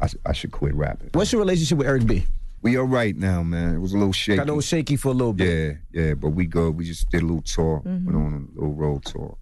I, 0.00 0.08
I 0.26 0.32
should 0.32 0.52
quit 0.52 0.74
rapping. 0.74 1.10
What's 1.12 1.32
your 1.32 1.40
relationship 1.40 1.78
with 1.78 1.86
Eric 1.86 2.06
B? 2.06 2.26
We 2.62 2.76
all 2.78 2.84
right 2.86 3.16
now, 3.16 3.42
man. 3.42 3.74
It 3.74 3.78
was 3.78 3.92
a 3.92 3.98
little 3.98 4.12
shaky. 4.12 4.40
I 4.40 4.44
know 4.44 4.54
it 4.54 4.56
was 4.56 4.66
shaky 4.66 4.96
for 4.96 5.08
a 5.08 5.12
little 5.12 5.32
bit. 5.32 5.78
Yeah, 5.92 6.02
yeah, 6.02 6.14
but 6.14 6.30
we 6.30 6.46
good. 6.46 6.76
We 6.76 6.84
just 6.84 7.08
did 7.10 7.22
a 7.22 7.26
little 7.26 7.42
tour, 7.42 7.82
Mhm. 7.84 8.04
went 8.06 8.16
on 8.16 8.48
a 8.56 8.60
little 8.60 8.74
road 8.74 9.04
tour, 9.04 9.36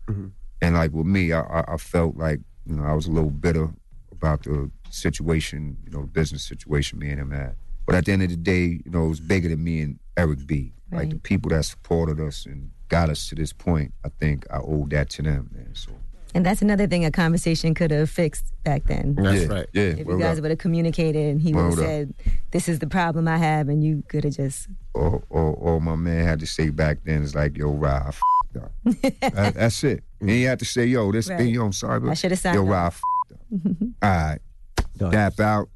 and 0.61 0.74
like 0.74 0.92
with 0.92 1.07
me, 1.07 1.32
I, 1.32 1.40
I, 1.40 1.74
I 1.74 1.76
felt 1.78 2.16
like 2.16 2.40
you 2.66 2.74
know 2.76 2.84
I 2.84 2.92
was 2.92 3.07
a 3.07 3.11
little 3.11 3.30
bitter 3.30 3.70
about 4.12 4.42
the 4.44 4.70
situation, 4.90 5.76
you 5.84 5.90
know, 5.90 6.02
the 6.02 6.07
business 6.09 6.42
situation 6.44 6.98
me 6.98 7.11
and 7.11 7.20
him 7.20 7.30
had. 7.30 7.55
But 7.86 7.94
at 7.96 8.05
the 8.07 8.12
end 8.12 8.22
of 8.22 8.30
the 8.30 8.36
day, 8.36 8.80
you 8.84 8.90
know, 8.90 9.05
it 9.05 9.09
was 9.09 9.20
bigger 9.20 9.48
than 9.48 9.62
me 9.62 9.80
and 9.80 9.98
Eric 10.16 10.46
B. 10.46 10.72
Like 10.92 11.11
the 11.11 11.16
people 11.18 11.50
that 11.50 11.64
supported 11.64 12.20
us 12.20 12.46
and 12.46 12.70
got 12.88 13.11
us 13.11 13.28
to 13.28 13.34
this 13.34 13.52
point, 13.52 13.92
I 14.05 14.09
think 14.20 14.46
I 14.50 14.59
owe 14.59 14.86
that 14.90 15.11
to 15.11 15.22
them, 15.22 15.50
man. 15.52 15.70
So 15.74 15.90
And 16.35 16.45
that's 16.45 16.62
another 16.62 16.87
thing 16.89 17.05
a 17.05 17.11
conversation 17.12 17.74
could 17.74 17.91
have 17.93 18.11
fixed 18.11 18.53
back 18.64 18.85
then. 18.85 19.14
That's 19.14 19.43
yeah, 19.43 19.47
right. 19.47 19.66
Yeah, 19.72 19.82
If 19.82 20.07
you 20.07 20.18
guys 20.18 20.41
would 20.41 20.51
have 20.51 20.59
communicated 20.59 21.30
and 21.30 21.41
he 21.41 21.55
would 21.55 21.64
have 21.64 21.74
said, 21.74 22.14
This 22.51 22.68
is 22.68 22.80
the 22.80 22.89
problem 22.89 23.28
I 23.28 23.37
have, 23.39 23.68
and 23.68 23.85
you 23.85 24.03
could 24.09 24.24
have 24.24 24.35
just. 24.35 24.66
all, 24.95 25.22
all, 25.30 25.53
all 25.62 25.80
my 25.80 25.95
man 25.97 26.24
had 26.26 26.41
to 26.41 26.47
say 26.47 26.70
back 26.70 26.99
then 27.05 27.22
is 27.22 27.35
like, 27.35 27.57
yo, 27.57 27.70
Ra, 27.70 28.11
I 28.11 28.59
up. 28.59 28.72
That- 29.32 29.55
that's 29.55 29.82
it. 29.85 30.03
And 30.20 30.30
he 30.30 30.43
had 30.43 30.59
to 30.59 30.64
say, 30.64 30.87
yo, 30.87 31.11
this 31.12 31.28
Right. 31.28 31.39
thing, 31.39 31.55
yo, 31.55 31.64
I'm 31.66 31.72
sorry, 31.72 32.01
but 32.01 32.11
I 32.11 32.14
shoulda 32.14 32.37
signed 32.37 32.57
yo, 32.57 32.62
up. 32.62 32.68
Ra, 32.68 32.82
I 32.82 32.87
f***ed 32.87 33.35
up. 33.53 33.70
All 34.03 34.11
right. 34.11 35.12
Dap 35.12 35.41
out. 35.41 35.68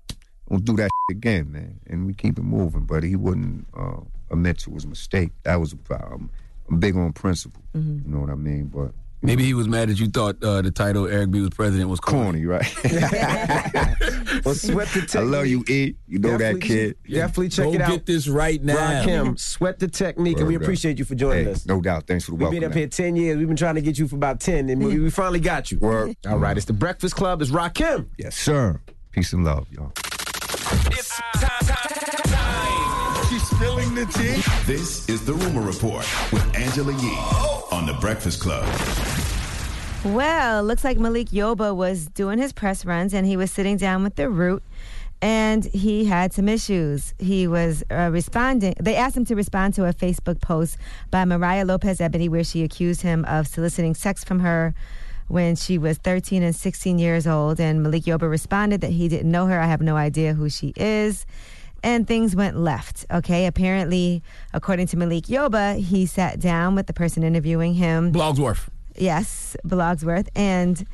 Don't 0.48 0.64
do 0.64 0.76
that 0.76 0.90
again, 1.10 1.52
man. 1.52 1.80
And 1.86 2.06
we 2.06 2.14
keep 2.14 2.38
it 2.38 2.42
moving. 2.42 2.82
But 2.86 3.02
he 3.04 3.16
wouldn't 3.16 3.66
uh, 3.76 4.00
admit 4.30 4.58
to 4.60 4.72
his 4.72 4.86
mistake. 4.86 5.30
That 5.42 5.56
was 5.60 5.72
a 5.72 5.76
problem. 5.76 6.30
I'm 6.70 6.78
big 6.80 6.96
on 6.96 7.12
principle. 7.12 7.62
You 7.74 8.02
know 8.06 8.20
what 8.20 8.30
I 8.30 8.34
mean? 8.34 8.66
But 8.66 8.92
Maybe 9.20 9.44
he 9.44 9.52
was 9.52 9.66
mad 9.66 9.88
that 9.88 9.98
you 9.98 10.06
thought 10.06 10.42
uh, 10.44 10.62
the 10.62 10.70
title 10.70 11.06
Eric 11.08 11.32
B 11.32 11.40
was 11.40 11.50
president 11.50 11.90
was 11.90 11.98
corny, 11.98 12.46
right? 12.46 12.62
well, 14.44 14.54
sweat 14.54 14.86
the 14.88 15.00
technique. 15.00 15.16
I 15.16 15.20
love 15.22 15.46
you, 15.48 15.64
E. 15.68 15.96
You 16.06 16.18
know 16.20 16.38
that 16.38 16.60
kid. 16.60 16.96
Definitely 17.08 17.48
check 17.48 17.64
Go 17.66 17.72
it 17.74 17.80
out. 17.80 17.90
get 17.90 18.06
this 18.06 18.28
right 18.28 18.62
now. 18.62 18.76
Rakim, 18.76 19.36
sweat 19.38 19.80
the 19.80 19.88
technique, 19.88 20.38
and 20.38 20.46
we 20.46 20.54
Word 20.54 20.62
up. 20.62 20.66
appreciate 20.66 20.98
you 21.00 21.04
for 21.04 21.16
joining 21.16 21.46
Hey, 21.46 21.50
us. 21.50 21.66
No 21.66 21.80
doubt. 21.80 22.06
Thanks 22.06 22.24
for 22.26 22.30
the 22.30 22.36
welcome. 22.36 22.52
We've 22.54 22.60
been 22.60 22.66
up 22.70 22.74
man. 22.74 22.78
here 22.78 22.86
10 22.88 23.16
years. 23.16 23.36
We've 23.38 23.48
been 23.48 23.56
trying 23.56 23.74
to 23.74 23.80
get 23.80 23.98
you 23.98 24.06
for 24.06 24.14
about 24.14 24.38
10, 24.38 24.68
and 24.70 24.84
we, 24.84 25.00
we 25.00 25.10
finally 25.10 25.40
got 25.40 25.72
you. 25.72 25.78
Word. 25.80 26.16
All 26.28 26.38
right, 26.38 26.56
it's 26.56 26.66
the 26.66 26.72
Breakfast 26.72 27.16
Club. 27.16 27.42
It's 27.42 27.50
Rakim. 27.50 28.06
Yes, 28.18 28.36
sir. 28.36 28.80
Peace 29.10 29.32
and 29.32 29.44
love, 29.44 29.66
y'all. 29.72 29.92
She's 33.28 33.42
spilling 33.42 33.94
the 33.94 34.06
tea. 34.14 34.40
This 34.72 35.08
is 35.08 35.24
the 35.26 35.34
Rumor 35.34 35.62
Report 35.62 36.06
with 36.32 36.56
Angela 36.56 36.92
Yee 36.92 37.57
on 37.70 37.86
the 37.86 37.94
Breakfast 37.94 38.40
Club. 38.40 38.64
Well, 40.04 40.62
looks 40.62 40.84
like 40.84 40.98
Malik 40.98 41.28
Yoba 41.28 41.74
was 41.74 42.06
doing 42.06 42.38
his 42.38 42.52
press 42.52 42.84
runs 42.84 43.12
and 43.12 43.26
he 43.26 43.36
was 43.36 43.50
sitting 43.50 43.76
down 43.76 44.02
with 44.02 44.16
the 44.16 44.30
root 44.30 44.62
and 45.20 45.64
he 45.64 46.04
had 46.04 46.32
some 46.32 46.48
issues. 46.48 47.14
He 47.18 47.46
was 47.46 47.82
uh, 47.90 48.10
responding. 48.12 48.74
They 48.80 48.94
asked 48.94 49.16
him 49.16 49.24
to 49.26 49.34
respond 49.34 49.74
to 49.74 49.86
a 49.86 49.92
Facebook 49.92 50.40
post 50.40 50.78
by 51.10 51.24
Mariah 51.24 51.64
Lopez 51.64 52.00
Ebony 52.00 52.28
where 52.28 52.44
she 52.44 52.62
accused 52.62 53.02
him 53.02 53.24
of 53.24 53.48
soliciting 53.48 53.94
sex 53.94 54.22
from 54.22 54.40
her 54.40 54.74
when 55.26 55.56
she 55.56 55.76
was 55.76 55.98
13 55.98 56.42
and 56.42 56.54
16 56.54 56.98
years 56.98 57.26
old. 57.26 57.60
And 57.60 57.82
Malik 57.82 58.04
Yoba 58.04 58.30
responded 58.30 58.80
that 58.82 58.92
he 58.92 59.08
didn't 59.08 59.30
know 59.30 59.46
her. 59.46 59.60
I 59.60 59.66
have 59.66 59.82
no 59.82 59.96
idea 59.96 60.34
who 60.34 60.48
she 60.48 60.72
is. 60.76 61.26
And 61.88 62.06
things 62.06 62.36
went 62.36 62.58
left. 62.58 63.06
Okay. 63.10 63.46
Apparently, 63.46 64.22
according 64.52 64.88
to 64.88 64.98
Malik 64.98 65.24
Yoba, 65.24 65.78
he 65.78 66.04
sat 66.04 66.38
down 66.38 66.74
with 66.74 66.86
the 66.86 66.92
person 66.92 67.22
interviewing 67.22 67.72
him. 67.72 68.12
Blogsworth. 68.12 68.68
Yes, 68.94 69.56
Blogsworth. 69.66 70.28
And 70.36 70.86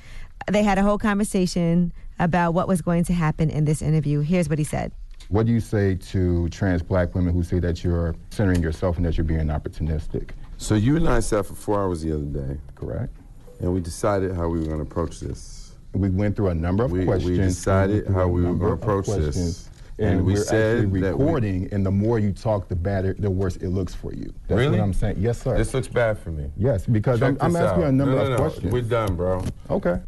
they 0.48 0.62
had 0.62 0.78
a 0.78 0.84
whole 0.84 0.98
conversation 0.98 1.92
about 2.20 2.54
what 2.54 2.68
was 2.68 2.80
going 2.80 3.02
to 3.06 3.12
happen 3.12 3.50
in 3.50 3.64
this 3.64 3.82
interview. 3.82 4.20
Here's 4.20 4.48
what 4.48 4.60
he 4.60 4.64
said. 4.64 4.92
What 5.30 5.46
do 5.46 5.52
you 5.52 5.58
say 5.58 5.96
to 5.96 6.48
trans 6.50 6.80
black 6.80 7.12
women 7.16 7.34
who 7.34 7.42
say 7.42 7.58
that 7.58 7.82
you're 7.82 8.14
centering 8.30 8.62
yourself 8.62 8.96
and 8.96 9.04
that 9.04 9.18
you're 9.18 9.24
being 9.24 9.48
opportunistic? 9.48 10.30
So 10.58 10.76
you 10.76 10.94
and 10.94 11.08
I 11.08 11.18
sat 11.18 11.44
for 11.44 11.54
four 11.54 11.82
hours 11.82 12.02
the 12.02 12.12
other 12.12 12.22
day. 12.22 12.60
Correct. 12.76 13.12
And 13.58 13.74
we 13.74 13.80
decided 13.80 14.36
how 14.36 14.46
we 14.46 14.60
were 14.60 14.66
going 14.66 14.78
to 14.78 14.82
approach 14.82 15.18
this. 15.18 15.74
We 15.92 16.10
went 16.10 16.36
through 16.36 16.50
a 16.50 16.54
number 16.54 16.84
of 16.84 16.92
we, 16.92 17.04
questions. 17.04 17.30
We 17.30 17.36
decided 17.38 17.94
went 17.94 18.06
through 18.06 18.14
how 18.14 18.28
we 18.28 18.42
were 18.42 18.54
going 18.54 18.78
to 18.78 18.80
approach 18.80 19.06
this. 19.06 19.70
Questions, 19.96 20.18
And, 20.18 20.26
we 20.26 20.32
we're 20.34 20.42
said 20.44 20.78
actually 20.84 21.00
that 21.00 21.16
we- 21.18 21.24
recording, 21.24 21.68
and 21.72 21.84
the 21.86 21.90
more 21.90 22.18
you 22.18 22.32
talk, 22.32 22.68
the 22.68 22.76
better, 22.76 23.14
the 23.18 23.30
worse 23.30 23.56
it 23.56 23.68
looks 23.68 23.94
for 23.94 24.12
you. 24.12 24.32
That's 24.48 24.58
Really? 24.58 24.78
what 24.78 24.84
I'm 24.84 24.92
saying. 24.92 25.16
Yes, 25.18 25.40
sir. 25.42 25.56
This 25.56 25.74
looks 25.74 25.88
bad 25.88 26.18
for 26.18 26.30
me. 26.30 26.50
Yes, 26.56 26.86
because 26.86 27.20
Check 27.20 27.36
I'm, 27.40 27.54
I'm 27.54 27.56
asking 27.56 27.80
you 27.80 27.84
a 27.84 27.88
out. 27.88 27.94
number 27.94 28.14
no, 28.14 28.18
no, 28.18 28.24
of 28.24 28.30
no. 28.30 28.36
questions. 28.36 28.72
We're 28.72 28.82
done, 28.82 29.14
bro. 29.16 29.44
Okay. 29.70 30.00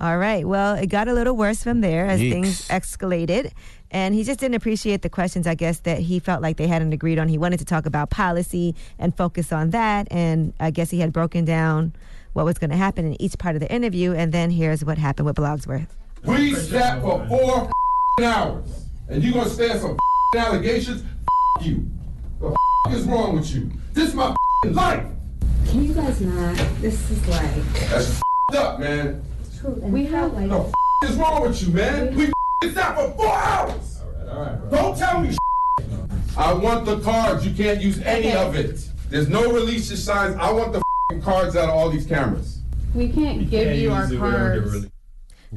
All 0.00 0.16
right. 0.16 0.48
Well, 0.48 0.76
it 0.76 0.86
got 0.86 1.08
a 1.08 1.12
little 1.12 1.36
worse 1.36 1.62
from 1.62 1.82
there 1.82 2.06
as 2.06 2.20
Yeeks. 2.20 2.30
things 2.32 2.68
escalated. 2.68 3.52
And 3.90 4.14
he 4.14 4.24
just 4.24 4.40
didn't 4.40 4.54
appreciate 4.54 5.02
the 5.02 5.10
questions, 5.10 5.46
I 5.46 5.54
guess, 5.54 5.80
that 5.80 5.98
he 5.98 6.20
felt 6.20 6.40
like 6.40 6.56
they 6.56 6.68
hadn't 6.68 6.94
agreed 6.94 7.18
on. 7.18 7.28
He 7.28 7.36
wanted 7.36 7.58
to 7.58 7.66
talk 7.66 7.84
about 7.84 8.08
policy 8.08 8.74
and 8.98 9.14
focus 9.14 9.52
on 9.52 9.70
that. 9.70 10.08
And 10.10 10.54
I 10.58 10.70
guess 10.70 10.88
he 10.90 11.00
had 11.00 11.12
broken 11.12 11.44
down 11.44 11.92
what 12.32 12.46
was 12.46 12.56
going 12.56 12.70
to 12.70 12.76
happen 12.78 13.04
in 13.04 13.20
each 13.20 13.36
part 13.36 13.56
of 13.56 13.60
the 13.60 13.70
interview. 13.70 14.14
And 14.14 14.32
then 14.32 14.50
here's 14.50 14.82
what 14.84 14.96
happened 14.96 15.26
with 15.26 15.36
Blogsworth. 15.36 15.88
We 16.24 16.54
sat 16.54 17.02
for 17.02 17.26
four 17.28 17.70
hours, 18.18 18.86
and 19.08 19.22
you're 19.22 19.32
gonna 19.32 19.48
stand 19.48 19.80
some 19.80 19.96
allegations? 20.36 21.02
you. 21.60 21.90
The 22.40 22.54
is 22.90 23.04
wrong 23.04 23.36
with 23.36 23.50
you? 23.54 23.70
This 23.92 24.08
is 24.08 24.14
my 24.14 24.34
life. 24.64 25.06
Can 25.66 25.84
you 25.84 25.94
guys 25.94 26.20
not? 26.20 26.56
This 26.80 27.10
is 27.10 27.28
like. 27.28 27.54
That's 27.90 28.20
up, 28.54 28.80
man. 28.80 29.22
True. 29.58 29.72
We 29.74 30.06
have 30.06 30.32
like. 30.32 30.48
The 30.48 30.72
is 31.04 31.16
wrong 31.16 31.42
with 31.42 31.62
you, 31.62 31.72
man? 31.72 32.14
We 32.14 32.32
sat 32.72 32.96
for 32.96 33.10
four 33.12 33.34
hours. 33.34 34.00
All 34.00 34.10
right, 34.10 34.30
all 34.30 34.42
right. 34.42 34.70
Don't 34.70 34.98
tell 34.98 35.20
me. 35.20 35.36
I 36.36 36.52
want 36.52 36.86
the 36.86 37.00
cards. 37.00 37.46
You 37.46 37.52
can't 37.54 37.80
use 37.80 38.00
any 38.02 38.32
of 38.32 38.54
it. 38.54 38.88
There's 39.08 39.28
no 39.28 39.52
release 39.52 39.88
signs. 40.02 40.36
I 40.36 40.50
want 40.52 40.72
the 40.72 40.82
cards 41.20 41.56
out 41.56 41.68
of 41.68 41.74
all 41.74 41.90
these 41.90 42.06
cameras. 42.06 42.60
We 42.94 43.08
can't 43.08 43.50
give 43.50 43.76
you 43.76 43.92
our 43.92 44.08
cards. 44.08 44.86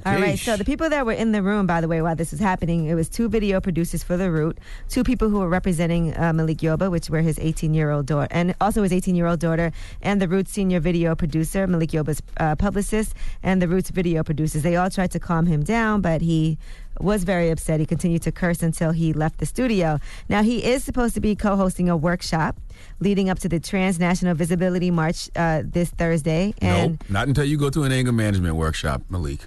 All 0.05 0.15
right. 0.15 0.39
So 0.39 0.57
the 0.57 0.65
people 0.65 0.89
that 0.89 1.05
were 1.05 1.11
in 1.13 1.33
the 1.33 1.43
room, 1.43 1.67
by 1.67 1.79
the 1.79 1.87
way, 1.87 2.01
while 2.01 2.15
this 2.15 2.31
was 2.31 2.39
happening, 2.39 2.85
it 2.85 2.95
was 2.95 3.07
two 3.07 3.29
video 3.29 3.61
producers 3.61 4.01
for 4.01 4.17
The 4.17 4.31
Root, 4.31 4.57
two 4.89 5.03
people 5.03 5.29
who 5.29 5.37
were 5.39 5.49
representing 5.49 6.17
uh, 6.17 6.33
Malik 6.33 6.57
Yoba, 6.57 6.89
which 6.89 7.11
were 7.11 7.21
his 7.21 7.37
18-year-old 7.37 8.07
daughter, 8.07 8.27
and 8.31 8.55
also 8.59 8.81
his 8.81 8.91
18-year-old 8.91 9.39
daughter, 9.39 9.71
and 10.01 10.19
The 10.19 10.27
Root's 10.27 10.51
senior 10.51 10.79
video 10.79 11.15
producer, 11.15 11.67
Malik 11.67 11.91
Yoba's 11.91 12.23
uh, 12.37 12.55
publicist, 12.55 13.13
and 13.43 13.61
The 13.61 13.67
Root's 13.67 13.91
video 13.91 14.23
producers. 14.23 14.63
They 14.63 14.75
all 14.75 14.89
tried 14.89 15.11
to 15.11 15.19
calm 15.19 15.45
him 15.45 15.63
down, 15.63 16.01
but 16.01 16.21
he 16.21 16.57
was 16.99 17.23
very 17.23 17.51
upset. 17.51 17.79
He 17.79 17.85
continued 17.85 18.23
to 18.23 18.31
curse 18.31 18.63
until 18.63 18.91
he 18.91 19.13
left 19.13 19.37
the 19.37 19.45
studio. 19.45 19.99
Now 20.27 20.41
he 20.41 20.63
is 20.63 20.83
supposed 20.83 21.13
to 21.15 21.21
be 21.21 21.35
co-hosting 21.35 21.87
a 21.89 21.97
workshop 21.97 22.57
leading 22.99 23.29
up 23.29 23.37
to 23.39 23.49
the 23.49 23.59
Transnational 23.59 24.33
Visibility 24.33 24.89
March 24.89 25.29
uh, 25.35 25.61
this 25.63 25.91
Thursday, 25.91 26.55
and 26.61 26.93
nope, 26.93 27.09
not 27.09 27.27
until 27.27 27.45
you 27.45 27.57
go 27.57 27.69
to 27.69 27.83
an 27.83 27.91
anger 27.91 28.11
management 28.11 28.55
workshop, 28.55 29.03
Malik. 29.09 29.41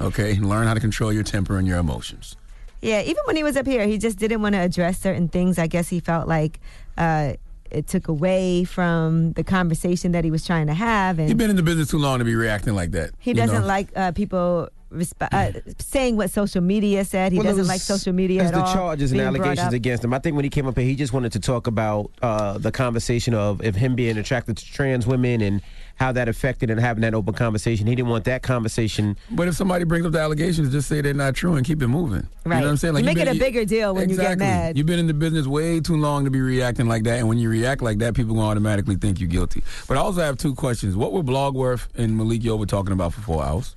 Okay, 0.00 0.34
learn 0.36 0.66
how 0.66 0.74
to 0.74 0.80
control 0.80 1.12
your 1.12 1.22
temper 1.22 1.58
and 1.58 1.66
your 1.66 1.78
emotions. 1.78 2.36
Yeah, 2.80 3.02
even 3.02 3.22
when 3.24 3.34
he 3.36 3.42
was 3.42 3.56
up 3.56 3.66
here, 3.66 3.86
he 3.86 3.98
just 3.98 4.18
didn't 4.18 4.40
want 4.42 4.54
to 4.54 4.60
address 4.60 4.98
certain 4.98 5.28
things. 5.28 5.58
I 5.58 5.66
guess 5.66 5.88
he 5.88 5.98
felt 6.00 6.28
like 6.28 6.60
uh, 6.96 7.32
it 7.70 7.86
took 7.88 8.06
away 8.08 8.64
from 8.64 9.32
the 9.32 9.42
conversation 9.44 10.12
that 10.12 10.24
he 10.24 10.30
was 10.30 10.46
trying 10.46 10.68
to 10.68 10.74
have, 10.74 11.18
and 11.18 11.28
You've 11.28 11.38
been 11.38 11.50
in 11.50 11.56
the 11.56 11.62
business 11.62 11.88
too 11.90 11.98
long 11.98 12.18
to 12.20 12.24
be 12.24 12.34
reacting 12.36 12.74
like 12.74 12.92
that. 12.92 13.10
he 13.18 13.32
doesn't 13.32 13.62
know? 13.62 13.66
like 13.66 13.88
uh, 13.96 14.12
people 14.12 14.68
resp- 14.92 15.28
uh, 15.32 15.58
saying 15.80 16.16
what 16.16 16.30
social 16.30 16.60
media 16.62 17.04
said. 17.04 17.32
He 17.32 17.38
Well, 17.38 17.44
doesn't 17.46 17.58
was- 17.62 17.68
like 17.68 17.80
social 17.80 18.12
media 18.12 18.42
As 18.44 18.52
at 18.52 18.54
the 18.54 18.62
all. 18.64 18.72
charges 18.72 19.10
and 19.12 19.20
allegations 19.20 19.72
against 19.72 20.04
him, 20.04 20.14
I 20.14 20.20
think 20.20 20.36
when 20.36 20.44
he 20.44 20.48
came 20.50 20.66
up 20.68 20.78
here, 20.78 20.86
he 20.86 20.94
just 20.94 21.12
wanted 21.12 21.32
to 21.32 21.40
talk 21.40 21.66
about 21.66 22.12
uh, 22.22 22.58
the 22.58 22.70
conversation 22.70 23.34
of, 23.34 23.60
of 23.64 23.74
him 23.74 23.96
being 23.96 24.16
attracted 24.16 24.56
to 24.56 24.64
trans 24.64 25.04
women 25.06 25.40
and 25.42 25.60
how 25.98 26.12
that 26.12 26.28
affected 26.28 26.70
and 26.70 26.80
having 26.80 27.00
that 27.02 27.12
open 27.12 27.34
conversation. 27.34 27.86
He 27.86 27.94
didn't 27.94 28.08
want 28.08 28.24
that 28.24 28.42
conversation. 28.42 29.16
But 29.30 29.48
if 29.48 29.56
somebody 29.56 29.84
brings 29.84 30.06
up 30.06 30.12
the 30.12 30.20
allegations, 30.20 30.70
just 30.70 30.88
say 30.88 31.00
they're 31.00 31.12
not 31.12 31.34
true 31.34 31.56
and 31.56 31.66
keep 31.66 31.82
it 31.82 31.88
moving. 31.88 32.12
Right. 32.12 32.24
You 32.44 32.50
Right. 32.52 32.58
know 32.60 32.64
what 32.66 32.70
I'm 32.70 32.76
saying? 32.76 32.94
You 32.94 32.98
you've 33.00 33.06
make 33.06 33.16
it 33.18 33.24
been- 33.26 33.36
a 33.36 33.38
bigger 33.40 33.64
deal 33.64 33.94
when 33.94 34.08
you 34.08 34.16
get 34.16 34.38
mad. 34.38 34.76
You've 34.78 34.86
been 34.86 35.00
in 35.00 35.08
the 35.08 35.14
business 35.14 35.46
way 35.46 35.80
too 35.80 35.96
long 35.96 36.24
to 36.24 36.30
be 36.30 36.40
reacting 36.40 36.86
like 36.86 37.02
that, 37.04 37.18
and 37.18 37.28
when 37.28 37.38
you 37.38 37.48
react 37.50 37.82
like 37.82 37.98
that, 37.98 38.14
people 38.14 38.34
gonna 38.36 38.46
automatically 38.46 38.94
think 38.94 39.18
you're 39.20 39.28
guilty. 39.28 39.62
But 39.88 39.96
I 39.96 40.00
also 40.00 40.20
have 40.20 40.36
two 40.38 40.54
questions. 40.54 40.94
What 40.96 41.12
were 41.12 41.22
Blogworth 41.22 41.88
and 41.96 42.16
Malik 42.16 42.42
Yoba 42.42 42.66
talking 42.68 42.92
about 42.92 43.12
for 43.12 43.20
four 43.22 43.44
hours? 43.44 43.74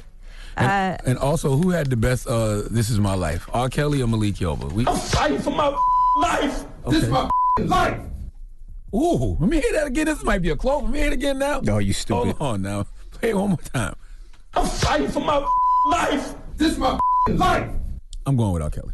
And, 0.58 0.68
Uh, 0.70 1.10
and 1.10 1.18
also, 1.18 1.56
who 1.56 1.72
had 1.72 1.88
the 1.90 1.96
best 1.96 2.28
uh, 2.28 2.64
"This 2.70 2.90
Is 2.90 3.00
My 3.00 3.16
Life"? 3.16 3.50
R. 3.54 3.70
Kelly 3.70 4.02
or 4.02 4.08
Malik 4.08 4.36
Yoba? 4.36 4.72
We, 4.72 4.86
I'm 4.86 4.96
fighting 4.98 5.40
for 5.40 5.52
my 5.52 5.76
life. 6.22 6.66
This 6.88 7.04
is 7.04 7.10
my 7.10 7.30
life. 7.58 7.98
Ooh, 8.94 9.38
let 9.39 9.50
me 9.50 9.62
hear 9.62 9.72
that 9.74 9.88
again. 9.88 10.06
This 10.06 10.24
might 10.24 10.42
be 10.42 10.50
a 10.50 10.56
close. 10.56 10.84
Let 10.84 10.92
me 10.92 11.00
hear 11.00 11.08
it 11.08 11.14
again 11.14 11.39
now. 11.39 11.62
No, 11.62 11.78
you 11.78 11.94
stupid. 11.94 12.36
Hold 12.38 12.42
on 12.42 12.62
now. 12.62 12.86
Play 13.12 13.30
it 13.30 13.38
one 13.38 13.50
more 13.50 13.58
time. 13.58 13.96
I'm 14.54 14.66
fighting 14.68 15.08
for 15.08 15.22
my 15.22 15.46
life. 15.89 16.34
This 16.58 16.74
is 16.74 16.78
my 16.78 17.00
life. 17.30 17.70
I'm 18.26 18.36
going 18.36 18.52
with 18.54 18.62
R. 18.62 18.70
Kelly. 18.70 18.94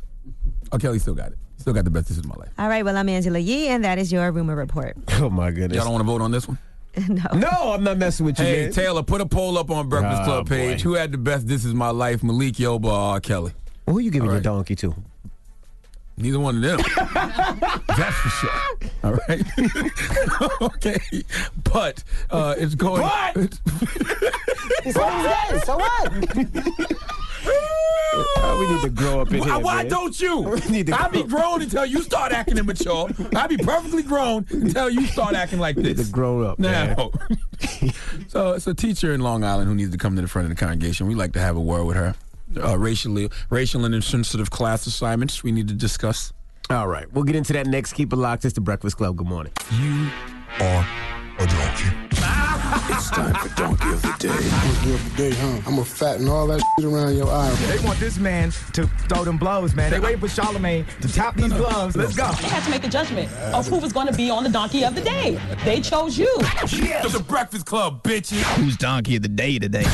R. 0.72 0.80
Kelly 0.80 1.00
still 1.00 1.16
got 1.16 1.32
it. 1.32 1.38
Still 1.58 1.74
got 1.74 1.84
the 1.86 1.90
best. 1.90 2.10
This 2.10 2.18
is 2.18 2.26
my 2.26 2.36
life. 2.36 2.50
All 2.60 2.70
right, 2.70 2.86
well, 2.86 2.96
I'm 2.96 3.10
Angela 3.10 3.40
Yee, 3.40 3.70
and 3.70 3.84
that 3.84 3.98
is 3.98 4.12
your 4.12 4.32
rumor 4.32 4.56
report. 4.56 4.96
Oh 5.20 5.32
my 5.32 5.50
goodness! 5.50 5.76
Y'all 5.78 5.86
don't 5.86 5.94
want 5.94 6.02
to 6.04 6.12
vote 6.12 6.22
on 6.22 6.30
this 6.32 6.48
one? 6.48 6.60
no. 7.10 7.24
No, 7.34 7.74
I'm 7.74 7.84
not 7.84 7.98
messing 7.98 8.26
with 8.26 8.38
you, 8.40 8.46
Hey, 8.46 8.64
man. 8.66 8.72
Taylor, 8.72 9.02
put 9.04 9.20
a 9.20 9.26
poll 9.26 9.58
up 9.58 9.72
on 9.72 9.90
Breakfast 9.90 10.22
Oh, 10.22 10.26
Club 10.26 10.48
page. 10.50 10.84
boy. 10.84 10.90
Who 10.90 10.96
had 10.96 11.12
the 11.12 11.18
best 11.18 11.48
This 11.48 11.66
Is 11.66 11.74
My 11.74 11.90
Life, 11.90 12.24
Malik 12.24 12.54
Yoba 12.54 12.86
or 12.86 12.92
R. 12.92 13.20
Kelly? 13.20 13.52
Well, 13.88 13.96
who 13.96 14.00
you 14.02 14.12
giving 14.12 14.30
All 14.30 14.36
your 14.36 14.42
donkey 14.44 14.76
to? 14.76 14.94
Neither 16.20 16.40
one 16.40 16.56
of 16.56 16.62
them. 16.64 16.80
That's 17.88 18.16
for 18.18 18.30
sure. 18.30 18.52
All 19.04 19.14
right. 19.28 19.44
okay. 20.62 21.00
But 21.64 22.04
uh, 22.32 22.56
it's 22.58 22.74
going. 22.76 23.04
But! 23.04 23.54
so 24.92 25.00
what? 25.02 25.66
So 25.66 25.78
what? 25.78 26.12
Uh, 28.38 28.58
we 28.60 28.68
need 28.74 28.82
to 28.82 28.90
grow 28.90 29.22
up 29.22 29.32
in 29.32 29.40
Why, 29.42 29.46
here. 29.46 29.60
why 29.60 29.76
man. 29.84 29.88
don't 29.90 30.20
you? 30.20 30.40
We 30.68 30.72
need 30.72 30.88
to 30.88 31.00
I 31.00 31.08
be 31.10 31.22
grow- 31.24 31.40
grown 31.40 31.62
until 31.62 31.86
you 31.86 32.02
start 32.02 32.32
acting 32.32 32.58
immature. 32.58 33.10
I'll 33.36 33.48
be 33.48 33.58
perfectly 33.58 34.02
grown 34.02 34.46
until 34.50 34.90
you 34.90 35.06
start 35.06 35.36
acting 35.36 35.60
like 35.60 35.78
need 35.78 35.98
this. 35.98 36.08
to 36.08 36.14
grow 36.14 36.42
up, 36.42 36.58
man. 36.58 36.96
Now, 36.98 37.12
so 38.28 38.54
it's 38.54 38.66
a 38.66 38.74
teacher 38.74 39.14
in 39.14 39.22
Long 39.22 39.44
Island 39.44 39.68
who 39.70 39.76
needs 39.76 39.92
to 39.92 39.98
come 40.00 40.16
to 40.16 40.22
the 40.24 40.28
front 40.28 40.50
of 40.50 40.58
the 40.58 40.60
congregation. 40.60 41.06
We 41.08 41.14
like 41.16 41.34
to 41.34 41.40
have 41.40 41.56
a 41.58 41.62
word 41.62 41.84
with 41.86 41.96
her. 41.96 42.16
Uh, 42.60 42.78
racially, 42.78 43.30
racial 43.50 43.86
and 43.86 43.94
insensitive 43.96 44.50
class 44.50 44.86
assignments 44.88 45.44
we 45.44 45.52
need 45.52 45.68
to 45.68 45.74
discuss. 45.74 46.34
All 46.70 46.88
right, 46.88 47.12
we'll 47.14 47.24
get 47.24 47.36
into 47.36 47.54
that 47.54 47.68
next. 47.68 47.94
Keep 47.94 48.12
it 48.14 48.18
locked. 48.18 48.44
It's 48.46 48.54
the 48.54 48.62
Breakfast 48.62 48.98
Club. 48.98 49.16
Good 49.16 49.28
morning. 49.28 49.54
You 49.80 50.10
are 50.60 50.86
a 51.40 51.46
donkey. 51.46 52.08
it's 52.94 53.10
time 53.10 53.34
for 53.36 53.56
Donkey 53.56 53.90
of 53.90 54.02
the 54.02 54.16
Day. 54.20 54.28
Donkey 54.28 54.94
of 54.94 55.12
the 55.12 55.18
day, 55.18 55.36
huh? 55.36 55.62
I'm 55.66 55.76
gonna 55.76 55.86
fatten 55.86 56.28
all 56.28 56.48
that 56.48 56.62
shit 56.76 56.86
around 56.86 57.16
your 57.16 57.30
eye. 57.30 57.50
They 57.68 57.86
want 57.86 58.00
this 58.00 58.18
man 58.18 58.52
to 58.74 58.88
throw 59.08 59.24
them 59.24 59.38
blows, 59.38 59.76
man. 59.76 59.92
They 59.92 60.00
waiting 60.00 60.20
for 60.20 60.28
Charlamagne 60.28 60.86
to 61.00 61.14
tap 61.14 61.36
these 61.36 61.54
gloves. 61.54 61.96
Let's 61.96 62.16
go. 62.16 62.30
They 62.42 62.48
had 62.48 62.64
to 62.64 62.70
make 62.70 62.84
a 62.84 62.90
judgment 62.90 63.32
of 63.54 63.68
who 63.68 63.78
was 63.78 63.94
going 63.94 64.08
to 64.08 64.14
be 64.14 64.30
on 64.30 64.44
the 64.44 64.50
donkey 64.50 64.84
of 64.84 64.96
the 64.96 65.02
day. 65.02 65.40
They 65.64 65.80
chose 65.80 66.18
you. 66.18 66.34
It's 66.64 67.14
the 67.14 67.24
Breakfast 67.26 67.66
Club, 67.66 68.04
bitches. 68.04 68.42
Who's 68.58 68.76
donkey 68.76 69.16
of 69.16 69.22
the 69.22 69.30
day 69.30 69.60
today? 69.60 69.86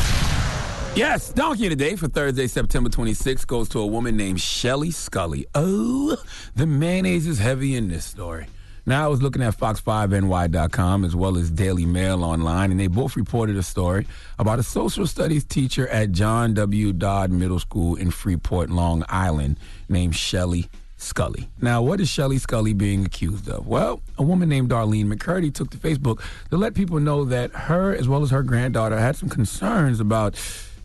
Yes, 0.96 1.34
Donkey 1.34 1.66
of 1.66 1.70
the 1.72 1.76
Day 1.76 1.96
for 1.96 2.08
Thursday, 2.08 2.46
September 2.46 2.88
26th 2.88 3.48
goes 3.48 3.68
to 3.70 3.80
a 3.80 3.86
woman 3.86 4.16
named 4.16 4.40
Shelly 4.40 4.92
Scully. 4.92 5.48
Oh, 5.56 6.16
the 6.56 6.68
mayonnaise 6.68 7.26
is 7.26 7.40
heavy 7.40 7.76
in 7.76 7.88
this 7.88 8.06
story. 8.06 8.46
Now, 8.86 9.04
I 9.04 9.08
was 9.08 9.20
looking 9.20 9.42
at 9.42 9.58
Fox5NY.com 9.58 11.04
as 11.04 11.16
well 11.16 11.36
as 11.36 11.50
Daily 11.50 11.88
Mail 11.88 12.24
online, 12.24 12.70
and 12.70 12.80
they 12.80 12.86
both 12.86 13.16
reported 13.16 13.56
a 13.56 13.64
story 13.64 14.06
about 14.38 14.60
a 14.60 14.64
social 14.64 15.08
studies 15.08 15.44
teacher 15.44 15.88
at 15.88 16.12
John 16.12 16.54
W. 16.54 16.94
Dodd 16.94 17.32
Middle 17.32 17.60
School 17.60 17.96
in 17.96 18.12
Freeport, 18.12 18.70
Long 18.70 19.04
Island, 19.10 19.58
named 19.90 20.16
Shelly 20.16 20.70
Scully. 20.98 21.50
Now, 21.60 21.82
what 21.82 22.02
is 22.02 22.10
Shelly 22.10 22.38
Scully 22.38 22.74
being 22.74 23.04
accused 23.04 23.50
of? 23.50 23.66
Well, 23.66 24.00
a 24.20 24.24
woman 24.24 24.48
named 24.48 24.70
Darlene 24.70 25.12
McCurdy 25.12 25.52
took 25.52 25.72
to 25.72 25.78
Facebook 25.78 26.22
to 26.52 26.58
let 26.58 26.76
people 26.76 27.00
know 27.00 27.26
that 27.26 27.52
her, 27.52 27.96
as 27.96 28.08
well 28.08 28.22
as 28.22 28.30
her 28.30 28.44
granddaughter, 28.44 29.00
had 29.00 29.16
some 29.16 29.30
concerns 29.30 30.00
about 30.00 30.36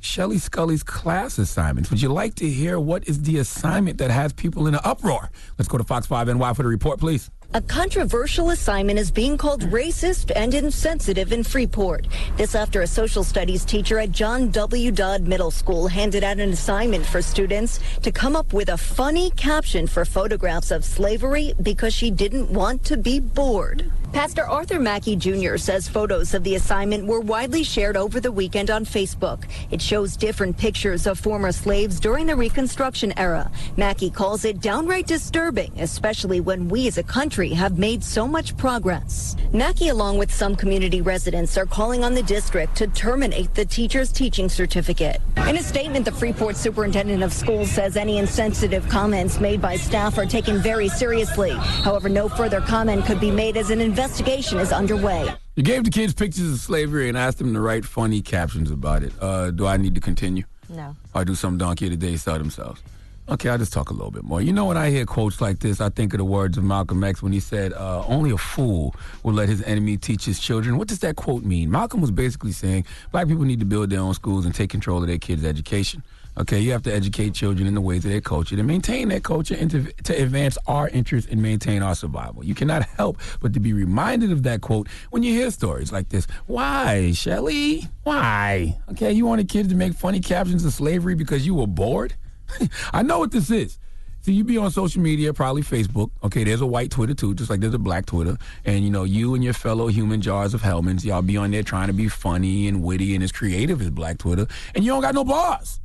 Shelly 0.01 0.39
Scully's 0.39 0.83
class 0.83 1.39
assignments. 1.39 1.91
Would 1.91 2.03
you 2.03 2.09
like 2.11 2.35
to 2.37 2.49
hear 2.49 2.79
what 2.79 3.09
is 3.09 3.23
the 3.23 3.39
assignment 3.39 3.99
that 3.99 4.11
has 4.11 4.33
people 4.33 4.67
in 4.67 4.75
an 4.75 4.81
uproar? 4.85 5.31
Let's 5.59 5.69
go 5.69 5.79
to 5.79 5.85
Fox 5.85 6.07
5 6.07 6.29
NY 6.29 6.53
for 6.55 6.63
the 6.63 6.69
report, 6.69 7.01
please. 7.01 7.31
A 7.55 7.63
controversial 7.63 8.51
assignment 8.51 8.99
is 8.99 9.11
being 9.11 9.39
called 9.39 9.63
racist 9.63 10.31
and 10.37 10.53
insensitive 10.53 11.33
in 11.33 11.43
Freeport. 11.43 12.07
This 12.37 12.55
after 12.55 12.83
a 12.83 12.87
social 12.87 13.25
studies 13.25 13.65
teacher 13.65 13.99
at 13.99 14.13
John 14.13 14.51
W. 14.51 14.91
Dodd 14.91 15.23
Middle 15.27 15.51
School 15.51 15.89
handed 15.89 16.23
out 16.23 16.41
an 16.41 16.51
assignment 16.51 17.07
for 17.07 17.23
students 17.23 17.81
to 18.03 18.13
come 18.13 18.37
up 18.37 18.53
with 18.53 18.69
a 18.69 18.77
funny 18.77 19.31
caption 19.31 19.87
for 19.87 20.05
photographs 20.05 20.71
of 20.71 20.85
slavery 20.85 21.55
because 21.63 21.95
she 21.95 22.11
didn't 22.11 22.51
want 22.51 22.85
to 22.85 22.99
be 22.99 23.19
bored. 23.19 23.91
Pastor 24.13 24.47
Arthur 24.47 24.81
Mackey 24.81 25.17
Jr. 25.17 25.59
says 25.59 25.87
photos 25.87 26.33
of 26.33 26.43
the 26.43 26.55
assignment 26.55 27.07
were 27.07 27.21
widely 27.21 27.63
shared 27.63 27.97
over 27.97 28.21
the 28.21 28.33
weekend 28.33 28.71
on 28.71 28.85
Facebook. 28.85 29.45
It 29.71 29.83
shows 29.83 30.17
different 30.17 30.57
pictures 30.57 31.07
of 31.07 31.19
former 31.19 31.53
slaves 31.53 32.01
during 32.01 32.27
the 32.27 32.35
Reconstruction 32.35 33.13
era. 33.19 33.51
Mackey 33.77 34.09
calls 34.09 34.47
it 34.47 34.61
downright 34.61 35.07
disturbing, 35.07 35.73
especially 35.79 36.41
when 36.41 36.69
we 36.69 36.89
as 36.89 36.97
a 36.97 37.03
country 37.03 37.38
have 37.47 37.78
made 37.78 38.03
so 38.03 38.26
much 38.26 38.57
progress. 38.57 39.36
Mackey, 39.53 39.89
along 39.89 40.18
with 40.18 40.34
some 40.34 40.57
community 40.57 41.01
residents, 41.01 41.57
are 41.57 41.66
calling 41.66 42.03
on 42.03 42.14
the 42.14 42.22
district 42.22 42.76
to 42.76 42.89
terminate 42.89 43.55
the 43.55 43.64
teacher's 43.64 44.11
teaching 44.11 44.49
certificate. 44.49 45.20
In 45.47 45.57
a 45.57 45.62
statement, 45.62 46.05
the 46.05 46.12
Freeport 46.12 46.57
superintendent 46.57 47.22
of 47.22 47.32
schools 47.32 47.70
says 47.70 47.97
any 47.97 48.18
insensitive 48.18 48.89
comments 48.89 49.39
made 49.41 49.62
by 49.62 49.76
staff 49.76 50.18
are 50.18 50.26
taken 50.26 50.59
very 50.59 50.89
seriously. 50.89 51.53
However, 51.53 52.09
no 52.09 52.28
further 52.28 52.61
comment 52.61 53.07
could 53.07 53.20
be 53.20 53.30
made 53.30 53.57
as 53.57 53.70
an 53.70 53.80
investigation 53.80 54.59
is 54.59 54.72
underway. 54.72 55.32
You 55.55 55.62
gave 55.62 55.84
the 55.84 55.91
kids 55.91 56.14
pictures 56.14 56.53
of 56.53 56.59
slavery 56.59 57.09
and 57.09 57.16
asked 57.16 57.39
them 57.39 57.55
to 57.55 57.61
write 57.61 57.84
funny 57.84 58.22
captions 58.22 58.70
about 58.70 59.03
it. 59.03 59.12
Uh, 59.20 59.51
do 59.51 59.66
I 59.66 59.76
need 59.76 59.95
to 59.95 60.01
continue? 60.01 60.45
No. 60.68 60.97
Or 61.14 61.24
do 61.24 61.34
some 61.34 61.59
donkey 61.59 61.89
today 61.89 62.12
the 62.12 62.18
sell 62.18 62.39
themselves? 62.39 62.82
Okay, 63.31 63.51
I'll 63.51 63.59
just 63.59 63.74
talk 63.74 63.91
a 63.91 63.93
little 63.93 64.11
bit 64.11 64.24
more. 64.24 64.41
You 64.41 64.55
know, 64.55 64.64
when 64.64 64.79
I 64.79 64.89
hear 64.89 65.05
quotes 65.05 65.39
like 65.43 65.59
this, 65.59 65.83
I 65.83 65.91
think 65.91 66.14
of 66.14 66.18
the 66.18 66.24
words 66.24 66.57
of 66.57 66.64
Malcolm 66.64 67.05
X 67.05 67.22
when 67.22 67.31
he 67.31 67.41
said, 67.41 67.74
uh, 67.74 68.03
Only 68.07 68.31
a 68.31 68.39
fool 68.39 68.95
will 69.22 69.35
let 69.35 69.51
his 69.51 69.62
enemy 69.64 69.99
teach 69.99 70.24
his 70.24 70.41
children. 70.41 70.79
What 70.79 70.89
does 70.89 71.01
that 71.01 71.16
quote 71.16 71.45
mean? 71.45 71.70
Malcolm 71.70 72.01
was 72.01 72.11
basically 72.11 72.53
saying 72.53 72.87
black 73.12 73.29
people 73.29 73.45
need 73.45 73.61
to 73.61 73.66
build 73.66 73.91
their 73.91 74.01
own 74.01 74.14
schools 74.14 74.47
and 74.47 74.55
take 74.55 74.70
control 74.70 75.03
of 75.03 75.09
their 75.09 75.18
kids' 75.18 75.45
education. 75.45 76.03
Okay, 76.39 76.59
you 76.61 76.72
have 76.72 76.85
to 76.85 76.95
educate 76.95 77.35
children 77.35 77.66
in 77.66 77.74
the 77.74 77.81
ways 77.83 78.05
of 78.05 78.12
their 78.12 78.20
culture 78.22 78.57
to 78.57 78.62
maintain 78.62 79.09
their 79.09 79.20
culture 79.20 79.57
and 79.59 79.70
to, 79.72 79.93
to 80.05 80.22
advance 80.22 80.57
our 80.66 80.89
interests 80.89 81.31
and 81.31 81.43
maintain 81.43 81.83
our 81.83 81.97
survival. 81.97 82.43
You 82.45 82.55
cannot 82.55 82.85
help 82.97 83.18
but 83.41 83.53
to 83.55 83.61
be 83.61 83.74
reminded 83.74 84.33
of 84.33 84.43
that 84.45 84.62
quote 84.62 84.89
when 85.11 85.22
you 85.22 85.35
hear 85.35 85.51
stories 85.51 85.93
like 85.93 86.09
this. 86.09 86.26
Why, 86.47 87.12
Shelley? 87.12 87.89
Why? 88.05 88.79
Okay, 88.93 89.12
you 89.12 89.26
wanted 89.26 89.49
kids 89.51 89.68
to 89.68 89.74
make 89.74 89.93
funny 89.95 90.20
captions 90.20 90.64
of 90.64 90.72
slavery 90.72 91.14
because 91.14 91.45
you 91.45 91.55
were 91.57 91.66
bored? 91.66 92.14
I 92.93 93.03
know 93.03 93.19
what 93.19 93.33
this 93.33 93.51
is. 93.51 93.79
So 94.21 94.33
you 94.33 94.45
be 94.45 94.59
on 94.59 94.71
social 94.71 95.01
media, 95.01 95.33
probably 95.33 95.63
Facebook. 95.63 96.11
Okay, 96.25 96.45
there's 96.45 96.61
a 96.61 96.67
white 96.67 96.91
Twitter 96.91 97.15
too, 97.15 97.35
just 97.35 97.49
like 97.49 97.61
there's 97.61 97.75
a 97.75 97.79
black 97.79 98.05
Twitter. 98.05 98.37
And 98.65 98.85
you 98.85 98.91
know, 98.91 99.05
you 99.05 99.35
and 99.35 99.45
your 99.45 99.55
fellow 99.55 99.87
human 99.87 100.21
jars 100.21 100.55
of 100.55 100.61
Hellmann's, 100.61 101.05
y'all 101.05 101.23
be 101.23 101.37
on 101.37 101.51
there 101.51 101.63
trying 101.63 101.87
to 101.87 101.93
be 101.93 102.09
funny 102.09 102.69
and 102.69 102.83
witty 102.83 103.15
and 103.15 103.23
as 103.23 103.33
creative 103.33 103.81
as 103.81 103.91
black 103.91 104.19
Twitter, 104.19 104.47
and 104.75 104.85
you 104.85 104.91
don't 104.91 105.03
got 105.03 105.15
no 105.15 105.25
bars. 105.25 105.81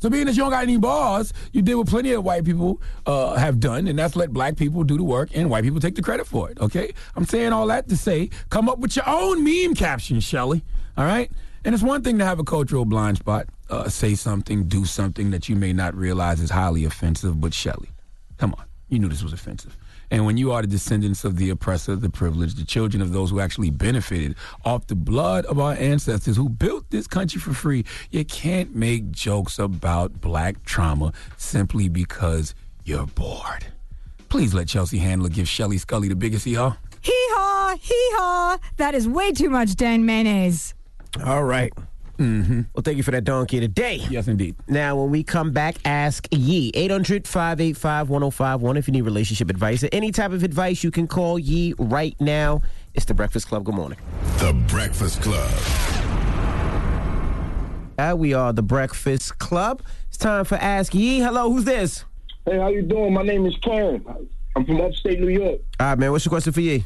So 0.00 0.08
being 0.08 0.26
that 0.26 0.36
you 0.36 0.42
don't 0.44 0.50
got 0.50 0.62
any 0.62 0.76
bars, 0.76 1.32
you 1.52 1.60
did 1.60 1.74
what 1.74 1.88
plenty 1.88 2.12
of 2.12 2.22
white 2.22 2.44
people 2.44 2.80
uh, 3.04 3.34
have 3.34 3.58
done, 3.58 3.88
and 3.88 3.98
that's 3.98 4.14
let 4.14 4.32
black 4.32 4.56
people 4.56 4.84
do 4.84 4.96
the 4.96 5.02
work 5.02 5.30
and 5.34 5.50
white 5.50 5.64
people 5.64 5.80
take 5.80 5.96
the 5.96 6.02
credit 6.02 6.26
for 6.26 6.50
it. 6.50 6.60
Okay, 6.60 6.92
I'm 7.16 7.24
saying 7.24 7.52
all 7.52 7.66
that 7.66 7.88
to 7.88 7.96
say, 7.96 8.30
come 8.48 8.68
up 8.68 8.78
with 8.78 8.94
your 8.94 9.08
own 9.08 9.42
meme 9.42 9.74
caption, 9.74 10.20
Shelley. 10.20 10.62
All 10.96 11.04
right, 11.04 11.32
and 11.64 11.74
it's 11.74 11.82
one 11.82 12.02
thing 12.02 12.18
to 12.18 12.24
have 12.24 12.38
a 12.38 12.44
cultural 12.44 12.84
blind 12.84 13.16
spot, 13.16 13.48
uh, 13.70 13.88
say 13.88 14.14
something, 14.14 14.64
do 14.64 14.84
something 14.84 15.30
that 15.30 15.48
you 15.48 15.56
may 15.56 15.72
not 15.72 15.94
realize 15.94 16.40
is 16.40 16.50
highly 16.50 16.84
offensive, 16.84 17.40
but 17.40 17.54
Shelley, 17.54 17.90
come 18.36 18.54
on, 18.58 18.64
you 18.88 18.98
knew 18.98 19.08
this 19.08 19.22
was 19.22 19.32
offensive. 19.32 19.76
And 20.10 20.24
when 20.24 20.38
you 20.38 20.52
are 20.52 20.62
the 20.62 20.68
descendants 20.68 21.24
of 21.24 21.36
the 21.36 21.50
oppressor, 21.50 21.94
the 21.94 22.08
privileged, 22.08 22.56
the 22.56 22.64
children 22.64 23.02
of 23.02 23.12
those 23.12 23.30
who 23.30 23.40
actually 23.40 23.70
benefited 23.70 24.36
off 24.64 24.86
the 24.86 24.94
blood 24.94 25.44
of 25.44 25.58
our 25.58 25.74
ancestors 25.74 26.36
who 26.36 26.48
built 26.48 26.88
this 26.90 27.06
country 27.06 27.40
for 27.40 27.52
free, 27.52 27.84
you 28.10 28.24
can't 28.24 28.74
make 28.74 29.10
jokes 29.10 29.58
about 29.58 30.20
black 30.20 30.64
trauma 30.64 31.12
simply 31.36 31.90
because 31.90 32.54
you're 32.84 33.06
bored. 33.06 33.66
Please 34.30 34.54
let 34.54 34.68
Chelsea 34.68 34.98
Handler 34.98 35.28
give 35.28 35.46
Shelly 35.46 35.76
Scully 35.76 36.08
the 36.08 36.16
biggest 36.16 36.46
hee-haw. 36.46 36.76
Hee 37.02 37.12
haw, 37.12 37.76
hee 37.76 38.10
haw. 38.14 38.58
That 38.78 38.94
is 38.94 39.06
way 39.06 39.32
too 39.32 39.50
much 39.50 39.76
Dan 39.76 40.06
mayonnaise. 40.06 40.74
All 41.24 41.44
right. 41.44 41.72
Mm-hmm. 42.18 42.62
Well, 42.74 42.82
thank 42.82 42.96
you 42.96 43.02
for 43.02 43.12
that 43.12 43.24
donkey 43.24 43.60
today. 43.60 43.96
Yes, 44.10 44.26
indeed. 44.26 44.56
Now, 44.66 44.96
when 44.96 45.10
we 45.10 45.22
come 45.22 45.52
back, 45.52 45.76
ask 45.84 46.26
Yee. 46.32 46.72
800 46.74 47.28
585 47.28 48.10
1051 48.10 48.76
if 48.76 48.88
you 48.88 48.92
need 48.92 49.02
relationship 49.02 49.48
advice 49.50 49.84
or 49.84 49.88
any 49.92 50.10
type 50.10 50.32
of 50.32 50.42
advice, 50.42 50.82
you 50.82 50.90
can 50.90 51.06
call 51.06 51.38
Yee 51.38 51.74
right 51.78 52.16
now. 52.20 52.60
It's 52.94 53.04
The 53.04 53.14
Breakfast 53.14 53.46
Club. 53.48 53.64
Good 53.64 53.74
morning. 53.76 53.98
The 54.38 54.52
Breakfast 54.68 55.22
Club. 55.22 55.48
Uh, 57.98 58.14
we 58.16 58.34
are 58.34 58.52
The 58.52 58.62
Breakfast 58.62 59.38
Club. 59.38 59.82
It's 60.08 60.16
time 60.18 60.44
for 60.44 60.56
Ask 60.56 60.94
Yee. 60.94 61.20
Hello, 61.20 61.50
who's 61.52 61.64
this? 61.64 62.04
Hey, 62.44 62.58
how 62.58 62.68
you 62.68 62.82
doing? 62.82 63.12
My 63.12 63.22
name 63.22 63.46
is 63.46 63.56
Karen. 63.62 64.04
I'm 64.56 64.64
from 64.64 64.80
upstate 64.80 65.20
New 65.20 65.28
York. 65.28 65.60
All 65.78 65.86
right, 65.88 65.98
man. 65.98 66.10
What's 66.10 66.24
your 66.24 66.30
question 66.30 66.52
for 66.52 66.60
Yee? 66.60 66.84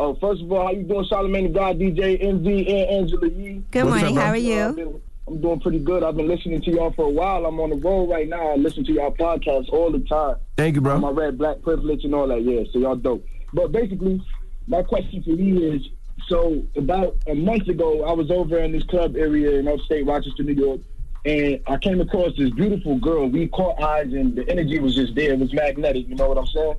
Oh, 0.00 0.14
first 0.14 0.40
of 0.40 0.50
all, 0.50 0.62
how 0.64 0.70
you 0.72 0.82
doing, 0.82 1.04
Charlamagne 1.04 1.48
the 1.48 1.58
God, 1.58 1.78
DJ 1.78 2.16
Envy, 2.22 2.66
and 2.66 2.90
Angela 3.02 3.28
Yee? 3.28 3.62
Good 3.70 3.84
What's 3.84 4.00
morning. 4.00 4.16
up, 4.16 4.24
How 4.24 4.30
are 4.30 4.36
you? 4.36 4.62
I've 4.62 4.76
been- 4.76 5.00
I'm 5.28 5.40
doing 5.42 5.60
pretty 5.60 5.78
good. 5.78 6.02
I've 6.02 6.16
been 6.16 6.26
listening 6.26 6.62
to 6.62 6.70
y'all 6.70 6.90
for 6.92 7.04
a 7.04 7.10
while. 7.10 7.44
I'm 7.44 7.60
on 7.60 7.68
the 7.68 7.76
road 7.76 8.08
right 8.08 8.26
now. 8.26 8.48
I 8.48 8.56
listen 8.56 8.82
to 8.86 8.92
y'all 8.92 9.12
podcasts 9.12 9.68
all 9.68 9.90
the 9.90 9.98
time. 10.00 10.36
Thank 10.56 10.74
you, 10.74 10.80
bro. 10.80 10.98
My 10.98 11.10
red, 11.10 11.36
black 11.36 11.60
privilege 11.60 12.02
and 12.04 12.14
all 12.14 12.26
that. 12.28 12.42
Yeah, 12.42 12.62
so 12.72 12.78
y'all 12.78 12.96
dope. 12.96 13.24
But 13.52 13.70
basically, 13.72 14.22
my 14.66 14.82
question 14.82 15.22
for 15.22 15.30
you 15.32 15.70
is: 15.72 15.86
so 16.26 16.62
about 16.76 17.14
a 17.28 17.34
month 17.34 17.68
ago, 17.68 18.04
I 18.04 18.12
was 18.12 18.30
over 18.30 18.58
in 18.58 18.72
this 18.72 18.84
club 18.84 19.16
area 19.16 19.58
in 19.58 19.68
upstate 19.68 20.06
Rochester, 20.06 20.42
New 20.42 20.54
York, 20.54 20.80
and 21.26 21.60
I 21.66 21.76
came 21.76 22.00
across 22.00 22.34
this 22.36 22.50
beautiful 22.50 22.96
girl. 22.96 23.28
We 23.28 23.48
caught 23.48 23.80
eyes, 23.80 24.12
and 24.12 24.34
the 24.34 24.48
energy 24.48 24.80
was 24.80 24.94
just 24.96 25.14
there. 25.14 25.34
It 25.34 25.38
was 25.38 25.52
magnetic. 25.52 26.08
You 26.08 26.14
know 26.16 26.28
what 26.28 26.38
I'm 26.38 26.46
saying? 26.46 26.74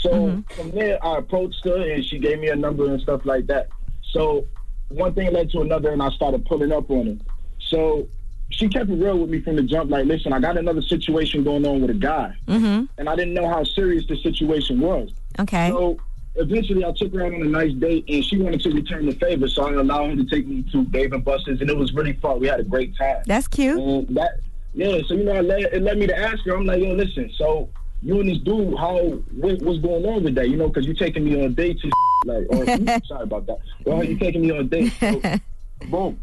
So 0.00 0.42
from 0.56 0.70
there, 0.72 1.04
I 1.04 1.18
approached 1.18 1.64
her, 1.64 1.90
and 1.90 2.04
she 2.04 2.18
gave 2.18 2.38
me 2.40 2.48
a 2.48 2.56
number 2.56 2.86
and 2.86 3.00
stuff 3.00 3.22
like 3.24 3.46
that. 3.48 3.68
So 4.12 4.46
one 4.88 5.14
thing 5.14 5.32
led 5.32 5.50
to 5.50 5.60
another, 5.60 5.90
and 5.92 6.02
I 6.02 6.10
started 6.10 6.44
pulling 6.46 6.72
up 6.72 6.90
on 6.90 7.06
her. 7.06 7.16
So 7.60 8.08
she 8.50 8.68
kept 8.68 8.90
it 8.90 8.94
real 8.96 9.18
with 9.18 9.30
me 9.30 9.40
from 9.40 9.56
the 9.56 9.62
jump. 9.62 9.90
Like, 9.90 10.06
listen, 10.06 10.32
I 10.32 10.40
got 10.40 10.56
another 10.56 10.82
situation 10.82 11.44
going 11.44 11.66
on 11.66 11.80
with 11.80 11.90
a 11.90 11.94
guy, 11.94 12.34
Mm-hmm. 12.48 12.84
and 12.98 13.08
I 13.08 13.14
didn't 13.14 13.34
know 13.34 13.48
how 13.48 13.62
serious 13.64 14.06
the 14.08 14.16
situation 14.16 14.80
was. 14.80 15.10
Okay. 15.38 15.68
So 15.70 15.98
eventually, 16.34 16.84
I 16.84 16.92
took 16.92 17.12
her 17.14 17.24
out 17.26 17.34
on 17.34 17.42
a 17.42 17.44
nice 17.44 17.72
date, 17.74 18.04
and 18.08 18.24
she 18.24 18.38
wanted 18.38 18.62
to 18.62 18.70
return 18.70 19.06
the 19.06 19.12
favor. 19.12 19.48
So 19.48 19.64
I 19.64 19.72
allowed 19.74 20.10
her 20.10 20.16
to 20.16 20.24
take 20.24 20.46
me 20.46 20.64
to 20.72 20.84
Dave 20.86 21.12
and 21.12 21.24
Buster's, 21.24 21.60
and 21.60 21.70
it 21.70 21.76
was 21.76 21.92
really 21.92 22.14
fun. 22.14 22.40
We 22.40 22.48
had 22.48 22.60
a 22.60 22.64
great 22.64 22.96
time. 22.96 23.22
That's 23.26 23.46
cute. 23.46 23.78
And 23.78 24.16
that, 24.16 24.40
yeah. 24.74 24.98
So 25.06 25.14
you 25.14 25.24
know, 25.24 25.34
it 25.36 25.44
led, 25.44 25.60
it 25.72 25.82
led 25.82 25.98
me 25.98 26.06
to 26.08 26.18
ask 26.18 26.44
her. 26.46 26.56
I'm 26.56 26.64
like, 26.66 26.80
yo, 26.82 26.92
listen. 26.94 27.30
So 27.36 27.68
you 28.02 28.20
and 28.20 28.28
this 28.28 28.38
dude, 28.38 28.76
how 28.78 28.98
what, 28.98 29.60
what's 29.62 29.78
going 29.80 30.06
on 30.06 30.24
with 30.24 30.34
that? 30.36 30.48
You 30.48 30.56
know, 30.56 30.68
because 30.68 30.86
you're 30.86 30.94
taking 30.94 31.24
me 31.24 31.44
on 31.44 31.54
dates 31.54 31.82
and 31.82 31.92
like, 32.24 32.46
or 32.50 32.66
sorry 33.06 33.22
about 33.22 33.46
that. 33.46 33.58
Well, 33.84 34.04
you 34.04 34.16
taking 34.18 34.42
me 34.42 34.50
on 34.52 34.68
dates. 34.68 34.94
So, 34.98 35.20
boom. 35.88 36.20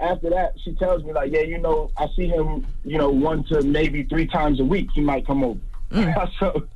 After 0.00 0.30
that, 0.30 0.54
she 0.62 0.74
tells 0.74 1.02
me 1.02 1.12
like, 1.12 1.32
yeah, 1.32 1.40
you 1.40 1.58
know, 1.58 1.90
I 1.96 2.06
see 2.14 2.28
him, 2.28 2.66
you 2.84 2.98
know, 2.98 3.10
one 3.10 3.42
to 3.44 3.62
maybe 3.62 4.04
three 4.04 4.26
times 4.26 4.60
a 4.60 4.64
week. 4.64 4.90
He 4.94 5.00
might 5.00 5.26
come 5.26 5.42
over. 5.42 5.58
so, 6.38 6.68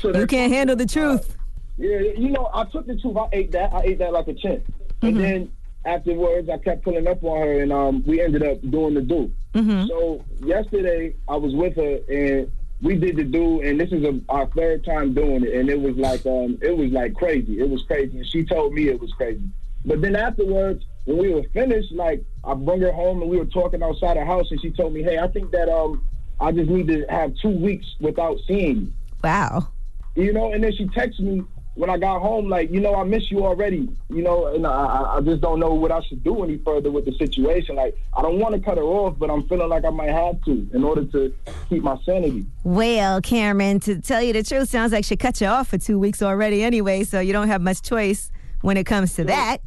so 0.00 0.16
You 0.16 0.26
can't 0.26 0.52
handle 0.52 0.76
the 0.76 0.86
truth. 0.86 1.36
yeah, 1.76 1.98
you 1.98 2.30
know, 2.30 2.48
I 2.54 2.64
took 2.64 2.86
the 2.86 2.96
truth. 2.96 3.16
I 3.16 3.28
ate 3.32 3.52
that. 3.52 3.72
I 3.74 3.80
ate 3.82 3.98
that 3.98 4.12
like 4.12 4.28
a 4.28 4.34
champ. 4.34 4.62
And 5.02 5.18
then 5.18 5.52
afterwards, 5.84 6.48
I 6.48 6.58
kept 6.58 6.84
pulling 6.84 7.06
up 7.06 7.22
on 7.24 7.38
her, 7.40 7.62
and 7.62 7.72
um, 7.72 8.02
we 8.06 8.20
ended 8.22 8.42
up 8.42 8.60
doing 8.70 8.94
the 8.94 9.00
do. 9.02 9.32
Mm-hmm. 9.54 9.86
So 9.88 10.24
yesterday, 10.40 11.14
I 11.28 11.36
was 11.36 11.54
with 11.54 11.76
her, 11.76 11.98
and 12.08 12.50
we 12.82 12.96
did 12.96 13.16
the 13.16 13.24
do, 13.24 13.60
and 13.62 13.78
this 13.78 13.92
is 13.92 14.04
a, 14.04 14.20
our 14.28 14.46
third 14.46 14.84
time 14.84 15.12
doing 15.12 15.44
it, 15.44 15.54
and 15.54 15.68
it 15.68 15.80
was 15.80 15.96
like 15.96 16.24
um, 16.24 16.58
it 16.62 16.76
was 16.76 16.90
like 16.90 17.14
crazy. 17.14 17.60
It 17.60 17.68
was 17.68 17.82
crazy, 17.82 18.18
and 18.18 18.26
she 18.26 18.44
told 18.44 18.72
me 18.72 18.88
it 18.88 19.00
was 19.00 19.12
crazy. 19.12 19.42
But 19.84 20.00
then 20.00 20.16
afterwards, 20.16 20.84
when 21.04 21.18
we 21.18 21.34
were 21.34 21.42
finished, 21.52 21.92
like 21.92 22.22
I 22.44 22.54
brought 22.54 22.80
her 22.80 22.92
home, 22.92 23.20
and 23.20 23.30
we 23.30 23.38
were 23.38 23.46
talking 23.46 23.82
outside 23.82 24.16
the 24.16 24.24
house, 24.24 24.50
and 24.50 24.60
she 24.60 24.70
told 24.70 24.94
me, 24.94 25.02
"Hey, 25.02 25.18
I 25.18 25.28
think 25.28 25.50
that 25.50 25.68
um, 25.68 26.04
I 26.40 26.52
just 26.52 26.70
need 26.70 26.88
to 26.88 27.04
have 27.10 27.36
two 27.36 27.50
weeks 27.50 27.86
without 28.00 28.38
seeing 28.46 28.76
you." 28.76 28.92
Wow. 29.22 29.68
You 30.16 30.32
know, 30.32 30.52
and 30.52 30.64
then 30.64 30.72
she 30.74 30.86
texted 30.86 31.20
me 31.20 31.42
when 31.74 31.88
I 31.88 31.96
got 31.98 32.20
home, 32.20 32.48
like, 32.48 32.70
you 32.70 32.80
know, 32.80 32.94
I 32.94 33.04
miss 33.04 33.30
you 33.30 33.44
already. 33.46 33.88
You 34.08 34.22
know, 34.22 34.46
and 34.48 34.66
I, 34.66 35.16
I- 35.16 35.20
just 35.20 35.40
don't 35.42 35.60
know 35.60 35.74
what 35.74 35.92
I 35.92 36.00
should 36.02 36.24
do 36.24 36.42
any 36.42 36.58
further 36.58 36.90
with 36.90 37.04
the 37.04 37.12
situation. 37.12 37.76
Like, 37.76 37.96
I 38.16 38.22
don't 38.22 38.38
want 38.38 38.54
to 38.54 38.60
cut 38.60 38.76
her 38.78 38.82
off, 38.84 39.18
but 39.18 39.30
I'm 39.30 39.46
feeling 39.48 39.68
like 39.68 39.84
I 39.84 39.90
might 39.90 40.10
have 40.10 40.42
to 40.44 40.68
in 40.74 40.82
order 40.82 41.04
to 41.04 41.32
keep 41.68 41.82
my 41.82 41.96
sanity. 42.04 42.46
Well, 42.64 43.20
Cameron, 43.20 43.80
to 43.80 44.00
tell 44.00 44.22
you 44.22 44.32
the 44.32 44.42
truth, 44.42 44.68
sounds 44.70 44.92
like 44.92 45.04
she 45.04 45.16
cut 45.16 45.40
you 45.40 45.46
off 45.46 45.68
for 45.68 45.78
two 45.78 45.98
weeks 45.98 46.22
already 46.22 46.62
anyway, 46.62 47.04
so 47.04 47.20
you 47.20 47.32
don't 47.32 47.48
have 47.48 47.60
much 47.60 47.82
choice 47.82 48.30
when 48.62 48.76
it 48.76 48.84
comes 48.84 49.14
to 49.14 49.24
that. 49.24 49.58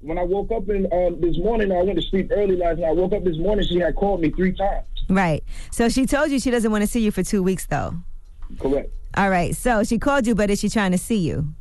When 0.00 0.18
I 0.18 0.22
woke 0.22 0.50
up 0.52 0.68
in 0.68 0.86
um, 0.92 1.20
this 1.20 1.36
morning, 1.38 1.70
I 1.72 1.82
went 1.82 1.96
to 2.00 2.02
sleep 2.06 2.30
early 2.34 2.56
last 2.56 2.78
night. 2.78 2.88
I 2.88 2.92
woke 2.92 3.12
up 3.12 3.24
this 3.24 3.38
morning, 3.38 3.66
she 3.66 3.78
had 3.78 3.94
called 3.96 4.20
me 4.20 4.30
three 4.30 4.52
times. 4.52 4.86
Right. 5.08 5.42
So 5.72 5.88
she 5.88 6.06
told 6.06 6.30
you 6.30 6.38
she 6.40 6.50
doesn't 6.50 6.70
want 6.70 6.82
to 6.82 6.88
see 6.88 7.00
you 7.00 7.10
for 7.10 7.22
two 7.22 7.42
weeks, 7.42 7.66
though. 7.66 7.94
Correct. 8.58 8.90
All 9.16 9.30
right. 9.30 9.56
So 9.56 9.82
she 9.82 9.98
called 9.98 10.26
you, 10.26 10.34
but 10.34 10.50
is 10.50 10.60
she 10.60 10.68
trying 10.68 10.92
to 10.92 10.98
see 10.98 11.16
you? 11.16 11.54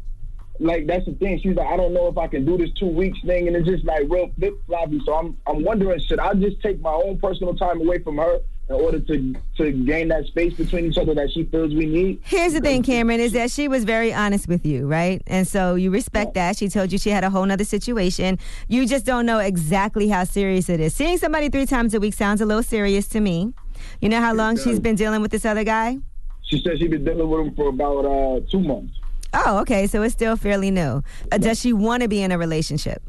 Like 0.59 0.87
that's 0.87 1.05
the 1.05 1.13
thing. 1.13 1.39
She's 1.41 1.55
like, 1.55 1.67
I 1.67 1.75
don't 1.75 1.93
know 1.93 2.07
if 2.07 2.17
I 2.17 2.27
can 2.27 2.45
do 2.45 2.57
this 2.57 2.71
two 2.79 2.87
weeks 2.87 3.19
thing, 3.25 3.47
and 3.47 3.55
it's 3.55 3.67
just 3.67 3.83
like 3.83 4.03
real 4.09 4.31
flip 4.37 4.53
floppy. 4.67 5.01
So 5.05 5.13
I'm, 5.13 5.37
I'm 5.47 5.63
wondering, 5.63 5.99
should 5.99 6.19
I 6.19 6.33
just 6.33 6.61
take 6.61 6.79
my 6.79 6.93
own 6.93 7.19
personal 7.19 7.55
time 7.55 7.81
away 7.81 7.99
from 7.99 8.17
her 8.17 8.39
in 8.69 8.75
order 8.75 8.99
to, 8.99 9.35
to 9.57 9.71
gain 9.71 10.07
that 10.07 10.25
space 10.25 10.53
between 10.53 10.85
each 10.85 10.97
other 10.97 11.13
that 11.13 11.29
she 11.31 11.43
feels 11.45 11.73
we 11.73 11.85
need? 11.85 12.21
Here's 12.23 12.53
the 12.53 12.61
thing, 12.61 12.83
Cameron, 12.83 13.19
is 13.19 13.33
that 13.33 13.51
she 13.51 13.67
was 13.67 13.83
very 13.83 14.13
honest 14.13 14.47
with 14.47 14.65
you, 14.65 14.87
right? 14.87 15.21
And 15.27 15.47
so 15.47 15.75
you 15.75 15.91
respect 15.91 16.33
that. 16.35 16.57
She 16.57 16.69
told 16.69 16.91
you 16.91 16.97
she 16.97 17.09
had 17.09 17.23
a 17.23 17.29
whole 17.29 17.45
nother 17.45 17.65
situation. 17.65 18.39
You 18.69 18.87
just 18.87 19.05
don't 19.05 19.25
know 19.25 19.39
exactly 19.39 20.07
how 20.07 20.23
serious 20.23 20.69
it 20.69 20.79
is. 20.79 20.95
Seeing 20.95 21.17
somebody 21.17 21.49
three 21.49 21.65
times 21.65 21.93
a 21.93 21.99
week 21.99 22.13
sounds 22.13 22.41
a 22.41 22.45
little 22.45 22.63
serious 22.63 23.07
to 23.09 23.19
me. 23.19 23.53
You 23.99 24.09
know 24.09 24.21
how 24.21 24.33
long 24.33 24.57
she's 24.57 24.79
been 24.79 24.95
dealing 24.95 25.21
with 25.21 25.31
this 25.31 25.45
other 25.45 25.65
guy? 25.65 25.97
She 26.45 26.61
said 26.61 26.79
she's 26.79 26.89
been 26.89 27.03
dealing 27.03 27.29
with 27.29 27.47
him 27.47 27.55
for 27.55 27.69
about 27.69 28.05
uh, 28.05 28.39
two 28.49 28.59
months. 28.59 28.93
Oh, 29.33 29.59
okay. 29.59 29.87
So 29.87 30.03
it's 30.03 30.13
still 30.13 30.37
fairly 30.37 30.71
new. 30.71 31.03
Uh, 31.31 31.37
does 31.37 31.59
she 31.59 31.73
want 31.73 32.03
to 32.03 32.07
be 32.07 32.21
in 32.21 32.31
a 32.31 32.37
relationship? 32.37 33.01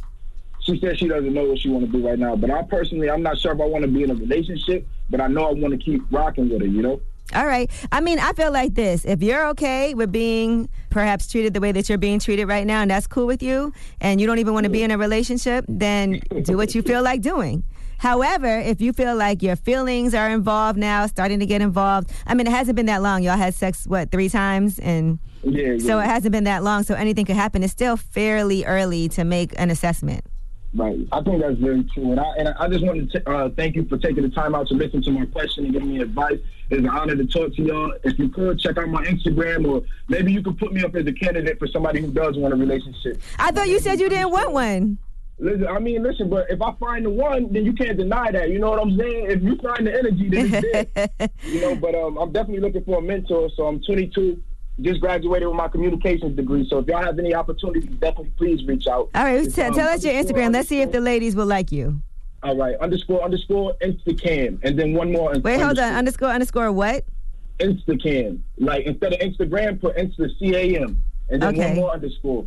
She 0.60 0.80
said 0.80 0.98
she 0.98 1.06
doesn't 1.06 1.32
know 1.32 1.44
what 1.44 1.58
she 1.58 1.68
want 1.68 1.86
to 1.86 1.92
do 1.92 2.06
right 2.06 2.18
now. 2.18 2.34
But 2.34 2.50
I 2.50 2.62
personally, 2.62 3.08
I'm 3.08 3.22
not 3.22 3.38
sure 3.38 3.52
if 3.52 3.60
I 3.60 3.66
want 3.66 3.84
to 3.84 3.90
be 3.90 4.02
in 4.02 4.10
a 4.10 4.14
relationship, 4.14 4.86
but 5.08 5.20
I 5.20 5.28
know 5.28 5.44
I 5.44 5.52
want 5.52 5.72
to 5.72 5.78
keep 5.78 6.02
rocking 6.10 6.48
with 6.48 6.60
her, 6.60 6.66
you 6.66 6.82
know? 6.82 7.00
All 7.34 7.46
right. 7.46 7.70
I 7.92 8.00
mean, 8.00 8.18
I 8.18 8.32
feel 8.32 8.52
like 8.52 8.74
this. 8.74 9.04
If 9.04 9.22
you're 9.22 9.48
okay 9.48 9.94
with 9.94 10.12
being 10.12 10.68
perhaps 10.90 11.28
treated 11.28 11.54
the 11.54 11.60
way 11.60 11.72
that 11.72 11.88
you're 11.88 11.98
being 11.98 12.18
treated 12.18 12.46
right 12.46 12.66
now, 12.66 12.82
and 12.82 12.90
that's 12.90 13.06
cool 13.06 13.26
with 13.26 13.42
you, 13.42 13.72
and 14.00 14.20
you 14.20 14.26
don't 14.26 14.38
even 14.38 14.54
want 14.54 14.64
to 14.64 14.70
be 14.70 14.82
in 14.82 14.90
a 14.90 14.98
relationship, 14.98 15.64
then 15.68 16.20
do 16.42 16.56
what 16.56 16.74
you 16.74 16.82
feel 16.82 17.02
like 17.02 17.22
doing. 17.22 17.64
However, 17.98 18.58
if 18.58 18.80
you 18.80 18.92
feel 18.92 19.16
like 19.16 19.42
your 19.42 19.56
feelings 19.56 20.14
are 20.14 20.28
involved 20.30 20.78
now, 20.78 21.06
starting 21.06 21.40
to 21.40 21.46
get 21.46 21.62
involved, 21.62 22.10
I 22.26 22.34
mean, 22.34 22.46
it 22.46 22.50
hasn't 22.50 22.76
been 22.76 22.86
that 22.86 23.02
long. 23.02 23.22
Y'all 23.22 23.36
had 23.36 23.54
sex, 23.54 23.86
what, 23.86 24.10
three 24.10 24.28
times? 24.28 24.78
And 24.78 25.18
Yeah, 25.42 25.78
so 25.78 25.98
yeah. 25.98 26.04
it 26.04 26.06
hasn't 26.06 26.32
been 26.32 26.44
that 26.44 26.62
long, 26.62 26.82
so 26.82 26.94
anything 26.94 27.24
could 27.24 27.36
happen. 27.36 27.62
It's 27.62 27.72
still 27.72 27.96
fairly 27.96 28.64
early 28.64 29.08
to 29.10 29.24
make 29.24 29.52
an 29.58 29.70
assessment. 29.70 30.24
Right. 30.74 30.98
I 31.10 31.22
think 31.22 31.40
that's 31.40 31.58
very 31.58 31.84
true. 31.94 32.10
And 32.10 32.20
I, 32.20 32.34
and 32.36 32.48
I 32.60 32.68
just 32.68 32.84
wanted 32.84 33.10
to 33.12 33.30
uh, 33.30 33.48
thank 33.56 33.76
you 33.76 33.86
for 33.86 33.96
taking 33.96 34.22
the 34.24 34.28
time 34.28 34.54
out 34.54 34.68
to 34.68 34.74
listen 34.74 35.00
to 35.02 35.10
my 35.10 35.24
question 35.24 35.64
and 35.64 35.72
give 35.72 35.82
me 35.82 36.00
advice. 36.00 36.38
It's 36.68 36.80
an 36.80 36.88
honor 36.88 37.16
to 37.16 37.24
talk 37.24 37.54
to 37.54 37.62
y'all. 37.62 37.94
If 38.04 38.18
you 38.18 38.28
could, 38.28 38.58
check 38.58 38.76
out 38.76 38.88
my 38.88 39.02
Instagram 39.06 39.66
or 39.66 39.82
maybe 40.08 40.32
you 40.32 40.42
could 40.42 40.58
put 40.58 40.74
me 40.74 40.84
up 40.84 40.94
as 40.94 41.06
a 41.06 41.12
candidate 41.12 41.58
for 41.58 41.66
somebody 41.68 42.02
who 42.02 42.12
does 42.12 42.36
want 42.36 42.52
a 42.52 42.56
relationship. 42.58 43.22
I 43.38 43.52
thought 43.52 43.68
you 43.68 43.78
said 43.78 44.00
you 44.00 44.10
didn't 44.10 44.30
want 44.30 44.52
one. 44.52 44.98
Listen, 45.38 45.66
I 45.66 45.78
mean, 45.78 46.02
listen, 46.02 46.30
but 46.30 46.46
if 46.50 46.62
I 46.62 46.72
find 46.80 47.04
the 47.04 47.10
one, 47.10 47.52
then 47.52 47.66
you 47.66 47.74
can't 47.74 47.98
deny 47.98 48.30
that. 48.32 48.48
You 48.48 48.58
know 48.58 48.70
what 48.70 48.80
I'm 48.80 48.96
saying? 48.98 49.30
If 49.30 49.42
you 49.42 49.56
find 49.58 49.86
the 49.86 49.92
energy, 49.96 50.28
then 50.30 50.50
it's 50.50 50.88
there. 51.14 51.28
you 51.44 51.60
know, 51.60 51.74
but 51.76 51.94
um, 51.94 52.16
I'm 52.16 52.32
definitely 52.32 52.62
looking 52.62 52.84
for 52.84 52.98
a 52.98 53.02
mentor. 53.02 53.50
So 53.54 53.66
I'm 53.66 53.82
22, 53.82 54.42
just 54.80 55.00
graduated 55.02 55.46
with 55.48 55.56
my 55.56 55.68
communications 55.68 56.36
degree. 56.36 56.66
So 56.70 56.78
if 56.78 56.86
y'all 56.86 57.02
have 57.02 57.18
any 57.18 57.34
opportunities, 57.34 57.84
definitely 58.00 58.32
please 58.38 58.64
reach 58.66 58.86
out. 58.86 59.10
All 59.14 59.24
right, 59.24 59.52
t- 59.52 59.62
um, 59.62 59.74
tell 59.74 59.88
us 59.88 60.02
your 60.04 60.14
Instagram. 60.14 60.54
Let's 60.54 60.68
see 60.70 60.80
if 60.80 60.90
the 60.90 61.00
ladies 61.00 61.36
will 61.36 61.46
like 61.46 61.70
you. 61.70 62.00
All 62.42 62.56
right, 62.56 62.76
underscore 62.76 63.22
underscore 63.22 63.74
Instacam, 63.82 64.58
and 64.62 64.78
then 64.78 64.94
one 64.94 65.12
more. 65.12 65.38
Wait, 65.38 65.60
hold 65.60 65.78
on. 65.78 65.92
Underscore, 65.94 66.28
underscore 66.28 66.72
what? 66.72 67.04
Instacam. 67.58 68.40
Like 68.58 68.86
instead 68.86 69.12
of 69.12 69.20
Instagram, 69.20 69.80
put 69.80 69.96
Insta 69.96 70.30
C 70.38 70.54
A 70.54 70.80
M, 70.82 71.02
and 71.28 71.42
then 71.42 71.54
Okay. 71.54 71.66
one 71.68 71.76
more 71.76 71.92
underscore. 71.92 72.46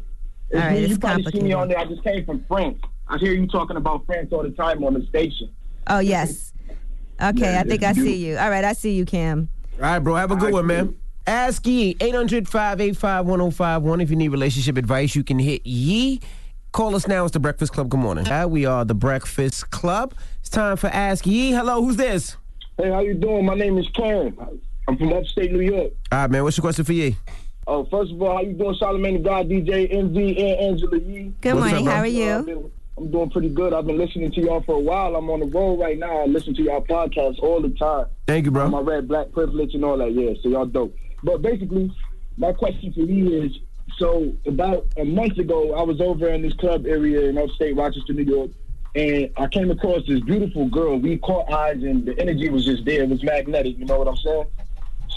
It's 0.49 0.59
All 0.59 0.67
right, 0.67 0.73
me. 0.77 0.79
it's 0.83 0.89
you 0.91 0.97
probably 0.99 1.23
see 1.23 1.41
me 1.41 1.51
complicated. 1.51 1.53
on 1.55 1.67
there. 1.69 1.77
I 1.79 1.85
just 1.85 2.03
came 2.03 2.25
from 2.25 2.43
France. 2.47 2.77
I 3.07 3.17
hear 3.17 3.33
you 3.33 3.47
talking 3.47 3.77
about 3.77 4.05
France 4.05 4.29
all 4.31 4.43
the 4.43 4.51
time 4.51 4.83
on 4.83 4.93
the 4.93 5.05
station. 5.07 5.49
Oh, 5.87 5.99
yes. 5.99 6.53
Okay, 7.21 7.39
Yeah, 7.53 7.59
I 7.59 7.63
think 7.63 7.83
I 7.83 7.93
see 7.93 8.15
you. 8.15 8.37
All 8.37 8.49
right, 8.49 8.63
I 8.63 8.73
see 8.73 8.93
you, 8.93 9.05
Cam. 9.05 9.49
All 9.75 9.81
right, 9.81 9.99
bro. 9.99 10.15
Have 10.15 10.31
a 10.31 10.35
good 10.35 10.53
one, 10.53 10.67
man. 10.67 10.95
Ask 11.27 11.65
Yee. 11.67 11.95
800 11.99 12.47
585 12.47 13.25
1051. 13.25 14.01
If 14.01 14.09
you 14.09 14.15
need 14.15 14.29
relationship 14.29 14.77
advice, 14.77 15.15
you 15.15 15.23
can 15.23 15.37
hit 15.39 15.65
Yee. 15.65 16.21
Call 16.71 16.95
us 16.95 17.07
now. 17.07 17.23
It's 17.25 17.33
the 17.33 17.39
Breakfast 17.39 17.73
Club. 17.73 17.89
Good 17.89 17.99
morning. 17.99 18.27
Uh, 18.27 18.47
we 18.47 18.65
are 18.65 18.85
the 18.85 18.93
Breakfast 18.95 19.69
Club. 19.71 20.13
It's 20.39 20.49
time 20.49 20.77
for 20.77 20.87
Ask 20.87 21.25
Yee. 21.25 21.51
Hello, 21.51 21.83
who's 21.83 21.95
this? 21.97 22.37
Hey, 22.77 22.89
how 22.89 22.99
you 23.01 23.13
doing? 23.15 23.45
My 23.45 23.55
name 23.55 23.77
is 23.77 23.87
Karen. 23.89 24.35
I'm 24.87 24.97
from 24.97 25.11
upstate 25.13 25.51
New 25.51 25.61
York. 25.61 25.91
All 26.11 26.19
right, 26.19 26.31
man. 26.31 26.43
What's 26.43 26.57
your 26.57 26.61
question 26.63 26.85
for 26.85 26.93
Yee? 26.93 27.15
Oh, 27.69 27.85
first 27.85 28.11
of 28.11 28.19
all, 28.19 28.33
how 28.33 28.41
you 28.41 28.53
doing, 28.53 28.73
Solomon 28.79 29.13
the 29.13 29.19
God, 29.19 29.47
DJ 29.47 29.87
Envy, 29.93 30.29
and 30.39 30.59
Angela 30.71 30.97
Yee? 30.97 31.31
Good 31.39 31.53
What's 31.53 31.67
morning. 31.71 31.87
up, 31.87 31.93
How 31.93 31.99
are 31.99 32.07
you? 32.07 32.31
I've 32.31 32.45
been- 32.47 32.71
I'm 32.97 33.11
doing 33.11 33.29
pretty 33.29 33.49
good. 33.49 33.73
I've 33.73 33.85
been 33.85 33.99
listening 33.99 34.31
to 34.31 34.41
y'all 34.41 34.61
for 34.61 34.75
a 34.75 34.79
while. 34.79 35.15
I'm 35.15 35.29
on 35.29 35.39
the 35.41 35.45
road 35.45 35.79
right 35.79 35.97
now. 35.97 36.17
I 36.17 36.25
listen 36.25 36.55
to 36.55 36.63
y'all 36.63 36.81
podcasts 36.81 37.39
all 37.39 37.61
the 37.61 37.69
time. 37.69 38.07
Thank 38.25 38.45
you, 38.45 38.51
bro. 38.51 38.67
My 38.69 38.81
red, 38.81 39.07
black 39.07 39.31
privilege 39.31 39.73
and 39.75 39.85
all 39.85 39.97
that. 39.99 40.11
Yeah, 40.11 40.33
so 40.41 40.49
y'all 40.49 40.65
dope. 40.65 40.93
But 41.23 41.41
basically, 41.43 41.91
my 42.37 42.51
question 42.53 42.91
for 42.91 43.01
you 43.01 43.43
is: 43.43 43.57
so 43.97 44.33
about 44.47 44.87
a 44.97 45.05
month 45.05 45.37
ago, 45.37 45.75
I 45.75 45.83
was 45.83 46.01
over 46.01 46.27
in 46.27 46.41
this 46.41 46.53
club 46.55 46.87
area 46.87 47.29
in 47.29 47.37
upstate 47.37 47.77
Rochester, 47.77 48.13
New 48.13 48.23
York, 48.23 48.49
and 48.95 49.29
I 49.37 49.47
came 49.47 49.69
across 49.71 50.05
this 50.07 50.19
beautiful 50.21 50.65
girl. 50.65 50.97
We 50.97 51.19
caught 51.19 51.49
eyes, 51.53 51.81
and 51.83 52.05
the 52.05 52.19
energy 52.19 52.49
was 52.49 52.65
just 52.65 52.83
there. 52.83 53.03
It 53.03 53.09
was 53.09 53.23
magnetic. 53.23 53.77
You 53.77 53.85
know 53.85 53.99
what 53.99 54.07
I'm 54.09 54.17
saying? 54.17 54.45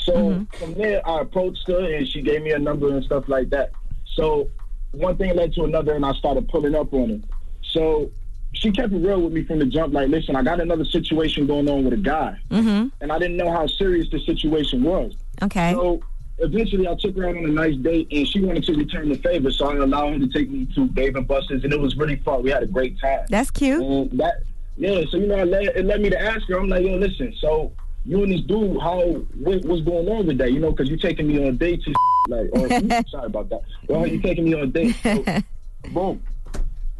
So 0.02 0.46
from 0.58 0.74
there, 0.74 1.06
I 1.08 1.20
approached 1.20 1.66
her, 1.68 1.94
and 1.94 2.06
she 2.08 2.22
gave 2.22 2.42
me 2.42 2.52
a 2.52 2.58
number 2.58 2.88
and 2.88 3.04
stuff 3.04 3.28
like 3.28 3.50
that. 3.50 3.70
So 4.14 4.48
one 4.92 5.16
thing 5.16 5.34
led 5.36 5.52
to 5.54 5.64
another, 5.64 5.94
and 5.94 6.04
I 6.04 6.12
started 6.14 6.48
pulling 6.48 6.74
up 6.74 6.92
on 6.92 7.10
her. 7.10 7.20
So 7.62 8.10
she 8.52 8.70
kept 8.70 8.92
it 8.92 8.98
real 8.98 9.20
with 9.22 9.32
me 9.32 9.44
from 9.44 9.58
the 9.60 9.66
jump. 9.66 9.94
Like, 9.94 10.08
listen, 10.08 10.36
I 10.36 10.42
got 10.42 10.60
another 10.60 10.84
situation 10.84 11.46
going 11.46 11.68
on 11.68 11.84
with 11.84 11.92
a 11.94 11.96
guy, 11.98 12.36
Mm-hmm. 12.50 12.88
and 13.00 13.12
I 13.12 13.18
didn't 13.18 13.36
know 13.36 13.50
how 13.50 13.66
serious 13.66 14.08
the 14.10 14.20
situation 14.20 14.82
was. 14.82 15.14
Okay. 15.40 15.72
So 15.72 16.00
eventually, 16.38 16.88
I 16.88 16.94
took 16.96 17.16
her 17.16 17.28
out 17.28 17.36
on 17.36 17.44
a 17.44 17.48
nice 17.48 17.76
date, 17.76 18.08
and 18.10 18.26
she 18.26 18.40
wanted 18.40 18.64
to 18.64 18.74
return 18.74 19.08
the 19.08 19.16
favor. 19.16 19.50
So 19.50 19.70
I 19.70 19.76
allowed 19.76 20.14
her 20.14 20.18
to 20.18 20.28
take 20.28 20.50
me 20.50 20.66
to 20.74 20.88
Dave 20.88 21.16
and 21.16 21.26
Buster's, 21.26 21.64
and 21.64 21.72
it 21.72 21.80
was 21.80 21.96
really 21.96 22.16
fun. 22.16 22.42
We 22.42 22.50
had 22.50 22.62
a 22.62 22.66
great 22.66 22.98
time. 23.00 23.20
That's 23.30 23.50
cute. 23.50 23.80
And 23.82 24.10
that, 24.18 24.42
yeah. 24.76 25.02
So 25.10 25.16
you 25.18 25.28
know, 25.28 25.38
it 25.38 25.48
led, 25.48 25.64
it 25.76 25.84
led 25.86 26.00
me 26.02 26.10
to 26.10 26.20
ask 26.20 26.46
her. 26.48 26.58
I'm 26.58 26.68
like, 26.68 26.82
yo, 26.84 26.96
listen. 26.96 27.32
So 27.40 27.72
you 28.04 28.22
and 28.22 28.32
this 28.32 28.40
dude, 28.42 28.80
how 28.80 29.00
what, 29.00 29.64
what's 29.64 29.82
going 29.82 30.08
on 30.08 30.26
with 30.26 30.38
that? 30.38 30.52
You 30.52 30.60
know, 30.60 30.70
because 30.70 30.88
you're 30.88 30.98
taking 30.98 31.28
me 31.28 31.46
on 31.46 31.56
dates, 31.56 31.86
and 31.86 31.96
like, 32.28 32.48
or 32.52 32.68
sorry 33.08 33.26
about 33.26 33.48
that. 33.50 33.62
Well, 33.88 34.06
you 34.06 34.20
taking 34.20 34.44
me 34.44 34.54
on 34.54 34.70
dates. 34.70 34.98
So, 35.02 35.24
boom. 35.92 36.22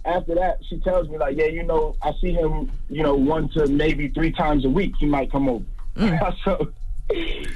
After 0.05 0.35
that, 0.35 0.59
she 0.69 0.79
tells 0.79 1.09
me 1.09 1.19
like, 1.19 1.37
yeah, 1.37 1.47
you 1.47 1.63
know, 1.63 1.97
I 2.03 2.13
see 2.21 2.33
him, 2.33 2.71
you 2.91 3.03
know, 3.03 3.15
one 3.15 3.49
to 3.51 3.69
maybe 3.69 4.09
three 4.09 4.33
times 4.33 4.65
a 4.65 4.69
week. 4.69 4.95
He 4.99 5.07
might 5.07 5.31
come 5.31 5.49
over. 5.49 5.65
so, 6.45 6.73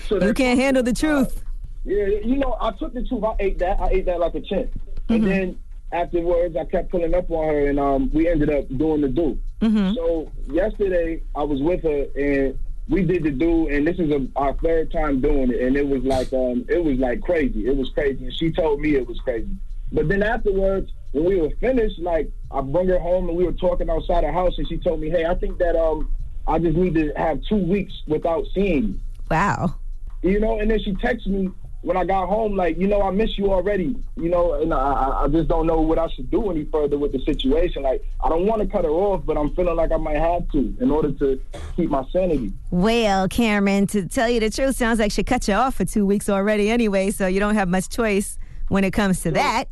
so 0.09 0.23
You 0.23 0.35
can't 0.35 0.59
handle 0.59 0.83
the 0.83 0.93
truth. 0.93 1.43
yeah, 1.85 2.07
you 2.07 2.37
know, 2.37 2.57
I 2.61 2.71
took 2.73 2.95
the 2.95 3.03
truth. 3.03 3.25
I 3.25 3.35
ate 3.41 3.59
that. 3.59 3.81
I 3.81 3.89
ate 3.89 4.07
that 4.07 4.21
like 4.21 4.35
a 4.37 4.41
champ. 4.41 4.71
And 5.09 5.25
then 5.25 5.59
afterwards, 5.93 6.57
I 6.57 6.65
kept 6.65 6.91
pulling 6.91 7.15
up 7.15 7.31
on 7.31 7.47
her, 7.49 7.69
and 7.69 7.81
um, 7.81 8.11
we 8.13 8.29
ended 8.29 8.51
up 8.51 8.69
doing 8.77 9.01
the 9.01 9.09
do. 9.09 9.39
Mm-hmm. 9.61 9.95
So 9.95 10.31
yesterday, 10.47 11.23
I 11.35 11.43
was 11.43 11.61
with 11.63 11.83
her, 11.83 12.07
and 12.17 12.59
we 12.89 13.03
did 13.03 13.25
the 13.25 13.31
do, 13.31 13.69
and 13.69 13.87
this 13.87 13.99
is 13.99 14.11
a, 14.11 14.27
our 14.37 14.55
third 14.55 14.93
time 14.93 15.21
doing 15.21 15.51
it, 15.51 15.61
and 15.61 15.77
it 15.77 15.87
was 15.87 16.05
like, 16.05 16.33
um, 16.33 16.65
it 16.69 16.83
was 16.83 16.99
like 16.99 17.21
crazy. 17.21 17.67
It 17.67 17.77
was 17.77 17.91
crazy, 17.91 18.25
and 18.25 18.35
she 18.35 18.51
told 18.51 18.81
me 18.81 18.95
it 18.95 19.07
was 19.07 19.19
crazy. 19.21 19.49
But 19.93 20.09
then 20.09 20.23
afterwards, 20.23 20.93
when 21.13 21.25
we 21.25 21.41
were 21.41 21.51
finished, 21.61 21.99
like 21.99 22.31
I 22.51 22.61
brought 22.61 22.87
her 22.87 22.99
home, 22.99 23.29
and 23.29 23.37
we 23.37 23.45
were 23.45 23.53
talking 23.53 23.91
outside 23.91 24.25
the 24.25 24.33
house, 24.33 24.57
and 24.59 24.69
she 24.69 24.79
told 24.79 25.01
me, 25.01 25.11
"Hey, 25.11 25.25
I 25.25 25.35
think 25.35 25.59
that 25.59 25.75
um, 25.75 26.13
I 26.47 26.59
just 26.59 26.77
need 26.77 26.95
to 26.95 27.13
have 27.17 27.43
two 27.43 27.57
weeks 27.57 27.93
without 28.07 28.45
seeing 28.55 28.85
you." 28.85 29.01
Wow. 29.31 29.75
You 30.23 30.41
know, 30.41 30.61
and 30.61 30.71
then 30.71 30.81
she 30.81 30.93
texted 30.95 31.29
me 31.29 31.51
when 31.87 31.97
I 31.97 32.05
got 32.05 32.29
home, 32.29 32.57
like, 32.57 32.77
you 32.79 32.89
know, 32.89 33.01
I 33.01 33.13
miss 33.13 33.39
you 33.39 33.53
already. 33.53 33.95
You 34.17 34.29
know, 34.29 34.55
and 34.55 34.75
I, 34.75 35.23
I- 35.23 35.29
just 35.29 35.47
don't 35.47 35.69
know 35.69 35.81
what 35.81 35.99
I 36.01 36.09
should 36.09 36.31
do 36.33 36.51
any 36.51 36.65
further 36.65 36.99
with 36.99 37.13
the 37.13 37.21
situation. 37.21 37.83
Like, 37.83 38.03
I 38.25 38.29
don't 38.29 38.45
want 38.45 38.61
to 38.61 38.67
cut 38.67 38.85
her 38.85 38.91
off, 38.91 39.25
but 39.25 39.37
I'm 39.39 39.55
feeling 39.55 39.77
like 39.77 39.93
I 39.93 39.97
might 39.97 40.17
have 40.17 40.51
to 40.51 40.75
in 40.81 40.91
order 40.91 41.13
to 41.13 41.41
keep 41.77 41.89
my 41.91 42.05
sanity. 42.11 42.53
Well, 42.73 43.29
Cameron, 43.29 43.87
to 43.89 44.09
tell 44.09 44.29
you 44.29 44.41
the 44.41 44.51
truth, 44.51 44.75
sounds 44.77 44.99
like 44.99 45.13
she 45.13 45.23
cut 45.23 45.47
you 45.47 45.55
off 45.55 45.77
for 45.77 45.85
two 45.85 46.05
weeks 46.05 46.29
already 46.29 46.71
anyway, 46.71 47.13
so 47.13 47.29
you 47.29 47.39
don't 47.39 47.55
have 47.55 47.69
much 47.69 47.89
choice 47.89 48.37
when 48.69 48.83
it 48.83 48.93
comes 48.93 49.21
to 49.21 49.31
that. 49.33 49.67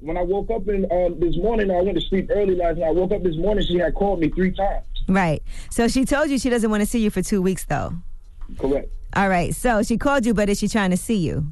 When 0.00 0.16
I 0.16 0.22
woke 0.22 0.50
up 0.50 0.66
in 0.66 0.90
um, 0.90 1.20
this 1.20 1.36
morning, 1.36 1.70
I 1.70 1.80
went 1.82 2.00
to 2.00 2.04
sleep 2.08 2.30
early 2.34 2.56
last 2.56 2.78
night. 2.78 2.88
I 2.88 2.90
woke 2.90 3.12
up 3.12 3.22
this 3.22 3.36
morning, 3.36 3.64
she 3.64 3.76
had 3.76 3.94
called 3.94 4.18
me 4.18 4.28
three 4.30 4.50
times. 4.50 4.86
Right. 5.08 5.40
So 5.70 5.86
she 5.86 6.04
told 6.04 6.30
you 6.30 6.38
she 6.38 6.50
doesn't 6.50 6.70
want 6.70 6.80
to 6.82 6.86
see 6.86 6.98
you 7.00 7.10
for 7.10 7.22
two 7.22 7.40
weeks, 7.40 7.64
though. 7.64 7.92
Correct. 8.58 8.90
All 9.14 9.28
right. 9.28 9.54
So 9.54 9.82
she 9.82 9.96
called 9.96 10.26
you, 10.26 10.34
but 10.34 10.48
is 10.48 10.58
she 10.58 10.68
trying 10.68 10.90
to 10.90 10.96
see 10.96 11.16
you? 11.16 11.46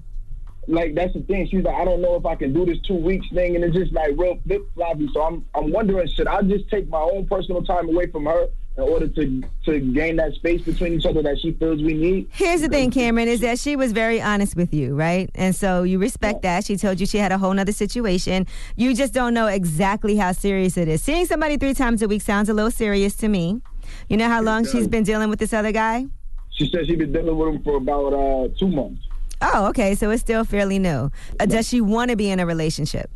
Like 0.69 0.94
that's 0.94 1.12
the 1.12 1.20
thing. 1.20 1.48
She's 1.48 1.64
like, 1.64 1.74
I 1.74 1.85
don't 1.85 2.01
know 2.01 2.14
if 2.14 2.24
I 2.24 2.36
can 2.36 2.52
do 2.52 2.64
this 2.64 2.78
two 2.86 2.94
weeks 2.94 3.27
thing, 3.35 3.56
and 3.56 3.64
it's 3.64 3.74
just 3.74 3.93
like 3.93 4.10
real 4.16 4.39
flip 4.47 4.62
floppy. 4.74 5.09
So 5.12 5.23
I'm, 5.23 5.44
I'm 5.55 5.73
wondering, 5.73 6.06
should 6.09 6.28
I 6.28 6.43
just 6.43 6.69
take 6.70 6.89
my 6.89 7.01
own 7.01 7.27
personal 7.27 7.62
time 7.62 7.89
away 7.89 8.06
from 8.06 8.27
her 8.27 8.47
in 8.77 8.82
order 8.85 9.06
to, 9.06 9.43
to 9.64 9.81
gain 9.81 10.16
that 10.16 10.32
space 10.35 10.62
between 10.62 10.94
each 10.94 11.05
other 11.05 11.20
that 11.23 11.39
she 11.40 11.52
feels 11.52 11.82
we 11.82 11.94
need? 11.94 12.28
Here's 12.32 12.62
the 12.62 12.69
thing, 12.69 12.90
Cameron, 12.90 13.28
is 13.28 13.40
that 13.40 13.59
she 13.59 13.77
was 13.77 13.93
very 13.93 14.23
honest 14.23 14.56
with 14.56 14.73
you, 14.73 14.94
right? 14.94 15.31
And 15.35 15.55
so 15.55 15.82
you 15.82 15.98
respect 15.98 16.43
that. 16.43 16.64
She 16.64 16.77
told 16.77 17.01
you 17.01 17.06
she 17.06 17.19
had 17.19 17.32
a 17.32 17.39
whole 17.39 17.52
nother 17.52 17.73
situation. 17.73 18.47
You 18.77 18.94
just 18.94 19.12
don't 19.12 19.35
know 19.35 19.48
exactly 19.48 20.16
how 20.16 20.32
serious 20.32 20.77
it 20.77 20.89
is. 20.89 21.02
Seeing 21.02 21.27
somebody 21.27 21.56
three 21.56 21.74
times 21.74 22.02
a 22.02 22.09
week 22.09 22.23
sounds 22.23 22.48
a 22.48 22.55
little 22.55 22.70
serious 22.70 23.16
to 23.16 23.28
me. 23.28 23.60
You 24.09 24.16
know 24.16 24.28
how 24.28 24.40
long 24.40 24.64
she's 24.64 24.89
been 24.89 25.02
dealing 25.02 25.28
with 25.28 25.40
this 25.40 25.52
other 25.52 25.73
guy? 25.73 26.06
She 26.53 26.69
said 26.70 26.87
she's 26.87 26.99
been 26.99 27.12
dealing 27.12 27.37
with 27.37 27.49
him 27.49 27.62
for 27.62 27.77
about 27.77 28.12
uh, 28.12 28.49
two 28.59 28.69
months. 28.69 29.03
Oh, 29.41 29.66
okay. 29.66 29.95
So 29.95 30.11
it's 30.11 30.23
still 30.23 30.45
fairly 30.45 30.79
new. 30.79 31.11
Uh, 31.41 31.47
does 31.47 31.69
she 31.69 31.81
want 31.81 32.11
to 32.11 32.16
be 32.16 32.31
in 32.31 32.41
a 32.41 32.47
relationship? 32.47 33.11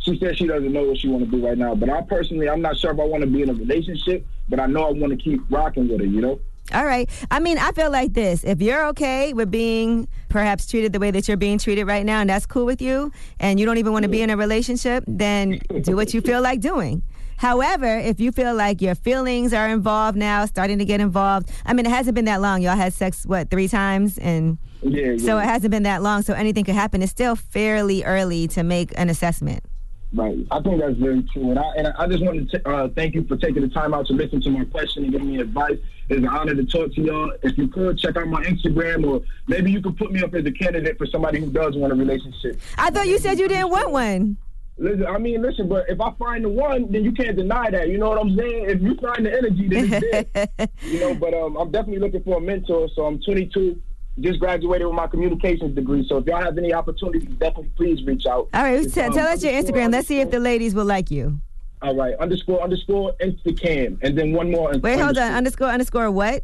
She 0.00 0.18
said 0.18 0.36
she 0.36 0.46
doesn't 0.46 0.70
know 0.70 0.82
what 0.82 0.98
she 0.98 1.08
want 1.08 1.24
to 1.24 1.30
do 1.30 1.46
right 1.46 1.56
now. 1.56 1.74
But 1.74 1.88
I 1.88 2.02
personally, 2.02 2.48
I'm 2.48 2.60
not 2.60 2.76
sure 2.76 2.92
if 2.92 3.00
I 3.00 3.04
want 3.04 3.22
to 3.22 3.30
be 3.30 3.42
in 3.42 3.48
a 3.48 3.54
relationship, 3.54 4.26
but 4.48 4.60
I 4.60 4.66
know 4.66 4.84
I 4.84 4.90
want 4.90 5.12
to 5.12 5.16
keep 5.16 5.40
rocking 5.48 5.88
with 5.88 6.00
her, 6.00 6.06
you 6.06 6.20
know? 6.20 6.40
All 6.72 6.84
right. 6.84 7.08
I 7.30 7.40
mean, 7.40 7.58
I 7.58 7.72
feel 7.72 7.90
like 7.90 8.14
this. 8.14 8.42
If 8.42 8.60
you're 8.60 8.86
okay 8.88 9.32
with 9.32 9.50
being 9.50 10.08
perhaps 10.28 10.66
treated 10.66 10.92
the 10.92 10.98
way 10.98 11.10
that 11.10 11.28
you're 11.28 11.36
being 11.36 11.58
treated 11.58 11.86
right 11.86 12.04
now, 12.04 12.20
and 12.20 12.28
that's 12.28 12.46
cool 12.46 12.66
with 12.66 12.82
you, 12.82 13.12
and 13.38 13.60
you 13.60 13.66
don't 13.66 13.78
even 13.78 13.92
want 13.92 14.02
to 14.04 14.08
be 14.08 14.22
in 14.22 14.30
a 14.30 14.36
relationship, 14.36 15.04
then 15.06 15.60
do 15.82 15.94
what 15.94 16.12
you 16.12 16.20
feel 16.20 16.40
like 16.40 16.60
doing. 16.60 17.02
However, 17.36 17.98
if 17.98 18.20
you 18.20 18.32
feel 18.32 18.54
like 18.54 18.80
your 18.80 18.94
feelings 18.94 19.52
are 19.52 19.68
involved 19.68 20.16
now, 20.16 20.46
starting 20.46 20.78
to 20.78 20.84
get 20.84 21.00
involved, 21.00 21.50
I 21.64 21.72
mean, 21.72 21.86
it 21.86 21.90
hasn't 21.90 22.14
been 22.14 22.24
that 22.26 22.40
long. 22.40 22.62
Y'all 22.62 22.76
had 22.76 22.92
sex, 22.92 23.26
what, 23.26 23.50
three 23.50 23.68
times? 23.68 24.18
And 24.18 24.58
Yeah, 24.82 25.16
so 25.16 25.36
yeah. 25.36 25.42
it 25.42 25.46
hasn't 25.46 25.70
been 25.70 25.82
that 25.84 26.02
long, 26.02 26.22
so 26.22 26.34
anything 26.34 26.64
could 26.64 26.74
happen. 26.74 27.02
It's 27.02 27.12
still 27.12 27.36
fairly 27.36 28.04
early 28.04 28.48
to 28.48 28.62
make 28.62 28.92
an 28.96 29.10
assessment. 29.10 29.64
Right. 30.12 30.38
I 30.52 30.60
think 30.60 30.80
that's 30.80 30.96
very 30.96 31.24
true. 31.32 31.50
And 31.50 31.58
I, 31.58 31.72
and 31.76 31.88
I 31.98 32.06
just 32.06 32.24
wanted 32.24 32.48
to 32.50 32.68
uh, 32.68 32.88
thank 32.94 33.16
you 33.16 33.24
for 33.24 33.36
taking 33.36 33.62
the 33.62 33.68
time 33.68 33.92
out 33.92 34.06
to 34.06 34.12
listen 34.12 34.40
to 34.42 34.50
my 34.50 34.64
question 34.64 35.02
and 35.02 35.12
give 35.12 35.22
me 35.22 35.40
advice. 35.40 35.76
It's 36.08 36.18
an 36.18 36.28
honor 36.28 36.54
to 36.54 36.64
talk 36.64 36.94
to 36.94 37.00
y'all. 37.00 37.32
If 37.42 37.58
you 37.58 37.66
could, 37.66 37.98
check 37.98 38.16
out 38.16 38.28
my 38.28 38.44
Instagram 38.44 39.04
or 39.08 39.22
maybe 39.48 39.72
you 39.72 39.82
could 39.82 39.96
put 39.96 40.12
me 40.12 40.22
up 40.22 40.32
as 40.34 40.46
a 40.46 40.52
candidate 40.52 40.98
for 40.98 41.06
somebody 41.06 41.40
who 41.40 41.50
does 41.50 41.74
want 41.74 41.92
a 41.92 41.96
relationship. 41.96 42.60
I 42.78 42.90
thought 42.90 43.08
you 43.08 43.18
said 43.18 43.40
you 43.40 43.48
didn't 43.48 43.70
want 43.70 43.90
one. 43.90 44.36
Listen, 44.76 45.06
I 45.06 45.18
mean, 45.18 45.40
listen, 45.40 45.68
but 45.68 45.88
if 45.88 46.00
I 46.00 46.12
find 46.18 46.44
the 46.44 46.48
one, 46.48 46.90
then 46.90 47.04
you 47.04 47.12
can't 47.12 47.36
deny 47.36 47.70
that. 47.70 47.88
You 47.88 47.98
know 47.98 48.08
what 48.08 48.18
I'm 48.18 48.36
saying? 48.36 48.70
If 48.70 48.82
you 48.82 48.96
find 48.96 49.24
the 49.24 49.32
energy, 49.32 49.68
then 49.68 49.88
it's 49.92 50.26
there. 50.52 50.68
you 50.82 50.98
know, 50.98 51.14
but 51.14 51.32
um, 51.32 51.56
I'm 51.56 51.70
definitely 51.70 52.00
looking 52.00 52.24
for 52.24 52.38
a 52.38 52.40
mentor. 52.40 52.88
So 52.96 53.06
I'm 53.06 53.20
22, 53.22 53.80
just 54.18 54.40
graduated 54.40 54.86
with 54.88 54.96
my 54.96 55.06
communications 55.06 55.76
degree. 55.76 56.04
So 56.08 56.16
if 56.18 56.26
y'all 56.26 56.42
have 56.42 56.58
any 56.58 56.74
opportunities, 56.74 57.28
definitely 57.38 57.70
please 57.76 58.04
reach 58.04 58.26
out. 58.26 58.48
All 58.52 58.62
right, 58.64 58.92
t- 58.92 59.00
um, 59.00 59.12
tell 59.12 59.28
us 59.28 59.44
your 59.44 59.52
Instagram. 59.52 59.92
Let's 59.92 60.08
see 60.08 60.20
if 60.20 60.32
the 60.32 60.40
ladies 60.40 60.74
will 60.74 60.84
like 60.86 61.08
you. 61.08 61.40
All 61.80 61.94
right, 61.94 62.14
underscore 62.16 62.60
underscore 62.62 63.12
Instacam, 63.20 63.98
and 64.02 64.18
then 64.18 64.32
one 64.32 64.50
more. 64.50 64.76
Wait, 64.78 64.98
hold 64.98 65.18
on. 65.18 65.32
Underscore, 65.32 65.68
underscore 65.68 66.10
what? 66.10 66.42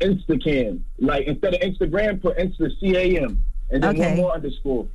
Instacam. 0.00 0.80
Like 0.98 1.26
instead 1.26 1.54
of 1.54 1.60
Instagram, 1.60 2.22
put 2.22 2.38
Insta 2.38 2.70
C 2.80 2.96
A 2.96 3.22
M, 3.22 3.42
and 3.70 3.82
then 3.82 3.90
Okay. 3.96 4.08
one 4.08 4.16
more 4.16 4.32
underscore. 4.32 4.86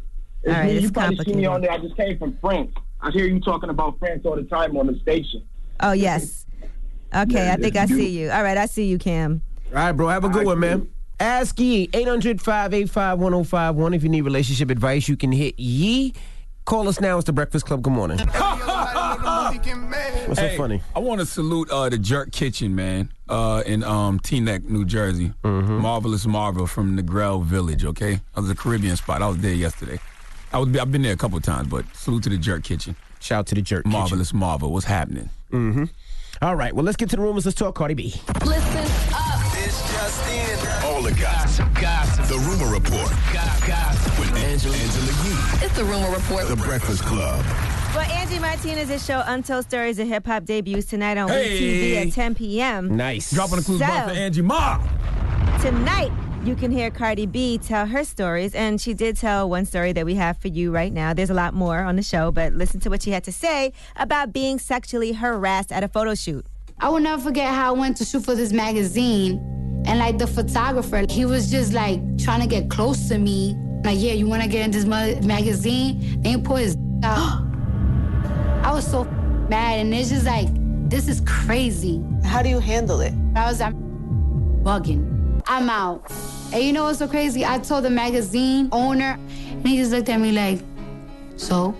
It's 0.43 0.53
All 0.53 0.59
right, 0.59 0.81
you 0.81 0.91
probably 0.91 1.17
see 1.23 1.33
me 1.33 1.45
on 1.45 1.61
there. 1.61 1.71
I 1.71 1.77
just 1.77 1.95
came 1.95 2.17
from 2.17 2.37
France. 2.41 2.71
I 2.99 3.11
hear 3.11 3.25
you 3.25 3.39
talking 3.39 3.69
about 3.69 3.99
France 3.99 4.21
all 4.25 4.35
the 4.35 4.43
time 4.43 4.75
on 4.77 4.87
the 4.87 4.97
station. 4.99 5.43
Oh, 5.79 5.91
yes. 5.91 6.45
Okay, 7.13 7.45
Yeah, 7.45 7.53
I 7.53 7.55
think 7.57 7.75
I 7.75 7.85
see 7.85 8.09
you. 8.09 8.31
All 8.31 8.43
right, 8.43 8.57
I 8.57 8.65
see 8.65 8.85
you, 8.85 8.97
Cam. 8.97 9.41
All 9.69 9.73
right, 9.75 9.91
bro. 9.91 10.07
Have 10.07 10.23
a 10.23 10.29
good 10.29 10.45
one, 10.45 10.59
man. 10.59 10.87
Ask 11.19 11.59
Yee, 11.59 11.89
800 11.93 12.41
585 12.41 13.19
1051. 13.19 13.93
If 13.93 14.03
you 14.03 14.09
need 14.09 14.21
relationship 14.21 14.69
advice, 14.71 15.07
you 15.07 15.15
can 15.15 15.31
hit 15.31 15.59
Yee. 15.59 16.13
Call 16.65 16.87
us 16.87 16.99
now. 16.99 17.17
It's 17.17 17.25
the 17.25 17.33
Breakfast 17.33 17.65
Club. 17.65 17.81
Good 17.83 17.93
morning. 17.93 18.17
What's 20.25 20.39
so 20.39 20.49
funny? 20.57 20.81
I 20.95 20.99
want 20.99 21.19
to 21.19 21.25
salute 21.25 21.69
uh, 21.69 21.89
the 21.89 21.97
Jerk 21.97 22.31
Kitchen, 22.31 22.73
man, 22.73 23.11
uh, 23.29 23.61
in 23.65 23.83
um, 23.83 24.19
Teaneck, 24.19 24.63
New 24.63 24.85
Jersey. 24.85 25.33
Marvelous 25.43 26.25
Marvel 26.25 26.65
from 26.65 26.97
Negril 26.97 27.43
Village. 27.43 27.85
Okay, 27.85 28.13
that 28.13 28.41
was 28.41 28.49
a 28.49 28.55
Caribbean 28.55 28.95
spot. 28.95 29.21
I 29.21 29.27
was 29.27 29.37
there 29.39 29.53
yesterday. 29.53 29.99
I 30.53 30.57
was 30.59 30.75
I've 30.77 30.91
been 30.91 31.01
there 31.01 31.13
a 31.13 31.17
couple 31.17 31.37
of 31.37 31.43
times, 31.43 31.67
but 31.67 31.85
salute 31.95 32.23
to 32.23 32.29
the 32.29 32.37
Jerk 32.37 32.63
Kitchen. 32.63 32.95
Shout 33.19 33.39
out 33.39 33.47
to 33.47 33.55
the 33.55 33.61
Jerk 33.61 33.83
kitchen. 33.85 33.97
Marvelous 33.99 34.33
Marvel. 34.33 34.71
What's 34.73 34.85
happening? 34.85 35.29
Mm-hmm. 35.51 35.85
All 36.41 36.55
right, 36.55 36.73
well, 36.75 36.83
let's 36.83 36.97
get 36.97 37.09
to 37.11 37.15
the 37.15 37.21
rumors. 37.21 37.45
Let's 37.45 37.57
talk 37.57 37.75
Cardi 37.75 37.93
B. 37.93 38.13
Listen 38.45 39.13
up. 39.13 39.39
It's 39.57 39.81
just 39.93 40.29
in. 40.29 40.85
All 40.85 41.01
the 41.03 41.11
gossip. 41.13 41.67
Gossip. 41.79 42.25
The 42.25 42.37
Rumor 42.39 42.73
Report. 42.73 43.09
Gossip. 43.31 44.19
With 44.19 44.35
Angela, 44.37 44.75
Angela 44.75 45.05
Yee. 45.05 45.65
It's 45.65 45.75
the 45.75 45.83
Rumor 45.83 46.09
Report. 46.09 46.47
The 46.47 46.55
Breakfast 46.55 47.03
Club. 47.05 47.45
Well, 47.95 48.09
Angie 48.11 48.39
Martinez's 48.39 49.05
show 49.05 49.21
Untold 49.25 49.65
Stories 49.65 49.99
of 49.99 50.07
Hip 50.07 50.25
Hop 50.25 50.45
debuts 50.45 50.85
tonight 50.87 51.17
on 51.17 51.29
Hey. 51.29 51.59
WeTV 51.95 52.07
at 52.07 52.13
10 52.13 52.35
p.m. 52.35 52.95
Nice. 52.97 53.31
Dropping 53.31 53.57
the 53.57 53.63
clues 53.63 53.79
So- 53.79 53.85
for 53.85 53.91
Angie 54.11 54.41
Ma. 54.41 54.77
Tonight, 55.61 56.11
you 56.43 56.55
can 56.55 56.71
hear 56.71 56.89
Cardi 56.89 57.27
B 57.27 57.59
tell 57.59 57.85
her 57.85 58.03
stories, 58.03 58.55
and 58.55 58.81
she 58.81 58.93
did 58.95 59.15
tell 59.15 59.47
one 59.47 59.65
story 59.65 59.93
that 59.93 60.05
we 60.05 60.15
have 60.15 60.37
for 60.37 60.47
you 60.47 60.71
right 60.71 60.91
now. 60.91 61.13
There's 61.13 61.29
a 61.29 61.35
lot 61.35 61.53
more 61.53 61.79
on 61.79 61.95
the 61.95 62.01
show, 62.01 62.31
but 62.31 62.53
listen 62.53 62.79
to 62.81 62.89
what 62.89 63.03
she 63.03 63.11
had 63.11 63.23
to 63.25 63.31
say 63.31 63.73
about 63.95 64.33
being 64.33 64.57
sexually 64.57 65.11
harassed 65.13 65.71
at 65.71 65.83
a 65.83 65.87
photo 65.87 66.15
shoot. 66.15 66.45
I 66.79 66.89
will 66.89 66.99
never 66.99 67.21
forget 67.21 67.53
how 67.53 67.75
I 67.75 67.77
went 67.77 67.97
to 67.97 68.05
shoot 68.05 68.25
for 68.25 68.33
this 68.33 68.51
magazine. 68.51 69.33
And 69.85 69.99
like 69.99 70.17
the 70.17 70.25
photographer, 70.25 71.05
he 71.07 71.25
was 71.25 71.51
just 71.51 71.73
like 71.73 71.99
trying 72.17 72.41
to 72.41 72.47
get 72.47 72.69
close 72.71 73.07
to 73.09 73.19
me. 73.19 73.55
Like, 73.83 73.99
yeah, 73.99 74.13
you 74.13 74.27
want 74.27 74.41
to 74.41 74.49
get 74.49 74.65
in 74.65 74.71
this 74.71 74.85
ma- 74.85 75.19
magazine? 75.21 76.21
Then 76.21 76.39
he 76.39 76.41
put 76.41 76.61
his 76.61 76.75
out. 77.03 77.47
I 78.63 78.71
was 78.73 78.85
so 78.85 79.03
mad, 79.49 79.79
and 79.79 79.93
it's 79.93 80.09
just 80.09 80.25
like, 80.25 80.47
this 80.89 81.07
is 81.07 81.21
crazy. 81.21 82.03
How 82.23 82.41
do 82.41 82.49
you 82.49 82.59
handle 82.59 83.01
it? 83.01 83.13
I 83.35 83.45
was 83.45 83.59
like, 83.59 83.75
bugging. 84.63 85.43
I'm 85.47 85.69
out. 85.69 86.11
And 86.53 86.63
you 86.63 86.73
know 86.73 86.83
what's 86.83 86.99
so 86.99 87.07
crazy? 87.07 87.45
I 87.45 87.59
told 87.59 87.85
the 87.85 87.89
magazine 87.89 88.67
owner, 88.71 89.17
and 89.49 89.67
he 89.67 89.77
just 89.77 89.91
looked 89.91 90.09
at 90.09 90.19
me 90.19 90.31
like, 90.33 90.59
so, 91.37 91.75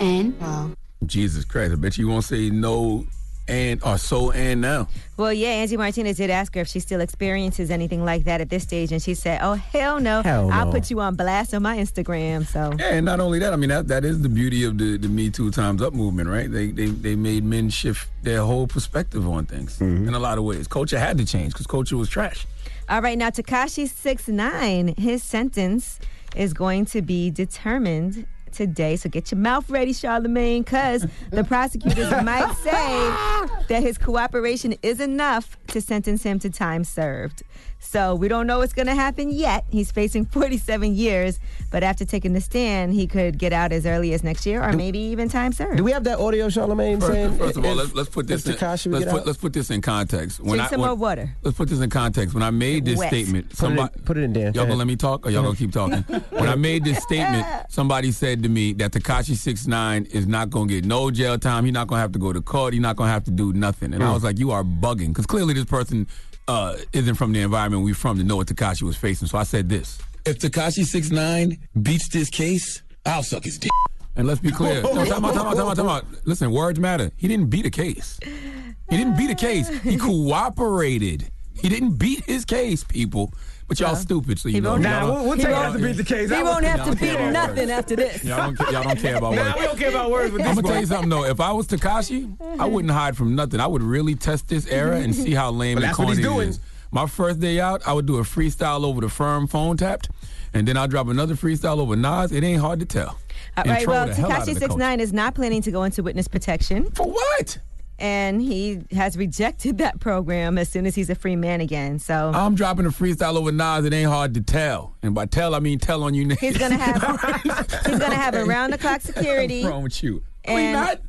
and? 0.00 0.38
Wow. 0.40 0.70
Jesus 1.04 1.44
Christ! 1.44 1.72
I 1.72 1.76
bet 1.76 1.98
you 1.98 2.08
won't 2.08 2.24
say 2.24 2.50
no 2.50 3.06
and 3.48 3.82
or 3.82 3.98
so 3.98 4.30
and 4.30 4.60
now. 4.60 4.88
Well, 5.16 5.32
yeah, 5.32 5.48
Angie 5.48 5.76
Martinez 5.76 6.18
did 6.18 6.30
ask 6.30 6.54
her 6.54 6.60
if 6.60 6.68
she 6.68 6.80
still 6.80 7.00
experiences 7.00 7.70
anything 7.70 8.04
like 8.04 8.24
that 8.24 8.40
at 8.40 8.50
this 8.50 8.62
stage, 8.62 8.92
and 8.92 9.02
she 9.02 9.14
said, 9.14 9.40
"Oh 9.42 9.54
hell 9.54 10.00
no! 10.00 10.22
Hell 10.22 10.50
I'll 10.52 10.66
no. 10.66 10.72
put 10.72 10.90
you 10.90 11.00
on 11.00 11.16
blast 11.16 11.54
on 11.54 11.62
my 11.62 11.78
Instagram." 11.78 12.46
So 12.46 12.72
Yeah, 12.78 12.94
and 12.94 13.06
not 13.06 13.20
only 13.20 13.38
that, 13.40 13.52
I 13.52 13.56
mean 13.56 13.70
that 13.70 13.88
that 13.88 14.04
is 14.04 14.22
the 14.22 14.28
beauty 14.28 14.64
of 14.64 14.78
the, 14.78 14.96
the 14.96 15.08
Me 15.08 15.30
Too 15.30 15.50
Times 15.50 15.82
Up 15.82 15.94
movement, 15.94 16.28
right? 16.28 16.50
They 16.50 16.70
they 16.70 16.86
they 16.86 17.16
made 17.16 17.44
men 17.44 17.70
shift 17.70 18.08
their 18.22 18.42
whole 18.42 18.66
perspective 18.66 19.26
on 19.28 19.46
things 19.46 19.78
mm-hmm. 19.78 20.06
in 20.06 20.14
a 20.14 20.18
lot 20.18 20.38
of 20.38 20.44
ways. 20.44 20.68
Culture 20.68 20.98
had 20.98 21.18
to 21.18 21.24
change 21.24 21.52
because 21.52 21.66
culture 21.66 21.96
was 21.96 22.08
trash. 22.08 22.46
All 22.88 23.02
right, 23.02 23.18
now 23.18 23.28
Tekashi 23.28 23.86
six 23.86 24.28
nine, 24.28 24.94
his 24.96 25.22
sentence 25.22 26.00
is 26.34 26.54
going 26.54 26.86
to 26.86 27.02
be 27.02 27.30
determined 27.30 28.26
today. 28.50 28.96
So 28.96 29.10
get 29.10 29.30
your 29.30 29.38
mouth 29.38 29.68
ready, 29.68 29.92
Charlamagne, 29.92 30.64
because 30.64 31.06
the 31.30 31.44
prosecutors 31.44 32.10
might 32.24 32.50
say 32.54 33.54
that 33.68 33.82
his 33.82 33.98
cooperation 33.98 34.74
is 34.82 35.00
enough 35.00 35.58
to 35.68 35.82
sentence 35.82 36.22
him 36.22 36.38
to 36.38 36.48
time 36.48 36.82
served. 36.82 37.42
So 37.80 38.14
we 38.14 38.28
don't 38.28 38.46
know 38.46 38.58
what's 38.58 38.72
going 38.72 38.86
to 38.88 38.94
happen 38.94 39.30
yet. 39.30 39.64
He's 39.70 39.90
facing 39.90 40.24
47 40.26 40.94
years, 40.94 41.38
but 41.70 41.82
after 41.82 42.04
taking 42.04 42.32
the 42.32 42.40
stand, 42.40 42.92
he 42.92 43.06
could 43.06 43.38
get 43.38 43.52
out 43.52 43.72
as 43.72 43.86
early 43.86 44.12
as 44.12 44.22
next 44.24 44.44
year 44.46 44.62
or 44.62 44.72
maybe 44.72 44.98
even 44.98 45.28
time 45.28 45.52
served. 45.52 45.76
Do 45.78 45.84
we 45.84 45.92
have 45.92 46.04
that 46.04 46.18
audio, 46.18 46.48
Charlamagne? 46.48 47.00
saying 47.00 47.28
First, 47.30 47.38
first 47.38 47.56
of 47.56 47.64
all, 47.64 47.72
if- 47.72 47.76
let's, 47.78 47.94
let's 47.94 48.08
put 48.10 48.26
this 48.26 48.46
in, 48.46 48.56
let's 48.92 49.10
put 49.10 49.26
let's 49.26 49.38
put 49.38 49.52
this 49.52 49.70
in 49.70 49.80
context. 49.80 50.42
Drink 50.44 50.68
some 50.68 50.80
more 50.80 50.94
water. 50.94 51.34
Let's 51.42 51.56
put 51.56 51.68
this 51.68 51.80
in 51.80 51.88
context. 51.90 52.34
When 52.34 52.42
I 52.42 52.50
made 52.50 52.84
this 52.84 52.98
Wet. 52.98 53.08
statement, 53.08 53.48
Put 53.50 53.52
it 53.52 53.52
in- 53.52 53.56
somebody 53.56 54.00
put 54.04 54.16
it 54.18 54.22
in 54.24 54.32
there. 54.32 54.46
Y'all 54.54 54.64
gonna 54.66 54.74
let 54.76 54.86
me 54.86 54.96
talk, 54.96 55.26
or 55.26 55.30
y'all 55.30 55.42
gonna 55.42 55.56
keep 55.56 55.72
talking? 55.72 56.02
when 56.30 56.48
I 56.48 56.56
made 56.56 56.84
this 56.84 56.98
statement, 57.02 57.46
somebody 57.70 58.10
said 58.12 58.42
to 58.42 58.48
me 58.48 58.72
that 58.74 58.90
Tekashi 58.92 59.36
Six 59.36 59.66
Nine 59.66 60.04
is 60.06 60.26
not 60.26 60.50
gonna 60.50 60.66
get 60.66 60.84
no 60.84 61.10
jail 61.10 61.38
time. 61.38 61.64
He's 61.64 61.72
not 61.74 61.86
gonna 61.86 62.00
have 62.02 62.12
to 62.12 62.18
go 62.18 62.32
to 62.32 62.40
court. 62.42 62.72
He's 62.74 62.82
not 62.82 62.96
gonna 62.96 63.10
have 63.12 63.24
to 63.24 63.30
do 63.30 63.52
nothing. 63.52 63.94
And 63.94 64.02
I 64.02 64.08
Mm. 64.08 64.14
was 64.14 64.24
like, 64.24 64.38
you 64.38 64.50
are 64.50 64.64
bugging, 64.64 65.08
because 65.08 65.26
clearly 65.26 65.54
this 65.54 65.64
person 65.64 66.06
uh, 66.48 66.76
isn't 66.92 67.14
from 67.14 67.32
the 67.32 67.40
environment 67.42 67.84
we're 67.84 67.94
from 67.94 68.18
to 68.18 68.24
know 68.24 68.36
what 68.36 68.48
Tekashi 68.48 68.82
was 68.82 68.96
facing. 68.96 69.28
So 69.28 69.38
I 69.38 69.44
said 69.44 69.68
this: 69.68 69.98
If 70.24 70.38
Tekashi 70.38 70.84
Six 70.84 71.10
Nine 71.10 71.58
beats 71.80 72.08
this 72.08 72.30
case, 72.30 72.82
I'll 73.06 73.22
suck 73.22 73.44
his 73.44 73.58
dick. 73.58 73.70
And 74.16 74.26
let's 74.26 74.40
be 74.40 74.50
clear. 74.50 74.82
No, 74.82 75.04
time 75.04 75.24
out, 75.24 75.34
time 75.34 75.46
out, 75.46 75.56
time 75.56 75.68
out, 75.68 75.76
time 75.76 75.88
out. 75.88 76.04
Listen, 76.24 76.50
words 76.50 76.80
matter. 76.80 77.12
He 77.16 77.28
didn't 77.28 77.50
beat 77.50 77.66
a 77.66 77.70
case. 77.70 78.18
He 78.24 78.96
didn't 78.96 79.16
beat 79.16 79.30
a 79.30 79.34
case. 79.36 79.68
He 79.68 79.96
cooperated. 79.96 81.30
He 81.54 81.68
didn't 81.68 81.98
beat 81.98 82.24
his 82.24 82.44
case, 82.44 82.82
people. 82.82 83.32
But 83.68 83.78
y'all 83.80 83.94
stupid, 83.96 84.38
so 84.38 84.48
you 84.48 84.62
know. 84.62 84.78
Nah, 84.78 85.00
don't- 85.00 85.14
we'll- 85.14 85.24
we'll 85.28 85.36
take 85.36 85.46
it 85.46 85.50
don't- 85.50 85.66
as 85.66 85.72
to 85.74 85.78
beat 85.86 85.96
the 85.98 86.04
case. 86.04 86.30
He 86.30 86.36
y'all 86.36 86.44
won't 86.44 86.64
have 86.64 86.90
to 86.90 86.96
beat 86.96 87.20
nothing 87.30 87.70
after 87.70 87.96
this. 87.96 88.24
Y'all 88.28 88.50
don't, 88.52 88.72
y'all 88.72 88.82
don't 88.82 88.98
care 88.98 89.16
about 89.16 89.34
Nah, 89.34 89.42
words. 89.44 89.56
we 89.58 89.64
don't 89.66 89.78
care 89.78 89.88
about 89.90 90.10
words 90.10 90.32
with 90.32 90.46
I'm 90.46 90.54
gonna 90.54 90.68
tell 90.68 90.80
you 90.80 90.86
something 90.86 91.10
though. 91.10 91.24
If 91.24 91.38
I 91.38 91.52
was 91.52 91.66
Tekashi, 91.68 92.24
I 92.40 92.44
mm-hmm. 92.44 92.72
wouldn't 92.72 92.92
hide 92.92 93.14
from 93.16 93.34
nothing. 93.36 93.60
I 93.60 93.66
would 93.66 93.82
really 93.82 94.14
test 94.14 94.48
this 94.48 94.66
era 94.68 94.96
and 95.00 95.14
see 95.14 95.32
how 95.34 95.50
lame 95.50 95.74
But 95.76 95.84
and 95.84 95.92
corny 95.94 96.10
he's 96.12 96.18
it 96.20 96.22
doing. 96.22 96.48
is. 96.48 96.60
My 96.90 97.06
first 97.06 97.40
day 97.40 97.60
out, 97.60 97.82
I 97.86 97.92
would 97.92 98.06
do 98.06 98.16
a 98.16 98.22
freestyle 98.22 98.84
over 98.84 99.02
the 99.02 99.10
firm 99.10 99.46
phone 99.46 99.76
tapped, 99.76 100.08
and 100.54 100.66
then 100.66 100.78
I'll 100.78 100.88
drop 100.88 101.08
another 101.08 101.34
freestyle 101.34 101.78
over 101.78 101.94
Nas. 101.94 102.32
It 102.32 102.42
ain't 102.42 102.62
hard 102.62 102.80
to 102.80 102.86
tell. 102.86 103.08
All 103.08 103.18
And 103.64 103.68
right, 103.70 103.86
well, 103.86 104.06
the 104.06 104.14
hell 104.14 104.32
out 104.32 104.42
of 104.42 104.48
Tekashi 104.48 104.54
the 104.54 104.60
Six 104.60 104.76
Nine 104.76 104.98
is 105.00 105.12
not 105.12 105.34
planning 105.34 105.60
to 105.62 105.70
go 105.70 105.82
into 105.82 106.02
witness 106.02 106.26
protection. 106.28 106.90
For 106.92 107.06
what? 107.06 107.58
And 107.98 108.40
he 108.40 108.80
has 108.92 109.16
rejected 109.16 109.78
that 109.78 109.98
program 109.98 110.56
as 110.56 110.68
soon 110.68 110.86
as 110.86 110.94
he's 110.94 111.10
a 111.10 111.16
free 111.16 111.34
man 111.34 111.60
again. 111.60 111.98
So 111.98 112.30
I'm 112.32 112.54
dropping 112.54 112.86
a 112.86 112.90
freestyle 112.90 113.36
over 113.36 113.50
Nas. 113.50 113.84
It 113.84 113.92
ain't 113.92 114.08
hard 114.08 114.34
to 114.34 114.40
tell, 114.40 114.94
and 115.02 115.14
by 115.14 115.26
tell 115.26 115.54
I 115.54 115.58
mean 115.58 115.78
tell 115.78 116.04
on 116.04 116.14
you. 116.14 116.28
he's 116.40 116.56
gonna 116.56 116.76
have 116.76 117.20
he's 117.86 117.98
gonna 117.98 118.14
have 118.14 118.34
around 118.34 118.70
the 118.70 118.78
clock 118.78 119.00
security. 119.00 119.62
What's 119.62 119.72
wrong 119.72 119.82
with 119.82 120.02
you? 120.02 120.22
And 120.44 120.72
not. 120.72 121.00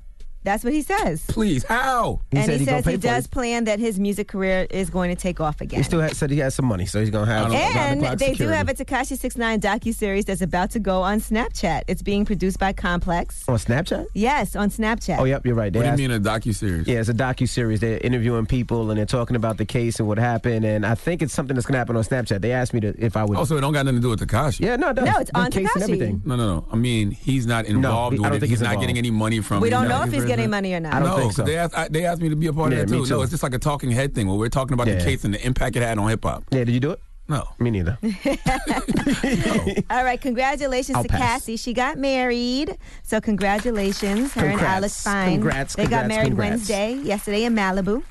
That's 0.43 0.63
what 0.63 0.73
he 0.73 0.81
says. 0.81 1.25
Please, 1.27 1.63
how? 1.65 2.21
and 2.31 2.49
he 2.49 2.65
says 2.65 2.85
he 2.85 2.97
does 2.97 3.27
plan 3.27 3.65
that 3.65 3.79
his 3.79 3.99
music 3.99 4.27
career 4.29 4.67
is 4.69 4.89
going 4.89 5.13
to 5.13 5.21
take 5.21 5.41
off 5.41 5.59
again. 5.61 5.79
He 5.79 5.83
still 5.83 5.99
had, 5.99 6.15
said 6.15 6.31
he 6.31 6.39
has 6.39 6.55
some 6.55 6.65
money, 6.65 6.85
so 6.85 6.99
he's 6.99 7.09
gonna 7.09 7.25
have. 7.25 7.51
And 7.51 8.01
they 8.19 8.33
do 8.33 8.47
have 8.47 8.69
a 8.69 8.73
Tekashi 8.73 9.17
Six 9.17 9.35
Nine 9.37 9.59
docu 9.59 9.93
series 9.93 10.25
that's 10.25 10.41
about 10.41 10.71
to 10.71 10.79
go 10.79 11.01
on 11.01 11.19
Snapchat. 11.19 11.83
It's 11.87 12.01
being 12.01 12.25
produced 12.25 12.57
by 12.59 12.73
Complex. 12.73 13.47
on 13.47 13.57
Snapchat. 13.57 14.07
Yes, 14.13 14.55
on 14.55 14.69
Snapchat. 14.69 15.19
Oh, 15.19 15.25
yep, 15.25 15.45
you're 15.45 15.55
right. 15.55 15.73
What 15.75 15.83
do 15.83 15.89
you 15.89 16.09
mean 16.09 16.11
a 16.11 16.19
docu 16.19 16.55
series? 16.55 16.87
Yeah, 16.87 16.99
it's 16.99 17.09
a 17.09 17.13
docu 17.13 17.47
series. 17.47 17.79
They're 17.81 17.99
interviewing 17.99 18.45
people 18.45 18.89
and 18.89 18.97
they're 18.97 19.05
talking 19.05 19.35
about 19.35 19.57
the 19.57 19.65
case 19.65 19.99
and 19.99 20.07
what 20.07 20.17
happened. 20.17 20.65
And 20.65 20.85
I 20.85 20.95
think 20.95 21.21
it's 21.21 21.33
something 21.33 21.55
that's 21.55 21.65
gonna 21.67 21.77
happen 21.79 21.95
on 21.97 22.03
Snapchat. 22.03 22.41
They 22.41 22.53
asked 22.53 22.73
me 22.73 22.79
to 22.81 22.95
if 22.97 23.17
I 23.17 23.25
would. 23.25 23.37
Oh, 23.37 23.43
so 23.45 23.57
it 23.57 23.61
don't 23.61 23.73
got 23.73 23.85
nothing 23.85 23.97
to 23.97 24.01
do 24.01 24.09
with 24.09 24.21
Tekashi. 24.21 24.61
Yeah, 24.61 24.77
no, 24.77 24.89
it 24.89 24.95
does. 24.95 25.05
No, 25.05 25.19
it's 25.19 25.31
The 25.31 25.37
on 25.39 25.51
case 25.51 25.69
and 25.75 25.83
everything. 25.83 26.21
No, 26.25 26.35
no, 26.35 26.55
no. 26.55 26.67
I 26.71 26.75
mean, 26.75 27.11
he's 27.11 27.45
not 27.45 27.65
involved 27.65 28.17
he- 28.17 28.23
I 28.23 28.29
don't 28.29 28.37
it. 28.37 28.39
think 28.39 28.49
He's 28.51 28.59
he's 28.59 28.67
not 28.67 28.79
getting 28.79 28.97
any 28.97 29.11
money 29.11 29.41
from 29.41 29.61
We 29.61 29.69
don't 29.69 29.87
know 29.87 30.03
if 30.03 30.11
he's 30.13 30.25
getting- 30.29 30.43
getting 30.43 30.51
money 30.51 30.73
or 30.73 30.79
not. 30.79 30.93
I 30.93 30.99
don't 30.99 31.09
no, 31.09 31.17
think 31.17 31.33
so. 31.33 31.43
They 31.43 31.57
asked, 31.57 31.77
I, 31.77 31.87
they 31.89 32.05
asked 32.05 32.21
me 32.21 32.29
to 32.29 32.35
be 32.35 32.47
a 32.47 32.53
part 32.53 32.71
Yeah, 32.71 32.79
of 32.79 32.89
that 32.89 32.95
too. 32.95 33.05
too. 33.05 33.15
No, 33.15 33.21
it's 33.21 33.31
just 33.31 33.43
like 33.43 33.53
a 33.53 33.59
talking 33.59 33.91
head 33.91 34.15
thing 34.15 34.27
where 34.27 34.37
we're 34.37 34.49
talking 34.49 34.73
about 34.73 34.87
Yeah. 34.87 34.95
the 34.95 35.03
case 35.03 35.23
and 35.23 35.33
the 35.33 35.45
impact 35.45 35.75
it 35.75 35.81
had 35.83 35.97
on 35.97 36.07
hip 36.09 36.23
hop. 36.23 36.43
Yeah, 36.51 36.63
did 36.63 36.73
you 36.73 36.79
do 36.79 36.91
it? 36.91 36.99
No. 37.27 37.43
Me 37.59 37.69
neither. 37.69 37.97
All 39.89 40.03
right, 40.03 40.19
congratulations 40.19 40.95
I'll 40.97 41.03
to 41.03 41.09
pass. 41.09 41.19
Cassie. 41.19 41.57
She 41.57 41.73
got 41.73 41.97
married. 41.97 42.77
So 43.03 43.21
congratulations, 43.21 44.33
her 44.33 44.41
and 44.45 44.51
Congrats. 44.57 44.63
Alex 44.77 45.03
Fine. 45.03 45.31
Congrats, 45.33 45.75
They 45.75 45.85
got 45.87 46.07
married 46.07 46.27
congrats. 46.29 46.49
Wednesday, 46.51 46.93
yesterday 46.95 47.43
in 47.43 47.53
Malibu. 47.55 48.03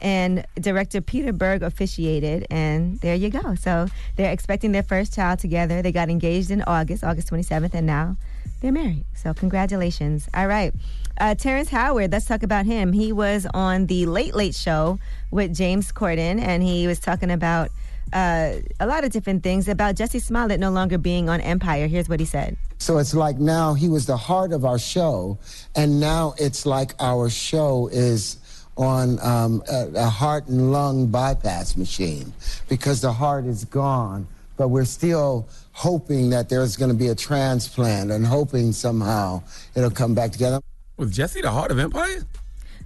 And 0.00 0.44
director 0.60 1.00
Peter 1.00 1.32
Berg 1.32 1.62
officiated, 1.62 2.44
and 2.50 2.98
there 3.00 3.14
you 3.14 3.30
go. 3.30 3.54
So 3.54 3.86
they're 4.16 4.32
expecting 4.32 4.72
their 4.72 4.82
first 4.82 5.14
child 5.14 5.38
together. 5.38 5.80
They 5.80 5.92
got 5.92 6.10
engaged 6.10 6.50
in 6.50 6.60
August, 6.62 7.04
August 7.04 7.30
27th, 7.30 7.72
and 7.72 7.86
now 7.86 8.16
they're 8.62 8.72
married. 8.72 9.04
So 9.14 9.34
congratulations. 9.34 10.28
All 10.32 10.46
right. 10.46 10.72
Uh, 11.18 11.34
Terrence 11.34 11.68
Howard, 11.68 12.12
let's 12.12 12.24
talk 12.24 12.42
about 12.42 12.64
him. 12.64 12.92
He 12.92 13.12
was 13.12 13.46
on 13.52 13.86
the 13.86 14.06
Late 14.06 14.34
Late 14.34 14.54
Show 14.54 14.98
with 15.30 15.54
James 15.54 15.92
Corden, 15.92 16.40
and 16.40 16.62
he 16.62 16.86
was 16.86 16.98
talking 16.98 17.30
about 17.30 17.70
uh, 18.12 18.54
a 18.80 18.86
lot 18.86 19.04
of 19.04 19.10
different 19.10 19.42
things 19.42 19.68
about 19.68 19.96
Jussie 19.96 20.22
Smollett 20.22 20.60
no 20.60 20.70
longer 20.70 20.96
being 20.96 21.28
on 21.28 21.40
Empire. 21.40 21.86
Here's 21.86 22.08
what 22.08 22.20
he 22.20 22.26
said. 22.26 22.56
So 22.78 22.98
it's 22.98 23.14
like 23.14 23.38
now 23.38 23.74
he 23.74 23.88
was 23.88 24.06
the 24.06 24.16
heart 24.16 24.52
of 24.52 24.64
our 24.64 24.78
show, 24.78 25.38
and 25.74 26.00
now 26.00 26.34
it's 26.38 26.64
like 26.64 26.94
our 27.00 27.28
show 27.30 27.88
is 27.92 28.38
on 28.76 29.18
um, 29.20 29.62
a, 29.70 29.88
a 29.94 30.08
heart 30.08 30.46
and 30.46 30.72
lung 30.72 31.06
bypass 31.06 31.76
machine 31.76 32.32
because 32.68 33.00
the 33.00 33.12
heart 33.12 33.44
is 33.44 33.64
gone. 33.64 34.26
But 34.56 34.68
we're 34.68 34.84
still 34.84 35.48
hoping 35.72 36.30
that 36.30 36.48
there's 36.48 36.76
going 36.76 36.90
to 36.90 36.96
be 36.96 37.08
a 37.08 37.14
transplant 37.14 38.10
and 38.10 38.26
hoping 38.26 38.72
somehow 38.72 39.42
it'll 39.74 39.90
come 39.90 40.14
back 40.14 40.32
together. 40.32 40.60
Was 40.96 41.16
Jussie 41.16 41.42
the 41.42 41.50
heart 41.50 41.70
of 41.70 41.78
Empire? 41.78 42.24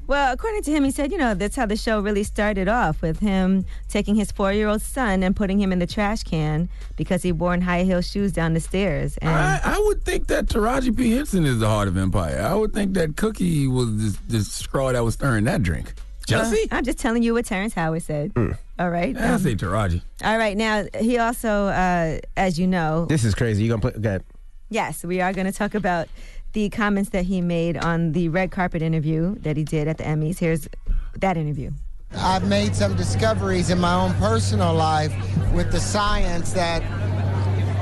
Well, 0.07 0.33
according 0.33 0.63
to 0.63 0.71
him, 0.71 0.85
he 0.85 0.93
said, 0.93 1.11
you 1.11 1.19
know, 1.19 1.35
that's 1.35 1.57
how 1.57 1.67
the 1.67 1.77
show 1.77 2.01
really 2.01 2.23
started 2.23 2.69
off 2.69 3.03
with 3.03 3.19
him 3.19 3.67
taking 3.89 4.15
his 4.15 4.31
four 4.31 4.53
year 4.53 4.69
old 4.69 4.81
son 4.81 5.25
and 5.25 5.35
putting 5.35 5.61
him 5.61 5.73
in 5.73 5.81
the 5.81 5.87
trash 5.87 6.23
can 6.23 6.69
because 6.97 7.25
he 7.25 7.33
wore 7.33 7.59
high 7.59 7.83
heel 7.83 8.01
shoes 8.01 8.33
down 8.33 8.55
the 8.55 8.61
stairs. 8.61 9.17
And 9.17 9.31
I, 9.31 9.61
I 9.65 9.79
would 9.81 10.05
think 10.05 10.29
that 10.29 10.47
Taraji 10.47 10.97
P. 10.97 11.11
Henson 11.11 11.45
is 11.45 11.59
the 11.59 11.69
heart 11.69 11.89
of 11.89 11.97
Empire. 11.97 12.41
I 12.41 12.55
would 12.55 12.73
think 12.73 12.95
that 12.95 13.17
Cookie 13.17 13.67
was 13.67 14.15
the, 14.15 14.19
this 14.29 14.53
straw 14.53 14.93
that 14.93 15.03
was 15.03 15.15
stirring 15.15 15.45
that 15.45 15.65
drink. 15.65 15.95
Jussie? 16.29 16.53
Well, 16.53 16.79
I'm 16.79 16.85
just 16.85 16.99
telling 16.99 17.25
you 17.25 17.35
what 17.35 17.47
Terrence 17.47 17.75
Howard 17.75 18.03
said. 18.03 18.31
Hmm. 18.37 18.53
All 18.79 18.91
right. 18.91 19.17
I 19.17 19.29
Um, 19.35 19.39
say 19.39 19.55
Taraji. 19.55 20.03
all 20.25 20.37
right. 20.39 20.57
Now, 20.57 20.85
he 21.01 21.19
also, 21.19 21.67
uh, 21.69 22.19
as 22.37 22.59
you 22.59 22.67
know, 22.67 23.07
This 23.07 23.25
is 23.25 23.35
crazy. 23.35 23.65
You 23.65 23.71
gonna 23.71 23.81
play? 23.81 23.93
Okay. 23.97 24.25
yes, 24.69 25.03
we 25.05 25.21
are 25.21 25.33
going 25.33 25.47
to 25.47 25.53
talk 25.53 25.75
about 25.75 26.09
the 26.53 26.69
comments 26.71 27.11
that 27.11 27.25
he 27.25 27.41
made 27.41 27.77
on 27.77 28.13
the 28.13 28.29
red 28.29 28.51
carpet 28.51 28.83
interview 28.83 29.35
that 29.41 29.57
he 29.57 29.65
did 29.65 29.89
at 29.89 29.99
the 29.99 30.05
Emmys. 30.05 30.39
Here's 30.39 30.69
that 31.21 31.37
interview. 31.37 31.71
I've 32.17 32.47
made 32.49 32.75
some 32.75 32.95
discoveries 32.97 33.69
in 33.71 33.79
my 33.79 33.93
own 33.95 34.13
personal 34.15 34.73
life 34.75 35.13
with 35.53 35.71
the 35.73 35.81
science 35.81 36.53
that, 36.53 36.83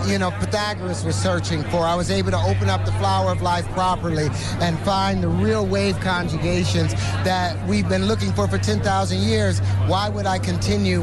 you 0.07 0.19
know, 0.19 0.31
Pythagoras 0.31 1.05
was 1.05 1.17
searching 1.17 1.63
for. 1.65 1.79
I 1.79 1.95
was 1.95 2.11
able 2.11 2.31
to 2.31 2.43
open 2.43 2.69
up 2.69 2.85
the 2.85 2.93
flower 2.93 3.31
of 3.31 3.43
life 3.43 3.67
properly 3.71 4.29
and 4.61 4.79
find 4.81 5.23
the 5.23 5.29
real 5.29 5.67
wave 5.67 5.99
conjugations 6.01 6.93
that 7.25 7.57
we've 7.69 7.89
been 7.89 8.07
looking 8.07 8.33
for 8.33 8.47
for 8.49 8.59
10,000 8.59 9.19
years. 9.19 9.61
Why 9.87 10.09
would 10.09 10.27
I 10.27 10.39
continue 10.39 11.03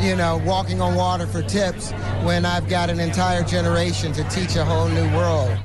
you 0.00 0.16
know, 0.16 0.40
walking 0.44 0.80
on 0.80 0.94
water 0.94 1.26
for 1.26 1.42
tips 1.42 1.92
when 2.22 2.44
I've 2.44 2.68
got 2.68 2.90
an 2.90 3.00
entire 3.00 3.42
generation 3.42 4.12
to 4.12 4.24
teach 4.24 4.56
a 4.56 4.64
whole 4.64 4.88
new 4.88 5.16
world. 5.16 5.56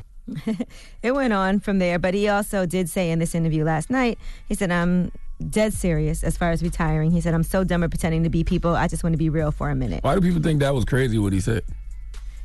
it 1.04 1.12
went 1.14 1.34
on 1.34 1.60
from 1.60 1.80
there, 1.80 2.00
but 2.00 2.14
he 2.14 2.28
also 2.28 2.66
did 2.66 2.90
say 2.90 3.12
in 3.12 3.20
this 3.20 3.36
interview 3.36 3.64
last 3.64 3.90
night, 3.90 4.18
he 4.48 4.56
said, 4.56 4.72
I'm 4.72 5.12
dead 5.50 5.74
serious 5.74 6.24
as 6.24 6.38
far 6.38 6.52
as 6.52 6.64
retiring. 6.64 7.12
He 7.12 7.22
said, 7.22 7.34
I'm 7.34 7.44
so 7.44 7.64
dumb 7.64 7.84
at 7.84 7.90
pretending 7.90 8.24
to 8.24 8.30
be 8.30 8.44
people. 8.44 8.76
I 8.76 8.88
just 8.88 9.04
want 9.04 9.14
to 9.14 9.18
be 9.18 9.30
real 9.30 9.52
for 9.52 9.70
a 9.70 9.76
minute. 9.76 10.04
Why 10.04 10.16
do 10.16 10.22
people 10.22 10.41
think 10.41 10.62
that 10.62 10.74
was 10.74 10.86
crazy 10.86 11.18
what 11.18 11.34
he 11.34 11.41
said 11.41 11.64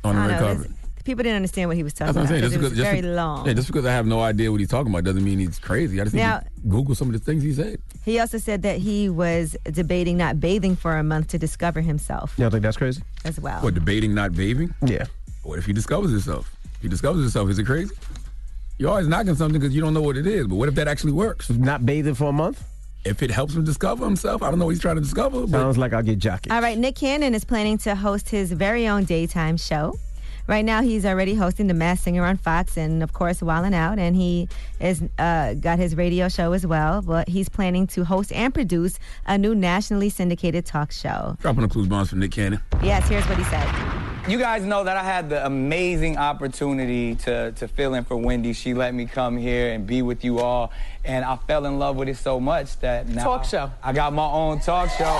on 0.03 0.15
the 0.15 0.21
I 0.21 0.27
red 0.27 0.33
know, 0.33 0.39
carpet? 0.47 0.65
it's- 0.65 0.75
People 1.05 1.23
didn't 1.23 1.37
understand 1.37 1.69
what 1.69 1.77
he 1.77 1.81
was 1.81 1.93
talking 1.93 2.13
That's 2.13 2.17
what 2.17 2.21
I'm 2.23 2.27
saying. 2.27 2.39
about. 2.43 2.51
Just 2.51 2.59
because 2.59 2.69
because, 2.71 2.79
it 2.79 2.81
was 2.81 3.01
just 3.01 3.03
very 3.03 3.13
be- 3.13 3.15
long. 3.15 3.47
Yeah, 3.47 3.53
just 3.53 3.67
because 3.67 3.85
I 3.85 3.91
have 3.93 4.05
no 4.05 4.19
idea 4.21 4.51
what 4.51 4.59
he's 4.59 4.69
talking 4.69 4.91
about 4.91 5.05
doesn't 5.05 5.23
mean 5.23 5.39
he's 5.39 5.57
crazy. 5.57 5.99
I 5.99 6.03
just 6.03 6.13
need 6.15 6.21
Now- 6.21 6.39
to 6.39 6.45
Google 6.67 6.93
some 6.93 7.07
of 7.07 7.13
the 7.13 7.19
things 7.19 7.41
he 7.41 7.51
said. 7.53 7.79
He 8.05 8.19
also 8.19 8.37
said 8.37 8.61
that 8.61 8.77
he 8.79 9.09
was 9.09 9.55
debating 9.63 10.17
not 10.17 10.39
bathing 10.39 10.75
for 10.75 10.97
a 10.97 11.03
month 11.03 11.29
to 11.29 11.39
discover 11.39 11.81
himself 11.81 12.33
You 12.37 12.43
don't 12.43 12.51
think 12.51 12.61
that's 12.63 12.77
crazy? 12.77 13.01
as 13.25 13.39
well. 13.39 13.61
What, 13.61 13.73
debating 13.73 14.13
not 14.13 14.33
bathing? 14.35 14.73
Yeah. 14.85 15.05
What 15.43 15.57
if 15.57 15.65
he 15.65 15.73
discovers 15.73 16.11
himself? 16.11 16.51
If 16.75 16.81
he 16.83 16.89
discovers 16.89 17.21
himself, 17.23 17.49
is 17.49 17.57
it 17.57 17.65
crazy? 17.65 17.95
You're 18.77 18.89
always 18.91 19.07
knocking 19.07 19.35
something 19.35 19.59
because 19.59 19.73
you 19.73 19.81
don't 19.81 19.93
know 19.95 20.01
what 20.01 20.15
it 20.15 20.27
is. 20.27 20.47
But 20.47 20.55
what 20.55 20.69
if 20.69 20.75
that 20.75 20.87
actually 20.87 21.13
works? 21.13 21.49
Not 21.49 21.85
bathing 21.85 22.13
for 22.13 22.25
a 22.29 22.33
month? 22.33 22.63
If 23.05 23.23
it 23.23 23.31
helps 23.31 23.55
him 23.55 23.63
discover 23.63 24.05
himself, 24.05 24.43
I 24.43 24.49
don't 24.49 24.59
know 24.59 24.65
what 24.65 24.71
he's 24.71 24.81
trying 24.81 24.95
to 24.95 25.01
discover. 25.01 25.41
But 25.41 25.51
Sounds 25.51 25.77
like 25.77 25.93
I'll 25.93 26.03
get 26.03 26.19
jockey. 26.19 26.49
All 26.51 26.61
right, 26.61 26.77
Nick 26.77 26.95
Cannon 26.95 27.33
is 27.33 27.45
planning 27.45 27.77
to 27.79 27.95
host 27.95 28.29
his 28.29 28.51
very 28.51 28.87
own 28.87 29.05
daytime 29.05 29.57
show. 29.57 29.97
Right 30.47 30.65
now, 30.65 30.81
he's 30.81 31.05
already 31.05 31.35
hosting 31.35 31.67
The 31.67 31.75
Masked 31.75 32.05
Singer 32.05 32.25
on 32.25 32.37
Fox 32.37 32.75
and, 32.75 33.03
of 33.03 33.13
course, 33.13 33.39
Wildin' 33.39 33.75
Out. 33.75 33.99
And 33.99 34.15
he 34.15 34.49
is 34.79 35.03
uh, 35.19 35.53
got 35.53 35.77
his 35.77 35.95
radio 35.95 36.27
show 36.27 36.53
as 36.53 36.65
well. 36.65 37.03
But 37.03 37.29
he's 37.29 37.47
planning 37.49 37.85
to 37.87 38.03
host 38.03 38.31
and 38.31 38.51
produce 38.51 38.97
a 39.27 39.37
new 39.37 39.53
nationally 39.53 40.09
syndicated 40.09 40.65
talk 40.65 40.91
show. 40.91 41.37
dropping 41.39 41.61
the 41.61 41.67
clues 41.67 41.87
bombs 41.87 42.09
for 42.09 42.15
Nick 42.15 42.31
Cannon. 42.31 42.59
Yes, 42.81 43.07
here's 43.07 43.27
what 43.29 43.37
he 43.37 43.43
said. 43.43 44.08
You 44.29 44.37
guys 44.37 44.63
know 44.63 44.83
that 44.83 44.95
I 44.95 45.03
had 45.03 45.27
the 45.27 45.43
amazing 45.43 46.17
opportunity 46.17 47.15
to, 47.15 47.51
to 47.53 47.67
fill 47.67 47.95
in 47.95 48.03
for 48.03 48.15
Wendy. 48.15 48.53
She 48.53 48.75
let 48.75 48.93
me 48.93 49.07
come 49.07 49.35
here 49.37 49.73
and 49.73 49.87
be 49.87 50.03
with 50.03 50.23
you 50.23 50.37
all. 50.37 50.71
And 51.03 51.25
I 51.25 51.35
fell 51.35 51.65
in 51.65 51.79
love 51.79 51.95
with 51.95 52.09
it 52.09 52.17
so 52.17 52.39
much 52.39 52.79
that 52.81 53.07
now 53.07 53.23
Talk 53.23 53.43
show. 53.43 53.71
I 53.81 53.91
got 53.91 54.13
my 54.13 54.27
own 54.27 54.59
talk 54.59 54.91
show. 54.91 55.19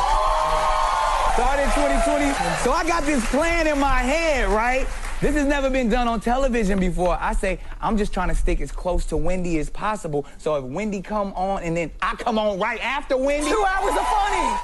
Started 1.33 1.63
2020. 1.73 2.25
So 2.63 2.71
I 2.71 2.83
got 2.85 3.03
this 3.03 3.27
plan 3.31 3.65
in 3.65 3.79
my 3.79 3.97
head, 3.97 4.47
right? 4.49 4.85
This 5.21 5.33
has 5.33 5.47
never 5.47 5.71
been 5.71 5.89
done 5.89 6.07
on 6.07 6.19
television 6.19 6.79
before. 6.79 7.17
I 7.19 7.33
say, 7.33 7.59
I'm 7.81 7.97
just 7.97 8.13
trying 8.13 8.29
to 8.29 8.35
stick 8.35 8.61
as 8.61 8.71
close 8.71 9.05
to 9.05 9.17
Wendy 9.17 9.57
as 9.57 9.71
possible. 9.71 10.27
So 10.37 10.55
if 10.57 10.65
Wendy 10.65 11.01
come 11.01 11.33
on 11.33 11.63
and 11.63 11.75
then 11.75 11.89
I 11.99 12.13
come 12.15 12.37
on 12.37 12.59
right 12.59 12.79
after 12.83 13.17
Wendy. 13.17 13.49
Two 13.49 13.65
hours 13.67 13.97
of 13.97 14.05
funny. 14.05 14.59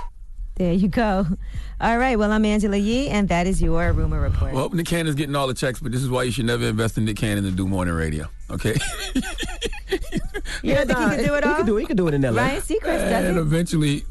There 0.58 0.74
you 0.74 0.88
go. 0.88 1.26
All 1.82 1.98
right, 1.98 2.18
well, 2.18 2.32
I'm 2.32 2.46
Angela 2.46 2.78
Yee, 2.78 3.10
and 3.10 3.28
that 3.28 3.48
is 3.48 3.62
your 3.62 3.92
rumor 3.92 4.22
report. 4.22 4.54
Well, 4.54 4.70
Nick 4.70 4.86
Cannon's 4.88 5.16
getting 5.16 5.36
all 5.36 5.46
the 5.48 5.54
checks, 5.54 5.80
but 5.82 5.92
this 5.92 6.02
is 6.02 6.10
why 6.10 6.24
you 6.24 6.32
should 6.32 6.46
never 6.46 6.66
invest 6.66 6.98
in 6.98 7.04
Nick 7.04 7.18
Cannon 7.18 7.44
to 7.44 7.52
do 7.52 7.68
morning 7.68 7.94
radio. 7.94 8.28
Okay? 8.50 8.76
You 10.64 10.74
don't 10.74 10.88
think 10.88 11.00
he 11.00 11.16
can 11.18 11.24
do 11.26 11.34
it 11.36 11.44
all? 11.44 11.50
he 11.50 11.54
all? 11.54 11.56
could 11.58 11.66
do 11.66 11.78
it. 11.78 11.80
He 11.82 11.86
could 11.86 11.98
do 11.98 12.08
it 12.08 12.14
in 12.14 12.24
L.A. 12.26 12.38
Ryan 12.38 12.62
Seacrest 12.62 12.82
does 13.10 13.26
and 13.26 13.38
it. 13.38 13.42
eventually, 13.42 14.06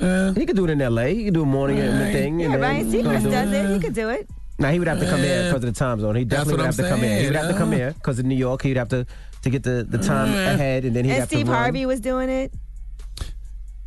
uh, 0.00 0.32
he 0.34 0.46
could 0.46 0.56
do 0.56 0.64
it 0.64 0.70
in 0.70 0.80
L.A. 0.80 1.14
He 1.14 1.24
could 1.24 1.34
do 1.34 1.42
a 1.42 1.46
morning 1.46 1.78
and 1.80 2.00
the 2.00 2.12
thing. 2.12 2.38
Yeah, 2.40 2.46
and 2.46 2.54
then 2.54 2.60
Ryan 2.60 2.90
come 2.92 3.00
Seacrest 3.02 3.22
do 3.24 3.30
does 3.30 3.52
it. 3.52 3.74
He 3.74 3.80
could 3.80 3.94
do 3.94 4.08
it. 4.10 4.28
Now 4.58 4.70
he 4.70 4.78
would 4.78 4.88
have 4.88 5.00
to 5.00 5.06
come 5.06 5.20
here 5.20 5.44
because 5.48 5.64
of 5.64 5.74
the 5.74 5.78
time 5.78 6.00
zone. 6.00 6.14
He 6.14 6.24
definitely 6.24 6.52
would 6.54 6.60
I'm 6.60 6.66
have 6.66 6.76
to 6.76 6.88
come 6.88 7.00
here. 7.00 7.20
He 7.20 7.26
would 7.26 7.36
have 7.36 7.50
to 7.50 7.58
come 7.58 7.70
saying, 7.70 7.80
here 7.80 7.92
because 7.92 8.18
of 8.18 8.24
New 8.26 8.34
York. 8.36 8.62
He'd 8.62 8.76
have 8.76 8.88
to 8.90 9.06
to 9.42 9.50
get 9.50 9.62
the, 9.62 9.84
the 9.88 9.98
time 9.98 10.32
Yeah. 10.32 10.52
ahead, 10.52 10.84
and 10.84 10.94
then 10.94 11.04
he'd 11.06 11.12
And 11.12 11.20
have 11.20 11.28
Steve 11.28 11.46
to 11.46 11.52
run. 11.52 11.62
Harvey 11.62 11.86
was 11.86 12.00
doing 12.00 12.28
it. 12.28 12.52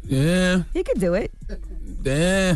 yeah, 0.04 0.64
He 0.74 0.84
could 0.84 1.00
do 1.00 1.14
it. 1.14 1.32
yeah. 2.04 2.56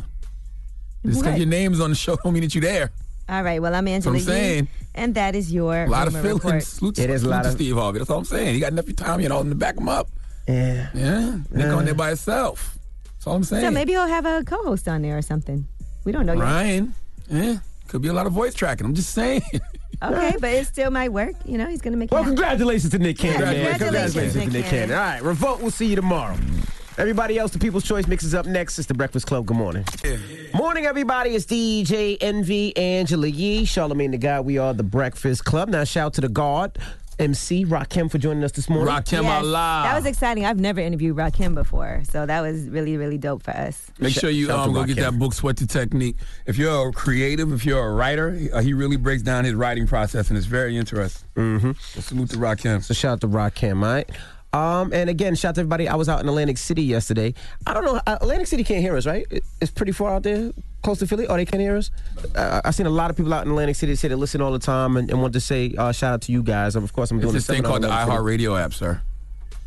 Just 1.07 1.17
What? 1.17 1.25
because 1.25 1.39
your 1.39 1.47
name's 1.47 1.79
on 1.79 1.89
the 1.89 1.95
show 1.95 2.15
don't 2.23 2.33
mean 2.33 2.43
that 2.43 2.53
you're 2.53 2.61
there. 2.61 2.91
All 3.29 3.43
right, 3.43 3.61
well, 3.61 3.73
I'm 3.75 3.87
Angela 3.87 4.13
I'm 4.13 4.19
Yee, 4.19 4.23
saying. 4.25 4.67
and 4.95 5.13
that 5.15 5.35
is 5.35 5.51
your 5.51 5.83
A 5.83 5.89
lot 5.89 6.07
of 6.07 6.13
rumor 6.13 6.27
feelings. 6.27 6.43
report. 6.45 6.63
Salute, 6.63 6.99
It 6.99 7.09
is 7.09 7.23
a 7.23 7.29
lot 7.29 7.41
to 7.43 7.49
of- 7.49 7.55
Steve 7.55 7.75
Harvey. 7.75 7.99
That's 7.99 8.09
all 8.09 8.19
I'm 8.19 8.25
saying. 8.25 8.53
He 8.53 8.59
got 8.61 8.71
enough 8.71 8.93
time, 8.95 9.19
you 9.19 9.27
know, 9.29 9.43
to 9.43 9.55
back 9.55 9.77
him 9.77 9.89
up. 9.89 10.07
Yeah. 10.47 10.87
Yeah. 10.93 11.31
Nick 11.51 11.65
Yeah. 11.65 11.73
on 11.73 11.83
there 11.85 11.93
uh. 11.93 11.97
by 11.97 12.07
himself. 12.09 12.77
That's 13.15 13.27
all 13.27 13.35
I'm 13.35 13.43
saying. 13.43 13.63
So 13.65 13.71
maybe 13.71 13.91
he'll 13.93 14.07
have 14.07 14.25
a 14.25 14.43
co-host 14.45 14.87
on 14.87 15.01
there 15.01 15.17
or 15.17 15.21
something. 15.21 15.67
We 16.05 16.11
don't 16.13 16.25
know 16.25 16.33
yet. 16.33 16.41
Ryan. 16.41 16.93
Yeah. 17.29 17.57
Could 17.89 18.01
be 18.01 18.07
a 18.07 18.13
lot 18.13 18.27
of 18.27 18.33
voice 18.33 18.53
tracking. 18.53 18.85
I'm 18.85 18.95
just 18.95 19.09
saying. 19.13 19.41
Okay, 19.99 20.35
but 20.39 20.51
it 20.51 20.67
still 20.67 20.91
might 20.91 21.11
work. 21.11 21.33
You 21.43 21.57
know, 21.57 21.65
he's 21.65 21.81
going 21.81 21.93
to 21.93 21.97
make 21.97 22.11
it 22.11 22.13
Well, 22.13 22.21
happen. 22.21 22.35
congratulations 22.35 22.91
to 22.91 22.99
Nick 22.99 23.17
Cannon, 23.17 23.39
man. 23.41 23.55
Congratulations, 23.79 24.13
Congratulations 24.13 24.33
to 24.33 24.39
Nick 24.59 24.65
Cannon. 24.65 24.89
Cannon. 24.89 24.95
All 24.95 25.03
right, 25.03 25.23
Revolt, 25.23 25.59
we'll 25.59 25.71
see 25.71 25.87
you 25.87 25.95
tomorrow. 25.95 26.37
Everybody 26.97 27.37
else, 27.37 27.51
the 27.51 27.59
People's 27.59 27.83
Choice 27.83 28.07
mixes 28.07 28.33
up 28.33 28.47
next. 28.47 28.79
It's 28.79 28.87
the 28.87 28.95
Breakfast 28.95 29.27
Club. 29.27 29.45
Good 29.45 29.55
morning. 29.55 29.85
Morning, 30.55 30.87
everybody. 30.87 31.35
It's 31.35 31.45
DJ 31.45 32.17
Envy, 32.19 32.75
Angela 32.75 33.27
Yee, 33.27 33.65
Charlamagne 33.65 34.09
the 34.09 34.17
God. 34.17 34.47
We 34.47 34.57
are 34.57 34.73
the 34.73 34.81
Breakfast 34.81 35.45
Club. 35.45 35.69
Now, 35.69 35.83
shout 35.83 36.15
to 36.15 36.21
the 36.21 36.29
God, 36.29 36.75
MC 37.19 37.65
Rakim, 37.65 38.09
for 38.09 38.17
joining 38.17 38.43
us 38.43 38.51
this 38.53 38.67
morning. 38.67 38.91
Rakim 38.91 39.21
Yes, 39.21 39.43
Allah. 39.43 39.83
That 39.85 39.95
was 39.95 40.07
exciting. 40.07 40.43
I've 40.43 40.59
never 40.59 40.79
interviewed 40.79 41.15
Rakim 41.15 41.53
before, 41.53 42.01
so 42.09 42.25
that 42.25 42.41
was 42.41 42.67
really, 42.67 42.97
really 42.97 43.19
dope 43.19 43.43
for 43.43 43.51
us. 43.51 43.91
Make 43.99 44.15
sure 44.15 44.31
you 44.31 44.51
um, 44.51 44.73
go 44.73 44.83
get 44.83 44.97
that 44.97 45.19
book, 45.19 45.33
Sweat 45.33 45.57
the 45.57 45.67
Technique. 45.67 46.15
If 46.47 46.57
you're 46.57 46.89
a 46.89 46.91
creative, 46.91 47.53
if 47.53 47.63
you're 47.63 47.87
a 47.87 47.91
writer, 47.91 48.31
he, 48.31 48.51
uh, 48.51 48.61
he 48.61 48.73
really 48.73 48.97
breaks 48.97 49.21
down 49.21 49.45
his 49.45 49.53
writing 49.53 49.85
process, 49.85 50.29
and 50.29 50.37
it's 50.37 50.47
very 50.47 50.75
interesting. 50.75 51.29
Mm-hmm. 51.35 51.71
So 51.79 52.01
salute 52.01 52.31
to 52.31 52.37
Rakim. 52.37 52.81
So 52.81 52.95
shout 52.95 53.13
out 53.13 53.21
to 53.21 53.27
Rakim, 53.27 53.83
all 53.83 53.93
right? 53.93 54.09
Um, 54.53 54.93
and 54.93 55.09
again, 55.09 55.35
shout 55.35 55.49
out 55.49 55.55
to 55.55 55.61
everybody. 55.61 55.87
I 55.87 55.95
was 55.95 56.09
out 56.09 56.21
in 56.21 56.29
Atlantic 56.29 56.57
City 56.57 56.83
yesterday. 56.83 57.33
I 57.65 57.73
don't 57.73 57.83
know. 57.83 57.99
uh, 58.07 58.17
Atlantic 58.21 58.47
City 58.47 58.63
can't 58.63 58.81
hear 58.81 58.95
us, 58.95 59.05
right? 59.05 59.25
It's 59.61 59.71
pretty 59.71 59.91
far 59.91 60.15
out 60.15 60.23
there, 60.23 60.51
close 60.83 60.99
to 60.99 61.07
Philly. 61.07 61.27
Oh, 61.27 61.35
they 61.35 61.45
can't 61.45 61.61
hear 61.61 61.75
us. 61.77 61.91
Uh, 62.35 62.61
I've 62.63 62.73
seen 62.75 62.85
a 62.85 62.91
lot 62.91 63.09
of 63.09 63.17
people 63.17 63.33
out 63.33 63.45
in 63.45 63.51
Atlantic 63.51 63.75
City 63.75 63.95
say 63.95 64.07
they 64.07 64.15
listen 64.15 64.41
all 64.41 64.51
the 64.51 64.59
time 64.59 64.97
and, 64.97 65.09
and 65.09 65.21
want 65.21 65.33
to 65.33 65.41
say 65.41 65.75
uh, 65.77 65.91
shout 65.91 66.13
out 66.13 66.21
to 66.23 66.31
you 66.31 66.41
guys. 66.43 66.75
Of 66.75 66.93
course, 66.93 67.11
I'm 67.11 67.17
It's 67.17 67.25
doing 67.25 67.33
this 67.33 67.45
thing 67.47 67.63
called 67.63 67.83
the 67.83 67.87
in 67.87 67.93
Atlantic 67.93 68.15
iHeartRadio 68.23 68.59
app, 68.59 68.73
sir. 68.73 69.01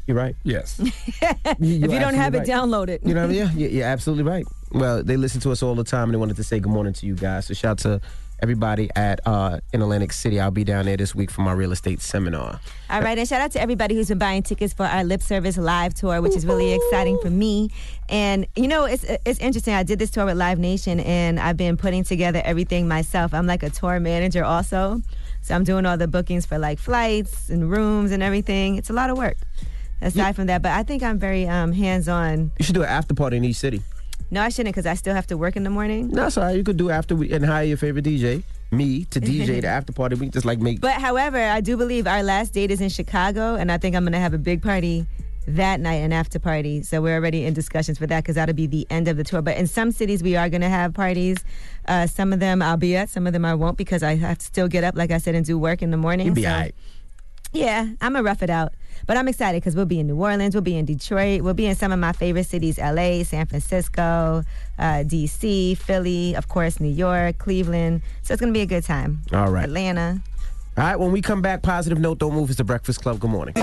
You're 0.06 0.16
right. 0.16 0.34
Yes. 0.42 0.80
if 0.82 1.56
you 1.60 1.86
don't 1.86 2.14
have 2.14 2.34
it, 2.34 2.38
absolutely 2.38 2.38
right. 2.38 2.48
download 2.48 2.88
it. 2.88 3.02
You 3.06 3.14
know 3.14 3.28
what 3.28 3.36
I 3.36 3.44
mean? 3.44 3.58
Yeah, 3.58 3.68
you're 3.68 3.86
absolutely 3.86 4.24
right. 4.24 4.46
Well, 4.72 5.04
they 5.04 5.16
listen 5.16 5.40
to 5.42 5.52
us 5.52 5.62
all 5.62 5.74
the 5.74 5.84
time, 5.84 6.04
and 6.04 6.14
they 6.14 6.18
wanted 6.18 6.36
to 6.36 6.42
say 6.42 6.58
good 6.58 6.72
morning 6.72 6.94
to 6.94 7.06
you 7.06 7.14
guys. 7.14 7.46
So 7.46 7.54
shout 7.54 7.70
out 7.70 7.78
to 7.78 8.00
everybody 8.42 8.90
at 8.96 9.20
uh, 9.26 9.60
in 9.72 9.82
Atlantic 9.82 10.12
City. 10.12 10.40
I'll 10.40 10.50
be 10.50 10.64
down 10.64 10.86
there 10.86 10.96
this 10.96 11.14
week 11.14 11.30
for 11.30 11.42
my 11.42 11.52
real 11.52 11.72
estate 11.72 12.00
seminar. 12.00 12.60
All 12.88 13.02
right, 13.02 13.18
and 13.18 13.28
shout 13.28 13.40
out 13.40 13.52
to 13.52 13.60
everybody 13.60 13.94
who's 13.94 14.08
been 14.08 14.18
buying 14.18 14.42
tickets 14.42 14.72
for 14.72 14.84
our 14.84 15.04
lip 15.04 15.22
service 15.22 15.56
live 15.56 15.94
tour, 15.94 16.20
which 16.20 16.36
is 16.36 16.46
really 16.46 16.72
exciting 16.72 17.18
for 17.22 17.30
me. 17.30 17.70
And 18.08 18.46
you 18.56 18.68
know, 18.68 18.84
it's 18.84 19.04
it's 19.24 19.40
interesting. 19.40 19.74
I 19.74 19.82
did 19.82 19.98
this 19.98 20.10
tour 20.10 20.26
with 20.26 20.36
Live 20.36 20.58
Nation, 20.58 21.00
and 21.00 21.38
I've 21.38 21.56
been 21.56 21.76
putting 21.76 22.04
together 22.04 22.42
everything 22.44 22.88
myself. 22.88 23.32
I'm 23.34 23.46
like 23.46 23.62
a 23.62 23.70
tour 23.70 24.00
manager 24.00 24.44
also, 24.44 25.00
so 25.42 25.54
I'm 25.54 25.64
doing 25.64 25.86
all 25.86 25.96
the 25.96 26.08
bookings 26.08 26.46
for 26.46 26.58
like 26.58 26.78
flights 26.78 27.50
and 27.50 27.70
rooms 27.70 28.12
and 28.12 28.22
everything. 28.22 28.76
It's 28.76 28.90
a 28.90 28.94
lot 28.94 29.10
of 29.10 29.18
work. 29.18 29.36
Aside 30.02 30.34
from 30.34 30.46
that, 30.46 30.62
but 30.62 30.72
I 30.72 30.82
think 30.82 31.02
I'm 31.02 31.18
very 31.18 31.46
um, 31.46 31.72
hands 31.72 32.08
on. 32.08 32.52
You 32.58 32.64
should 32.64 32.74
do 32.74 32.82
an 32.82 32.88
after 32.88 33.12
party 33.12 33.36
in 33.36 33.44
each 33.44 33.56
city. 33.56 33.82
No, 34.30 34.42
I 34.42 34.48
shouldn't 34.48 34.74
because 34.74 34.86
I 34.86 34.94
still 34.94 35.14
have 35.14 35.26
to 35.28 35.36
work 35.36 35.56
in 35.56 35.64
the 35.64 35.70
morning. 35.70 36.08
No, 36.08 36.22
that's 36.22 36.36
all 36.38 36.44
right. 36.44 36.56
You 36.56 36.62
could 36.62 36.76
do 36.76 36.90
after 36.90 37.16
we, 37.16 37.32
and 37.32 37.44
hire 37.44 37.64
your 37.64 37.76
favorite 37.76 38.04
DJ, 38.04 38.42
me, 38.70 39.04
to 39.06 39.20
DJ 39.20 39.60
the 39.60 39.66
after 39.78 39.92
party. 39.92 40.14
We 40.14 40.26
can 40.26 40.32
just 40.32 40.46
like 40.46 40.60
make. 40.60 40.80
But 40.80 41.00
however, 41.00 41.38
I 41.38 41.60
do 41.60 41.76
believe 41.76 42.06
our 42.06 42.22
last 42.22 42.52
date 42.54 42.70
is 42.70 42.80
in 42.80 42.88
Chicago, 42.90 43.56
and 43.56 43.72
I 43.72 43.78
think 43.78 43.96
I'm 43.96 44.04
going 44.04 44.12
to 44.12 44.20
have 44.20 44.34
a 44.34 44.38
big 44.38 44.62
party 44.62 45.06
that 45.48 45.80
night, 45.80 45.94
an 45.96 46.12
after 46.12 46.38
party. 46.38 46.82
So 46.82 47.02
we're 47.02 47.16
already 47.16 47.44
in 47.44 47.54
discussions 47.54 47.98
for 47.98 48.06
that 48.06 48.22
because 48.22 48.36
that'll 48.36 48.54
be 48.54 48.68
the 48.68 48.86
end 48.88 49.08
of 49.08 49.16
the 49.16 49.24
tour. 49.24 49.42
But 49.42 49.56
in 49.56 49.66
some 49.66 49.90
cities, 49.90 50.22
we 50.22 50.36
are 50.36 50.48
going 50.48 50.60
to 50.60 50.68
have 50.68 50.94
parties. 50.94 51.38
Uh, 51.88 52.06
some 52.06 52.32
of 52.32 52.38
them 52.38 52.62
I'll 52.62 52.76
be 52.76 52.94
at, 52.96 53.08
some 53.08 53.26
of 53.26 53.32
them 53.32 53.44
I 53.44 53.54
won't 53.54 53.76
because 53.76 54.04
I 54.04 54.14
have 54.14 54.38
to 54.38 54.44
still 54.44 54.68
get 54.68 54.84
up, 54.84 54.94
like 54.96 55.10
I 55.10 55.18
said, 55.18 55.34
and 55.34 55.44
do 55.44 55.58
work 55.58 55.82
in 55.82 55.90
the 55.90 55.96
morning. 55.96 56.26
You'll 56.26 56.34
be 56.36 56.42
So- 56.42 56.50
all 56.50 56.56
right. 56.60 56.74
Yeah, 57.52 57.80
I'm 58.00 58.12
gonna 58.12 58.22
rough 58.22 58.44
it 58.44 58.50
out. 58.50 58.74
But 59.06 59.16
I'm 59.16 59.28
excited 59.28 59.60
because 59.60 59.76
we'll 59.76 59.86
be 59.86 60.00
in 60.00 60.06
New 60.06 60.16
Orleans, 60.16 60.54
we'll 60.54 60.62
be 60.62 60.76
in 60.76 60.84
Detroit, 60.84 61.42
we'll 61.42 61.54
be 61.54 61.66
in 61.66 61.74
some 61.74 61.92
of 61.92 61.98
my 61.98 62.12
favorite 62.12 62.44
cities 62.46 62.78
LA, 62.78 63.22
San 63.24 63.46
Francisco, 63.46 64.42
uh, 64.78 64.82
DC, 65.04 65.76
Philly, 65.76 66.34
of 66.34 66.48
course, 66.48 66.80
New 66.80 66.88
York, 66.90 67.38
Cleveland. 67.38 68.02
So 68.22 68.32
it's 68.34 68.40
gonna 68.40 68.52
be 68.52 68.62
a 68.62 68.66
good 68.66 68.84
time. 68.84 69.20
All 69.32 69.50
right. 69.50 69.64
Atlanta. 69.64 70.22
All 70.80 70.86
right, 70.86 70.98
when 70.98 71.12
we 71.12 71.20
come 71.20 71.42
back, 71.42 71.60
positive 71.60 71.98
note, 71.98 72.20
don't 72.20 72.32
move. 72.32 72.48
It's 72.48 72.56
the 72.56 72.64
Breakfast 72.64 73.02
Club. 73.02 73.20
Good 73.20 73.28
morning. 73.28 73.54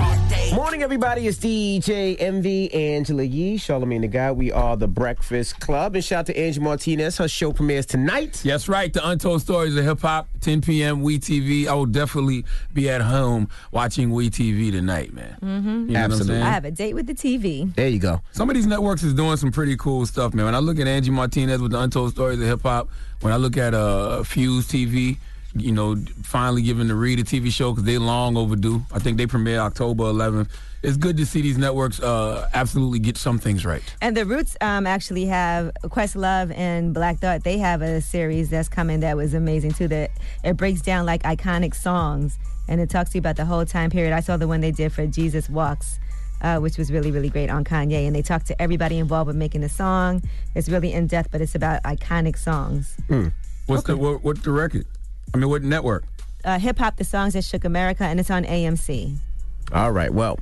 Morning, 0.54 0.84
everybody. 0.84 1.28
It's 1.28 1.40
DJ 1.40 2.16
Envy, 2.20 2.72
Angela 2.72 3.24
Yee, 3.24 3.58
Charlamagne 3.58 4.02
the 4.02 4.08
Guy. 4.08 4.32
We 4.32 4.52
are 4.52 4.78
the 4.78 4.88
Breakfast 4.88 5.60
Club. 5.60 5.96
And 5.96 6.06
shout 6.06 6.20
out 6.20 6.26
to 6.28 6.38
Angie 6.38 6.60
Martinez. 6.60 7.18
Her 7.18 7.28
show 7.28 7.52
premieres 7.52 7.88
tonight. 7.88 8.46
Yes, 8.46 8.70
right. 8.70 8.94
The 8.94 9.10
Untold 9.10 9.42
Stories 9.42 9.76
of 9.76 9.84
Hip 9.84 10.02
Hop, 10.02 10.30
10 10.42 10.62
p.m. 10.62 11.02
We 11.02 11.18
TV. 11.18 11.66
I 11.66 11.74
will 11.74 11.88
definitely 11.88 12.46
be 12.72 12.88
at 12.88 13.02
home 13.02 13.50
watching 13.72 14.12
We 14.12 14.30
TV 14.30 14.70
tonight, 14.70 15.12
man. 15.12 15.40
Mm-hmm. 15.42 15.70
You 15.70 15.86
know 15.88 16.02
what 16.02 16.12
I'm 16.12 16.24
saying? 16.24 16.44
I 16.44 16.52
have 16.52 16.66
a 16.66 16.72
date 16.72 16.94
with 16.94 17.08
the 17.08 17.16
TV. 17.16 17.74
There 17.74 17.88
you 17.88 17.98
go. 17.98 18.22
Some 18.32 18.48
of 18.48 18.56
these 18.56 18.68
networks 18.68 19.02
is 19.02 19.16
doing 19.16 19.38
some 19.38 19.52
pretty 19.52 19.76
cool 19.76 20.06
stuff, 20.06 20.36
man. 20.36 20.46
When 20.46 20.54
I 20.54 20.60
look 20.60 20.78
at 20.78 20.88
Angie 20.88 21.10
Martinez 21.10 21.64
with 21.64 21.72
the 21.72 21.80
Untold 21.80 22.12
Stories 22.12 22.40
of 22.40 22.46
Hip 22.46 22.62
Hop, 22.62 22.90
when 23.22 23.34
I 23.34 23.38
look 23.38 23.58
at 23.58 23.74
uh, 23.74 24.22
Fuse 24.24 24.68
TV, 24.68 25.18
you 25.62 25.72
know, 25.72 25.96
finally 26.24 26.62
giving 26.62 26.88
the 26.88 26.96
Read 26.96 27.20
a 27.20 27.24
TV 27.24 27.52
show 27.52 27.72
because 27.72 27.84
they 27.84 27.98
long 27.98 28.38
overdue. 28.38 28.82
I 28.92 29.00
think 29.00 29.18
they 29.18 29.28
premiere 29.28 29.60
October 29.60 30.06
11th. 30.06 30.50
It's 30.84 30.98
good 30.98 31.18
to 31.18 31.26
see 31.26 31.42
these 31.42 31.58
networks 31.58 32.00
uh, 32.00 32.48
absolutely 32.54 33.00
get 33.00 33.18
some 33.18 33.40
things 33.40 33.66
right. 33.66 33.82
And 34.02 34.16
the 34.16 34.26
Roots 34.26 34.56
um, 34.62 34.86
actually 34.86 35.26
have 35.26 35.72
Questlove 35.84 36.56
and 36.56 36.94
Black 36.94 37.18
Thought. 37.18 37.44
They 37.44 37.58
have 37.58 37.82
a 37.82 38.00
series 38.00 38.50
that's 38.50 38.70
coming 38.70 39.00
that 39.00 39.18
was 39.18 39.34
amazing 39.34 39.72
too. 39.72 39.88
That 39.88 40.12
it 40.44 40.56
breaks 40.56 40.82
down 40.82 41.06
like 41.06 41.24
iconic 41.24 41.74
songs 41.74 42.38
and 42.68 42.80
it 42.80 42.90
talks 42.90 43.12
to 43.12 43.18
you 43.18 43.20
about 43.20 43.38
the 43.38 43.46
whole 43.46 43.66
time 43.66 43.90
period. 43.90 44.14
I 44.14 44.20
saw 44.20 44.38
the 44.38 44.48
one 44.48 44.62
they 44.62 44.72
did 44.72 44.94
for 44.94 45.08
Jesus 45.08 45.50
Walks. 45.50 46.00
Uh, 46.40 46.60
which 46.60 46.78
was 46.78 46.92
really, 46.92 47.10
really 47.10 47.32
great 47.32 47.50
on 47.50 47.64
Kanye. 47.64 48.06
And 48.06 48.16
they 48.16 48.22
talked 48.22 48.46
to 48.46 48.62
everybody 48.62 49.00
involved 49.00 49.26
with 49.26 49.36
making 49.36 49.62
the 49.62 49.70
song. 49.70 50.22
It's 50.54 50.70
really 50.70 50.94
in 50.94 51.08
depth, 51.08 51.32
but 51.32 51.42
it's 51.42 51.56
about 51.56 51.82
iconic 51.82 52.38
songs. 52.38 52.96
Hmm. 53.08 53.30
What's 53.66 53.84
the 53.84 53.98
what, 53.98 54.24
what's 54.24 54.42
the 54.42 54.52
record? 54.52 54.86
I 55.34 55.38
mean, 55.38 55.50
what 55.50 55.64
network? 55.64 56.04
Uh, 56.44 56.60
Hip 56.60 56.80
Hop, 56.80 56.98
the 56.98 57.04
songs 57.04 57.34
that 57.34 57.44
shook 57.44 57.66
America, 57.66 58.04
and 58.04 58.20
it's 58.20 58.32
on 58.32 58.46
AMC. 58.46 59.18
All 59.74 59.92
right. 59.92 60.14
Well, 60.14 60.40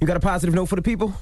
you 0.00 0.06
got 0.06 0.16
a 0.16 0.20
positive 0.20 0.54
note 0.54 0.66
for 0.66 0.76
the 0.76 0.82
people? 0.82 1.14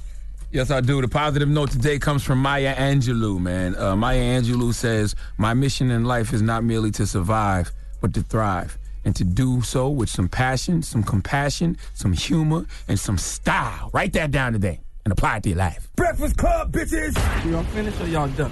Yes, 0.51 0.71
I 0.71 0.81
do. 0.81 0.99
The 1.01 1.07
positive 1.07 1.47
note 1.47 1.69
today 1.71 1.99
comes 1.99 2.23
from 2.23 2.39
Maya 2.39 2.75
Angelou, 2.75 3.39
man. 3.39 3.75
Uh, 3.75 3.95
Maya 3.95 4.19
Angelou 4.19 4.73
says, 4.73 5.15
My 5.37 5.53
mission 5.53 5.91
in 5.91 6.05
life 6.05 6.33
is 6.33 6.41
not 6.41 6.63
merely 6.63 6.89
to 6.91 7.05
survive, 7.05 7.71
but 8.01 8.13
to 8.15 8.23
thrive. 8.23 8.77
And 9.05 9.15
to 9.15 9.23
do 9.23 9.61
so 9.61 9.89
with 9.89 10.09
some 10.09 10.27
passion, 10.27 10.81
some 10.81 11.03
compassion, 11.03 11.77
some 11.93 12.13
humor, 12.13 12.65
and 12.87 12.99
some 12.99 13.17
style. 13.17 13.91
Write 13.93 14.13
that 14.13 14.31
down 14.31 14.53
today 14.53 14.79
and 15.05 15.11
apply 15.11 15.37
it 15.37 15.43
to 15.43 15.49
your 15.49 15.57
life. 15.59 15.87
Breakfast 15.95 16.37
Club, 16.37 16.71
bitches. 16.71 17.15
Y'all 17.49 17.63
finished 17.65 18.01
or 18.01 18.07
y'all 18.07 18.27
done? 18.29 18.51